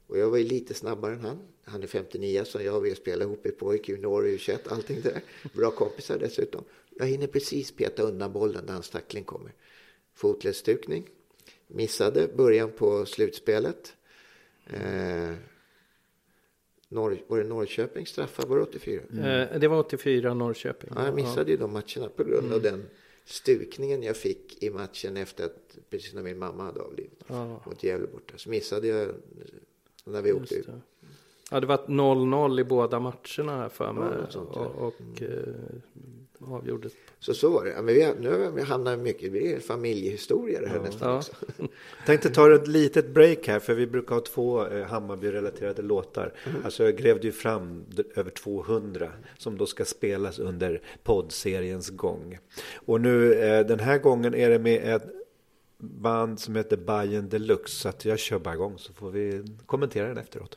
Och 0.06 0.18
jag 0.18 0.30
var 0.30 0.38
ju 0.38 0.44
lite 0.44 0.74
snabbare 0.74 1.14
än 1.14 1.20
han. 1.20 1.38
Han 1.64 1.82
är 1.82 1.86
59 1.86 2.44
så 2.44 2.60
jag 2.60 2.76
och 2.76 2.86
vi 2.86 2.94
spelar 2.94 3.26
ihop 3.26 3.46
i 3.46 3.50
pojk, 3.50 3.88
junior, 3.88 4.24
U21, 4.24 4.58
allting 4.68 5.00
där. 5.00 5.22
Bra 5.52 5.70
kompisar 5.70 6.18
dessutom. 6.18 6.64
Jag 6.90 7.06
hinner 7.06 7.26
precis 7.26 7.72
peta 7.72 8.02
undan 8.02 8.32
bollen 8.32 8.64
när 8.64 8.72
hans 8.72 8.90
tackling 8.90 9.24
kommer. 9.24 9.52
Fotledsstukning. 10.14 11.08
Missade 11.66 12.28
början 12.28 12.72
på 12.72 13.06
slutspelet. 13.06 13.96
Eh, 14.66 15.34
Norr, 16.88 17.22
var 17.26 17.38
det 17.38 17.44
Norrköping 17.44 18.06
straffar? 18.06 18.46
Var 18.46 18.56
det 18.56 18.62
84? 18.62 19.00
Mm. 19.12 19.24
Eh, 19.24 19.60
det 19.60 19.68
var 19.68 19.78
84 19.78 20.34
Norrköping. 20.34 20.90
Ja, 20.94 21.04
jag 21.04 21.14
missade 21.14 21.50
ju 21.50 21.56
de 21.56 21.72
matcherna 21.72 22.08
på 22.16 22.24
grund 22.24 22.46
mm. 22.46 22.52
av 22.52 22.62
den 22.62 22.86
stukningen 23.24 24.02
jag 24.02 24.16
fick 24.16 24.62
i 24.62 24.70
matchen 24.70 25.16
efter 25.16 25.44
att, 25.44 25.78
precis 25.90 26.14
när 26.14 26.22
min 26.22 26.38
mamma 26.38 26.64
hade 26.64 26.80
avlidit, 26.80 27.24
ja. 27.26 27.62
mot 27.66 27.82
Gävle 27.82 28.06
borta. 28.06 28.34
Så 28.36 28.50
missade 28.50 28.86
jag 28.86 29.08
när 30.04 30.22
vi 30.22 30.28
Just 30.28 30.42
åkte 30.42 30.54
ut. 30.54 30.68
Ja, 31.50 31.60
det 31.60 31.66
var 31.66 31.76
0-0 31.76 32.60
i 32.60 32.64
båda 32.64 33.00
matcherna 33.00 33.56
här 33.56 33.68
för 33.68 33.92
mig. 33.92 34.18
Ja, 34.32 34.40
och, 34.40 34.88
och 34.88 35.00
mm. 35.20 35.44
eh, 36.40 36.52
avgjordes. 36.52 36.92
Så 37.20 37.34
så 37.34 37.50
var 37.50 37.64
det. 37.64 37.82
Men 37.82 37.86
vi, 37.86 38.14
nu 38.20 38.30
har 38.30 38.96
vi 38.96 39.02
mycket, 39.02 39.32
det 39.32 39.52
är 39.52 39.60
familjehistoria 39.60 40.60
det 40.60 40.68
här 40.68 40.76
ja. 40.76 40.82
nästan 40.82 41.10
ja. 41.10 41.16
också. 41.16 41.32
Tänkte 42.06 42.30
ta 42.30 42.54
ett 42.54 42.66
litet 42.66 43.14
break 43.14 43.48
här, 43.48 43.60
för 43.60 43.74
vi 43.74 43.86
brukar 43.86 44.14
ha 44.14 44.22
två 44.22 44.66
eh, 44.66 44.86
Hammarby-relaterade 44.86 45.82
låtar. 45.82 46.34
Mm. 46.44 46.64
Alltså 46.64 46.84
jag 46.84 46.96
grävde 46.96 47.26
ju 47.26 47.32
fram 47.32 47.84
över 48.14 48.30
200 48.30 49.12
som 49.38 49.58
då 49.58 49.66
ska 49.66 49.84
spelas 49.84 50.38
under 50.38 50.82
poddseriens 51.02 51.90
gång. 51.90 52.38
Och 52.74 53.00
nu 53.00 53.34
eh, 53.34 53.66
den 53.66 53.80
här 53.80 53.98
gången 53.98 54.34
är 54.34 54.50
det 54.50 54.58
med 54.58 54.94
ett 54.94 55.04
band 55.78 56.40
som 56.40 56.56
heter 56.56 56.76
Bayern 56.76 57.28
Deluxe. 57.28 57.74
Så 57.74 57.88
att 57.88 58.04
jag 58.04 58.18
kör 58.18 58.38
bara 58.38 58.54
igång 58.54 58.78
så 58.78 58.92
får 58.92 59.10
vi 59.10 59.44
kommentera 59.66 60.08
den 60.08 60.18
efteråt. 60.18 60.56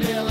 still 0.00 0.27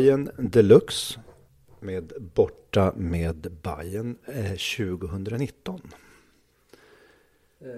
Bayern 0.00 0.30
Deluxe 0.38 1.20
med 1.80 2.12
Borta 2.34 2.92
med 2.96 3.52
Bayern 3.62 4.16
eh, 4.26 4.50
2019. 4.50 5.80
Eh, 7.60 7.68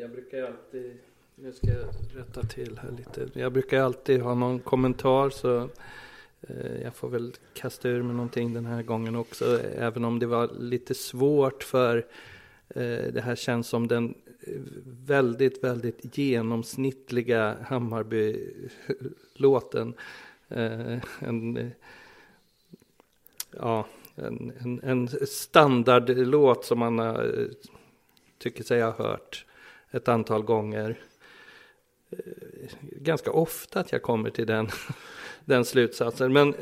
jag 0.00 0.10
brukar 0.10 0.42
alltid, 0.42 0.96
nu 1.34 1.52
ska 1.52 1.66
jag 1.66 1.86
rätta 2.14 2.42
till 2.42 2.80
här 2.82 2.90
lite. 2.90 3.28
Jag 3.40 3.52
brukar 3.52 3.80
alltid 3.80 4.20
ha 4.20 4.34
någon 4.34 4.58
kommentar 4.58 5.30
så 5.30 5.68
eh, 6.40 6.82
jag 6.82 6.94
får 6.94 7.08
väl 7.08 7.34
kasta 7.54 7.88
ur 7.88 8.02
mig 8.02 8.14
någonting 8.14 8.54
den 8.54 8.66
här 8.66 8.82
gången 8.82 9.16
också. 9.16 9.60
Även 9.76 10.04
om 10.04 10.18
det 10.18 10.26
var 10.26 10.50
lite 10.58 10.94
svårt 10.94 11.62
för 11.62 12.06
det 13.12 13.24
här 13.24 13.36
känns 13.36 13.68
som 13.68 13.88
den 13.88 14.14
väldigt, 15.06 15.64
väldigt 15.64 16.18
genomsnittliga 16.18 17.56
Hammarby-låten. 17.62 19.94
Eh, 20.56 20.98
en, 21.18 21.56
eh, 21.56 21.66
ja, 23.50 23.86
en, 24.14 24.52
en, 24.60 24.80
en 24.82 25.08
standardlåt 25.26 26.64
som 26.64 26.78
man 26.78 26.98
eh, 26.98 27.46
tycker 28.38 28.64
sig 28.64 28.82
ha 28.82 28.90
hört 28.90 29.46
ett 29.90 30.08
antal 30.08 30.42
gånger. 30.42 30.98
Ganska 32.80 33.30
ofta 33.30 33.80
att 33.80 33.92
jag 33.92 34.02
kommer 34.02 34.30
till 34.30 34.46
den, 34.46 34.68
den 35.44 35.64
slutsatsen. 35.64 36.32
Men 36.32 36.54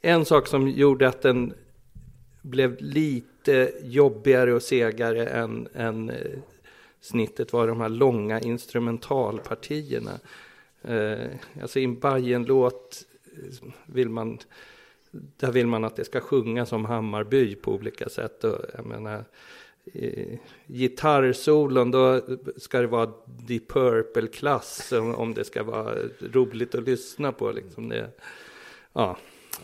en 0.00 0.24
sak 0.24 0.46
som 0.46 0.68
gjorde 0.68 1.08
att 1.08 1.22
den 1.22 1.54
blev 2.42 2.76
lite 2.80 3.72
jobbigare 3.82 4.54
och 4.54 4.62
segare 4.62 5.26
än, 5.26 5.68
än 5.74 6.12
snittet 7.00 7.52
var 7.52 7.66
de 7.66 7.80
här 7.80 7.88
långa 7.88 8.40
instrumentalpartierna. 8.40 10.20
Eh, 10.84 11.30
alltså 11.62 11.78
i 11.78 11.84
en 11.84 11.98
Bajen-låt 11.98 13.04
eh, 13.24 13.68
vill 13.86 14.08
man 14.08 14.38
där 15.12 15.52
vill 15.52 15.66
man 15.66 15.84
att 15.84 15.96
det 15.96 16.04
ska 16.04 16.20
sjungas 16.20 16.68
som 16.68 16.84
Hammarby 16.84 17.54
på 17.54 17.72
olika 17.72 18.08
sätt. 18.08 18.44
Och, 18.44 18.58
jag 18.74 18.86
menar, 18.86 19.24
eh, 19.84 20.38
gitarrsolon, 20.66 21.90
då 21.90 22.20
ska 22.56 22.80
det 22.80 22.86
vara 22.86 23.12
Deep 23.24 23.68
Purple-klass 23.68 24.92
om, 24.92 25.14
om 25.14 25.34
det 25.34 25.44
ska 25.44 25.62
vara 25.62 25.94
roligt 26.20 26.74
att 26.74 26.84
lyssna 26.84 27.32
på. 27.32 27.52
Liksom 27.52 27.88
det, 27.88 28.10
ja. 28.92 29.18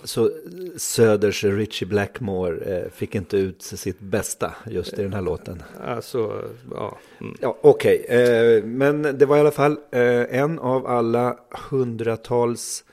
Så 0.04 0.30
Söders 0.76 1.44
Richie 1.44 1.88
Blackmore 1.88 2.76
eh, 2.76 2.90
fick 2.90 3.14
inte 3.14 3.36
ut 3.36 3.62
sitt 3.62 4.00
bästa 4.00 4.54
just 4.66 4.98
i 4.98 5.02
den 5.02 5.12
här 5.12 5.22
låten. 5.22 5.62
Alltså, 5.84 6.44
ja. 6.70 6.98
Mm. 7.20 7.36
Ja, 7.40 7.56
Okej, 7.60 8.04
eh, 8.08 8.64
men 8.64 9.02
det 9.02 9.26
var 9.26 9.36
i 9.36 9.40
alla 9.40 9.50
fall 9.50 9.76
eh, 9.90 10.40
en 10.40 10.58
av 10.58 10.86
alla 10.86 11.36
hundratals 11.70 12.84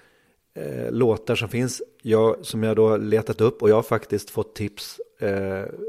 låtar 0.89 1.35
som 1.35 1.49
finns. 1.49 1.81
Jag, 2.01 2.45
som 2.45 2.63
jag 2.63 2.75
då 2.75 2.89
har 2.89 2.97
letat 2.97 3.41
upp 3.41 3.61
och 3.61 3.69
jag 3.69 3.75
har 3.75 3.83
faktiskt 3.83 4.29
fått 4.29 4.55
tips 4.55 4.99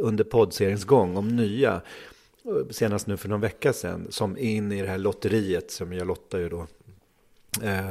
under 0.01 0.25
poddseriens 0.25 0.85
gång 0.85 1.17
om 1.17 1.37
nya. 1.37 1.81
Senast 2.71 3.07
nu 3.07 3.17
för 3.17 3.29
någon 3.29 3.41
vecka 3.41 3.73
sedan. 3.73 4.07
Som 4.11 4.33
är 4.33 4.41
inne 4.41 4.79
i 4.79 4.81
det 4.81 4.89
här 4.89 4.99
lotteriet 4.99 5.71
som 5.71 5.93
jag 5.93 6.07
lottar 6.07 6.39
ju 6.39 6.49
då. 6.49 6.67
Eh, 7.63 7.89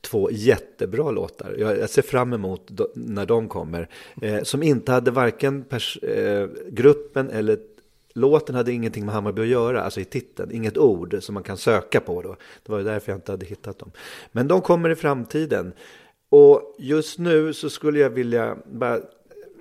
två 0.00 0.30
jättebra 0.32 1.10
låtar. 1.10 1.54
Jag, 1.58 1.78
jag 1.78 1.90
ser 1.90 2.02
fram 2.02 2.32
emot 2.32 2.70
när 2.94 3.26
de 3.26 3.48
kommer. 3.48 3.88
Eh, 4.22 4.42
som 4.42 4.62
inte 4.62 4.92
hade 4.92 5.10
varken 5.10 5.64
pers- 5.64 6.04
eh, 6.04 6.48
gruppen 6.68 7.30
eller 7.30 7.58
låten 8.14 8.54
hade 8.54 8.72
ingenting 8.72 9.04
med 9.06 9.14
Hammarby 9.14 9.42
att 9.42 9.48
göra. 9.48 9.82
Alltså 9.82 10.00
i 10.00 10.04
titeln, 10.04 10.50
inget 10.52 10.78
ord 10.78 11.16
som 11.20 11.34
man 11.34 11.42
kan 11.42 11.56
söka 11.56 12.00
på 12.00 12.22
då. 12.22 12.36
Det 12.66 12.72
var 12.72 12.78
ju 12.78 12.84
därför 12.84 13.12
jag 13.12 13.16
inte 13.16 13.32
hade 13.32 13.46
hittat 13.46 13.78
dem. 13.78 13.90
Men 14.32 14.48
de 14.48 14.60
kommer 14.60 14.90
i 14.90 14.94
framtiden. 14.94 15.72
Och 16.28 16.74
just 16.78 17.18
nu 17.18 17.52
så 17.52 17.70
skulle 17.70 17.98
jag 17.98 18.10
vilja, 18.10 18.56
bara, 18.66 19.00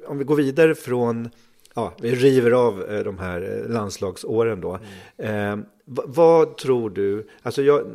om 0.07 0.17
vi 0.17 0.23
går 0.23 0.35
vidare 0.35 0.75
från, 0.75 1.30
ja, 1.75 1.93
vi 2.01 2.15
river 2.15 2.51
av 2.51 3.01
de 3.05 3.17
här 3.17 3.65
landslagsåren 3.69 4.61
då. 4.61 4.80
Eh, 5.17 5.57
vad, 5.85 6.05
vad 6.15 6.57
tror 6.57 6.89
du, 6.89 7.27
alltså 7.41 7.61
jag, 7.61 7.85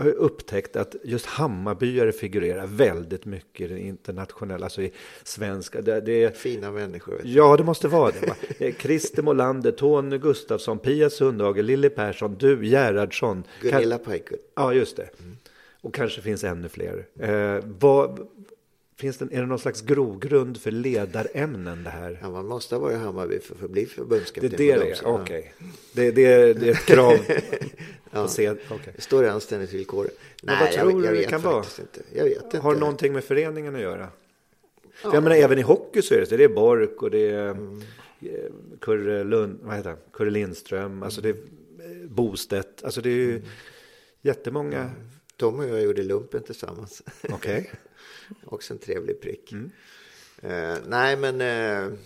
jag 0.00 0.12
har 0.14 0.18
upptäckt 0.18 0.76
att 0.76 0.96
just 1.04 1.26
Hammarbyare 1.26 2.12
figurerar 2.12 2.66
väldigt 2.66 3.24
mycket 3.24 3.70
i 3.70 3.74
det 3.74 3.80
internationella, 3.80 4.66
alltså 4.66 4.82
i 4.82 4.92
svenska. 5.24 5.80
Det, 5.82 6.00
det 6.00 6.24
är, 6.24 6.30
Fina 6.30 6.70
människor. 6.70 7.20
Ja, 7.24 7.56
det 7.56 7.64
måste 7.64 7.88
vara 7.88 8.12
det. 8.20 8.26
Va? 8.26 8.34
Christer 8.78 9.22
Molander, 9.22 9.70
Tony 9.70 10.18
Gustafsson, 10.18 10.78
Pia 10.78 11.10
Sundhage, 11.10 11.62
Lille 11.62 11.90
Persson, 11.90 12.36
du, 12.38 12.66
Gerhardsson. 12.66 13.44
Gunilla 13.62 13.98
Pajkut. 13.98 14.52
Ja, 14.54 14.72
just 14.74 14.96
det. 14.96 15.08
Och 15.80 15.94
kanske 15.94 16.20
finns 16.20 16.44
ännu 16.44 16.68
fler. 16.68 17.06
Eh, 17.18 17.64
vad, 17.78 18.28
finns 19.00 19.18
det, 19.18 19.24
är 19.24 19.40
det 19.40 19.46
någon 19.46 19.58
slags 19.58 19.80
grogrund 19.82 20.60
för 20.60 20.70
ledarämnen 20.70 21.84
det 21.84 21.90
här? 21.90 22.18
Ja, 22.22 22.30
man 22.30 22.46
måste 22.46 22.76
varit 22.78 22.94
i 22.96 22.98
Hammarby 22.98 23.38
för 23.38 23.54
att 23.54 23.60
få 23.60 23.68
bli 23.68 23.82
Det 23.84 23.88
förbundskapten. 23.90 24.44
är 24.44 24.48
det 24.50 24.56
för 24.56 24.84
det 24.84 24.90
är, 24.90 24.94
så, 24.94 25.04
ja. 25.04 25.20
okej. 25.22 25.54
Det, 25.92 26.10
det, 26.10 26.52
det 26.52 26.68
är 26.68 26.70
ett 26.72 26.86
krav 26.86 27.18
Ja. 28.12 28.28
se. 28.28 28.50
okej. 28.50 28.92
Det 28.96 29.02
står 29.02 29.24
i 29.24 29.28
anställningsvillkoret. 29.28 30.18
Men 30.42 30.54
Nej, 30.54 30.64
vad 30.64 30.72
tror 30.90 31.04
jag, 31.04 31.14
du 31.14 31.20
det 31.20 31.24
kan 31.24 31.40
vara? 31.42 31.64
inte. 31.80 32.00
Jag 32.14 32.24
vet 32.24 32.44
inte. 32.44 32.58
Har 32.58 32.74
det 32.74 32.80
någonting 32.80 33.12
med 33.12 33.24
föreningen 33.24 33.74
att 33.74 33.80
göra? 33.80 34.08
För 34.94 35.14
jag 35.14 35.22
menar, 35.22 35.36
även 35.36 35.58
i 35.58 35.62
hockey 35.62 36.02
så 36.02 36.14
är 36.14 36.20
det 36.20 36.26
så. 36.26 36.36
Det 36.36 36.44
är 36.44 36.48
Bork 36.48 37.02
och 37.02 37.10
det 37.10 37.30
är 37.30 37.50
Mm. 37.50 37.82
eh, 38.22 38.28
Kurre, 38.80 39.24
Lund, 39.24 39.58
vad 39.62 39.76
heter 39.76 39.90
han? 39.90 39.98
Kurre 40.12 40.30
Lindström. 40.30 41.02
Alltså 41.02 41.20
det 41.20 41.28
är 41.28 41.34
eh, 41.34 42.06
Bostedt. 42.08 42.84
Alltså 42.84 43.00
det 43.00 43.08
är 43.10 43.14
ju 43.14 43.30
Mm. 43.30 43.42
jättemånga. 44.22 44.90
Tom 45.36 45.58
och 45.58 45.68
jag 45.68 45.82
gjorde 45.82 46.02
lumpen 46.02 46.42
tillsammans. 46.42 47.02
Okej. 47.30 47.70
Också 48.44 48.74
en 48.74 48.78
trevlig 48.78 49.20
prick. 49.20 49.52
Mm. 49.52 49.70
Eh, 50.42 50.78
nej, 50.86 51.16
men 51.16 51.40
eh, 51.40 51.98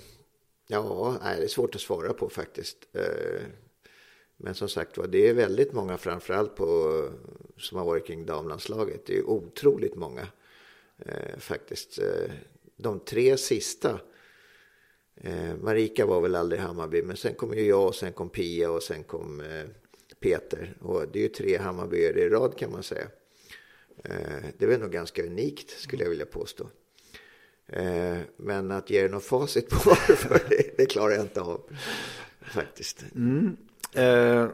ja, 0.66 1.18
nej, 1.22 1.36
det 1.38 1.44
är 1.44 1.48
svårt 1.48 1.74
att 1.74 1.80
svara 1.80 2.12
på 2.12 2.28
faktiskt. 2.28 2.76
Eh, 2.92 3.42
men 4.36 4.54
som 4.54 4.68
sagt 4.68 4.98
var, 4.98 5.06
det 5.06 5.28
är 5.28 5.34
väldigt 5.34 5.72
många, 5.72 5.98
framförallt 5.98 6.56
på, 6.56 7.08
som 7.56 7.78
har 7.78 7.84
varit 7.84 8.06
kring 8.06 8.26
damlandslaget. 8.26 9.06
Det 9.06 9.18
är 9.18 9.30
otroligt 9.30 9.94
många 9.94 10.26
eh, 10.98 11.38
faktiskt. 11.38 11.98
Eh, 11.98 12.32
de 12.76 13.00
tre 13.00 13.36
sista, 13.36 14.00
eh, 15.16 15.56
Marika 15.60 16.06
var 16.06 16.20
väl 16.20 16.34
aldrig 16.34 16.60
i 16.60 16.64
Hammarby, 16.64 17.02
men 17.02 17.16
sen 17.16 17.34
kom 17.34 17.54
ju 17.54 17.66
jag 17.66 17.86
och 17.86 17.94
sen 17.94 18.12
kom 18.12 18.28
Pia 18.28 18.70
och 18.70 18.82
sen 18.82 19.04
kom 19.04 19.42
Peter. 20.20 20.76
Och 20.80 21.08
det 21.12 21.18
är 21.18 21.22
ju 21.22 21.28
tre 21.28 21.56
Hammarbyare 21.56 22.20
i 22.20 22.28
rad 22.28 22.58
kan 22.58 22.72
man 22.72 22.82
säga. 22.82 23.08
Eh, 24.04 24.44
det 24.58 24.66
väl 24.66 24.80
nog 24.80 24.90
ganska 24.92 25.22
unikt 25.26 25.70
skulle 25.80 26.02
jag 26.02 26.10
vilja 26.10 26.26
påstå. 26.26 26.68
Eh, 27.66 28.16
Men 28.36 28.70
att 28.70 28.90
ge 28.90 29.04
er 29.04 29.08
något 29.08 29.24
facit 29.24 29.68
på 29.68 29.76
varför, 29.90 30.40
det, 30.48 30.76
det 30.76 30.86
klarar 30.86 31.12
jag 31.14 31.22
inte 31.24 31.40
av. 31.40 31.60
Faktiskt. 32.40 33.04
Eh, 33.94 34.46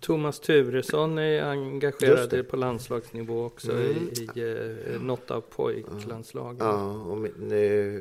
Thomas 0.00 0.40
Turesson 0.40 1.18
är 1.18 1.42
engagerad 1.42 2.48
på 2.48 2.56
landslagsnivå 2.56 3.44
också 3.44 3.72
Mm. 3.72 3.90
i, 3.90 4.28
i 4.40 4.60
eh, 4.94 5.02
något 5.02 5.30
av 5.30 5.40
pojklandslagen. 5.40 6.56
Ja, 6.66 6.92
och 6.92 7.18
min, 7.18 7.52
eh, 7.52 8.00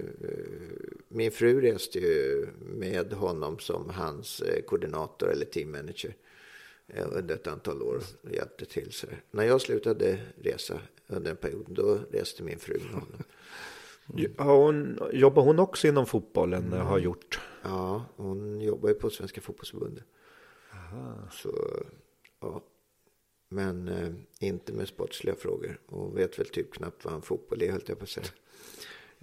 min 1.08 1.32
fru 1.32 1.62
reste 1.62 2.00
ju 2.00 2.48
med 2.62 3.14
honom 3.14 3.60
som 3.60 3.90
hans 3.90 4.44
koordinator 4.68 5.32
eller 5.32 5.46
teammanager 5.46 6.10
eh, 6.10 6.16
under 6.88 7.36
ett 7.36 7.48
antal 7.48 7.82
år 7.82 8.02
och 8.22 8.32
hjälpte 8.32 8.66
till. 8.66 8.92
Så 8.92 9.08
där. 9.08 9.22
När 9.32 9.44
jag 9.44 9.62
slutade 9.62 10.20
resa 10.42 10.82
under 11.08 11.32
en 11.32 11.38
period, 11.38 11.66
då 11.70 12.00
reste 12.12 12.44
min 12.44 12.60
fru 12.60 12.80
med 12.80 12.94
honom. 12.94 13.24
har 14.38 14.58
hon, 14.58 15.00
jobbar 15.14 15.44
hon 15.44 15.60
också 15.60 15.88
inom 15.88 16.06
fotbollen? 16.06 16.64
Mm. 16.74 16.86
Har 16.86 17.00
gjort? 17.00 17.40
Ja, 17.62 18.06
hon 18.16 18.62
jobbar 18.62 18.90
ju 18.90 18.96
på 18.96 19.10
Svenska 19.10 19.42
fotbollsförbundet. 19.42 20.04
Så, 21.32 21.84
ja. 22.40 22.64
Men 23.50 23.88
eh, 23.88 24.10
inte 24.40 24.74
med 24.74 24.88
sportsliga 24.88 25.36
frågor. 25.36 25.80
Och 25.86 26.18
vet 26.18 26.40
väl 26.40 26.46
typ 26.46 26.74
knappt 26.74 27.06
vad 27.06 27.14
en 27.14 27.22
fotboll 27.22 27.62
är, 27.62 27.72
höll 27.72 27.82
jag 27.86 27.98
på 27.98 28.04
att 28.04 28.10
säga. 28.10 28.28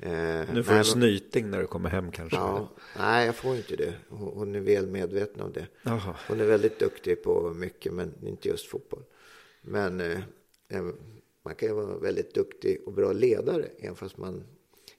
Eh, 0.03 0.55
Nu 0.55 0.63
får 0.63 0.73
nej, 0.73 0.81
du 0.81 0.85
snyting 0.85 1.51
när 1.51 1.61
du 1.61 1.67
kommer 1.67 1.91
hem 1.91 2.11
kanske. 2.11 2.37
Ja, 2.37 2.69
nej, 2.99 3.27
jag 3.27 3.35
får 3.37 3.57
inte 3.57 3.77
det. 3.77 3.95
Hon 4.09 4.55
är 4.55 4.61
väl 4.61 4.87
medveten 4.87 5.41
om 5.43 5.53
det. 5.53 5.67
Jaha. 5.83 6.17
Hon 6.29 6.41
är 6.41 6.45
väldigt 6.45 6.79
duktig 6.79 7.23
på 7.23 7.53
mycket, 7.55 7.93
men 7.93 8.15
inte 8.27 8.49
just 8.49 8.67
fotboll. 8.67 9.03
Men 9.63 10.01
eh, 10.01 10.19
eh, 10.69 10.83
man 11.45 11.55
kan 11.55 11.69
ju 11.69 11.75
vara 11.75 11.99
väldigt 11.99 12.35
duktig 12.35 12.81
och 12.87 12.93
bra 12.93 13.13
ledare, 13.13 13.65
även 13.79 13.97
fast 13.97 14.17
man 14.19 14.43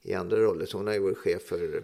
i 0.01 0.13
andra 0.13 0.37
roller. 0.37 0.65
Så 0.65 0.77
hon 0.77 0.87
har 0.87 0.93
ju 0.93 0.99
varit 0.99 1.17
chef 1.17 1.41
för 1.41 1.83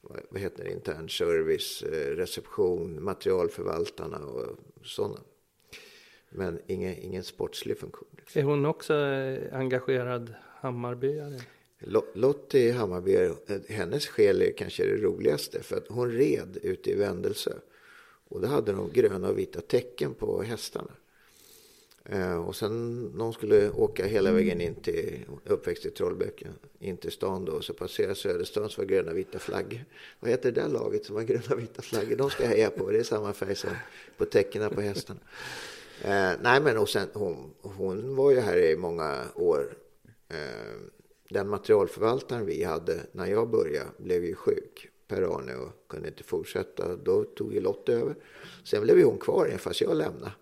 vad 0.00 0.20
vad 0.30 0.40
heter 0.40 0.64
det, 0.64 0.70
intern 0.72 1.08
service, 1.08 1.82
eh, 1.82 2.16
reception, 2.16 3.04
materialförvaltarna 3.04 4.18
och 4.26 4.58
sådana. 4.84 5.20
Men 6.30 6.60
ingen, 6.66 6.96
ingen 6.98 7.24
sportslig 7.24 7.78
funktion. 7.78 8.08
liksom. 8.16 8.40
Är 8.40 8.44
hon 8.44 8.66
också 8.66 8.94
eh, 8.94 9.54
engagerad 9.58 10.34
Hammarbyare? 10.60 11.40
Lo- 11.84 12.06
Lottie 12.14 12.72
Hammarby, 12.72 13.14
eh, 13.14 13.32
hennes 13.68 14.06
själ 14.06 14.42
är 14.42 14.52
kanske 14.52 14.86
det 14.86 14.96
roligaste. 14.96 15.62
För 15.62 15.76
att 15.76 15.88
hon 15.88 16.12
red 16.12 16.58
ute 16.62 16.90
i 16.90 16.94
Vändelsö. 16.94 17.52
Och 18.28 18.40
då 18.40 18.46
hade 18.46 18.72
de 18.72 18.90
gröna 18.92 19.28
och 19.28 19.38
vita 19.38 19.60
tecken 19.60 20.14
på 20.14 20.42
hästarna. 20.42 20.90
Eh, 22.04 22.48
och 22.48 22.56
sen 22.56 23.02
när 23.02 23.24
hon 23.24 23.32
skulle 23.32 23.70
åka 23.70 24.06
hela 24.06 24.32
vägen 24.32 24.60
in 24.60 24.74
till, 24.74 25.24
uppväxt 25.44 25.86
i 25.86 25.90
Trollbäcken, 25.90 26.52
in 26.78 26.96
till 26.96 27.12
stan 27.12 27.44
då, 27.44 27.60
så 27.60 27.74
passerade 27.74 28.14
Söderstan 28.14 28.70
så 28.70 28.80
var 28.80 28.86
gröna 28.88 29.12
vita 29.12 29.38
flaggor. 29.38 29.84
Vad 30.20 30.30
heter 30.30 30.52
det 30.52 30.60
där 30.60 30.68
laget 30.68 31.04
som 31.04 31.16
har 31.16 31.22
gröna 31.22 31.56
vita 31.56 31.82
flaggor? 31.82 32.16
De 32.16 32.30
ska 32.30 32.42
jag 32.42 32.50
heja 32.50 32.70
på, 32.70 32.90
det 32.90 32.98
är 32.98 33.02
samma 33.02 33.32
färg 33.32 33.54
som 33.56 33.70
på 34.16 34.24
tecknen 34.24 34.70
på 34.70 34.80
hästarna. 34.80 35.20
Eh, 36.02 36.32
nej 36.42 36.60
men 36.62 36.78
och 36.78 36.88
sen, 36.88 37.08
hon, 37.12 37.54
hon 37.62 38.16
var 38.16 38.30
ju 38.30 38.40
här 38.40 38.56
i 38.58 38.76
många 38.76 39.24
år. 39.34 39.74
Eh, 40.28 40.36
den 41.32 41.48
materialförvaltaren 41.48 42.46
vi 42.46 42.64
hade 42.64 43.00
när 43.12 43.26
jag 43.26 43.50
började 43.50 43.90
blev 43.96 44.24
ju 44.24 44.34
sjuk, 44.34 44.88
Per-Arne, 45.08 45.54
och 45.54 45.88
kunde 45.88 46.08
inte 46.08 46.22
fortsätta. 46.22 46.96
Då 46.96 47.24
tog 47.24 47.54
ju 47.54 47.60
Lotte 47.60 47.92
över. 47.92 48.14
Sen 48.64 48.82
blev 48.82 48.98
ju 48.98 49.04
hon 49.04 49.18
kvar 49.18 49.54
fast 49.58 49.80
jag 49.80 49.96
lämnade. 49.96 50.32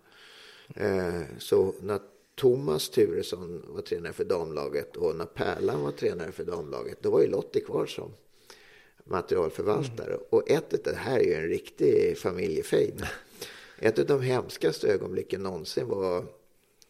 Eh, 0.75 1.21
så 1.37 1.73
när 1.81 1.99
Thomas 2.35 2.89
Turesson 2.89 3.65
var 3.67 3.81
tränare 3.81 4.13
för 4.13 4.23
damlaget 4.23 4.95
och 4.95 5.15
när 5.15 5.25
Pärlan 5.25 5.81
var 5.81 5.91
tränare 5.91 6.31
för 6.31 6.43
damlaget, 6.43 6.97
då 7.01 7.11
var 7.11 7.21
ju 7.21 7.27
Lottie 7.27 7.61
kvar 7.61 7.85
som 7.85 8.11
materialförvaltare. 9.03 10.17
Och 10.29 10.49
ett 10.49 10.83
det 10.83 10.95
här 10.95 11.19
är 11.19 11.23
ju 11.23 11.33
en 11.33 11.47
riktig 11.47 12.17
familjefejd. 12.17 13.05
Ett 13.79 13.99
av 13.99 14.05
de 14.05 14.21
hemskaste 14.21 14.87
ögonblicken 14.87 15.43
någonsin 15.43 15.87
var 15.87 16.25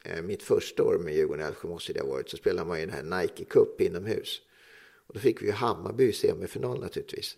Eh, 0.04 0.22
mitt 0.22 0.44
första 0.44 0.84
år 0.84 0.98
med 0.98 1.16
Djurgården 1.16 1.46
Älvsjö 1.46 1.68
måste 1.68 1.94
det 1.94 2.00
ha 2.00 2.08
varit. 2.08 2.30
Så 2.30 2.38
spelade 2.38 2.68
man 2.68 2.80
ju 2.80 2.86
den 2.86 2.96
här 2.96 3.22
Nike 3.22 3.46
Cup 3.46 3.82
inomhus. 3.82 4.42
Och 5.08 5.14
då 5.14 5.20
fick 5.20 5.42
vi 5.42 5.46
ju 5.46 5.52
Hammarby 5.52 6.04
i 6.04 6.14
semifinal 6.14 6.80
naturligtvis. 6.80 7.38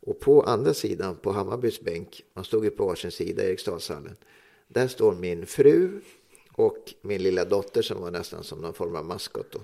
Och 0.00 0.20
på 0.20 0.42
andra 0.42 0.74
sidan, 0.74 1.16
på 1.16 1.32
Hammarbys 1.32 1.80
bänk, 1.80 2.24
man 2.34 2.44
stod 2.44 2.64
ju 2.64 2.70
på 2.70 2.86
varsin 2.86 3.10
sida 3.10 3.44
i 3.44 3.46
Eriksdalshallen. 3.46 4.16
Där 4.68 4.88
står 4.88 5.14
min 5.14 5.46
fru 5.46 6.00
och 6.52 6.94
min 7.00 7.22
lilla 7.22 7.44
dotter 7.44 7.82
som 7.82 8.00
var 8.00 8.10
nästan 8.10 8.44
som 8.44 8.60
någon 8.60 8.74
form 8.74 8.96
av 8.96 9.04
maskot. 9.04 9.46
Då. 9.50 9.60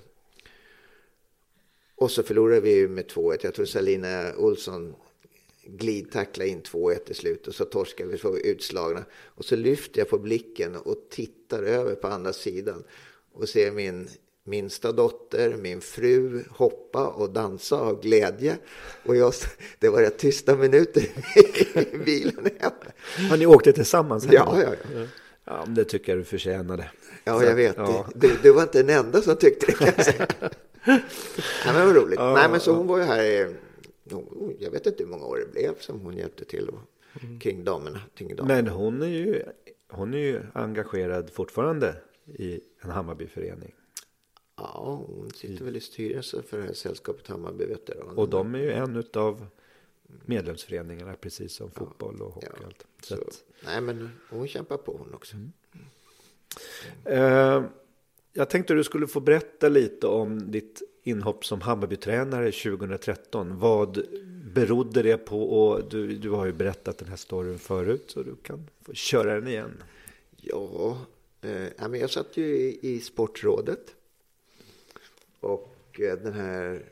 Och 1.94 2.10
så 2.10 2.23
förlorade 2.23 2.60
vi 2.60 2.74
ju 2.74 2.89
med 2.89 3.06
2-1. 3.06 3.39
Jag 3.43 3.55
tror 3.55 3.66
Salina 3.66 4.36
Olsson 4.36 4.94
glidtacklade 5.77 6.51
in 6.51 6.62
2-1 6.62 7.11
i 7.11 7.15
slut 7.15 7.47
och 7.47 7.55
så 7.55 7.65
torskade 7.65 8.11
vi, 8.11 8.19
så 8.19 8.36
utslagna. 8.36 9.05
Och 9.24 9.45
så 9.45 9.57
lyfter 9.57 9.99
jag 10.01 10.09
på 10.09 10.19
blicken 10.19 10.77
och 10.77 10.97
tittar 11.11 11.62
över 11.62 11.95
på 11.95 12.07
andra 12.09 12.32
sidan 12.32 12.85
och 13.32 13.49
ser 13.49 13.70
min 13.73 14.09
minsta 14.45 14.93
dotter, 14.93 15.57
min 15.57 15.81
fru 15.81 16.45
hoppa 16.51 17.07
och 17.07 17.31
dansa 17.31 17.77
av 17.77 18.01
glädje. 18.03 18.57
Och 19.05 19.16
jag, 19.16 19.32
det 19.78 19.89
var 19.89 20.01
rätt 20.03 20.19
tysta 20.19 20.57
minuter 20.57 21.03
i 21.82 21.97
bilen 22.05 22.51
hem. 22.61 22.73
Ja, 23.31 23.36
ni 23.36 23.47
åkte 23.47 23.73
tillsammans 23.73 24.24
hem? 24.24 24.35
Ja, 24.35 24.62
ja, 24.62 24.74
ja. 24.95 25.07
Ja, 25.45 25.65
det 25.69 25.85
tycker 25.85 26.12
jag 26.12 26.19
du 26.20 26.24
förtjänade. 26.24 26.90
Ja, 27.24 27.39
Så 27.39 27.45
jag 27.45 27.55
vet. 27.55 27.77
ja. 27.77 28.07
Du, 28.15 28.36
du 28.43 28.53
var 28.53 28.62
inte 28.62 28.82
den 28.82 28.99
enda 29.07 29.23
som 29.23 29.36
tyckte 29.36 29.66
det 29.66 29.73
kan 29.73 29.86
jag 29.97 30.05
säga. 30.05 30.27
Nej, 30.85 31.03
men 31.65 31.86
var 31.86 31.95
roligt. 31.95 32.19
Ja, 32.19 32.35
Nej, 32.35 32.49
men 32.51 32.61
så 32.61 32.73
hon 32.73 32.86
var 32.86 32.99
ju 32.99 33.05
här 33.05 33.55
jag 34.59 34.71
vet 34.71 34.87
inte 34.87 35.03
hur 35.03 35.11
många 35.11 35.25
år 35.25 35.39
det 35.39 35.53
blev 35.53 35.79
som 35.79 36.01
hon 36.01 36.17
hjälpte 36.17 36.45
till 36.45 36.69
och, 36.69 36.81
kring 37.41 37.65
damerna. 37.65 38.01
Kring 38.15 38.37
damerna. 38.37 38.55
Men 38.63 38.69
hon 38.73 39.03
är, 39.03 39.07
ju, 39.07 39.43
hon 39.89 40.15
är 40.15 40.19
ju 40.19 40.43
engagerad 40.55 41.31
fortfarande 41.31 41.95
i 42.27 42.61
en 42.81 42.91
Hammarbyförening. 42.91 43.75
Ja, 44.57 45.05
hon 45.07 45.31
sitter 45.31 45.65
väl 45.65 45.77
i 45.77 45.81
styrelsen 45.81 46.43
för 46.43 46.59
det 46.59 46.65
här 46.65 46.73
sällskapet 46.73 47.27
Hammarby 47.27 47.65
veteraner. 47.65 48.19
Och 48.19 48.29
de 48.29 48.55
är 48.55 48.59
ju 48.59 48.73
en 48.73 49.05
av 49.15 49.47
medlemsföreningarna 50.27 51.15
precis 51.15 51.53
som 51.53 51.71
fotboll 51.71 52.23
och 52.23 52.33
hockey. 52.33 52.47
och 52.47 52.65
allt. 52.67 52.87
Så 53.03 53.15
Så, 53.17 53.23
att, 53.23 53.45
nej, 53.65 53.81
men 53.81 54.11
hon 54.31 54.49
kämpar 54.49 54.77
på 54.77 54.97
hon 54.97 55.15
också. 55.15 55.37
eh, 57.05 57.63
jag 58.33 58.51
tänkte 58.51 58.75
du 58.75 58.85
skulle 58.85 59.07
få 59.07 59.21
berätta 59.21 59.69
lite 59.69 60.07
om 60.07 60.51
ditt 60.51 60.83
inhopp 61.09 61.45
som 61.45 61.61
Hammarbytränare 61.61 62.53
2013. 62.53 63.59
Vad 63.59 64.07
berodde 64.55 65.03
det 65.03 65.17
på? 65.17 65.43
Och 65.43 65.89
du, 65.89 66.17
du 66.17 66.31
har 66.31 66.47
ju 66.47 66.53
berättat 66.53 66.99
den 66.99 67.09
här 67.09 67.17
storyn 67.17 67.59
förut 67.59 68.05
så 68.07 68.23
du 68.23 68.37
kan 68.37 68.67
få 68.83 68.93
köra 68.93 69.35
den 69.35 69.49
igen. 69.49 69.83
Ja, 70.37 70.99
eh, 71.41 71.97
jag 72.01 72.11
satt 72.11 72.37
ju 72.37 72.45
i, 72.45 72.79
i 72.83 73.01
sportrådet. 73.01 73.95
Och 75.41 76.01
eh, 76.01 76.19
den 76.19 76.33
här 76.33 76.83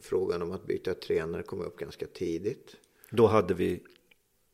frågan 0.00 0.42
om 0.42 0.52
att 0.52 0.66
byta 0.66 0.94
tränare 0.94 1.42
kom 1.42 1.60
upp 1.60 1.76
ganska 1.76 2.06
tidigt. 2.06 2.76
Då 3.10 3.26
hade 3.26 3.54
vi 3.54 3.82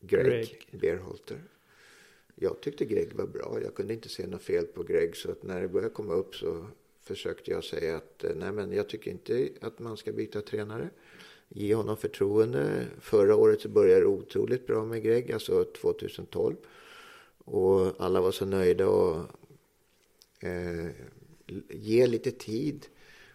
Greg, 0.01 0.25
Greg. 0.25 0.81
Beerholter. 0.81 1.39
Jag 2.35 2.61
tyckte 2.61 2.85
Greg 2.85 3.13
var 3.13 3.27
bra. 3.27 3.59
Jag 3.63 3.75
kunde 3.75 3.95
inte 3.95 4.09
se 4.09 4.27
något 4.27 4.43
fel 4.43 4.67
på 4.67 4.83
Greg. 4.83 5.17
Så 5.17 5.31
att 5.31 5.43
när 5.43 5.61
det 5.61 5.69
började 5.69 5.95
komma 5.95 6.13
upp 6.13 6.35
så 6.35 6.67
försökte 7.07 7.51
jag 7.51 7.65
säga 7.65 7.97
att 7.97 8.24
eh, 8.24 8.31
nej, 8.37 8.53
men 8.53 8.73
jag 8.73 8.89
tycker 8.89 9.11
inte 9.11 9.49
att 9.61 9.78
man 9.78 9.97
ska 9.97 10.12
byta 10.12 10.41
tränare. 10.41 10.91
Ge 11.49 11.74
honom 11.74 11.97
förtroende. 11.97 12.87
Förra 13.01 13.37
året 13.37 13.61
så 13.61 13.69
började 13.69 14.01
det 14.01 14.07
otroligt 14.07 14.66
bra 14.66 14.85
med 14.85 15.03
Greg, 15.03 15.33
alltså 15.33 15.65
2012. 15.65 16.57
Och 17.45 17.93
alla 17.99 18.20
var 18.20 18.33
så 18.33 18.45
nöjda 18.45 18.89
och 18.89 19.16
eh, 20.41 20.91
ge 21.69 22.07
lite 22.07 22.31
tid. 22.31 22.87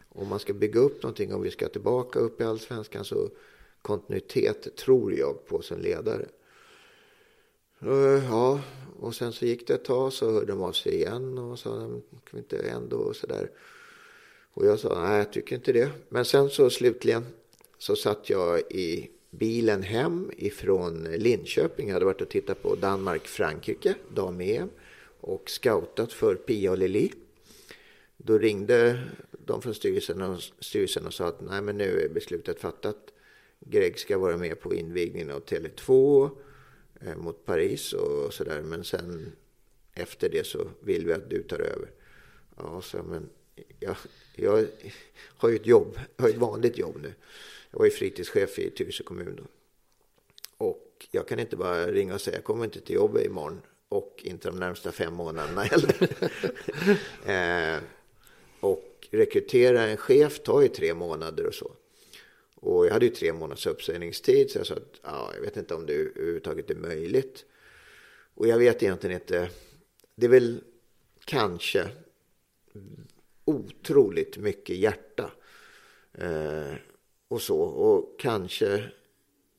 Om 0.09 0.27
man 0.27 0.39
ska 0.39 0.53
bygga 0.53 0.79
upp 0.79 1.03
någonting, 1.03 1.33
om 1.33 1.41
vi 1.41 1.51
ska 1.51 1.67
tillbaka 1.67 2.19
upp 2.19 2.41
i 2.41 2.43
allsvenskan 2.43 3.05
så 3.05 3.29
kontinuitet 3.81 4.75
tror 4.75 5.13
jag 5.13 5.45
på 5.47 5.61
som 5.61 5.79
ledare. 5.79 6.25
Eh, 7.81 8.25
ja, 8.29 8.61
och 9.01 9.15
sen 9.15 9.33
så 9.33 9.45
gick 9.45 9.67
det 9.67 9.73
ett 9.73 9.85
tag 9.85 10.13
så 10.13 10.31
hörde 10.31 10.45
de 10.45 10.61
av 10.61 10.71
sig 10.71 10.95
igen 10.95 11.37
och 11.37 11.59
sa 11.59 11.69
kan 11.79 12.21
vi 12.31 12.37
inte 12.37 12.57
ändå 12.57 12.97
och 12.97 13.15
sådär. 13.15 13.49
Och 14.53 14.65
jag 14.65 14.79
sa 14.79 15.01
nej, 15.01 15.17
jag 15.17 15.33
tycker 15.33 15.55
inte 15.55 15.71
det. 15.71 15.89
Men 16.09 16.25
sen 16.25 16.49
så 16.49 16.69
slutligen 16.69 17.25
så 17.77 17.95
satt 17.95 18.29
jag 18.29 18.59
i 18.59 19.09
bilen 19.29 19.83
hem 19.83 20.31
ifrån 20.37 21.03
Linköping. 21.03 21.87
Jag 21.87 21.93
hade 21.93 22.05
varit 22.05 22.21
och 22.21 22.29
tittat 22.29 22.63
på 22.63 22.75
Danmark-Frankrike, 22.75 23.95
dam-EM 24.15 24.69
och 25.21 25.49
scoutat 25.49 26.13
för 26.13 26.35
Pia 26.35 26.71
och 26.71 26.77
Lili. 26.77 27.11
Då 28.17 28.37
ringde 28.37 29.03
de 29.45 29.61
från 29.61 29.73
styrelsen 29.73 30.21
och, 30.21 30.41
styrelsen 30.59 31.05
och 31.05 31.13
sa 31.13 31.27
att 31.27 31.41
nej 31.41 31.61
men 31.61 31.77
nu 31.77 32.01
är 32.01 32.09
beslutet 32.09 32.59
fattat. 32.59 32.97
Greg 33.59 33.99
ska 33.99 34.17
vara 34.17 34.37
med 34.37 34.59
på 34.59 34.73
invigningen 34.73 35.31
av 35.31 35.39
Tele2 35.39 36.29
Eh, 37.05 37.15
mot 37.15 37.45
Paris 37.45 37.93
och 37.93 38.33
sådär. 38.33 38.61
Men 38.61 38.83
sen 38.83 39.31
efter 39.93 40.29
det 40.29 40.47
så 40.47 40.69
vill 40.79 41.05
vi 41.05 41.13
att 41.13 41.29
du 41.29 41.43
tar 41.43 41.59
över. 41.59 41.91
Ja, 42.57 42.81
så 42.81 43.03
men 43.03 43.29
jag, 43.79 43.95
jag 44.35 44.67
har 45.37 45.49
ju 45.49 45.55
ett 45.55 45.67
jobb, 45.67 45.99
jag 46.15 46.23
har 46.23 46.29
ett 46.29 46.37
vanligt 46.37 46.77
jobb 46.77 46.99
nu. 47.01 47.13
Jag 47.71 47.79
var 47.79 47.85
ju 47.85 47.91
fritidschef 47.91 48.59
i 48.59 48.69
Tyresö 48.69 49.03
kommun 49.03 49.35
då. 49.35 49.43
Och 50.65 51.07
jag 51.11 51.27
kan 51.27 51.39
inte 51.39 51.55
bara 51.55 51.91
ringa 51.91 52.13
och 52.13 52.21
säga 52.21 52.37
jag 52.37 52.43
kommer 52.43 52.65
inte 52.65 52.81
till 52.81 52.95
jobbet 52.95 53.25
imorgon 53.25 53.61
och 53.89 54.21
inte 54.23 54.47
de 54.47 54.59
närmsta 54.59 54.91
fem 54.91 55.13
månaderna 55.13 55.61
heller. 55.61 56.09
eh, 57.75 57.81
och 58.59 59.07
rekrytera 59.11 59.81
en 59.81 59.97
chef 59.97 60.39
tar 60.39 60.61
ju 60.61 60.67
tre 60.67 60.93
månader 60.93 61.45
och 61.45 61.55
så. 61.55 61.71
Och 62.61 62.85
jag 62.85 62.93
hade 62.93 63.05
ju 63.05 63.11
tre 63.11 63.33
månaders 63.33 63.67
uppsägningstid 63.67 64.51
så 64.51 64.59
jag 64.59 64.67
sa 64.67 64.73
att 64.73 64.99
ja, 65.01 65.31
jag 65.35 65.41
vet 65.41 65.57
inte 65.57 65.75
om 65.75 65.85
det 65.85 65.93
överhuvudtaget 65.93 66.69
är 66.69 66.75
möjligt. 66.75 67.45
Och 68.33 68.47
jag 68.47 68.57
vet 68.57 68.83
egentligen 68.83 69.15
inte. 69.15 69.49
Det 70.15 70.25
är 70.25 70.29
väl 70.29 70.63
kanske 71.25 71.89
otroligt 73.45 74.37
mycket 74.37 74.75
hjärta. 74.75 75.31
Eh, 76.13 76.73
och 77.27 77.41
så. 77.41 77.59
Och 77.59 78.19
kanske 78.19 78.83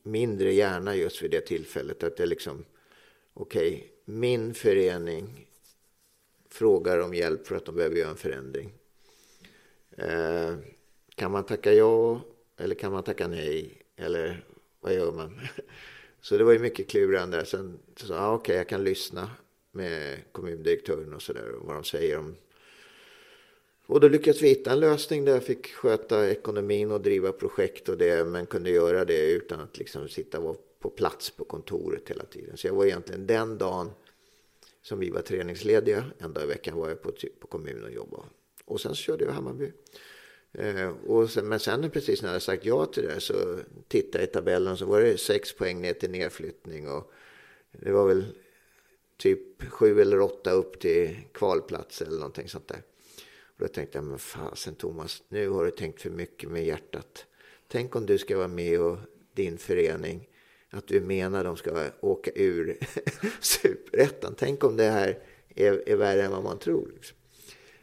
mindre 0.02 0.52
gärna 0.52 0.96
just 0.96 1.22
vid 1.22 1.30
det 1.30 1.40
tillfället. 1.40 2.02
Att 2.02 2.16
det 2.16 2.26
liksom, 2.26 2.64
okej, 3.34 3.74
okay, 3.74 3.88
min 4.04 4.54
förening 4.54 5.46
frågar 6.48 6.98
om 6.98 7.14
hjälp 7.14 7.46
för 7.46 7.56
att 7.56 7.64
de 7.64 7.74
behöver 7.74 7.96
göra 7.96 8.10
en 8.10 8.16
förändring. 8.16 8.72
Eh, 9.96 10.54
kan 11.14 11.30
man 11.30 11.46
tacka 11.46 11.72
ja 11.72 12.20
eller 12.56 12.74
kan 12.74 12.92
man 12.92 13.02
tacka 13.02 13.28
nej? 13.28 13.82
Eller 13.96 14.44
vad 14.80 14.94
gör 14.94 15.12
man? 15.12 15.40
Så 16.20 16.38
det 16.38 16.44
var 16.44 16.52
ju 16.52 16.58
mycket 16.58 16.88
klurande. 16.88 17.44
Sen 17.44 17.78
så 17.96 18.06
sa 18.06 18.14
jag, 18.14 18.22
ah, 18.22 18.34
okej, 18.34 18.56
jag 18.56 18.68
kan 18.68 18.84
lyssna 18.84 19.30
med 19.72 20.18
kommundirektören 20.32 21.14
och 21.14 21.22
sådär. 21.22 21.52
Vad 21.60 21.76
de 21.76 21.84
säger 21.84 22.18
om 22.18 22.36
och 23.86 24.00
då 24.00 24.08
lyckades 24.08 24.42
vi 24.42 24.48
hitta 24.48 24.72
en 24.72 24.80
lösning 24.80 25.24
där 25.24 25.32
jag 25.32 25.44
fick 25.44 25.72
sköta 25.72 26.30
ekonomin 26.30 26.90
och 26.90 27.00
driva 27.00 27.32
projekt 27.32 27.88
och 27.88 27.98
det, 27.98 28.24
men 28.24 28.46
kunde 28.46 28.70
göra 28.70 29.04
det 29.04 29.30
utan 29.30 29.60
att 29.60 29.78
liksom 29.78 30.08
sitta 30.08 30.54
på 30.78 30.90
plats 30.90 31.30
på 31.30 31.44
kontoret 31.44 32.08
hela 32.10 32.24
tiden. 32.24 32.56
Så 32.56 32.66
jag 32.66 32.74
var 32.74 32.84
egentligen 32.84 33.26
den 33.26 33.58
dagen 33.58 33.90
som 34.82 34.98
vi 34.98 35.10
var 35.10 35.20
träningslediga, 35.20 36.04
en 36.18 36.32
dag 36.32 36.44
i 36.44 36.46
veckan 36.46 36.76
var 36.76 36.88
jag 36.88 37.02
på, 37.02 37.12
på 37.40 37.46
kommunen 37.46 37.84
och 37.84 37.92
jobbade. 37.92 38.22
Och 38.64 38.80
sen 38.80 38.94
så 38.94 39.02
körde 39.02 39.24
jag 39.24 39.32
Hammarby. 39.32 39.72
Eh, 40.54 40.88
och 40.88 41.30
sen, 41.30 41.48
men 41.48 41.60
sen 41.60 41.90
precis 41.90 42.22
när 42.22 42.28
jag 42.28 42.32
hade 42.32 42.44
sagt 42.44 42.64
ja 42.64 42.86
till 42.86 43.02
det 43.02 43.20
så 43.20 43.58
tittade 43.88 44.24
jag 44.24 44.28
i 44.28 44.32
tabellen 44.32 44.76
så 44.76 44.86
var 44.86 45.00
det 45.00 45.18
sex 45.18 45.56
poäng 45.56 45.80
ner 45.80 45.92
till 45.92 46.10
nedflyttning 46.10 46.88
och 46.88 47.12
det 47.72 47.92
var 47.92 48.08
väl 48.08 48.24
typ 49.16 49.62
sju 49.62 50.00
eller 50.00 50.20
åtta 50.20 50.50
upp 50.50 50.80
till 50.80 51.16
kvalplats 51.32 52.02
eller 52.02 52.16
någonting 52.16 52.48
sånt 52.48 52.68
där. 52.68 52.82
Och 53.44 53.58
då 53.58 53.68
tänkte 53.68 53.98
jag, 53.98 54.04
men 54.04 54.18
fasen 54.18 54.74
Thomas, 54.74 55.22
nu 55.28 55.48
har 55.48 55.64
du 55.64 55.70
tänkt 55.70 56.02
för 56.02 56.10
mycket 56.10 56.50
med 56.50 56.64
hjärtat. 56.64 57.26
Tänk 57.68 57.96
om 57.96 58.06
du 58.06 58.18
ska 58.18 58.36
vara 58.36 58.48
med 58.48 58.80
och 58.80 58.98
din 59.34 59.58
förening, 59.58 60.28
att 60.70 60.86
du 60.86 61.00
menar 61.00 61.44
de 61.44 61.56
ska 61.56 61.90
åka 62.00 62.30
ur 62.34 62.78
superettan. 63.40 64.34
Tänk 64.38 64.64
om 64.64 64.76
det 64.76 64.90
här 64.90 65.18
är, 65.54 65.88
är 65.88 65.96
värre 65.96 66.22
än 66.22 66.30
vad 66.30 66.44
man 66.44 66.58
tror. 66.58 66.90
Liksom. 66.94 67.16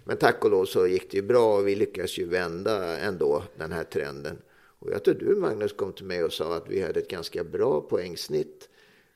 Men 0.09 0.17
tack 0.17 0.45
och 0.45 0.51
lov 0.51 0.65
så 0.65 0.87
gick 0.87 1.11
det 1.11 1.17
ju 1.17 1.23
bra 1.23 1.57
och 1.57 1.67
vi 1.67 1.75
lyckades 1.75 2.17
ju 2.17 2.25
vända 2.25 2.97
ändå 2.97 3.43
den 3.57 3.71
här 3.71 3.83
trenden. 3.83 4.41
Och 4.79 4.91
jag 4.91 5.03
tror 5.03 5.15
du 5.15 5.35
Magnus 5.35 5.73
kom 5.73 5.93
till 5.93 6.05
mig 6.05 6.23
och 6.23 6.33
sa 6.33 6.55
att 6.55 6.69
vi 6.69 6.81
hade 6.81 6.99
ett 6.99 7.09
ganska 7.09 7.43
bra 7.43 7.81
poängsnitt 7.81 8.69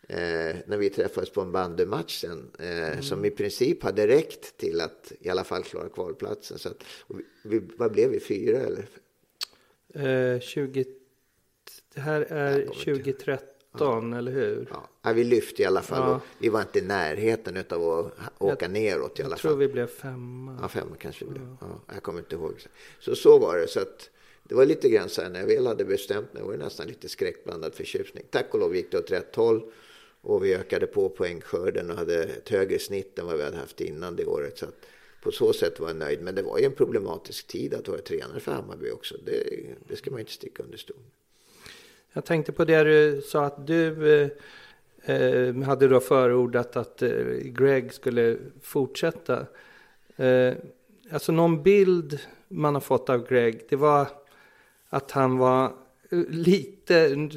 eh, 0.07 0.55
när 0.65 0.77
vi 0.77 0.89
träffades 0.89 1.29
på 1.29 1.41
en 1.41 1.51
bandymatch 1.51 2.21
sen, 2.21 2.51
eh, 2.59 2.87
mm. 2.87 3.01
som 3.01 3.25
i 3.25 3.31
princip 3.31 3.83
hade 3.83 4.07
räckt 4.07 4.57
till 4.57 4.81
att 4.81 5.11
i 5.19 5.29
alla 5.29 5.43
fall 5.43 5.63
klara 5.63 5.89
kvalplatsen. 5.89 6.57
Så 6.57 6.69
att, 6.69 6.83
vi, 7.43 7.61
vad 7.77 7.91
blev 7.91 8.09
vi, 8.09 8.19
fyra 8.19 8.57
eller? 8.57 8.85
Eh, 9.93 10.39
20, 10.39 10.85
det 11.93 12.01
här 12.01 12.21
är 12.21 12.65
2013, 12.65 13.52
ja. 13.79 14.17
eller 14.17 14.31
hur? 14.31 14.67
Ja. 15.01 15.13
vi 15.13 15.23
lyfte 15.23 15.61
i 15.61 15.65
alla 15.65 15.81
fall. 15.81 16.09
Ja. 16.09 16.21
Vi 16.37 16.49
var 16.49 16.61
inte 16.61 16.79
i 16.79 16.81
närheten 16.81 17.57
av 17.69 17.89
att 17.89 18.41
åka 18.41 18.65
jag, 18.65 18.71
neråt 18.71 19.19
i 19.19 19.23
alla 19.23 19.29
fall. 19.29 19.31
Jag 19.31 19.39
tror 19.39 19.55
vi 19.55 19.67
blev 19.67 19.87
femma. 19.87 20.59
Ja, 20.61 20.67
femma 20.67 20.95
kanske 20.99 21.25
vi 21.25 21.31
blev. 21.31 21.55
Ja. 21.61 21.81
jag 21.93 22.03
kommer 22.03 22.19
inte 22.19 22.35
ihåg. 22.35 22.53
Så 22.99 23.15
så 23.15 23.39
var 23.39 23.57
det. 23.57 23.67
Så 23.67 23.79
att, 23.79 24.09
det 24.43 24.55
var 24.55 24.65
lite 24.65 24.89
grann 24.89 25.09
så 25.09 25.21
här 25.21 25.29
när 25.29 25.39
jag 25.39 25.47
väl 25.47 25.67
hade 25.67 25.85
bestämt 25.85 26.33
mig 26.33 26.43
var 26.43 26.51
det 26.51 26.57
nästan 26.57 26.87
lite 26.87 27.09
skräckblandad 27.09 27.73
förtjusning. 27.73 28.23
Tack 28.29 28.53
och 28.53 28.59
lov 28.59 28.75
gick 28.75 28.91
det 28.91 28.97
åt 28.97 29.11
rätt 29.11 29.35
håll. 29.35 29.71
Och 30.21 30.45
vi 30.45 30.55
ökade 30.55 30.87
på 30.87 31.09
poängskörden 31.09 31.91
och 31.91 31.97
hade 31.97 32.23
ett 32.23 32.49
högre 32.49 32.79
snitt 32.79 33.19
än 33.19 33.25
vad 33.25 33.37
vi 33.37 33.43
hade 33.43 33.57
haft 33.57 33.81
innan 33.81 34.15
det 34.15 34.25
året. 34.25 34.57
Så 34.57 34.65
på 35.23 35.31
så 35.31 35.53
sätt 35.53 35.79
var 35.79 35.87
jag 35.87 35.97
nöjd. 35.97 36.21
Men 36.21 36.35
det 36.35 36.41
var 36.41 36.59
ju 36.59 36.65
en 36.65 36.73
problematisk 36.73 37.47
tid 37.47 37.73
att 37.73 37.87
vara 37.87 38.01
tränare 38.01 38.39
för 38.39 38.51
Hammarby 38.51 38.91
också. 38.91 39.15
Det, 39.25 39.65
det 39.87 39.95
ska 39.95 40.11
man 40.11 40.19
inte 40.19 40.31
sticka 40.31 40.63
under 40.63 40.77
stol 40.77 40.97
jag 42.15 42.25
tänkte 42.25 42.51
på 42.51 42.65
det 42.65 42.83
du 42.83 43.21
sa 43.21 43.45
att 43.45 43.67
du 43.67 44.13
eh, 44.21 44.29
eh, 45.15 45.55
hade 45.55 45.87
då 45.87 45.99
förordat 45.99 46.77
att 46.77 47.01
eh, 47.01 47.09
Greg 47.43 47.93
skulle 47.93 48.37
fortsätta. 48.61 49.45
Eh, 50.15 50.53
alltså 51.11 51.31
någon 51.31 51.63
bild 51.63 52.19
man 52.47 52.73
har 52.73 52.81
fått 52.81 53.09
av 53.09 53.27
Greg, 53.27 53.65
det 53.69 53.75
var 53.75 54.07
att 54.89 55.11
han 55.11 55.37
var 55.37 55.65
eh, 56.09 56.19
lite 56.29 57.29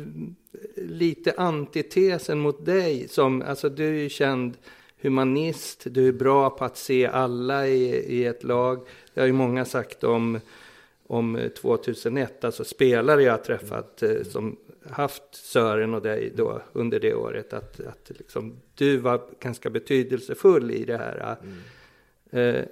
lite 0.76 1.34
antitesen 1.36 2.38
mot 2.38 2.64
dig. 2.64 3.08
Som, 3.08 3.42
alltså 3.42 3.68
du 3.68 3.86
är 3.86 4.02
ju 4.02 4.08
känd 4.08 4.56
humanist, 5.00 5.82
du 5.90 6.08
är 6.08 6.12
bra 6.12 6.50
på 6.50 6.64
att 6.64 6.76
se 6.76 7.06
alla 7.06 7.68
i, 7.68 7.84
i 8.18 8.24
ett 8.24 8.44
lag. 8.44 8.86
Det 9.14 9.20
har 9.20 9.26
ju 9.26 9.32
många 9.32 9.64
sagt 9.64 10.04
om, 10.04 10.40
om 11.06 11.36
eh, 11.36 11.48
2001, 11.48 12.44
alltså 12.44 12.64
spelare 12.64 13.22
jag 13.22 13.32
har 13.32 13.38
träffat 13.38 14.02
som 14.30 14.56
haft 14.90 15.22
Sören 15.32 15.94
och 15.94 16.02
dig 16.02 16.32
då 16.36 16.62
under 16.72 17.00
det 17.00 17.14
året. 17.14 17.52
Att, 17.52 17.80
att 17.80 18.10
liksom, 18.18 18.60
du 18.74 18.96
var 18.96 19.20
ganska 19.40 19.70
betydelsefull 19.70 20.70
i 20.70 20.84
det 20.84 20.96
här. 20.96 21.36
Mm. 21.42 22.56
Eh, 22.56 22.64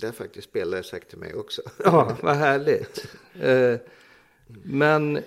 det 0.00 0.06
har 0.06 0.12
faktiskt 0.12 0.48
spelare 0.48 0.82
sagt 0.82 1.08
till 1.08 1.18
mig 1.18 1.34
också. 1.34 1.62
ja, 1.84 2.16
vad 2.22 2.36
härligt. 2.36 3.06
Eh, 3.40 3.76
men 4.62 5.22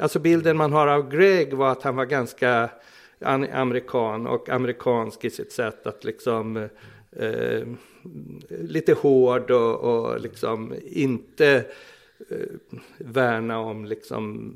Alltså 0.00 0.18
bilden 0.18 0.56
man 0.56 0.72
har 0.72 0.86
av 0.86 1.10
Greg 1.10 1.54
var 1.54 1.72
att 1.72 1.82
han 1.82 1.96
var 1.96 2.04
ganska 2.04 2.70
amerikan 3.52 4.26
och 4.26 4.48
amerikansk 4.48 5.24
i 5.24 5.30
sitt 5.30 5.52
sätt 5.52 5.86
att 5.86 6.04
liksom 6.04 6.56
eh, 7.12 7.66
lite 8.48 8.92
hård 8.92 9.50
och, 9.50 9.76
och 9.80 10.20
liksom 10.20 10.74
inte 10.86 11.64
eh, 12.30 12.82
värna 12.98 13.58
om 13.58 13.84
liksom 13.84 14.52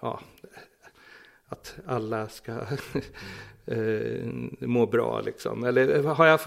ja, 0.00 0.20
att 1.52 1.74
alla 1.86 2.28
ska 2.28 2.52
eh, 3.66 4.26
må 4.60 4.86
bra 4.86 5.20
liksom. 5.20 5.64
Eller 5.64 6.02
har 6.02 6.26
jag, 6.26 6.40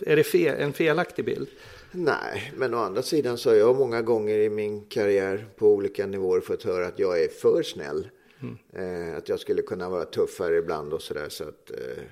är 0.00 0.16
det 0.16 0.24
fel, 0.24 0.60
en 0.60 0.72
felaktig 0.72 1.24
bild? 1.24 1.48
Nej, 1.92 2.52
men 2.56 2.74
å 2.74 2.78
andra 2.78 3.02
sidan 3.02 3.38
så 3.38 3.50
har 3.50 3.56
jag 3.56 3.76
många 3.76 4.02
gånger 4.02 4.38
i 4.38 4.50
min 4.50 4.84
karriär 4.84 5.46
på 5.56 5.68
olika 5.74 6.06
nivåer 6.06 6.40
fått 6.40 6.62
höra 6.62 6.86
att 6.86 6.98
jag 6.98 7.22
är 7.22 7.28
för 7.28 7.62
snäll. 7.62 8.08
Mm. 8.42 8.58
Eh, 8.72 9.16
att 9.16 9.28
jag 9.28 9.40
skulle 9.40 9.62
kunna 9.62 9.88
vara 9.88 10.04
tuffare 10.04 10.56
ibland 10.56 10.92
och 10.92 11.02
sådär. 11.02 11.28
Så 11.28 11.44
att, 11.44 11.70
eh, 11.70 12.02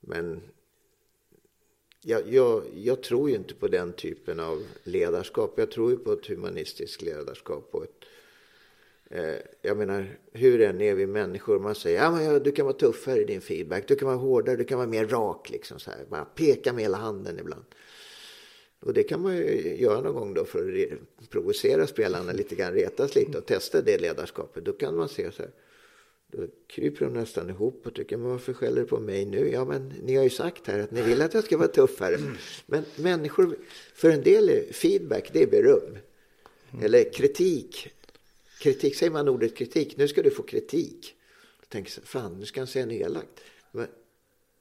men 0.00 0.40
jag, 2.04 2.28
jag, 2.28 2.62
jag, 2.74 3.02
tror 3.02 3.30
ju 3.30 3.36
inte 3.36 3.54
på 3.54 3.68
den 3.68 3.92
typen 3.92 4.40
av 4.40 4.62
ledarskap. 4.84 5.54
Jag 5.56 5.70
tror 5.70 5.90
ju 5.90 5.96
på 5.96 6.12
ett 6.12 6.26
humanistiskt 6.26 7.02
ledarskap. 7.02 7.68
Och 7.70 7.84
ett, 7.84 8.01
Eh, 9.14 9.36
jag 9.62 9.76
menar, 9.76 10.18
hur 10.32 10.60
än 10.60 10.80
är 10.80 10.94
vi 10.94 11.06
människor? 11.06 11.58
Man 11.58 11.74
säger 11.74 12.02
ja, 12.02 12.10
men 12.10 12.24
ja, 12.24 12.38
du 12.38 12.52
kan 12.52 12.66
vara 12.66 12.76
tuffare 12.76 13.20
i 13.20 13.24
din 13.24 13.40
feedback. 13.40 13.88
Du 13.88 13.96
kan 13.96 14.08
vara 14.08 14.16
hårdare, 14.16 14.56
du 14.56 14.64
kan 14.64 14.78
vara 14.78 14.88
mer 14.88 15.06
rak. 15.06 15.50
Liksom, 15.50 15.78
så 15.78 15.90
här. 15.90 16.04
Bara 16.08 16.24
peka 16.24 16.72
med 16.72 16.82
hela 16.82 16.96
handen 16.96 17.38
ibland. 17.38 17.64
Och 18.80 18.94
det 18.94 19.02
kan 19.02 19.22
man 19.22 19.36
ju 19.36 19.76
göra 19.76 20.00
någon 20.00 20.14
gång 20.14 20.34
då 20.34 20.44
för 20.44 20.88
att 21.20 21.30
provocera 21.30 21.86
spelarna 21.86 22.32
lite 22.32 22.54
grann, 22.54 22.72
retas 22.72 23.14
lite 23.14 23.38
och 23.38 23.46
testa 23.46 23.82
det 23.82 23.98
ledarskapet. 23.98 24.64
Då 24.64 24.72
kan 24.72 24.96
man 24.96 25.08
se 25.08 25.32
så 25.32 25.42
här. 25.42 25.50
Då 26.26 26.46
kryper 26.66 27.04
de 27.04 27.14
nästan 27.14 27.50
ihop 27.50 27.86
och 27.86 27.94
tycker, 27.94 28.16
men 28.16 28.30
varför 28.30 28.52
skäller 28.52 28.80
du 28.80 28.86
på 28.86 29.00
mig 29.00 29.24
nu? 29.24 29.50
Ja, 29.52 29.64
men 29.64 29.92
ni 30.02 30.16
har 30.16 30.24
ju 30.24 30.30
sagt 30.30 30.66
här 30.66 30.78
att 30.78 30.90
ni 30.90 31.02
vill 31.02 31.22
att 31.22 31.34
jag 31.34 31.44
ska 31.44 31.56
vara 31.56 31.68
tuffare. 31.68 32.18
Men 32.66 32.84
människor, 32.96 33.56
för 33.94 34.10
en 34.10 34.22
del 34.22 34.48
är 34.48 34.72
feedback, 34.72 35.30
det 35.32 35.42
är 35.42 35.46
beröm. 35.46 35.98
Eller 36.82 37.12
kritik. 37.12 37.92
Kritik, 38.62 38.96
säger 38.96 39.12
man 39.12 39.28
ordet 39.28 39.56
kritik, 39.56 39.96
nu 39.96 40.08
ska 40.08 40.22
du 40.22 40.30
få 40.30 40.42
kritik. 40.42 41.14
Då 41.60 41.66
tänker 41.68 41.92
jag, 41.96 42.04
fan, 42.04 42.40
nu 42.40 42.46
ska 42.46 42.60
han 42.60 42.66
säga 42.66 42.82
en 42.82 42.90
elakt. 42.90 43.40
Men 43.72 43.86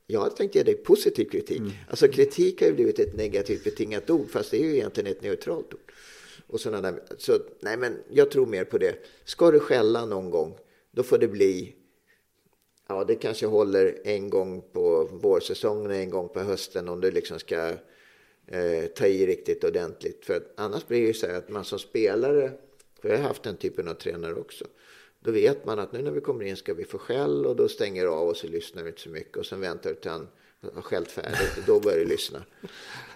jag 0.07 0.19
hade 0.21 0.35
tänkt 0.35 0.55
ge 0.55 0.63
dig 0.63 0.75
positiv 0.75 1.25
kritik. 1.25 1.59
Mm. 1.59 1.71
Alltså 1.89 2.07
kritik 2.07 2.61
har 2.61 2.67
ju 2.67 2.73
blivit 2.73 2.99
ett 2.99 3.15
negativt 3.15 3.63
betingat 3.63 4.09
ord, 4.09 4.29
fast 4.29 4.51
det 4.51 4.57
är 4.57 4.63
ju 4.63 4.73
egentligen 4.73 5.11
ett 5.11 5.21
neutralt 5.21 5.73
ord. 5.73 5.91
Och 6.47 6.61
sådana 6.61 6.91
där. 6.91 7.03
Så 7.17 7.39
nej, 7.59 7.77
men 7.77 7.97
jag 8.11 8.31
tror 8.31 8.45
mer 8.45 8.63
på 8.63 8.77
det. 8.77 8.95
Ska 9.25 9.51
du 9.51 9.59
skälla 9.59 10.05
någon 10.05 10.29
gång, 10.29 10.57
då 10.91 11.03
får 11.03 11.17
det 11.17 11.27
bli 11.27 11.75
Ja, 12.87 13.03
det 13.03 13.15
kanske 13.15 13.45
håller 13.45 13.97
en 14.03 14.29
gång 14.29 14.61
på 14.73 15.09
vårsäsongen, 15.11 15.91
en 15.91 16.09
gång 16.09 16.29
på 16.29 16.39
hösten 16.39 16.89
om 16.89 17.01
du 17.01 17.11
liksom 17.11 17.39
ska 17.39 17.69
eh, 18.47 18.85
ta 18.95 19.05
i 19.05 19.25
riktigt 19.25 19.63
ordentligt. 19.63 20.25
För 20.25 20.43
annars 20.57 20.87
blir 20.87 21.01
det 21.01 21.07
ju 21.07 21.13
så 21.13 21.27
här 21.27 21.33
att 21.33 21.49
man 21.49 21.65
som 21.65 21.79
spelare, 21.79 22.51
för 23.01 23.09
jag 23.09 23.17
har 23.17 23.27
haft 23.27 23.43
den 23.43 23.57
typen 23.57 23.87
av 23.87 23.93
tränare 23.93 24.33
också, 24.33 24.65
då 25.19 25.31
vet 25.31 25.65
man 25.65 25.79
att 25.79 25.91
nu 25.91 26.01
när 26.01 26.11
vi 26.11 26.21
kommer 26.21 26.45
in 26.45 26.57
ska 26.57 26.73
vi 26.73 26.85
få 26.85 26.97
skäll 26.97 27.45
och 27.45 27.55
då 27.55 27.67
stänger 27.67 28.05
av 28.05 28.27
och 28.27 28.37
så 28.37 28.47
lyssnar 28.47 28.83
vi 28.83 28.89
inte 28.89 29.01
så 29.01 29.09
mycket 29.09 29.37
och 29.37 29.45
sen 29.45 29.59
väntar 29.59 29.89
vi 29.89 29.95
till 29.95 30.11
han 30.11 30.27
har 30.73 30.81
skällt 30.81 31.11
färdigt 31.11 31.57
och 31.57 31.63
då 31.65 31.79
börjar 31.79 31.99
vi 31.99 32.05
lyssna. 32.05 32.43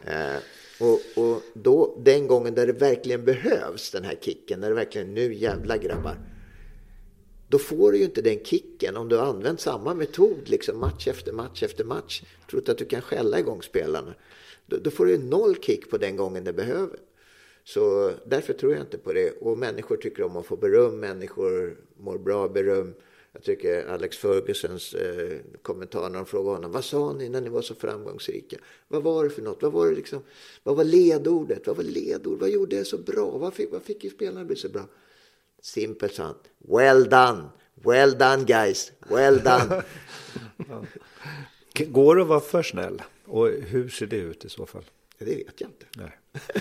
Eh, 0.08 0.38
och, 0.80 1.24
och 1.24 1.42
då, 1.54 1.98
den 2.06 2.28
gången 2.28 2.56
där 2.56 2.68
det 2.68 2.74
verkligen 2.74 3.26
behövs, 3.26 3.92
den 3.92 4.04
här 4.04 4.18
kicken, 4.22 4.60
när 4.60 4.70
det 4.70 4.76
verkligen 4.76 5.14
nu 5.14 5.34
jävla 5.34 5.78
grabbar. 5.78 6.18
Då 7.48 7.60
får 7.60 7.92
du 7.92 7.98
ju 7.98 8.04
inte 8.04 8.22
den 8.22 8.40
kicken 8.44 8.98
om 8.98 9.10
du 9.10 9.16
har 9.16 9.26
använt 9.26 9.60
samma 9.60 9.94
metod 9.94 10.50
liksom 10.50 10.80
match 10.80 11.08
efter 11.08 11.32
match 11.32 11.64
efter 11.64 11.84
match. 11.84 12.24
Trott 12.50 12.70
att 12.70 12.78
du 12.78 12.86
kan 12.86 13.02
skälla 13.02 13.40
igång 13.40 13.62
spelarna. 13.62 14.14
Då, 14.66 14.78
då 14.78 14.92
får 14.92 15.06
du 15.06 15.18
noll 15.18 15.56
kick 15.56 15.90
på 15.90 15.98
den 15.98 16.16
gången 16.16 16.44
det 16.44 16.54
behöver. 16.54 17.00
Så 17.68 18.14
därför 18.26 18.54
tror 18.54 18.72
jag 18.72 18.82
inte 18.82 18.98
på 18.98 19.14
det. 19.14 19.32
Och 19.32 19.58
människor 19.58 19.98
tycker 19.98 20.24
om 20.24 20.38
att 20.38 20.46
få 20.46 20.56
beröm. 20.56 21.00
Människor 21.00 21.78
mår 21.98 22.18
bra 22.18 22.44
av 22.44 22.54
beröm. 22.54 22.94
Jag 23.32 23.44
tycker 23.44 23.88
Alex 23.88 24.18
Fergusons 24.18 24.94
eh, 24.94 25.38
kommentar 25.62 26.10
när 26.10 26.18
de 26.18 26.26
frågade 26.26 26.56
honom. 26.56 26.72
Vad 26.72 26.84
sa 26.84 27.14
ni 27.14 27.30
när 27.30 27.42
ni 27.42 27.50
var 27.50 27.62
så 27.62 27.76
framgångsrika? 27.76 28.58
Vad 28.88 29.04
var 29.04 29.24
det 29.24 29.30
för 29.30 29.42
något? 29.42 29.64
Vad 29.64 29.72
var, 29.72 29.88
det 29.88 29.96
liksom, 29.96 30.24
vad 30.64 30.76
var 30.76 30.84
ledordet? 30.84 31.68
Vad 31.68 31.76
var 31.76 31.84
ledord? 31.84 32.40
Vad 32.40 32.50
gjorde 32.50 32.76
er 32.76 32.84
så 32.84 32.98
bra? 32.98 33.38
Vad 33.38 33.54
fick, 33.54 33.72
vad 33.72 33.84
fick 33.84 34.12
spelarna 34.12 34.46
bli 34.46 34.56
så 34.56 34.70
bra? 34.70 34.88
Simpel, 35.62 36.10
sa 36.10 36.24
han. 36.24 36.36
Well 36.58 37.10
done, 37.10 37.44
well 37.74 38.18
done 38.18 38.44
guys, 38.44 38.92
well 39.10 39.40
done. 39.40 39.84
Går 41.92 42.16
det 42.16 42.22
att 42.22 42.28
vara 42.28 42.40
för 42.40 42.64
snäll? 42.64 43.02
Och 43.26 43.48
hur 43.48 43.90
ser 43.90 44.06
det 44.06 44.18
ut 44.18 44.46
i 44.46 44.50
så 44.50 44.66
fall? 44.66 44.84
det 45.18 45.26
vet 45.26 45.62
jag 45.62 45.70
inte. 45.70 45.86
Nej. 45.96 46.20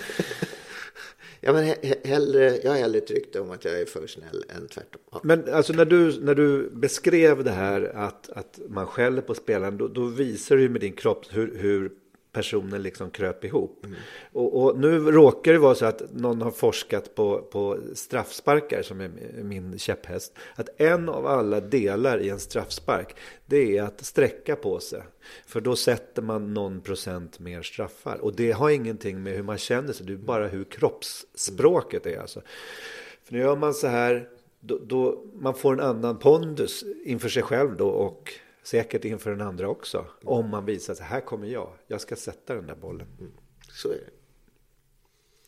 Ja, 1.45 1.53
men 1.53 1.63
he- 1.63 2.07
hellre, 2.07 2.59
jag 2.63 2.71
har 2.71 2.77
hellre 2.77 2.99
tyckt 2.99 3.35
om 3.35 3.51
att 3.51 3.65
jag 3.65 3.81
är 3.81 3.85
för 3.85 4.07
snäll 4.07 4.43
än 4.49 4.67
tvärtom. 4.67 5.01
Ja. 5.11 5.19
Men 5.23 5.53
alltså 5.53 5.73
när 5.73 5.85
du, 5.85 6.19
när 6.21 6.35
du 6.35 6.69
beskrev 6.69 7.43
det 7.43 7.51
här 7.51 7.81
att, 7.95 8.29
att 8.29 8.59
man 8.69 8.87
skäller 8.87 9.21
på 9.21 9.33
spelaren, 9.33 9.77
då, 9.77 9.87
då 9.87 10.05
visar 10.05 10.55
du 10.55 10.61
ju 10.61 10.69
med 10.69 10.81
din 10.81 10.93
kropp 10.93 11.25
hur, 11.29 11.57
hur 11.57 11.91
personen 12.35 12.83
liksom 12.83 13.09
kröp 13.09 13.43
ihop. 13.43 13.85
Och, 14.31 14.63
och 14.63 14.79
nu 14.79 14.99
råkar 14.99 15.53
det 15.53 15.59
vara 15.59 15.75
så 15.75 15.85
att 15.85 16.01
någon 16.13 16.41
har 16.41 16.51
forskat 16.51 17.15
på, 17.15 17.41
på 17.41 17.77
straffsparkar 17.93 18.81
som 18.81 19.01
är 19.01 19.09
min 19.43 19.79
käpphäst. 19.79 20.33
Att 20.55 20.69
en 20.77 21.09
av 21.09 21.27
alla 21.27 21.59
delar 21.59 22.19
i 22.19 22.29
en 22.29 22.39
straffspark 22.39 23.15
det 23.45 23.77
är 23.77 23.83
att 23.83 24.05
sträcka 24.05 24.55
på 24.55 24.79
sig. 24.79 25.01
För 25.45 25.61
då 25.61 25.75
sätter 25.75 26.21
man 26.21 26.53
någon 26.53 26.81
procent 26.81 27.39
mer 27.39 27.61
straffar. 27.61 28.17
Och 28.17 28.35
det 28.35 28.51
har 28.51 28.69
ingenting 28.69 29.23
med 29.23 29.33
hur 29.33 29.43
man 29.43 29.57
känner 29.57 29.93
sig, 29.93 30.05
det 30.05 30.13
är 30.13 30.17
bara 30.17 30.47
hur 30.47 30.63
kroppsspråket 30.63 32.05
är. 32.05 32.19
Alltså. 32.19 32.41
För 33.23 33.33
nu 33.33 33.39
gör 33.39 33.55
man 33.55 33.73
så 33.73 33.87
här, 33.87 34.29
då, 34.59 34.79
då 34.83 35.23
man 35.33 35.53
får 35.53 35.73
en 35.73 35.79
annan 35.79 36.19
pondus 36.19 36.83
inför 37.05 37.29
sig 37.29 37.43
själv 37.43 37.77
då 37.77 37.87
och 37.87 38.33
säkert 38.65 39.05
inför 39.05 39.29
den 39.31 39.41
andra 39.41 39.69
också. 39.69 40.05
Om 40.23 40.49
man 40.49 40.65
visar 40.65 40.93
att 40.93 40.99
här 40.99 41.21
kommer 41.21 41.47
jag, 41.47 41.73
jag 41.87 42.01
ska 42.01 42.15
sätta 42.15 42.55
den 42.55 42.67
där 42.67 42.75
bollen. 42.75 43.07
Så 43.71 43.89
är 43.89 43.93
det. 43.95 44.09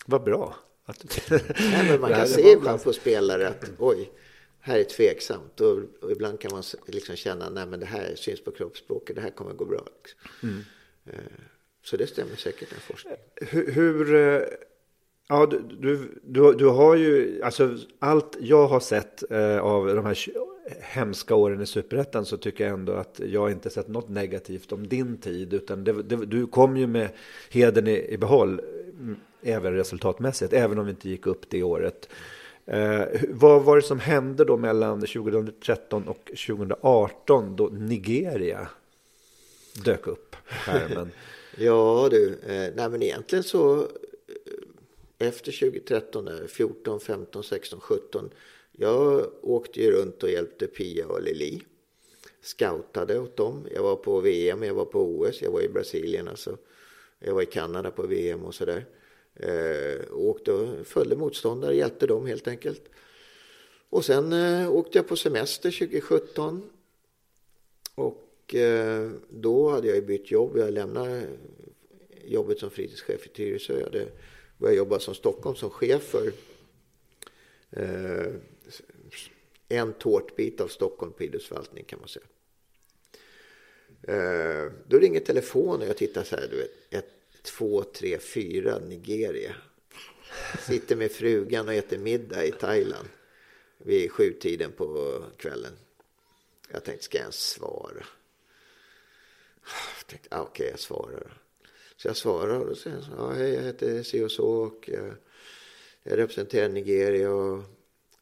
Vad 0.05 0.23
bra. 0.23 0.55
Att. 0.85 1.29
Nej, 1.59 1.89
men 1.89 2.01
man 2.01 2.09
kan 2.09 2.27
se 2.27 2.51
ibland 2.51 2.83
på 2.83 2.93
spelare 2.93 3.47
att 3.47 3.71
oj, 3.79 4.11
här 4.59 4.79
är 4.79 4.83
tveksamt. 4.83 5.61
Och, 5.61 5.77
och 6.01 6.11
ibland 6.11 6.39
kan 6.39 6.51
man 6.51 6.63
liksom 6.85 7.15
känna 7.15 7.49
nej 7.49 7.65
men 7.65 7.79
det 7.79 7.85
här 7.85 8.15
syns 8.15 8.43
på 8.43 8.51
kroppsspråket, 8.51 9.15
det 9.15 9.21
här 9.21 9.29
kommer 9.29 9.53
gå 9.53 9.65
bra. 9.65 9.83
Liksom. 10.03 10.63
Eh, 11.05 11.13
Så 11.83 11.97
det 11.97 12.07
stämmer 12.07 12.35
säkert 12.35 12.69
den 12.69 12.79
forskningen. 12.79 13.19
Hur, 13.35 13.71
hur 13.71 14.15
eh, 14.15 14.41
ja, 15.27 15.45
du, 15.45 15.61
du, 15.79 16.19
du, 16.23 16.53
du 16.53 16.65
har 16.65 16.95
ju, 16.95 17.41
alltså 17.43 17.77
allt 17.99 18.37
jag 18.39 18.67
har 18.67 18.79
sett 18.79 19.31
eh, 19.31 19.59
av 19.59 19.87
de 19.87 20.05
här 20.05 20.17
hemska 20.81 21.35
åren 21.35 21.61
i 21.61 21.65
Superettan 21.65 22.25
så 22.25 22.37
tycker 22.37 22.63
jag 22.63 22.73
ändå 22.73 22.93
att 22.93 23.19
jag 23.25 23.51
inte 23.51 23.69
sett 23.69 23.87
något 23.87 24.09
negativt 24.09 24.71
om 24.71 24.87
din 24.87 25.17
tid. 25.17 25.53
Utan 25.53 25.83
det, 25.83 26.03
det, 26.03 26.25
du 26.25 26.47
kom 26.47 26.77
ju 26.77 26.87
med 26.87 27.09
heden 27.49 27.87
i, 27.87 28.07
i 28.09 28.17
behåll, 28.17 28.61
mm, 28.99 29.15
även 29.41 29.73
resultatmässigt, 29.73 30.53
även 30.53 30.79
om 30.79 30.85
vi 30.85 30.91
inte 30.91 31.09
gick 31.09 31.27
upp 31.27 31.49
det 31.49 31.63
året. 31.63 32.09
Eh, 32.65 33.01
vad 33.29 33.63
var 33.63 33.75
det 33.75 33.81
som 33.81 33.99
hände 33.99 34.45
då 34.45 34.57
mellan 34.57 34.99
2013 35.01 36.07
och 36.07 36.31
2018 36.47 37.55
då 37.55 37.69
Nigeria 37.71 38.67
dök 39.85 40.07
upp 40.07 40.31
på 40.31 40.37
skärmen? 40.53 41.11
Ja 41.57 42.07
du, 42.11 42.39
eh, 42.47 42.73
nej 42.75 42.89
men 42.89 43.03
egentligen 43.03 43.43
så 43.43 43.87
efter 45.17 45.51
2013, 45.51 46.25
där, 46.25 46.47
14, 46.47 46.99
15, 46.99 47.43
16, 47.43 47.79
17. 47.79 48.29
Jag 48.71 49.31
åkte 49.41 49.81
ju 49.81 49.91
runt 49.91 50.23
och 50.23 50.29
hjälpte 50.29 50.67
Pia 50.67 51.07
och 51.07 51.21
Lili. 51.21 51.61
Scoutade 52.41 53.19
åt 53.19 53.37
dem. 53.37 53.67
Jag 53.73 53.83
var 53.83 53.95
på 53.95 54.19
VM, 54.19 54.63
jag 54.63 54.73
var 54.73 54.85
på 54.85 55.19
OS, 55.19 55.41
jag 55.41 55.51
var 55.51 55.61
i 55.61 55.69
Brasilien 55.69 56.27
alltså. 56.27 56.57
Jag 57.19 57.33
var 57.33 57.41
i 57.41 57.45
Kanada 57.45 57.91
på 57.91 58.07
VM 58.07 58.43
och 58.43 58.55
sådär. 58.55 58.85
Eh, 59.35 60.13
åkte 60.13 60.51
och 60.51 60.87
följde 60.87 61.15
motståndare, 61.15 61.75
hjälpte 61.75 62.07
dem 62.07 62.25
helt 62.25 62.47
enkelt. 62.47 62.81
Och 63.89 64.05
sen 64.05 64.33
eh, 64.33 64.71
åkte 64.71 64.97
jag 64.97 65.07
på 65.07 65.15
semester 65.15 65.71
2017. 65.71 66.69
Och 67.95 68.55
eh, 68.55 69.11
då 69.29 69.69
hade 69.69 69.87
jag 69.87 70.05
bytt 70.05 70.31
jobb. 70.31 70.57
Jag 70.57 70.73
lämnade 70.73 71.27
jobbet 72.25 72.59
som 72.59 72.69
fritidschef 72.69 73.25
i 73.25 73.29
Tyresö. 73.29 73.73
Jag 73.73 73.83
hade 73.83 74.07
började 74.57 74.77
jobba 74.77 74.99
som 74.99 75.15
Stockholm 75.15 75.55
som 75.55 75.69
chef 75.69 76.03
för 76.03 76.31
eh, 77.71 78.33
en 79.69 79.93
tårtbit 79.93 80.61
av 80.61 80.67
Stockholm 80.67 81.13
på 81.13 81.23
idrottsförvaltning 81.23 81.83
kan 81.83 81.99
man 81.99 82.07
säga. 82.07 82.25
Eh, 84.01 84.71
då 84.87 84.99
ringer 84.99 85.19
telefonen 85.19 85.81
och 85.81 85.87
jag 85.87 85.97
tittar 85.97 86.23
så 86.23 86.35
här, 86.35 86.47
du 86.51 86.57
vet, 86.57 86.71
ett, 86.89 87.13
två, 87.41 87.83
tre, 87.83 88.19
fyra, 88.19 88.79
Nigeria. 88.79 89.55
Sitter 90.59 90.95
med 90.95 91.11
frugan 91.11 91.67
och 91.67 91.73
äter 91.73 91.97
middag 91.97 92.45
i 92.45 92.51
Thailand 92.51 93.07
vid 93.77 94.11
sjutiden 94.11 94.71
på 94.71 95.21
kvällen. 95.37 95.73
Jag 96.71 96.83
tänkte, 96.83 97.03
ska 97.03 97.17
jag 97.17 97.23
ens 97.23 97.49
svara? 97.49 98.05
Jag 99.97 100.07
tänkte, 100.07 100.37
ah, 100.37 100.41
okej, 100.41 100.67
jag 100.71 100.79
svarar. 100.79 101.41
Så 101.97 102.07
jag 102.07 102.17
svarar 102.17 102.59
och 102.59 102.77
säger 102.77 103.01
så, 103.01 103.11
ja, 103.17 103.31
hej, 103.31 103.53
jag 103.53 103.63
heter 103.63 104.03
si 104.03 104.23
och 104.23 104.31
så 104.31 104.47
och 104.47 104.89
jag, 104.93 105.13
jag 106.03 106.17
representerar 106.17 106.69
Nigeria 106.69 107.31
och 107.31 107.63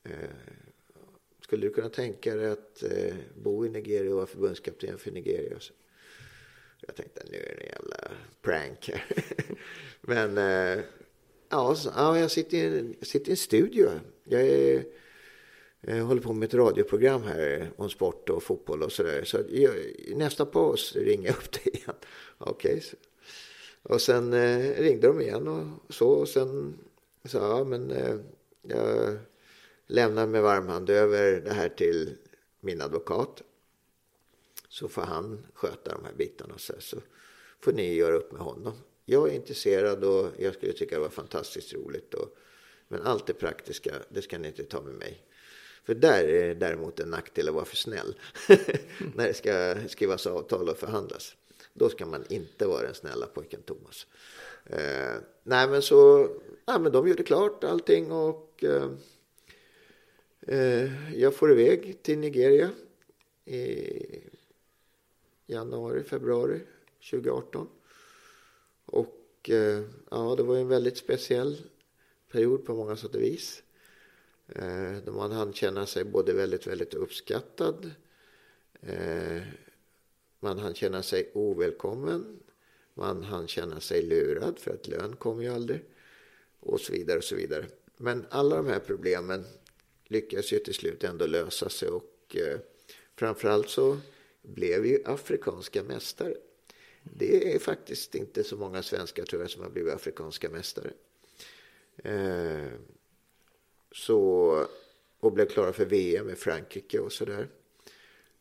eh, 0.03 0.29
skulle 1.41 1.67
du 1.67 1.73
kunna 1.73 1.89
tänka 1.89 2.35
dig 2.35 2.51
att 2.51 2.83
eh, 2.83 3.15
bo 3.35 3.65
i 3.65 3.69
Nigeria 3.69 4.11
och 4.11 4.15
vara 4.15 4.25
förbundskapten 4.25 4.97
för 4.97 5.11
Nigeria? 5.11 5.59
Så 5.59 5.73
jag 6.81 6.95
tänkte, 6.95 7.23
nu 7.31 7.37
är 7.37 7.55
det 7.55 7.63
en 7.63 7.69
jävla 7.69 8.11
prank. 8.41 8.89
Men 10.01 10.37
eh, 10.37 10.83
ja, 11.49 11.75
så, 11.75 11.91
ja, 11.95 12.19
jag 12.19 12.31
sitter 12.31 12.57
i, 12.57 12.79
en, 12.79 12.95
sitter 13.01 13.27
i 13.27 13.31
en 13.31 13.37
studio. 13.37 13.89
Jag 14.23 14.41
är, 14.41 14.85
jag 15.81 16.03
håller 16.03 16.21
på 16.21 16.33
med 16.33 16.47
ett 16.47 16.53
radioprogram 16.53 17.23
här 17.23 17.71
om 17.75 17.89
sport 17.89 18.29
och 18.29 18.43
fotboll 18.43 18.83
och 18.83 18.91
sådär. 18.91 19.23
Så 19.23 19.37
jag, 19.49 19.75
i 19.77 20.13
nästa 20.15 20.45
paus 20.45 20.95
ringer 20.95 21.27
jag 21.27 21.37
upp 21.37 21.51
dig 21.51 21.73
igen. 21.73 21.95
Okej. 22.37 22.77
okay, 22.77 22.81
och 23.89 24.01
sen 24.01 24.33
eh, 24.33 24.81
ringde 24.81 25.07
de 25.07 25.21
igen 25.21 25.47
och 25.47 25.93
så. 25.93 26.09
Och 26.09 26.27
sen 26.27 26.77
sa 27.25 27.57
jag, 27.57 27.67
men 27.67 27.91
eh, 27.91 28.15
jag 28.61 29.17
lämnar 29.87 30.27
med 30.27 30.41
varm 30.41 30.67
hand 30.67 30.89
över 30.89 31.41
det 31.41 31.53
här 31.53 31.69
till 31.69 32.17
min 32.59 32.81
advokat. 32.81 33.41
Så 34.69 34.87
får 34.87 35.01
han 35.01 35.45
sköta 35.53 35.91
de 35.91 36.05
här 36.05 36.13
bitarna. 36.13 36.57
Så, 36.57 36.73
så 36.79 36.97
får 37.59 37.73
ni 37.73 37.93
göra 37.93 38.15
upp 38.15 38.31
med 38.31 38.41
honom. 38.41 38.73
Jag 39.05 39.29
är 39.29 39.33
intresserad 39.33 40.03
och 40.03 40.27
jag 40.37 40.53
skulle 40.53 40.73
tycka 40.73 40.95
det 40.95 41.01
var 41.01 41.09
fantastiskt 41.09 41.73
roligt. 41.73 42.13
Och, 42.13 42.37
men 42.87 43.01
allt 43.01 43.27
det 43.27 43.33
praktiska, 43.33 43.93
det 44.09 44.21
ska 44.21 44.37
ni 44.37 44.47
inte 44.47 44.63
ta 44.63 44.81
med 44.81 44.93
mig. 44.93 45.21
För 45.83 45.95
där 45.95 46.23
är 46.23 46.47
det 46.47 46.53
däremot 46.53 46.99
en 46.99 47.09
nackdel 47.09 47.47
att 47.47 47.55
vara 47.55 47.65
för 47.65 47.75
snäll. 47.75 48.15
När 49.15 49.27
det 49.27 49.33
ska 49.33 49.75
skrivas 49.87 50.27
avtal 50.27 50.69
och 50.69 50.77
förhandlas. 50.77 51.35
Då 51.77 51.89
ska 51.89 52.05
man 52.05 52.25
inte 52.29 52.67
vara 52.67 52.83
den 52.83 52.93
snälla 52.93 53.27
pojken 53.27 53.61
Thomas. 53.61 54.07
Eh, 54.65 55.15
nej 55.43 55.67
men 55.67 55.81
så, 55.81 56.29
nej 56.67 56.79
men 56.79 56.91
de 56.91 57.07
gjorde 57.07 57.23
klart 57.23 57.63
allting 57.63 58.11
och 58.11 58.63
eh, 58.63 58.89
eh, 60.41 61.19
jag 61.19 61.35
får 61.35 61.51
iväg 61.51 62.03
till 62.03 62.19
Nigeria 62.19 62.69
i 63.45 64.23
januari, 65.47 66.03
februari 66.03 66.61
2018. 67.11 67.67
Och 68.85 69.49
eh, 69.49 69.83
ja, 70.11 70.35
det 70.37 70.43
var 70.43 70.55
ju 70.55 70.61
en 70.61 70.67
väldigt 70.67 70.97
speciell 70.97 71.61
period 72.31 72.65
på 72.65 72.75
många 72.75 72.95
sätt 72.95 73.15
och 73.15 73.21
vis. 73.21 73.63
Eh, 74.47 74.97
då 75.05 75.11
man 75.11 75.31
hann 75.31 75.53
känna 75.53 75.85
sig 75.85 76.03
både 76.03 76.33
väldigt, 76.33 76.67
väldigt 76.67 76.93
uppskattad. 76.93 77.91
Eh, 78.81 79.41
man 80.39 80.59
hann 80.59 80.73
känna 80.73 81.03
sig 81.03 81.31
ovälkommen. 81.33 82.39
Man 82.93 83.23
hann 83.23 83.47
känna 83.47 83.79
sig 83.79 84.01
lurad 84.01 84.59
för 84.59 84.73
att 84.73 84.87
lön 84.87 85.15
kom 85.15 85.43
ju 85.43 85.49
aldrig. 85.49 85.83
Och 86.59 86.81
så 86.81 86.93
vidare 86.93 87.17
och 87.17 87.23
så 87.23 87.35
vidare. 87.35 87.65
Men 87.97 88.25
alla 88.29 88.55
de 88.55 88.67
här 88.67 88.79
problemen 88.79 89.45
lyckades 90.07 90.53
ju 90.53 90.59
till 90.59 90.73
slut 90.73 91.03
ändå 91.03 91.25
lösa 91.25 91.69
sig. 91.69 91.89
Och 91.89 92.35
eh, 92.35 92.59
framförallt 93.15 93.69
så 93.69 93.97
blev 94.41 94.81
vi 94.81 94.89
ju 94.89 95.03
afrikanska 95.05 95.83
mästare. 95.83 96.35
Det 97.03 97.55
är 97.55 97.59
faktiskt 97.59 98.15
inte 98.15 98.43
så 98.43 98.57
många 98.57 98.83
svenskar 98.83 99.25
tror 99.25 99.41
jag 99.41 99.51
som 99.51 99.61
har 99.61 99.69
blivit 99.69 99.93
afrikanska 99.93 100.49
mästare. 100.49 100.91
Eh, 101.97 102.71
så, 103.91 104.67
och 105.19 105.31
blev 105.31 105.45
klara 105.45 105.73
för 105.73 105.85
VM 105.85 106.29
i 106.29 106.35
Frankrike 106.35 106.99
och 106.99 107.11
sådär. 107.11 107.47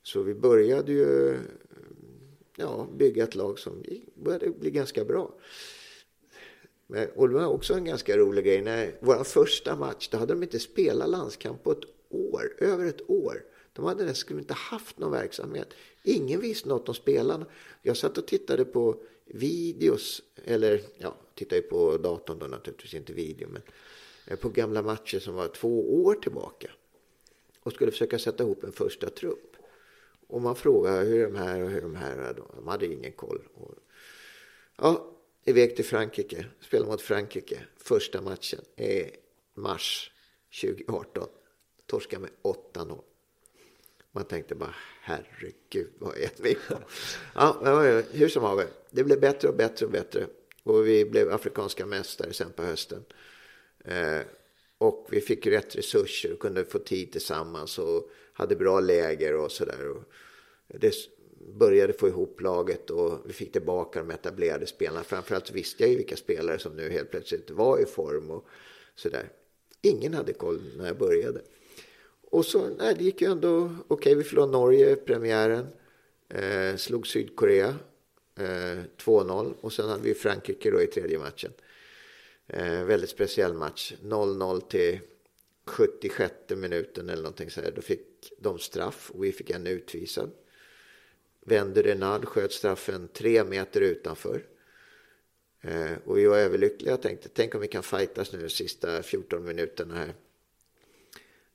Så 0.03 0.23
vi 0.23 0.35
började 0.35 0.93
ju 0.93 1.39
ja, 2.57 2.89
bygga 2.97 3.25
ett 3.25 3.35
lag 3.35 3.59
som 3.59 3.83
började 4.15 4.51
bli 4.51 4.71
ganska 4.71 5.05
bra. 5.05 5.35
Men, 6.87 7.09
och 7.11 7.29
det 7.29 7.35
var 7.35 7.47
också 7.47 7.75
en 7.75 7.85
ganska 7.85 8.17
rolig 8.17 8.45
grej. 8.45 8.63
När 8.63 8.97
vår 9.01 9.25
första 9.25 9.77
match, 9.77 10.09
då 10.09 10.19
hade 10.19 10.33
de 10.33 10.43
inte 10.43 10.59
spelat 10.59 11.09
landskamp 11.11 11.63
på 11.63 11.73
ett 11.73 11.85
år, 12.09 12.57
över 12.59 12.87
ett 12.87 13.11
år. 13.11 13.45
De 13.73 13.85
hade 13.85 14.05
nästan 14.05 14.39
inte 14.39 14.55
haft 14.55 14.99
någon 14.99 15.13
verksamhet. 15.13 15.69
Ingen 16.03 16.41
visste 16.41 16.69
något 16.69 16.89
om 16.89 16.95
spelarna. 16.95 17.47
Jag 17.83 17.97
satt 17.97 18.19
och 18.19 18.27
tittade 18.27 18.65
på 18.65 18.97
videos, 19.25 20.23
eller 20.45 20.81
ja, 20.99 21.17
tittade 21.35 21.57
ju 21.57 21.63
på 21.63 21.97
datorn 21.97 22.39
då 22.39 22.47
naturligtvis, 22.47 22.95
inte 22.95 23.13
video, 23.13 23.49
men 23.49 23.63
eh, 24.27 24.37
på 24.37 24.49
gamla 24.49 24.83
matcher 24.83 25.19
som 25.19 25.35
var 25.35 25.49
två 25.49 26.05
år 26.05 26.15
tillbaka. 26.15 26.71
och 27.61 27.73
skulle 27.73 27.91
försöka 27.91 28.19
sätta 28.19 28.45
ihop 28.45 28.65
en 28.65 28.73
första 28.73 29.11
trupp. 29.11 29.54
Och 30.27 30.43
man 30.43 30.57
frågade 30.57 31.05
hur 31.05 31.21
är 31.21 31.25
de 31.25 31.37
här 31.37 31.63
och 31.63 31.71
hur 31.71 31.79
är 31.79 31.83
de 31.83 31.97
här. 31.97 32.35
De 32.57 32.69
hade 32.69 32.87
ingen 32.87 33.13
koll. 33.13 33.43
Ja, 34.77 35.11
iväg 35.45 35.77
till 35.77 35.85
Frankrike. 35.85 36.47
Spelade 36.61 36.91
mot 36.91 37.03
Frankrike. 37.03 37.59
Första 37.77 38.23
matchen 38.23 38.61
är 38.77 39.11
mars 39.55 40.13
2018. 40.61 41.29
Torska 41.87 42.19
med 42.19 42.31
8-0. 42.43 43.01
Man 44.13 44.25
tänkte 44.25 44.55
bara, 44.55 44.75
herregud, 45.01 45.93
vad 45.99 46.17
är 46.17 46.31
vi 46.43 46.55
på? 46.55 46.79
Ja, 47.35 47.81
hur 48.13 48.29
som 48.29 48.43
haver, 48.43 48.67
det 48.91 49.05
blev 49.05 49.21
bättre 49.21 49.49
och 49.49 49.55
bättre 49.55 49.87
och 49.87 49.93
bättre. 49.93 50.27
Och 50.63 50.87
vi 50.87 51.05
blev 51.05 51.33
afrikanska 51.33 51.87
mästare 51.87 52.33
sen 52.33 52.53
på 52.53 52.63
hösten. 52.63 53.05
Eh, 53.85 54.21
och 54.79 55.07
vi 55.11 55.21
fick 55.21 55.47
rätt 55.47 55.77
resurser 55.77 56.33
och 56.33 56.39
kunde 56.39 56.65
få 56.65 56.79
tid 56.79 57.13
tillsammans 57.13 57.79
och 57.79 58.11
hade 58.35 58.57
bra 58.57 58.81
läger 58.81 59.35
och 59.35 59.53
sådär. 59.53 59.95
Det 60.69 60.95
började 61.55 61.93
få 61.93 62.09
ihop 62.09 62.41
laget 62.41 62.91
och 62.91 63.19
vi 63.25 63.33
fick 63.33 63.53
tillbaka 63.53 63.99
de 63.99 64.11
etablerade 64.11 64.67
spelarna. 64.67 65.05
Framförallt 65.05 65.51
visste 65.51 65.83
jag 65.83 65.91
ju 65.91 65.97
vilka 65.97 66.17
spelare 66.17 66.59
som 66.59 66.77
nu 66.77 66.91
helt 66.91 67.11
plötsligt 67.11 67.51
var 67.51 67.79
i 67.79 67.87
form 67.87 68.31
och 68.31 68.47
sådär. 68.95 69.29
Ingen 69.83 70.15
hade 70.15 70.33
koll 70.33 70.61
när 70.77 70.87
jag 70.87 70.99
började. 70.99 71.41
Och 72.31 72.45
så, 72.45 72.69
nej, 72.79 72.95
det 72.99 73.05
gick 73.05 73.21
ju 73.21 73.31
ändå 73.31 73.71
okej. 73.89 74.15
Vi 74.15 74.25
förlorade 74.25 74.53
Norge 74.53 74.91
i 74.91 74.97
premiären. 74.97 75.67
Eh, 76.29 76.77
slog 76.77 77.07
Sydkorea 77.07 77.75
eh, 78.39 78.79
2-0 79.05 79.55
och 79.61 79.73
sen 79.73 79.89
hade 79.89 80.03
vi 80.03 80.15
Frankrike 80.15 80.71
då 80.71 80.83
i 80.83 80.87
tredje 80.87 81.19
matchen. 81.19 81.53
Eh, 82.47 82.85
väldigt 82.85 83.11
speciell 83.11 83.55
match. 83.55 83.95
0-0 84.03 84.61
till 84.61 85.01
76 85.65 86.35
minuten 86.49 87.09
eller 87.09 87.23
någonting 87.23 87.51
så 87.51 87.61
här. 87.61 87.71
Då 87.71 87.83
fick 87.83 88.33
de 88.39 88.59
straff 88.59 89.11
och 89.15 89.25
vi 89.25 89.33
fick 89.33 89.51
en 89.51 89.67
utvisad. 89.67 90.31
Vände 91.41 91.83
Renard 91.83 92.25
sköt 92.25 92.53
straffen 92.53 93.09
tre 93.09 93.45
meter 93.45 93.81
utanför. 93.81 94.47
Eh, 95.61 95.93
och 96.05 96.19
vi 96.19 96.27
var 96.27 96.39
överlyckliga. 96.39 96.93
Jag 96.93 97.03
tänkte, 97.03 97.29
tänk 97.29 97.55
om 97.55 97.61
vi 97.61 97.69
kan 97.69 97.83
fightas 97.83 98.33
nu 98.33 98.43
de 98.43 98.51
sista 98.51 99.03
14 99.03 99.45
minuterna 99.45 99.95
här. 99.95 100.15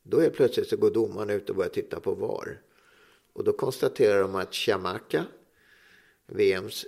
Då 0.03 0.19
är 0.19 0.29
plötsligt 0.29 0.69
så 0.69 0.77
går 0.77 0.91
domaren 0.91 1.29
ut 1.29 1.49
och 1.49 1.55
börjar 1.55 1.69
titta 1.69 1.99
på 1.99 2.13
VAR. 2.13 2.61
Och 3.33 3.43
då 3.43 3.53
konstaterar 3.53 4.21
de 4.21 4.35
att 4.35 4.55
Chamaka, 4.55 5.25
VMs 6.27 6.85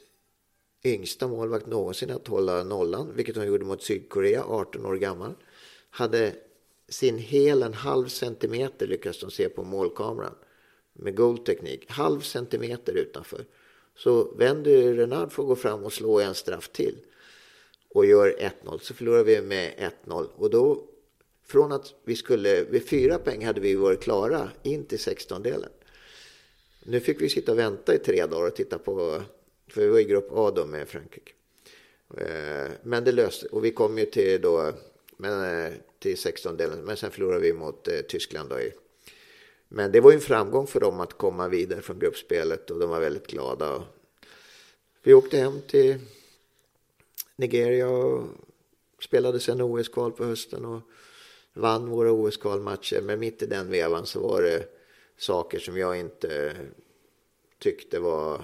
yngsta 0.84 1.28
målvakt 1.28 1.66
någonsin 1.66 2.12
att 2.12 2.28
hålla 2.28 2.64
nollan, 2.64 3.14
vilket 3.16 3.36
hon 3.36 3.48
gjorde 3.48 3.66
mot 3.66 3.84
Sydkorea, 3.84 4.44
18 4.44 4.86
år 4.86 4.96
gammal, 4.96 5.34
hade 5.90 6.36
sin 6.94 7.18
hel 7.18 7.64
en 7.64 7.74
halv 7.74 8.08
centimeter 8.08 8.88
lyckas 8.88 9.20
de 9.20 9.32
se 9.32 9.50
på 9.50 9.64
målkameran 9.64 10.36
med 10.94 11.16
god 11.16 11.46
teknik, 11.46 11.92
halv 11.92 12.22
centimeter 12.22 12.94
utanför. 12.94 13.46
Så 13.96 14.36
vänder 14.36 14.94
Renard 14.94 15.32
får 15.32 15.44
gå 15.44 15.56
fram 15.56 15.84
och 15.84 15.94
slå 15.94 16.20
en 16.20 16.36
straff 16.36 16.70
till 16.70 16.96
och 17.90 18.06
gör 18.06 18.36
1-0 18.64 18.80
så 18.80 18.94
förlorar 18.94 19.24
vi 19.24 19.42
med 19.42 19.92
1-0 20.06 20.28
och 20.36 20.50
då 20.50 20.88
från 21.46 21.72
att 21.72 21.94
vi 22.04 22.16
skulle, 22.16 22.64
vid 22.64 22.90
fyra 22.90 23.18
poäng 23.18 23.46
hade 23.46 23.62
vi 23.62 23.76
varit 23.76 24.02
klara 24.02 24.50
in 24.64 24.86
till 24.86 24.98
16-delen. 24.98 25.70
Nu 26.84 27.00
fick 27.00 27.22
vi 27.22 27.30
sitta 27.30 27.52
och 27.52 27.60
vänta 27.60 27.96
i 27.96 27.98
tre 27.98 28.26
dagar 28.26 28.48
och 28.48 28.56
titta 28.56 28.78
på, 28.78 29.22
för 29.68 29.82
vi 29.82 29.88
var 29.88 30.00
i 30.00 30.04
grupp 30.04 30.28
A 30.32 30.52
då 30.56 30.66
med 30.66 30.88
Frankrike. 30.88 31.32
Eh, 32.18 32.72
men 32.84 33.04
det 33.04 33.12
löste, 33.12 33.48
och 33.48 33.66
vi 33.66 33.72
kom 33.72 33.98
ju 33.98 34.06
till 34.06 34.42
då, 34.42 34.74
men, 35.22 35.66
eh, 35.66 35.74
till 36.00 36.16
16-delen, 36.16 36.80
men 36.86 36.98
sen 36.98 37.12
förlorade 37.12 37.42
vi 37.42 37.54
mot 37.54 37.88
eh, 37.88 38.00
Tyskland 38.00 38.50
då 38.50 38.60
i 38.60 38.72
men 39.74 39.92
det 39.92 40.02
var 40.02 40.12
ju 40.12 40.16
en 40.16 40.22
framgång 40.22 40.68
för 40.68 40.80
dem 40.80 41.00
att 41.00 41.14
komma 41.14 41.48
vidare 41.48 41.82
från 41.82 42.00
gruppspelet 42.00 42.72
och 42.72 42.80
de 42.80 42.90
var 42.90 43.00
väldigt 43.00 43.28
glada. 43.28 43.84
Vi 45.04 45.14
åkte 45.14 45.38
hem 45.38 45.62
till 45.68 46.00
Nigeria 47.36 47.90
och 47.90 48.28
spelade 49.00 49.40
sen 49.40 49.62
OS-kval 49.62 50.12
på 50.12 50.26
hösten 50.26 50.66
och 50.66 50.82
vann 51.54 51.90
våra 51.90 52.12
OS-kvalmatcher. 52.12 53.02
Men 53.02 53.20
mitt 53.20 53.42
i 53.42 53.46
den 53.46 53.72
vevan 53.72 54.06
så 54.06 54.20
var 54.20 54.42
det 54.42 54.66
saker 55.18 55.60
som 55.60 55.78
jag 55.78 56.00
inte 56.00 56.56
tyckte 57.60 58.00
var 58.00 58.44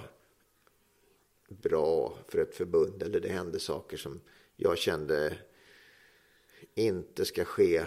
bra 1.48 2.18
för 2.28 2.38
ett 2.38 2.54
förbund. 2.54 3.02
Eller 3.02 3.20
det 3.20 3.28
hände 3.28 3.60
saker 3.60 3.96
som 3.96 4.20
jag 4.56 4.78
kände 4.78 5.38
inte 6.78 7.24
ska 7.24 7.44
ske 7.44 7.84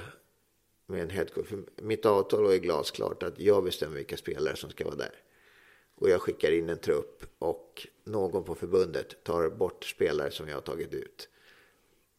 med 0.85 1.01
en 1.01 1.09
headcoach. 1.09 1.47
För 1.47 1.63
mitt 1.75 2.05
avtal 2.05 2.43
var 2.43 2.53
ju 2.53 2.59
glasklart 2.59 3.23
att 3.23 3.39
jag 3.39 3.63
bestämmer 3.63 3.95
vilka 3.95 4.17
spelare 4.17 4.55
som 4.55 4.69
ska 4.69 4.85
vara 4.85 4.95
där. 4.95 5.15
Och 5.95 6.09
jag 6.09 6.21
skickar 6.21 6.51
in 6.51 6.69
en 6.69 6.77
trupp 6.77 7.23
och 7.39 7.87
någon 8.03 8.43
på 8.43 8.55
förbundet 8.55 9.23
tar 9.23 9.49
bort 9.49 9.85
spelare 9.85 10.31
som 10.31 10.47
jag 10.47 10.55
har 10.55 10.61
tagit 10.61 10.93
ut. 10.93 11.29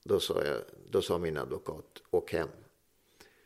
Då 0.04 0.20
sa, 0.20 0.44
jag, 0.44 0.60
då 0.90 1.02
sa 1.02 1.18
min 1.18 1.36
advokat, 1.36 2.02
åk 2.10 2.32
hem. 2.32 2.48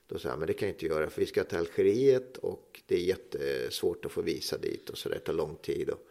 Då 0.06 0.18
sa 0.18 0.28
jag, 0.28 0.38
men 0.38 0.46
det 0.46 0.54
kan 0.54 0.68
jag 0.68 0.74
inte 0.74 0.86
göra 0.86 1.10
för 1.10 1.20
vi 1.20 1.26
ska 1.26 1.44
till 1.44 1.58
Algeriet 1.58 2.36
och 2.36 2.82
det 2.86 2.94
är 2.94 3.00
jättesvårt 3.00 4.04
att 4.04 4.12
få 4.12 4.22
visa 4.22 4.58
dit 4.58 4.90
och 4.90 4.98
så 4.98 5.08
det 5.08 5.18
tar 5.18 5.32
lång 5.32 5.56
tid. 5.56 5.90
Och 5.90 6.06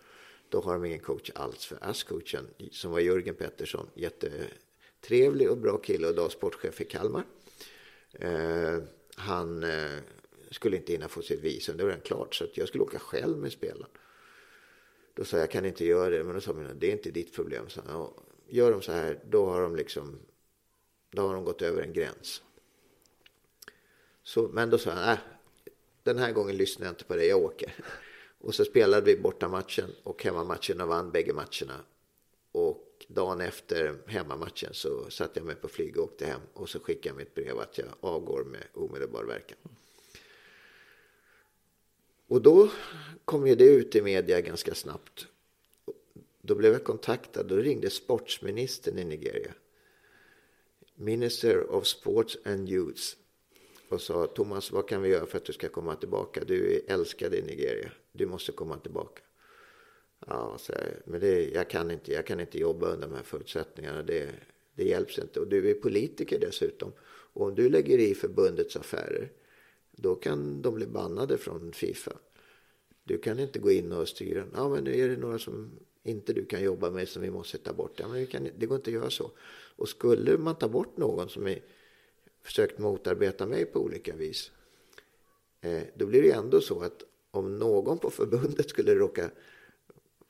då 0.49 0.61
har 0.61 0.73
de 0.73 0.85
ingen 0.85 0.99
coach 0.99 1.31
alls. 1.35 1.65
För 1.65 1.77
ASS-coachen 1.81 2.45
som 2.71 2.91
var 2.91 2.99
Jörgen 2.99 3.35
Pettersson, 3.35 3.87
trevlig 5.07 5.51
och 5.51 5.57
bra 5.57 5.77
kille 5.77 6.07
och 6.07 6.13
idag 6.13 6.31
sportchef 6.31 6.81
i 6.81 6.85
Kalmar. 6.85 7.23
Eh, 8.11 8.77
han 9.15 9.63
eh, 9.63 9.99
skulle 10.51 10.77
inte 10.77 10.91
hinna 10.91 11.07
få 11.07 11.21
sitt 11.21 11.39
visum, 11.39 11.77
det 11.77 11.83
var 11.83 11.89
redan 11.89 12.05
klart. 12.05 12.35
Så 12.35 12.43
att 12.43 12.57
jag 12.57 12.67
skulle 12.67 12.83
åka 12.83 12.99
själv 12.99 13.37
med 13.37 13.51
spelaren. 13.51 13.91
Då 15.13 15.25
sa 15.25 15.37
jag, 15.37 15.43
jag 15.43 15.51
kan 15.51 15.65
inte 15.65 15.85
göra 15.85 16.09
det. 16.09 16.23
Men 16.23 16.35
då 16.35 16.41
sa 16.41 16.53
han, 16.53 16.79
det 16.79 16.87
är 16.87 16.91
inte 16.91 17.11
ditt 17.11 17.35
problem. 17.35 17.69
Så, 17.69 17.81
ja, 17.87 18.13
gör 18.47 18.71
de 18.71 18.81
så 18.81 18.91
här, 18.91 19.19
då 19.29 19.45
har 19.45 19.61
de 19.61 19.75
liksom, 19.75 20.19
då 21.09 21.27
har 21.27 21.33
de 21.33 21.43
gått 21.43 21.61
över 21.61 21.81
en 21.81 21.93
gräns. 21.93 22.43
Så, 24.23 24.47
men 24.47 24.69
då 24.69 24.77
sa 24.77 24.91
han, 24.91 25.13
äh, 25.13 25.19
den 26.03 26.17
här 26.17 26.31
gången 26.31 26.57
lyssnar 26.57 26.85
jag 26.85 26.91
inte 26.91 27.03
på 27.03 27.15
dig, 27.15 27.27
jag 27.27 27.39
åker. 27.39 27.73
Och 28.39 28.55
så 28.55 28.65
spelade 28.65 29.05
vi 29.05 29.21
bortamatchen 29.21 29.89
och 30.03 30.23
hemmamatchen 30.23 30.81
och 30.81 30.87
vann 30.87 31.11
bägge 31.11 31.33
matcherna. 31.33 31.79
Och 32.51 32.84
dagen 33.07 33.41
efter 33.41 33.97
hemmamatchen 34.07 34.73
så 34.73 35.09
satte 35.09 35.39
jag 35.39 35.45
mig 35.45 35.55
på 35.55 35.67
flyg 35.67 35.97
och 35.97 36.03
åkte 36.03 36.25
hem. 36.25 36.41
Och 36.53 36.69
så 36.69 36.79
skickade 36.79 37.07
jag 37.07 37.17
mitt 37.17 37.35
brev 37.35 37.59
att 37.59 37.77
jag 37.77 37.87
avgår 37.99 38.43
med 38.43 38.63
omedelbar 38.73 39.23
verkan. 39.23 39.57
Och 42.27 42.41
då 42.41 42.69
kom 43.25 43.47
ju 43.47 43.55
det 43.55 43.65
ut 43.65 43.95
i 43.95 44.01
media 44.01 44.41
ganska 44.41 44.75
snabbt. 44.75 45.27
Då 46.41 46.55
blev 46.55 46.73
jag 46.73 46.83
kontaktad, 46.83 47.43
då 47.43 47.55
ringde 47.55 47.89
sportsministern 47.89 48.97
i 48.97 49.03
Nigeria. 49.03 49.53
Minister 50.95 51.71
of 51.71 51.85
Sports 51.85 52.37
and 52.45 52.69
Youths. 52.69 53.17
Och 53.89 54.01
sa 54.01 54.27
Thomas, 54.27 54.71
vad 54.71 54.87
kan 54.87 55.01
vi 55.01 55.09
göra 55.09 55.25
för 55.25 55.37
att 55.37 55.45
du 55.45 55.53
ska 55.53 55.69
komma 55.69 55.95
tillbaka? 55.95 56.43
Du 56.43 56.75
är 56.75 56.93
älskad 56.93 57.33
i 57.33 57.41
Nigeria. 57.41 57.91
Du 58.11 58.25
måste 58.25 58.51
komma 58.51 58.77
tillbaka. 58.77 59.21
Ja, 60.27 60.57
så 60.59 60.73
här, 60.73 61.01
men 61.05 61.19
det, 61.19 61.49
jag, 61.49 61.69
kan 61.69 61.91
inte, 61.91 62.13
jag 62.13 62.25
kan 62.25 62.39
inte 62.39 62.59
jobba 62.59 62.87
under 62.87 63.07
de 63.07 63.15
här 63.15 63.23
förutsättningarna. 63.23 64.03
Det, 64.03 64.29
det 64.75 64.83
hjälps 64.83 65.19
inte. 65.19 65.39
Och 65.39 65.47
du 65.47 65.69
är 65.69 65.73
politiker 65.73 66.39
dessutom. 66.39 66.91
Och 67.07 67.47
om 67.47 67.55
du 67.55 67.69
lägger 67.69 67.97
i 67.97 68.15
förbundets 68.15 68.75
affärer, 68.75 69.31
då 69.91 70.15
kan 70.15 70.61
de 70.61 70.75
bli 70.75 70.87
bannade 70.87 71.37
från 71.37 71.71
Fifa. 71.73 72.13
Du 73.03 73.17
kan 73.17 73.39
inte 73.39 73.59
gå 73.59 73.71
in 73.71 73.91
och 73.91 74.07
styra. 74.07 74.45
Ja, 74.53 74.69
men 74.69 74.83
nu 74.83 74.99
är 74.99 75.09
det 75.09 75.17
några 75.17 75.39
som 75.39 75.79
inte 76.03 76.33
du 76.33 76.45
kan 76.45 76.63
jobba 76.63 76.89
med 76.89 77.07
som 77.07 77.21
vi 77.21 77.31
måste 77.31 77.57
ta 77.57 77.73
bort. 77.73 77.99
Ja, 77.99 78.07
men 78.07 78.19
vi 78.19 78.27
kan, 78.27 78.49
det 78.57 78.65
går 78.65 78.75
inte 78.75 78.89
att 78.89 78.93
göra 78.93 79.09
så. 79.09 79.31
Och 79.75 79.89
skulle 79.89 80.37
man 80.37 80.55
ta 80.55 80.67
bort 80.67 80.97
någon 80.97 81.29
som 81.29 81.47
är 81.47 81.59
försökt 82.41 82.79
motarbeta 82.79 83.45
mig 83.45 83.65
på 83.65 83.79
olika 83.79 84.15
vis. 84.15 84.51
Eh, 85.61 85.83
då 85.95 86.05
blir 86.05 86.21
det 86.21 86.31
ändå 86.31 86.61
så 86.61 86.81
att 86.81 87.03
om 87.31 87.59
någon 87.59 87.97
på 87.97 88.09
förbundet 88.09 88.69
skulle 88.69 88.95
råka 88.95 89.31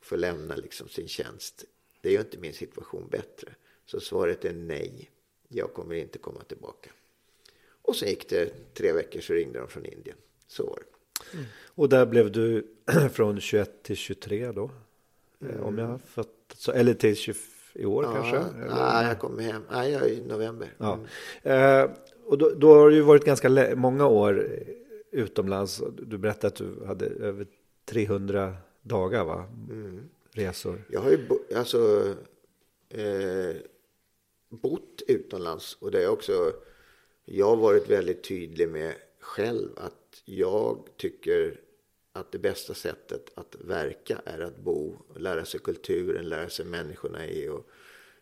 få 0.06 0.16
lämna 0.16 0.56
liksom 0.56 0.88
sin 0.88 1.08
tjänst. 1.08 1.66
Det 2.02 2.12
gör 2.12 2.22
inte 2.22 2.38
min 2.38 2.54
situation 2.54 3.08
bättre. 3.12 3.48
Så 3.86 4.00
svaret 4.00 4.46
är 4.46 4.54
nej. 4.54 5.12
Jag 5.48 5.74
kommer 5.74 5.96
inte 5.96 6.18
komma 6.18 6.44
tillbaka. 6.44 6.90
Och 7.82 7.96
sen 7.96 8.10
gick 8.10 8.30
det 8.30 8.74
tre 8.74 8.92
veckor 8.92 9.20
så 9.22 9.34
ringde 9.34 9.60
de 9.60 9.68
från 9.68 9.86
Indien. 9.86 10.18
Så 10.48 10.66
var 10.66 10.76
det. 10.80 11.46
Och 11.66 11.90
där 11.90 12.06
blev 12.06 12.32
du 12.32 12.68
från 13.14 13.40
21 13.40 13.84
till 13.84 13.96
23 13.96 14.52
då? 14.52 14.72
Eh, 15.50 15.62
Om 15.64 15.78
jag 15.78 16.02
fattat 16.02 16.32
så. 16.58 16.72
Eller 16.72 16.94
till 16.94 17.16
20 17.16 17.36
i 17.74 17.86
år 17.86 18.04
kanske? 18.04 18.38
Eller? 18.38 18.76
Nej, 18.76 19.08
jag 19.08 19.20
kom 19.20 19.40
hem. 19.40 19.62
Nej, 19.72 19.92
jag 19.92 20.10
i 20.10 20.22
november. 20.28 20.74
Ja. 20.78 21.00
Eh, 21.44 21.90
och 22.26 22.38
då, 22.38 22.50
då 22.50 22.74
har 22.74 22.90
ju 22.90 23.02
varit 23.02 23.26
ganska 23.26 23.76
många 23.76 24.08
år 24.08 24.50
utomlands. 25.12 25.84
Du 25.98 26.18
berättade 26.18 26.48
att 26.48 26.56
du 26.56 26.86
hade 26.86 27.06
över 27.06 27.48
300 27.86 28.56
dagar 28.86 29.26
va? 29.26 29.46
Resor. 30.32 30.86
Jag 30.90 31.02
har 31.02 31.12
ju 31.12 31.28
bo, 31.28 31.40
alltså, 31.56 32.14
eh, 32.90 33.56
bott 34.50 35.02
utomlands 35.08 35.78
och 35.80 35.92
det 35.92 36.04
är 36.04 36.10
också, 36.10 36.54
jag 37.26 37.46
har 37.46 37.56
varit 37.56 37.90
väldigt 37.90 38.24
tydlig 38.24 38.70
med 38.70 38.96
själv 39.20 39.70
att 39.78 40.22
jag 40.26 40.88
tycker 40.98 41.60
att 42.14 42.32
det 42.32 42.40
bästa 42.40 42.74
sättet 42.74 43.32
att 43.36 43.56
verka 43.60 44.22
är 44.26 44.40
att 44.40 44.58
bo, 44.58 44.98
lära 45.16 45.46
sig 45.46 45.60
kulturen, 45.60 46.30
lära 46.30 46.50
sig 46.50 46.66
människorna 46.66 47.28
i. 47.28 47.50
Och, 47.50 47.70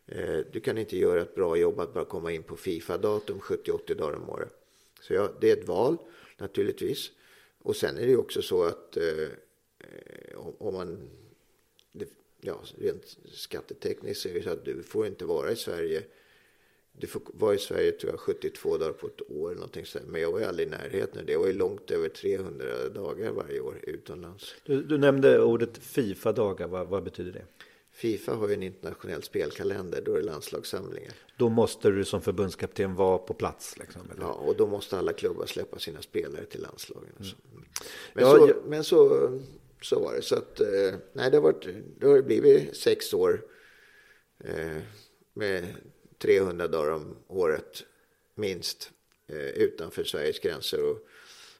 eh, 0.05 0.39
du 0.51 0.59
kan 0.59 0.77
inte 0.77 0.97
göra 0.97 1.21
ett 1.21 1.35
bra 1.35 1.57
jobb 1.57 1.79
att 1.79 1.93
bara 1.93 2.05
komma 2.05 2.31
in 2.31 2.43
på 2.43 2.57
Fifa-datum 2.57 3.39
70-80 3.39 3.95
dagar 3.95 4.17
om 4.17 4.29
året. 4.29 4.53
Så 5.01 5.13
ja, 5.13 5.29
det 5.41 5.51
är 5.51 5.57
ett 5.57 5.67
val 5.67 5.97
naturligtvis. 6.37 7.11
Och 7.59 7.75
sen 7.75 7.97
är 7.97 8.01
det 8.01 8.11
ju 8.11 8.17
också 8.17 8.41
så 8.41 8.63
att 8.63 8.97
eh, 8.97 9.27
om, 10.35 10.53
om 10.57 10.73
man, 10.73 11.09
ja, 12.41 12.59
rent 12.77 13.17
skattetekniskt 13.31 14.21
så 14.23 14.29
är 14.29 14.33
det 14.33 14.43
så 14.43 14.49
att 14.49 14.65
du 14.65 14.83
får 14.83 15.07
inte 15.07 15.25
vara 15.25 15.51
i 15.51 15.55
Sverige 15.55 16.03
du 16.97 17.07
får 17.07 17.21
vara 17.25 17.53
i 17.53 17.57
Sverige 17.57 17.91
tror 17.91 18.11
jag 18.11 18.19
72 18.19 18.77
dagar 18.77 18.93
på 18.93 19.07
ett 19.07 19.21
år 19.31 19.47
eller 19.49 19.55
någonting 19.55 19.85
sådär. 19.85 20.05
Men 20.07 20.21
jag 20.21 20.31
var 20.31 20.39
ju 20.39 20.45
aldrig 20.45 20.67
i 20.67 20.71
närheten. 20.71 21.25
Det 21.25 21.37
var 21.37 21.47
ju 21.47 21.53
långt 21.53 21.91
över 21.91 22.09
300 22.09 22.89
dagar 22.89 23.31
varje 23.31 23.59
år 23.59 23.79
utomlands. 23.83 24.55
Du, 24.65 24.83
du 24.83 24.97
nämnde 24.97 25.41
ordet 25.41 25.77
Fifa-dagar, 25.77 26.67
vad, 26.67 26.87
vad 26.87 27.03
betyder 27.03 27.31
det? 27.31 27.45
Fifa 27.91 28.33
har 28.33 28.47
ju 28.47 28.53
en 28.53 28.63
internationell 28.63 29.23
spelkalender, 29.23 30.01
då 30.05 30.13
är 30.13 30.17
det 30.17 30.23
landslagssamlingar. 30.25 31.13
Då 31.37 31.49
måste 31.49 31.89
du 31.89 32.05
som 32.05 32.21
förbundskapten 32.21 32.95
vara 32.95 33.17
på 33.17 33.33
plats. 33.33 33.77
Liksom? 33.79 34.01
Ja, 34.19 34.31
och 34.33 34.55
då 34.55 34.67
måste 34.67 34.97
alla 34.97 35.13
klubbar 35.13 35.45
släppa 35.45 35.79
sina 35.79 36.01
spelare 36.01 36.45
till 36.45 36.61
landslagen. 36.61 37.09
så. 37.21 37.35
Men, 38.13 38.23
Ja, 38.23 38.31
så, 38.37 38.47
jag- 38.47 38.55
men 38.67 38.83
så, 38.83 39.29
så 39.83 39.99
var 39.99 40.13
det. 40.13 40.21
Så 40.21 40.35
att, 40.35 40.59
eh, 40.59 40.95
nej, 41.13 41.31
det 41.31 41.37
har, 41.37 41.41
varit, 41.41 41.67
det 41.99 42.07
har 42.07 42.21
blivit 42.21 42.75
sex 42.75 43.13
år 43.13 43.45
eh, 44.43 44.77
med 45.33 45.65
300 46.17 46.67
dagar 46.67 46.91
om 46.91 47.15
året 47.27 47.83
minst 48.35 48.91
eh, 49.27 49.49
utanför 49.49 50.03
Sveriges 50.03 50.39
gränser. 50.39 50.83
Och 50.83 51.07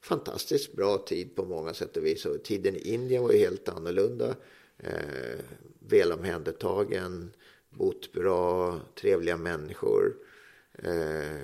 fantastiskt 0.02 0.74
bra 0.74 0.98
tid 0.98 1.36
på 1.36 1.46
många 1.46 1.74
sätt 1.74 1.98
och 1.98 2.06
vis. 2.06 2.26
Och 2.26 2.44
tiden 2.44 2.76
i 2.76 2.80
Indien 2.80 3.24
var 3.24 3.32
ju 3.32 3.38
helt 3.38 3.70
annorlunda. 3.70 4.36
Eh, 4.78 5.40
välomhändertagen, 5.80 7.34
bott 7.70 8.12
bra, 8.12 8.80
trevliga 8.96 9.38
människor. 9.38 10.16
Eh, 10.74 11.42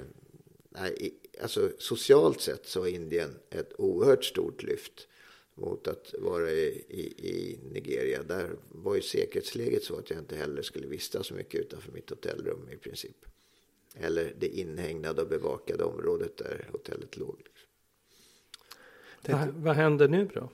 nej, 0.70 1.20
alltså 1.42 1.72
socialt 1.78 2.42
sett 2.42 2.66
så 2.66 2.80
var 2.80 2.88
Indien 2.88 3.36
ett 3.50 3.74
oerhört 3.78 4.24
stort 4.26 4.64
lyft 4.64 5.08
mot 5.60 5.88
att 5.88 6.14
vara 6.20 6.52
i, 6.52 6.86
i, 6.90 7.28
i 7.30 7.60
Nigeria. 7.72 8.24
Där 8.24 8.56
var 8.70 8.96
ju 8.96 9.02
säkerhetsläget 9.02 9.84
så 9.84 9.96
att 9.96 10.10
jag 10.10 10.20
inte 10.20 10.36
heller 10.36 10.62
skulle 10.62 10.88
vistas 10.88 11.28
så 11.28 11.34
mycket 11.34 11.62
utanför 11.62 11.92
mitt 11.92 12.10
hotellrum 12.10 12.70
i 12.70 12.78
princip. 12.78 13.26
Eller 13.96 14.36
det 14.40 14.48
inhägnade 14.48 15.22
och 15.22 15.28
bevakade 15.28 15.84
området 15.84 16.38
där 16.38 16.70
hotellet 16.72 17.18
låg. 17.18 17.38
Liksom. 17.38 17.70
Vad, 19.38 19.48
vad 19.50 19.76
händer 19.76 20.08
nu 20.08 20.30
då? 20.34 20.50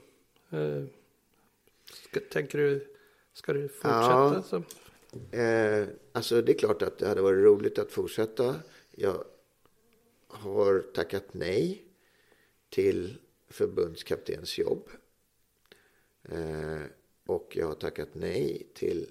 Eh, 0.57 0.85
ska, 1.93 2.19
tänker 2.19 2.57
du, 2.57 2.87
ska 3.33 3.53
du 3.53 3.67
fortsätta? 3.67 4.33
Ja. 4.35 4.43
Som, 4.43 4.63
Eh, 5.31 5.87
alltså 6.11 6.41
det 6.41 6.51
är 6.51 6.57
klart 6.57 6.81
att 6.81 6.97
det 6.97 7.07
hade 7.07 7.21
varit 7.21 7.43
roligt 7.43 7.79
att 7.79 7.91
fortsätta. 7.91 8.55
Jag 8.91 9.23
har 10.27 10.79
tackat 10.79 11.25
nej 11.31 11.83
till 12.69 13.17
förbundskaptens 13.47 14.57
jobb. 14.57 14.89
Eh, 16.23 16.81
och 17.25 17.55
jag 17.55 17.67
har 17.67 17.75
tackat 17.75 18.09
nej 18.13 18.67
till 18.73 19.09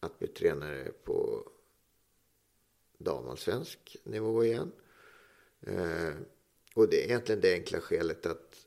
att 0.00 0.18
bli 0.18 0.28
tränare 0.28 0.92
på 1.04 1.48
damallsvensk 2.98 3.96
nivå 4.04 4.44
igen. 4.44 4.72
Eh, 5.60 6.14
och 6.74 6.88
det 6.88 7.02
är 7.02 7.04
egentligen 7.04 7.40
det 7.40 7.54
enkla 7.54 7.80
skälet 7.80 8.26
att 8.26 8.66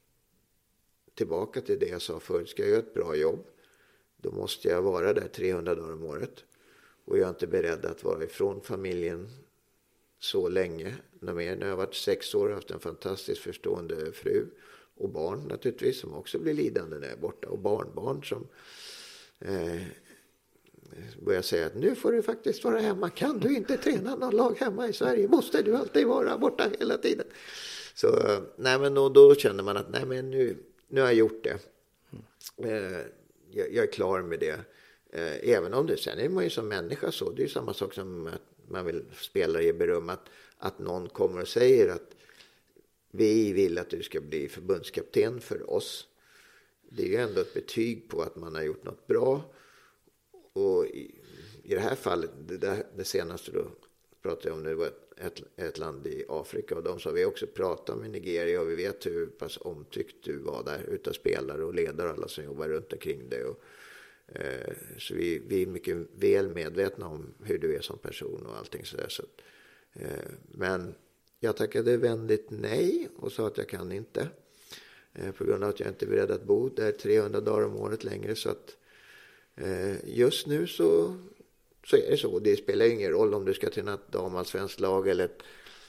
tillbaka 1.13 1.61
till 1.61 1.79
det 1.79 1.87
jag 1.87 2.01
sa 2.01 2.19
förut. 2.19 2.49
Ska 2.49 2.61
jag 2.61 2.71
göra 2.71 2.79
ett 2.79 2.93
bra 2.93 3.15
jobb 3.15 3.47
då 4.21 4.31
måste 4.31 4.67
jag 4.67 4.81
vara 4.81 5.13
där 5.13 5.27
300 5.27 5.75
dagar 5.75 5.93
om 5.93 6.03
året. 6.03 6.43
Och 7.05 7.17
jag 7.17 7.25
är 7.25 7.29
inte 7.29 7.47
beredd 7.47 7.85
att 7.85 8.03
vara 8.03 8.23
ifrån 8.23 8.61
familjen 8.61 9.29
så 10.19 10.49
länge. 10.49 10.95
Mer. 11.19 11.55
Nu 11.55 11.61
har 11.61 11.69
jag 11.69 11.77
varit 11.77 11.95
sex 11.95 12.35
år 12.35 12.49
och 12.49 12.55
haft 12.55 12.71
en 12.71 12.79
fantastiskt 12.79 13.41
förstående 13.41 14.11
fru. 14.11 14.45
Och 14.97 15.09
barn 15.09 15.39
naturligtvis 15.47 15.99
som 15.99 16.13
också 16.13 16.39
blir 16.39 16.53
lidande 16.53 16.97
när 16.97 17.07
jag 17.07 17.17
är 17.17 17.21
borta. 17.21 17.47
Och 17.47 17.59
barnbarn 17.59 18.23
som 18.23 18.47
eh, 19.39 19.81
börjar 21.21 21.41
säga 21.41 21.65
att 21.65 21.75
nu 21.75 21.95
får 21.95 22.11
du 22.11 22.21
faktiskt 22.21 22.63
vara 22.63 22.79
hemma. 22.79 23.09
Kan 23.09 23.39
du 23.39 23.55
inte 23.55 23.77
träna 23.77 24.15
någon 24.15 24.35
lag 24.35 24.55
hemma 24.59 24.87
i 24.87 24.93
Sverige 24.93 25.27
måste 25.27 25.61
du 25.61 25.75
alltid 25.75 26.07
vara 26.07 26.37
borta 26.37 26.69
hela 26.79 26.97
tiden. 26.97 27.27
Så 27.95 28.07
eh, 28.07 28.39
nej 28.55 28.79
men 28.79 28.93
då, 28.93 29.09
då 29.09 29.35
känner 29.35 29.63
man 29.63 29.77
att 29.77 29.89
nej 29.89 30.05
men 30.05 30.31
nu, 30.31 30.57
nu 30.87 31.01
har 31.01 31.07
jag 31.07 31.15
gjort 31.15 31.43
det. 31.43 31.59
Eh, 32.69 33.05
jag, 33.51 33.73
jag 33.73 33.83
är 33.83 33.91
klar 33.91 34.21
med 34.21 34.39
det. 34.39 34.59
Eh, 35.11 35.49
även 35.49 35.73
om 35.73 35.87
det, 35.87 35.97
sen 35.97 36.19
är 36.19 36.29
man 36.29 36.43
ju 36.43 36.49
som 36.49 36.67
människa 36.67 37.11
så. 37.11 37.31
Det 37.31 37.41
är 37.41 37.43
ju 37.43 37.49
samma 37.49 37.73
sak 37.73 37.93
som 37.93 38.27
att 38.27 38.41
man 38.69 38.85
vill 38.85 39.03
spelare 39.13 39.63
ge 39.63 39.73
beröm. 39.73 40.09
Att, 40.09 40.29
att 40.57 40.79
någon 40.79 41.09
kommer 41.09 41.41
och 41.41 41.47
säger 41.47 41.87
att 41.89 42.15
vi 43.11 43.53
vill 43.53 43.77
att 43.77 43.89
du 43.89 44.03
ska 44.03 44.21
bli 44.21 44.49
förbundskapten 44.49 45.41
för 45.41 45.69
oss. 45.69 46.07
Det 46.89 47.03
är 47.03 47.07
ju 47.07 47.15
ändå 47.15 47.41
ett 47.41 47.53
betyg 47.53 48.09
på 48.09 48.21
att 48.21 48.35
man 48.35 48.55
har 48.55 48.63
gjort 48.63 48.83
något 48.83 49.07
bra. 49.07 49.53
Och 50.53 50.85
i, 50.85 51.15
i 51.63 51.75
det 51.75 51.79
här 51.79 51.95
fallet, 51.95 52.31
det, 52.47 52.57
där, 52.57 52.83
det 52.97 53.03
senaste 53.03 53.51
då 53.51 53.67
pratade 54.21 54.49
jag 54.49 54.57
om, 54.57 54.63
det 54.63 54.75
var 54.75 54.91
ett, 55.17 55.41
ett, 55.55 55.77
land 55.77 56.07
i 56.07 56.25
Afrika 56.29 56.75
och 56.75 56.83
de 56.83 56.99
sa 56.99 57.11
vi 57.11 57.23
har 57.23 57.29
också 57.29 57.47
pratat 57.47 57.97
med 57.97 58.11
Nigeria 58.11 58.61
och 58.61 58.69
vi 58.69 58.75
vet 58.75 59.05
hur 59.05 59.25
pass 59.25 59.57
omtyckt 59.61 60.15
du 60.23 60.37
var 60.37 60.63
där 60.63 60.83
utav 60.87 61.13
spelare 61.13 61.63
och 61.63 61.73
ledare 61.73 62.07
och 62.07 62.13
alla 62.13 62.27
som 62.27 62.43
jobbar 62.43 62.67
runt 62.69 62.93
omkring 62.93 63.29
dig. 63.29 63.43
Och, 63.43 63.63
Eh, 64.35 64.73
så 64.97 65.13
vi, 65.13 65.41
vi 65.47 65.61
är 65.61 65.65
mycket 65.65 65.97
väl 66.15 66.49
medvetna 66.49 67.07
om 67.07 67.33
hur 67.43 67.57
du 67.57 67.75
är 67.75 67.81
som 67.81 67.97
person 67.97 68.45
och 68.45 68.57
allting 68.57 68.85
sådär. 68.85 69.09
Så, 69.09 69.23
eh, 69.93 70.31
men 70.51 70.95
jag 71.39 71.57
tackade 71.57 71.97
vänligt 71.97 72.47
nej 72.49 73.09
och 73.15 73.31
sa 73.31 73.47
att 73.47 73.57
jag 73.57 73.69
kan 73.69 73.91
inte. 73.91 74.27
Eh, 75.13 75.31
på 75.31 75.43
grund 75.43 75.63
av 75.63 75.69
att 75.69 75.79
jag 75.79 75.89
inte 75.89 76.05
är 76.05 76.09
beredd 76.09 76.31
att 76.31 76.43
bo 76.43 76.69
där 76.69 76.91
300 76.91 77.41
dagar 77.41 77.65
om 77.65 77.75
året 77.75 78.03
längre. 78.03 78.35
Så 78.35 78.49
att 78.49 78.77
eh, 79.55 80.09
just 80.09 80.47
nu 80.47 80.67
så, 80.67 81.17
så 81.85 81.95
är 81.95 82.11
det 82.11 82.17
så. 82.17 82.39
Det 82.39 82.55
spelar 82.55 82.85
ju 82.85 82.91
ingen 82.91 83.11
roll 83.11 83.33
om 83.33 83.45
du 83.45 83.53
ska 83.53 83.69
träna 83.69 83.93
ett 83.93 84.11
damallsvenskt 84.11 84.79
lag 84.79 85.07
eller 85.07 85.25
ett 85.25 85.43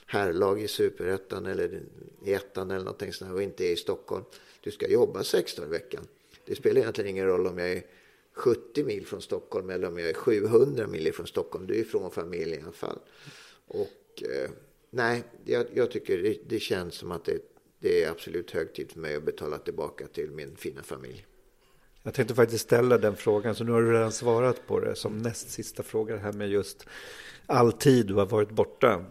herrlag 0.06 0.62
i 0.62 0.68
superettan 0.68 1.46
eller 1.46 1.82
i 2.24 2.32
ettan 2.32 2.70
eller 2.70 2.84
någonting 2.84 3.12
sånt 3.12 3.28
här 3.28 3.34
och 3.34 3.42
inte 3.42 3.64
är 3.64 3.72
i 3.72 3.76
Stockholm. 3.76 4.24
Du 4.60 4.70
ska 4.70 4.88
jobba 4.88 5.24
sex 5.24 5.54
dagar 5.54 5.68
i 5.68 5.70
veckan. 5.70 6.06
Det 6.44 6.54
spelar 6.54 6.80
egentligen 6.80 7.10
ingen 7.10 7.26
roll 7.26 7.46
om 7.46 7.58
jag 7.58 7.72
är 7.72 7.82
70 8.32 8.84
mil 8.84 9.06
från 9.06 9.22
Stockholm 9.22 9.70
eller 9.70 9.88
om 9.88 9.98
jag 9.98 10.08
är 10.08 10.14
700 10.14 10.86
mil 10.86 11.12
från 11.12 11.26
Stockholm. 11.26 11.66
Du 11.66 11.74
är 11.74 11.78
ifrån 11.78 12.10
familjen 12.10 12.60
i 12.60 12.62
alla 12.62 12.72
fall. 12.72 12.98
Och 13.66 14.22
eh, 14.22 14.50
nej, 14.90 15.24
jag, 15.44 15.66
jag 15.74 15.90
tycker 15.90 16.18
det, 16.18 16.38
det 16.48 16.60
känns 16.60 16.94
som 16.94 17.10
att 17.10 17.24
det, 17.24 17.38
det 17.78 18.04
är 18.04 18.10
absolut 18.10 18.50
hög 18.50 18.72
tid 18.74 18.92
för 18.92 19.00
mig 19.00 19.16
att 19.16 19.24
betala 19.24 19.58
tillbaka 19.58 20.06
till 20.06 20.30
min 20.30 20.56
fina 20.56 20.82
familj. 20.82 21.26
Jag 22.02 22.14
tänkte 22.14 22.34
faktiskt 22.34 22.64
ställa 22.64 22.98
den 22.98 23.16
frågan, 23.16 23.54
så 23.54 23.64
nu 23.64 23.72
har 23.72 23.82
du 23.82 23.92
redan 23.92 24.12
svarat 24.12 24.66
på 24.66 24.80
det. 24.80 24.94
Som 24.94 25.18
näst 25.18 25.50
sista 25.50 25.82
fråga 25.82 26.14
det 26.14 26.20
här 26.20 26.32
med 26.32 26.50
just 26.50 26.86
all 27.46 27.72
tid 27.72 28.06
du 28.06 28.14
har 28.14 28.26
varit 28.26 28.50
borta. 28.50 29.04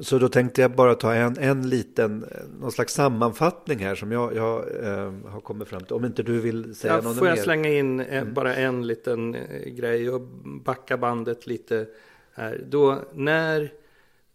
Så 0.00 0.18
då 0.18 0.28
tänkte 0.28 0.60
jag 0.60 0.70
bara 0.70 0.94
ta 0.94 1.14
en, 1.14 1.38
en 1.38 1.68
liten, 1.68 2.26
någon 2.60 2.72
slags 2.72 2.94
sammanfattning 2.94 3.78
här 3.78 3.94
som 3.94 4.12
jag, 4.12 4.36
jag 4.36 4.84
eh, 4.84 5.12
har 5.26 5.40
kommit 5.40 5.68
fram 5.68 5.84
till. 5.84 5.94
Om 5.94 6.04
inte 6.04 6.22
du 6.22 6.40
vill 6.40 6.74
säga 6.74 6.94
ja, 6.94 7.00
något 7.00 7.18
får 7.18 7.28
jag 7.28 7.36
mer? 7.36 7.42
slänga 7.42 7.68
in 7.68 8.00
eh, 8.00 8.24
bara 8.24 8.54
en 8.54 8.86
liten 8.86 9.34
eh, 9.34 9.72
grej 9.72 10.10
och 10.10 10.20
backa 10.64 10.96
bandet 10.96 11.46
lite 11.46 11.86
här. 12.32 12.64
Då 12.68 12.98
när 13.12 13.72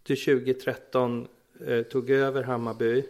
du 0.02 0.16
2013 0.16 1.28
eh, 1.66 1.82
tog 1.82 2.10
över 2.10 2.42
Hammarby 2.42 3.04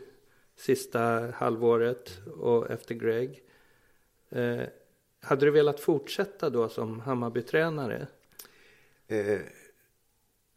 sista 0.56 1.30
halvåret 1.34 2.18
och 2.40 2.70
efter 2.70 2.94
Greg. 2.94 3.42
Eh, 4.30 4.60
hade 5.20 5.46
du 5.46 5.50
velat 5.50 5.80
fortsätta 5.80 6.50
då 6.50 6.68
som 6.68 7.00
Hammarbytränare? 7.00 8.06
Eh, 9.08 9.40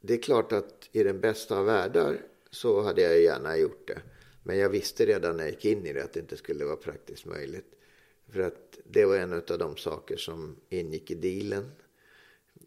det 0.02 0.14
är 0.14 0.22
klart 0.22 0.52
att 0.52 0.83
i 0.94 1.04
den 1.04 1.22
bästa 1.22 1.60
av 1.60 1.66
världar 1.66 2.22
så 2.52 2.82
hade 2.82 3.02
jag 3.02 3.22
gärna 3.22 3.58
gjort 3.58 3.88
det. 3.88 4.02
Men 4.44 4.58
jag 4.58 4.70
visste 4.70 5.06
redan 5.06 5.38
när 5.38 5.44
jag 5.44 5.52
gick 5.52 5.66
in 5.66 5.86
i 5.86 5.94
det 5.94 6.04
att 6.04 6.14
det 6.14 6.20
inte 6.20 6.38
skulle 6.38 6.66
vara 6.66 6.76
praktiskt 6.76 7.26
möjligt. 7.26 7.76
För 8.30 8.40
att 8.40 8.80
det 8.84 9.06
var 9.06 9.18
en 9.18 9.34
av 9.34 9.58
de 9.60 9.78
saker 9.78 10.18
som 10.18 10.56
ingick 10.70 11.12
i 11.12 11.16
dealen 11.16 11.72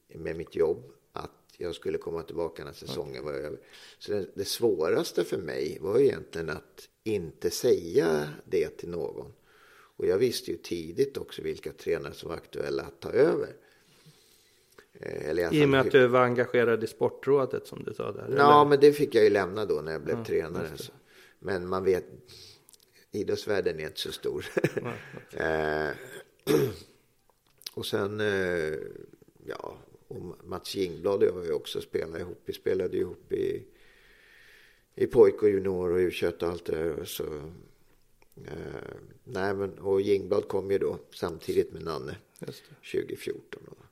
med 0.08 0.36
mitt 0.36 0.56
jobb. 0.56 0.92
Att 1.12 1.54
jag 1.56 1.74
skulle 1.74 1.98
komma 1.98 2.22
tillbaka 2.22 2.64
när 2.64 2.72
säsongen 2.72 3.24
var 3.24 3.32
över. 3.32 3.58
Så 3.98 4.12
det, 4.12 4.26
det 4.34 4.44
svåraste 4.44 5.24
för 5.24 5.38
mig 5.38 5.78
var 5.80 5.98
egentligen 5.98 6.50
att 6.50 6.88
inte 7.04 7.50
säga 7.50 8.28
det 8.44 8.68
till 8.68 8.88
någon. 8.88 9.32
Och 9.96 10.06
jag 10.06 10.18
visste 10.18 10.50
ju 10.50 10.56
tidigt 10.56 11.16
också 11.16 11.42
vilka 11.42 11.72
tränare 11.72 12.14
som 12.14 12.28
var 12.28 12.36
aktuella 12.36 12.82
att 12.82 13.00
ta 13.00 13.10
över. 13.10 13.56
Eh, 15.00 15.28
Eller 15.30 15.54
i 15.54 15.64
och 15.64 15.68
med 15.68 15.80
att 15.80 15.90
du 15.90 16.06
var 16.06 16.20
engagerad 16.20 16.84
i 16.84 16.86
Sportrådet 16.86 17.66
som 17.66 17.82
du 17.84 17.94
sa 17.94 18.12
där? 18.12 18.34
Ja, 18.36 18.64
men 18.64 18.80
det 18.80 18.92
fick 18.92 19.14
jag 19.14 19.24
ju 19.24 19.30
lämna 19.30 19.64
då 19.64 19.74
när 19.80 19.92
jag 19.92 20.02
blev 20.02 20.18
Ja, 20.18 20.24
tränare. 20.24 20.68
Men 21.38 21.68
man 21.68 21.84
vet, 21.84 22.04
idrottsvärlden 23.12 23.80
är 23.80 23.84
inte 23.86 24.00
så 24.00 24.12
stor. 24.12 24.46
Eh, 25.30 25.88
och 27.74 27.86
sen, 27.86 28.20
eh, 28.20 28.74
ja, 29.46 29.78
och 30.08 30.44
Mats 30.44 30.74
Jingblad 30.74 31.22
och 31.22 31.28
jag 31.28 31.32
har 31.32 31.44
ju 31.44 31.52
också 31.52 31.80
spelat 31.80 32.20
ihop. 32.20 32.42
Vi 32.44 32.52
spelade 32.52 32.96
ihop 32.96 33.32
i, 33.32 33.62
i 34.94 35.06
pojk 35.06 35.42
och 35.42 35.48
junior 35.50 35.90
och 35.92 35.98
u 35.98 36.12
och 36.40 36.42
allt 36.42 36.64
det 36.64 36.72
där. 36.76 37.04
Så, 37.04 37.24
nej, 39.24 39.54
men, 39.54 39.78
och 39.78 40.00
Jingblad 40.00 40.48
kom 40.48 40.70
ju 40.70 40.78
då 40.78 40.98
samtidigt 41.10 41.72
med 41.72 41.82
Nanne 41.82 42.16
2014. 42.92 43.62
Och, 43.68 43.85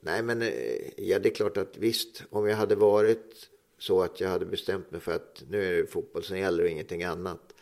nej, 0.00 0.22
men 0.22 0.42
eh, 0.42 0.48
ja, 0.96 1.18
det 1.18 1.28
är 1.28 1.34
klart 1.34 1.56
att 1.56 1.76
visst, 1.78 2.22
om 2.30 2.46
jag 2.48 2.56
hade 2.56 2.74
varit 2.74 3.48
så 3.78 4.02
att 4.02 4.20
jag 4.20 4.28
hade 4.28 4.46
bestämt 4.46 4.90
mig 4.90 5.00
för 5.00 5.12
att 5.12 5.42
nu 5.48 5.64
är 5.64 5.72
det 5.82 5.86
fotboll 5.86 6.22
som 6.22 6.38
gäller 6.38 6.64
och 6.64 6.70
ingenting 6.70 7.02
annat. 7.02 7.54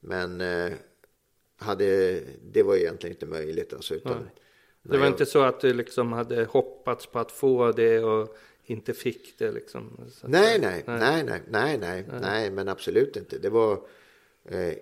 Men 0.00 0.40
eh, 0.40 0.72
hade, 1.56 2.20
det 2.52 2.62
var 2.62 2.76
egentligen 2.76 3.16
inte 3.16 3.26
möjligt. 3.26 3.72
Alltså, 3.72 3.94
utan, 3.94 4.12
Nej. 4.18 4.30
Det 4.82 4.98
var 4.98 5.04
jag- 5.06 5.12
inte 5.14 5.26
så 5.26 5.42
att 5.42 5.60
du 5.60 5.72
liksom 5.74 6.12
hade 6.12 6.44
hoppats 6.44 7.06
på 7.06 7.18
att 7.18 7.32
få 7.32 7.72
det 7.72 7.98
och 8.04 8.36
inte 8.64 8.94
fick 8.94 9.38
det 9.38 9.52
liksom? 9.52 9.96
Så 10.12 10.26
att- 10.26 10.32
Nej, 10.32 10.58
nej, 10.60 10.82
nej, 10.86 11.24
nej, 11.24 11.40
nej, 11.50 11.78
nej, 11.78 12.04
nej, 12.20 12.50
men 12.50 12.68
absolut 12.68 13.16
inte. 13.16 13.38
Det 13.38 13.50
var 13.50 13.82
eh, 14.44 14.72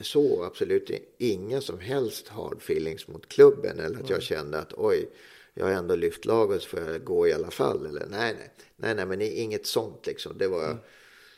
så 0.00 0.44
absolut 0.44 0.90
i- 0.90 1.04
ingen 1.18 1.62
som 1.62 1.78
helst 1.78 2.28
hard 2.28 2.56
feelings 2.58 3.08
mot 3.08 3.28
klubben 3.28 3.80
eller 3.80 3.98
att 4.00 4.10
jag 4.10 4.22
kände 4.22 4.58
att 4.58 4.72
oj, 4.76 5.08
jag 5.54 5.66
har 5.66 5.72
ändå 5.72 5.94
lyft 5.94 6.24
laget 6.24 6.62
så 6.62 6.68
får 6.68 6.80
jag 6.80 7.04
gå 7.04 7.28
i 7.28 7.32
alla 7.32 7.50
fall. 7.50 7.86
Eller 7.86 8.06
nej, 8.06 8.34
nej, 8.38 8.50
nej, 8.76 8.94
nej, 8.94 9.06
men 9.06 9.20
inget 9.20 9.66
sånt 9.66 10.06
liksom. 10.06 10.38
Det 10.38 10.48
var, 10.48 10.70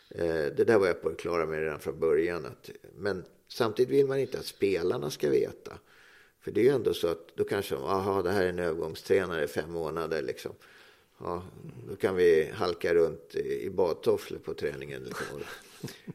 eh, 0.09 0.45
det 0.57 0.65
där 0.65 0.79
var 0.79 0.87
jag 0.87 1.03
på 1.03 1.09
det 1.09 1.15
klara 1.15 1.47
med 1.47 1.61
redan 1.61 1.81
från 1.81 2.01
början. 2.01 2.47
Att, 2.47 2.71
men 2.97 3.25
samtidigt 3.49 3.93
vill 3.93 4.07
man 4.07 4.19
inte 4.19 4.39
att 4.39 4.47
spelarna 4.47 5.11
ska 5.11 5.31
veta. 5.31 5.79
För 6.41 6.51
det 6.51 6.61
är 6.61 6.65
ju 6.65 6.71
ändå 6.71 6.95
så 6.95 7.09
att 7.09 7.37
då 7.37 7.45
kanske, 7.45 7.77
aha, 7.77 8.23
det 8.23 8.31
här 8.31 8.45
är 8.45 8.49
en 8.49 8.59
övergångstränare 8.59 9.45
i 9.45 9.49
fem 9.49 9.73
månader 9.73 10.23
liksom. 10.23 10.53
Ja, 11.19 11.43
då 11.89 11.97
kan 11.97 12.17
vi 12.17 12.51
halka 12.55 12.95
runt 12.95 13.35
i 13.35 13.63
i 13.65 13.71
badtofflor 13.71 14.39
på 14.39 14.55
träningen. 14.55 15.03
Liksom. 15.03 15.27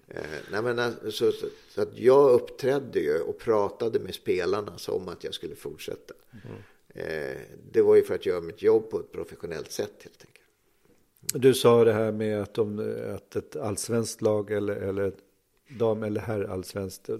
eh, 0.07 0.22
nej 0.52 0.61
men, 0.61 0.80
alltså, 0.80 1.11
så, 1.11 1.32
så, 1.32 1.48
så 1.69 1.82
att 1.82 1.98
jag 1.98 2.32
uppträdde 2.32 2.99
ju 2.99 3.19
och 3.19 3.40
pratade 3.40 3.99
med 3.99 4.15
spelarna 4.15 4.78
som 4.78 5.07
att 5.07 5.24
jag 5.24 5.34
skulle 5.34 5.56
fortsätta. 5.56 6.14
Eh, 6.32 6.52
det 7.72 7.82
var 7.82 7.96
ju 7.96 8.04
för 8.04 8.16
att 8.16 8.26
göra 8.26 8.42
mitt 8.42 8.62
jobb 8.62 8.90
på 8.90 9.00
ett 9.00 9.12
professionellt 9.12 9.72
sätt 9.72 9.94
helt 10.00 10.22
enkelt. 10.22 11.44
Du 11.44 11.54
sa 11.54 11.84
det 11.84 11.94
här 11.94 12.12
med 12.12 12.42
att, 12.42 12.54
de, 12.54 12.96
att 13.16 13.36
ett 13.36 13.56
allsvenskt 13.56 14.22
lag 14.22 14.52
eller, 14.52 14.76
eller 14.76 15.12
dam 15.68 16.04
eller 16.04 16.22
herr 16.22 16.44
allsvenskt. 16.44 17.10
eh, 17.10 17.16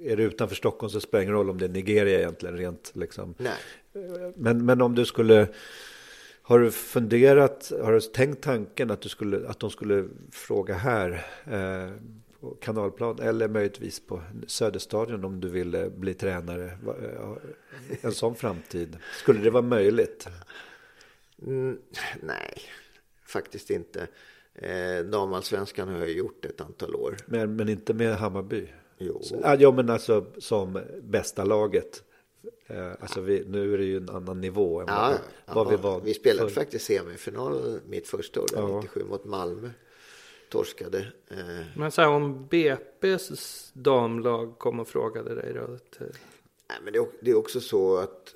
Är 0.00 0.16
det 0.16 0.22
utanför 0.22 0.54
Stockholm 0.56 0.90
så 0.90 1.00
spelar 1.00 1.20
det 1.20 1.24
ingen 1.24 1.34
roll 1.34 1.50
om 1.50 1.58
det 1.58 1.64
är 1.64 1.68
Nigeria 1.68 2.18
egentligen 2.18 2.56
rent 2.56 2.92
liksom. 2.94 3.34
Nej. 3.38 3.56
Men, 4.36 4.64
men 4.66 4.82
om 4.82 4.94
du 4.94 5.04
skulle, 5.04 5.48
har 6.42 6.58
du 6.58 6.70
funderat, 6.70 7.72
har 7.82 7.92
du 7.92 8.00
tänkt 8.00 8.42
tanken 8.42 8.90
att, 8.90 9.00
du 9.00 9.08
skulle, 9.08 9.48
att 9.48 9.60
de 9.60 9.70
skulle 9.70 10.08
fråga 10.30 10.74
här 10.74 11.26
eh, 11.44 11.92
kanalplan 12.60 13.18
eller 13.18 13.48
möjligtvis 13.48 14.00
på 14.00 14.22
Söderstadion 14.46 15.24
om 15.24 15.40
du 15.40 15.48
ville 15.48 15.90
bli 15.90 16.14
tränare? 16.14 16.64
Eh, 16.86 17.32
En 18.00 18.12
sån 18.12 18.34
framtid, 18.34 18.96
skulle 19.22 19.40
det 19.40 19.50
vara 19.50 19.62
möjligt? 19.62 20.28
Mm, 21.42 21.78
nej, 22.22 22.58
faktiskt 23.26 23.70
inte. 23.70 24.06
Eh, 24.54 25.04
Damallsvenskan 25.04 25.88
har 25.88 25.98
jag 25.98 26.10
gjort 26.12 26.44
ett 26.44 26.60
antal 26.60 26.94
år. 26.94 27.16
Men, 27.26 27.56
men 27.56 27.68
inte 27.68 27.94
med 27.94 28.16
Hammarby? 28.16 28.68
Jo. 28.98 29.20
Så, 29.22 29.40
ah, 29.44 29.56
ja, 29.58 29.72
men 29.72 29.90
alltså 29.90 30.26
som 30.38 30.80
bästa 31.02 31.44
laget. 31.44 32.02
Eh, 32.66 32.90
alltså 33.00 33.20
vi, 33.20 33.44
nu 33.48 33.74
är 33.74 33.78
det 33.78 33.84
ju 33.84 33.96
en 33.96 34.08
annan 34.10 34.40
nivå 34.40 34.80
än 34.80 34.86
Ja, 34.88 35.14
vad, 35.46 35.54
vad 35.54 35.68
vi 35.68 35.74
ja, 35.74 35.80
var. 35.80 36.00
vi 36.00 36.14
spelade 36.14 36.48
förr. 36.48 36.54
faktiskt 36.54 36.84
semifinal 36.86 37.80
mitt 37.86 38.08
första 38.08 38.40
år, 38.40 38.46
Ja. 38.52 38.66
97 38.80 39.04
mot 39.08 39.24
Malmö. 39.24 39.70
Torskade. 40.58 41.12
Eh, 41.30 41.66
Men 41.76 41.90
så 41.90 42.00
här, 42.02 42.08
om 42.08 42.48
BP's 42.48 43.70
damlag 43.72 44.58
kom 44.58 44.80
och 44.80 44.88
frågade 44.88 45.34
dig 45.34 45.52
då? 45.54 45.60
Att, 45.74 46.00
eh, 46.00 46.06
Nej, 46.68 46.78
men 46.84 46.92
det, 46.92 46.98
är- 46.98 47.06
det 47.20 47.30
är 47.30 47.34
också 47.34 47.60
så 47.60 47.96
att 47.96 48.34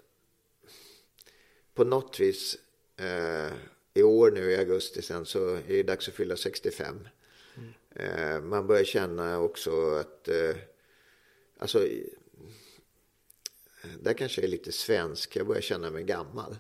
på 1.75 1.85
något 1.85 2.21
vis 2.21 2.57
eh, 2.97 3.53
i 3.95 4.03
år 4.03 4.31
nu 4.31 4.51
i 4.51 4.57
augusti 4.57 5.03
sen 5.03 5.27
så 5.27 5.49
är 5.55 5.63
det 5.69 5.83
dags 5.83 6.09
att 6.09 6.15
fylla 6.15 6.37
65. 6.37 7.09
Eh, 7.95 8.41
man 8.41 8.67
börjar 8.67 8.85
känna 8.85 9.41
också 9.41 9.91
att 9.91 10.29
eh, 10.29 10.57
alltså 11.59 11.85
i- 11.87 12.15
där 14.01 14.13
kanske 14.13 14.41
jag 14.41 14.47
är 14.47 14.51
lite 14.51 14.73
svensk. 14.73 15.37
Jag 15.37 15.47
börjar 15.47 15.63
känna 15.63 15.91
mig 15.91 16.03
gammal. 16.05 16.57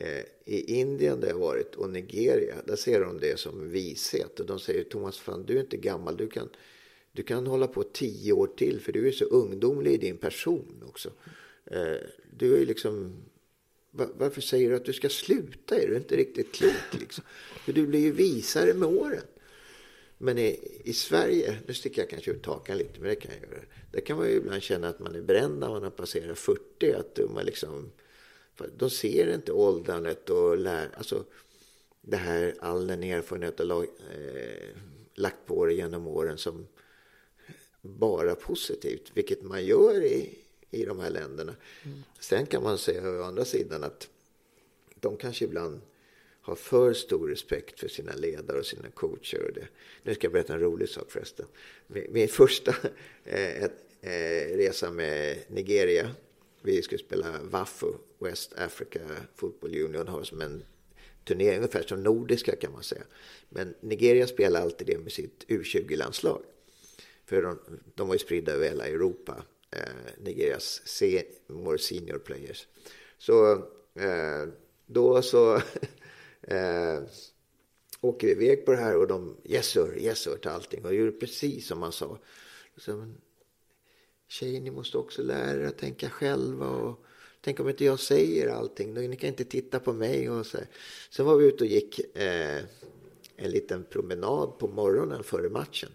Eh, 0.00 0.22
I 0.44 0.74
Indien 0.80 1.20
där 1.20 1.28
jag 1.28 1.38
varit 1.38 1.74
och 1.74 1.90
Nigeria, 1.90 2.54
där 2.66 2.76
ser 2.76 3.00
de 3.00 3.18
det 3.20 3.38
som 3.38 3.70
vishet. 3.70 4.40
Och 4.40 4.46
de 4.46 4.60
säger 4.60 4.84
Thomas, 4.84 5.18
fan 5.18 5.44
du 5.46 5.56
är 5.56 5.60
inte 5.60 5.76
gammal. 5.76 6.16
Du 6.16 6.28
kan, 6.28 6.48
du 7.12 7.22
kan 7.22 7.46
hålla 7.46 7.66
på 7.66 7.82
tio 7.82 8.32
år 8.32 8.46
till 8.46 8.80
för 8.80 8.92
du 8.92 9.08
är 9.08 9.12
så 9.12 9.24
ungdomlig 9.24 9.92
i 9.92 9.96
din 9.96 10.16
person 10.16 10.84
också. 10.88 11.10
Eh, 11.64 11.96
du 12.38 12.56
är 12.62 12.66
liksom... 12.66 13.16
va- 13.90 14.10
Varför 14.18 14.40
säger 14.40 14.70
du 14.70 14.76
att 14.76 14.84
du 14.84 14.92
ska 14.92 15.08
sluta? 15.08 15.78
Är 15.80 15.88
du 15.88 15.96
inte 15.96 16.16
riktigt 16.16 16.52
klok 16.52 17.00
liksom? 17.00 17.24
För 17.64 17.72
du 17.72 17.86
blir 17.86 18.00
ju 18.00 18.12
visare 18.12 18.74
med 18.74 18.88
åren. 18.88 19.22
Men 20.18 20.38
i, 20.38 20.58
i 20.84 20.92
Sverige, 20.92 21.58
nu 21.66 21.74
sticker 21.74 22.02
jag 22.02 22.10
kanske 22.10 22.30
ut 22.30 22.42
takan 22.42 22.78
lite, 22.78 23.00
men 23.00 23.08
det 23.08 23.14
kan 23.16 23.30
jag 23.40 23.50
göra. 23.50 23.62
Där 23.92 24.00
kan 24.00 24.16
man 24.18 24.28
ju 24.28 24.34
ibland 24.36 24.62
känna 24.62 24.88
att 24.88 24.98
man 25.00 25.14
är 25.14 25.20
bränd 25.22 25.58
när 25.58 25.68
man 25.68 25.82
har 25.82 25.90
passerat 25.90 26.38
40. 26.38 26.92
Att 26.92 27.18
man 27.34 27.44
liksom, 27.46 27.90
de 28.76 28.90
ser 28.90 29.34
inte 29.34 29.52
åldrandet 29.52 30.30
och 30.30 30.56
lär, 30.56 30.90
alltså 30.94 31.24
det 32.00 32.16
här, 32.16 32.54
all 32.60 32.86
den 32.86 33.02
erfarenhet 33.02 33.58
har 33.58 33.66
lag, 33.66 33.84
eh, 33.84 34.76
lagt 35.14 35.46
på 35.46 35.66
det 35.66 35.74
genom 35.74 36.06
åren 36.06 36.38
som 36.38 36.66
bara 37.82 38.34
positivt, 38.34 39.10
vilket 39.14 39.42
man 39.42 39.64
gör 39.64 40.02
i, 40.02 40.38
i 40.70 40.84
de 40.84 41.00
här 41.00 41.10
länderna. 41.10 41.54
Sen 42.20 42.46
kan 42.46 42.62
man 42.62 42.78
säga 42.78 43.10
å 43.10 43.22
andra 43.22 43.44
sidan 43.44 43.84
att 43.84 44.08
de 44.94 45.16
kanske 45.16 45.44
ibland 45.44 45.80
har 46.42 46.54
för 46.54 46.92
stor 46.92 47.28
respekt 47.28 47.80
för 47.80 47.88
sina 47.88 48.12
ledare 48.12 48.58
och 48.58 48.66
sina 48.66 48.90
coacher. 48.90 49.44
Och 49.46 49.52
det. 49.52 49.68
Nu 50.02 50.14
ska 50.14 50.24
jag 50.24 50.32
berätta 50.32 50.54
en 50.54 50.60
rolig 50.60 50.88
sak 50.88 51.10
förresten. 51.10 51.46
Min, 51.86 52.06
min 52.10 52.28
första 52.28 52.74
eh, 53.24 53.64
eh, 53.64 54.56
resa 54.56 54.90
med 54.90 55.38
Nigeria. 55.48 56.10
Vi 56.62 56.82
skulle 56.82 56.98
spela 56.98 57.42
WAFU, 57.42 57.92
West 58.18 58.52
Africa 58.56 59.00
Football 59.34 59.76
Union, 59.76 60.08
har 60.08 60.22
som 60.22 60.40
en 60.40 60.62
turnering, 61.24 61.56
ungefär 61.56 61.82
som 61.82 62.02
nordiska 62.02 62.56
kan 62.56 62.72
man 62.72 62.82
säga. 62.82 63.02
Men 63.48 63.74
Nigeria 63.80 64.26
spelar 64.26 64.60
alltid 64.60 64.86
det 64.86 64.98
med 64.98 65.12
sitt 65.12 65.44
U20-landslag. 65.48 66.42
För 67.24 67.42
de, 67.42 67.58
de 67.94 68.08
var 68.08 68.14
ju 68.14 68.18
spridda 68.18 68.52
över 68.52 68.68
hela 68.68 68.86
Europa, 68.86 69.42
eh, 69.70 70.12
Nigerias 70.18 70.82
se, 70.84 71.24
more 71.46 71.78
senior 71.78 72.18
players. 72.18 72.66
Så 73.18 73.52
eh, 73.94 74.48
då 74.86 75.22
så 75.22 75.54
eh, 76.42 77.02
åker 78.00 78.26
vi 78.26 78.32
iväg 78.32 78.64
på 78.64 78.70
det 78.70 78.76
här 78.76 78.96
och 78.96 79.06
de 79.06 79.36
yes 79.44 79.66
sir, 79.66 79.98
yes 79.98 80.18
sir 80.18 80.36
till 80.36 80.50
allting 80.50 80.84
och 80.84 80.94
gjorde 80.94 81.12
precis 81.12 81.66
som 81.66 81.78
man 81.78 81.92
sa. 81.92 82.18
Så, 82.76 83.12
Tjejer, 84.30 84.60
ni 84.60 84.70
måste 84.70 84.98
också 84.98 85.22
lära 85.22 85.62
er 85.62 85.66
att 85.66 85.78
tänka 85.78 86.10
själva 86.10 86.68
och 86.68 87.04
tänk 87.40 87.60
om 87.60 87.68
inte 87.68 87.84
jag 87.84 88.00
säger 88.00 88.48
allting, 88.48 88.94
ni 88.94 89.16
kan 89.16 89.28
inte 89.28 89.44
titta 89.44 89.80
på 89.80 89.92
mig 89.92 90.30
och 90.30 90.46
så. 90.46 90.58
här. 90.58 90.66
Sen 91.10 91.26
var 91.26 91.36
vi 91.36 91.46
ute 91.46 91.64
och 91.64 91.70
gick 91.70 92.16
eh, 92.16 92.58
en 93.36 93.50
liten 93.50 93.84
promenad 93.84 94.58
på 94.58 94.68
morgonen 94.68 95.22
före 95.24 95.48
matchen. 95.48 95.90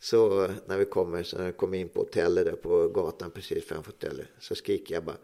Så 0.00 0.50
när 0.66 0.78
vi 0.78 0.84
kommer, 0.84 1.22
så 1.22 1.38
när 1.38 1.44
jag 1.44 1.56
kom 1.56 1.74
in 1.74 1.88
på 1.88 2.00
hotellet 2.00 2.44
där 2.44 2.56
på 2.56 2.88
gatan 2.88 3.30
precis 3.30 3.64
framför 3.64 3.92
hotellet 3.92 4.26
så 4.40 4.54
skriker 4.54 4.94
jag 4.94 5.04
bara 5.04 5.16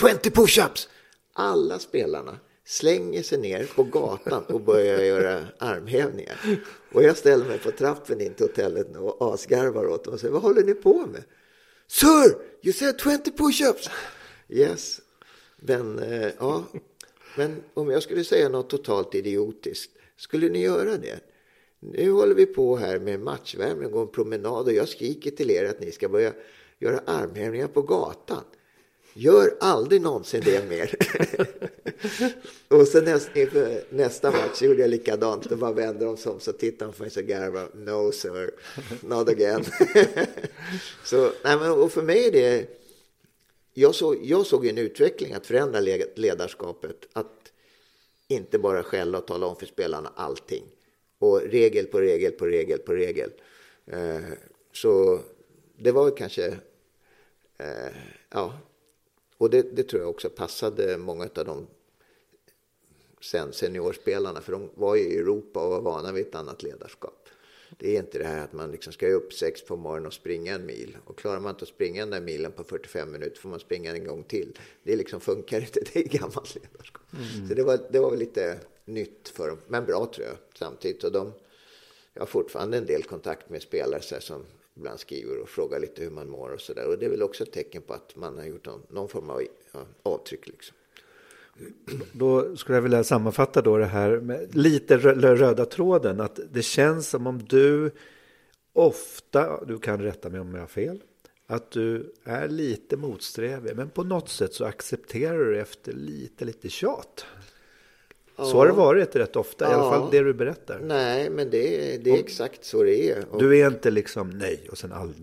20 0.00 0.30
push-ups! 0.30 0.88
Alla 1.32 1.78
spelarna 1.78 2.38
slänger 2.68 3.22
sig 3.22 3.38
ner 3.38 3.64
på 3.64 3.82
gatan 3.82 4.44
och 4.44 4.60
börjar 4.60 5.04
göra 5.04 5.44
armhävningar. 5.58 6.40
Och 6.92 7.02
jag 7.02 7.16
ställer 7.16 7.44
mig 7.44 7.58
på 7.58 7.70
trappen 7.70 8.20
in 8.20 8.34
till 8.34 8.46
hotellet 8.46 8.96
och 8.96 9.34
asgarvar 9.34 9.86
åt 9.86 10.04
dem 10.04 10.14
och 10.14 10.20
säger 10.20 10.32
vad 10.32 10.42
håller 10.42 10.64
ni 10.64 10.74
på 10.74 11.06
med? 11.06 11.24
Sir, 11.86 12.38
you 12.62 12.72
said 12.72 13.00
20 13.00 13.30
push-ups! 13.36 13.90
Yes. 14.48 15.00
Men, 15.56 15.98
eh, 15.98 16.30
ja. 16.38 16.64
Men 17.36 17.62
om 17.74 17.90
jag 17.90 18.02
skulle 18.02 18.24
säga 18.24 18.48
något 18.48 18.70
totalt 18.70 19.14
idiotiskt, 19.14 19.92
skulle 20.16 20.48
ni 20.48 20.62
göra 20.62 20.96
det? 20.96 21.20
Nu 21.80 22.10
håller 22.10 22.34
vi 22.34 22.46
på 22.46 22.76
här 22.76 22.98
med 22.98 23.20
matchvärmning 23.20 23.86
och 23.86 23.92
går 23.92 24.02
en 24.02 24.08
promenad 24.08 24.66
och 24.66 24.72
jag 24.72 24.88
skriker 24.88 25.30
till 25.30 25.50
er 25.50 25.64
att 25.64 25.80
ni 25.80 25.90
ska 25.90 26.08
börja 26.08 26.32
göra 26.78 27.00
armhävningar 27.06 27.68
på 27.68 27.82
gatan. 27.82 28.44
Gör 29.20 29.56
aldrig 29.60 30.00
någonsin 30.00 30.42
det 30.44 30.68
mer. 30.68 30.94
och 32.68 32.88
sen 32.88 33.04
näst, 33.04 33.36
inför 33.36 33.84
nästa 33.90 34.30
match 34.30 34.62
gjorde 34.62 34.80
jag 34.80 34.90
likadant. 34.90 35.50
Då 35.50 35.56
bara 35.56 35.72
vände 35.72 36.04
de 36.04 36.16
sig 36.16 36.32
om 36.32 36.40
så 36.40 36.52
tittade 36.52 36.90
de 36.90 36.96
på 36.96 37.02
mig 37.02 37.10
så 37.10 37.22
garvade 37.22 37.68
No 37.74 38.12
sir, 38.12 38.50
not 39.00 39.28
again. 39.28 39.64
så, 41.04 41.32
nej, 41.44 41.56
men, 41.56 41.70
och 41.70 41.92
för 41.92 42.02
mig 42.02 42.26
är 42.26 42.32
det... 42.32 42.66
Jag 43.74 43.94
såg, 43.94 44.18
jag 44.22 44.46
såg 44.46 44.66
en 44.66 44.78
utveckling 44.78 45.32
att 45.32 45.46
förändra 45.46 45.80
le- 45.80 46.14
ledarskapet. 46.14 47.08
Att 47.12 47.52
inte 48.28 48.58
bara 48.58 48.82
skälla 48.82 49.18
och 49.18 49.26
tala 49.26 49.46
om 49.46 49.56
för 49.56 49.66
spelarna 49.66 50.12
allting. 50.16 50.64
Och 51.18 51.40
regel 51.40 51.86
på 51.86 52.00
regel 52.00 52.32
på 52.32 52.46
regel 52.46 52.78
på 52.78 52.92
regel. 52.92 53.30
Eh, 53.86 54.20
så 54.72 55.20
det 55.76 55.92
var 55.92 56.04
väl 56.04 56.14
kanske... 56.14 56.46
Eh, 57.58 57.92
ja, 58.30 58.58
och 59.38 59.50
det, 59.50 59.76
det 59.76 59.82
tror 59.82 60.02
jag 60.02 60.10
också 60.10 60.30
passade 60.30 60.98
många 60.98 61.28
av 61.34 61.44
de 61.44 61.66
sen 63.20 63.52
seniorspelarna, 63.52 64.40
för 64.40 64.52
de 64.52 64.70
var 64.74 64.96
ju 64.96 65.02
i 65.02 65.18
Europa 65.18 65.64
och 65.64 65.70
var 65.70 65.80
vana 65.80 66.12
vid 66.12 66.26
ett 66.26 66.34
annat 66.34 66.62
ledarskap. 66.62 67.28
Det 67.78 67.96
är 67.96 68.00
inte 68.00 68.18
det 68.18 68.24
här 68.24 68.44
att 68.44 68.52
man 68.52 68.70
liksom 68.70 68.92
ska 68.92 69.06
upp 69.06 69.32
sex 69.32 69.62
på 69.64 69.76
morgonen 69.76 70.06
och 70.06 70.12
springa 70.12 70.54
en 70.54 70.66
mil. 70.66 70.96
Och 71.04 71.18
klarar 71.18 71.40
man 71.40 71.50
inte 71.50 71.62
att 71.62 71.68
springa 71.68 72.00
den 72.02 72.10
där 72.10 72.20
milen 72.20 72.52
på 72.52 72.64
45 72.64 73.12
minuter 73.12 73.40
får 73.40 73.48
man 73.48 73.60
springa 73.60 73.92
en 73.92 74.04
gång 74.04 74.22
till. 74.22 74.58
Det 74.82 74.96
liksom 74.96 75.20
funkar 75.20 75.60
inte, 75.60 75.80
det 75.92 75.98
är 75.98 76.18
gammalt 76.18 76.54
ledarskap. 76.54 77.02
Så 77.48 77.54
det 77.54 77.62
var, 77.62 77.80
det 77.90 78.00
var 78.00 78.10
väl 78.10 78.18
lite 78.18 78.60
nytt 78.84 79.28
för 79.28 79.48
dem, 79.48 79.58
men 79.66 79.86
bra 79.86 80.10
tror 80.14 80.26
jag 80.26 80.36
samtidigt. 80.54 81.04
Och 81.04 81.12
de, 81.12 81.32
jag 82.14 82.22
har 82.22 82.26
fortfarande 82.26 82.78
en 82.78 82.86
del 82.86 83.02
kontakt 83.02 83.50
med 83.50 83.62
spelare 83.62 84.20
som 84.20 84.44
ibland 84.78 85.00
skriver 85.00 85.38
och 85.38 85.48
frågar 85.48 85.80
lite 85.80 86.02
hur 86.02 86.10
man 86.10 86.30
mår 86.30 86.50
och 86.50 86.60
så 86.60 86.74
där. 86.74 86.88
Och 86.88 86.98
det 86.98 87.06
är 87.06 87.10
väl 87.10 87.22
också 87.22 87.42
ett 87.42 87.52
tecken 87.52 87.82
på 87.82 87.94
att 87.94 88.16
man 88.16 88.38
har 88.38 88.44
gjort 88.44 88.66
någon, 88.66 88.82
någon 88.88 89.08
form 89.08 89.30
av 89.30 89.42
ja, 89.72 89.86
avtryck 90.02 90.46
liksom. 90.46 90.76
Då 92.12 92.56
skulle 92.56 92.76
jag 92.76 92.82
vilja 92.82 93.04
sammanfatta 93.04 93.62
då 93.62 93.78
det 93.78 93.86
här 93.86 94.20
med 94.20 94.54
lite 94.54 94.96
röda 94.96 95.64
tråden. 95.64 96.20
Att 96.20 96.40
det 96.50 96.62
känns 96.62 97.08
som 97.08 97.26
om 97.26 97.42
du 97.42 97.90
ofta, 98.72 99.64
du 99.64 99.78
kan 99.78 100.02
rätta 100.02 100.28
mig 100.28 100.40
om 100.40 100.54
jag 100.54 100.60
har 100.60 100.66
fel, 100.66 101.02
att 101.46 101.70
du 101.70 102.12
är 102.24 102.48
lite 102.48 102.96
motsträvig. 102.96 103.76
Men 103.76 103.90
på 103.90 104.04
något 104.04 104.28
sätt 104.28 104.54
så 104.54 104.64
accepterar 104.64 105.38
du 105.38 105.52
det 105.52 105.60
efter 105.60 105.92
lite, 105.92 106.44
lite 106.44 106.68
tjat. 106.68 107.24
Så 108.44 108.56
har 108.56 108.66
det 108.66 108.72
varit 108.72 109.16
rätt 109.16 109.36
ofta, 109.36 109.64
i 109.64 109.74
alla 109.74 109.84
Ja. 109.84 109.90
fall 109.90 110.10
det 110.10 110.22
du 110.22 110.34
berättar. 110.34 110.80
Nej, 110.80 111.30
men 111.30 111.50
det, 111.50 111.94
är- 111.94 111.98
det 111.98 112.10
är 112.10 112.18
exakt 112.18 112.64
så 112.64 112.82
det 112.82 113.10
är. 113.10 113.24
Och- 113.30 113.38
Du 113.42 113.58
är 113.58 113.66
inte 113.66 113.90
liksom 113.90 114.30
nej 114.30 114.68
och 114.70 114.78
sen 114.78 114.92
all, 114.92 115.14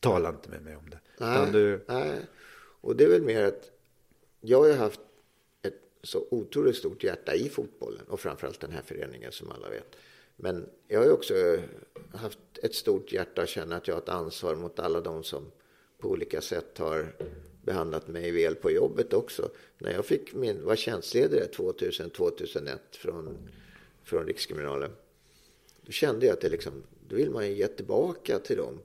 tala 0.00 0.28
inte 0.28 0.48
med 0.50 0.62
mig 0.62 0.76
om 0.76 0.90
det. 0.90 0.98
Nej, 1.18 1.48
du, 1.52 1.84
nej. 1.88 2.10
Och 2.80 2.96
det 2.96 3.04
är 3.04 3.08
väl 3.08 3.22
mer 3.22 3.44
att 3.44 3.70
jag 4.40 4.58
har 4.58 4.66
ju 4.66 4.72
haft 4.72 5.00
ett 5.62 5.80
så 6.02 6.26
otroligt 6.30 6.76
stort 6.76 7.04
hjärta 7.04 7.34
i 7.34 7.48
fotbollen 7.48 8.04
och 8.08 8.20
framförallt 8.20 8.60
den 8.60 8.70
här 8.72 8.82
föreningen 8.86 9.32
som 9.32 9.50
alla 9.50 9.68
vet. 9.70 9.96
Men 10.36 10.68
jag 10.88 10.98
har 11.00 11.06
ju 11.06 11.12
också 11.12 11.34
haft 12.14 12.38
ett 12.62 12.74
stort 12.74 13.12
hjärta 13.12 13.42
och 13.42 13.48
känner 13.48 13.76
att 13.76 13.88
jag 13.88 13.94
har 13.94 14.02
ett 14.02 14.08
ansvar 14.08 14.54
mot 14.54 14.78
alla 14.78 15.00
de 15.00 15.22
som 15.22 15.42
på 15.98 16.08
olika 16.08 16.40
sätt 16.40 16.78
har 16.78 17.06
behandlat 17.64 18.08
mig 18.08 18.30
väl 18.30 18.54
på 18.54 18.70
jobbet 18.70 19.12
också. 19.12 19.50
När 19.78 19.92
jag 19.92 20.04
fick 20.04 20.34
min, 20.34 20.64
var 20.64 20.76
tjänstledare 20.76 21.46
2000-2001 21.46 22.78
från, 22.90 23.36
från 24.04 24.26
Rikskriminalen 24.26 24.90
då 25.86 25.92
kände 25.92 26.26
jag 26.26 26.32
att 26.32 26.40
det 26.40 26.48
liksom, 26.48 26.82
då 27.08 27.16
vill 27.16 27.30
man 27.30 27.48
ju 27.48 27.54
ge 27.54 27.66
tillbaka 27.66 28.38
till 28.38 28.56
dem 28.56 28.80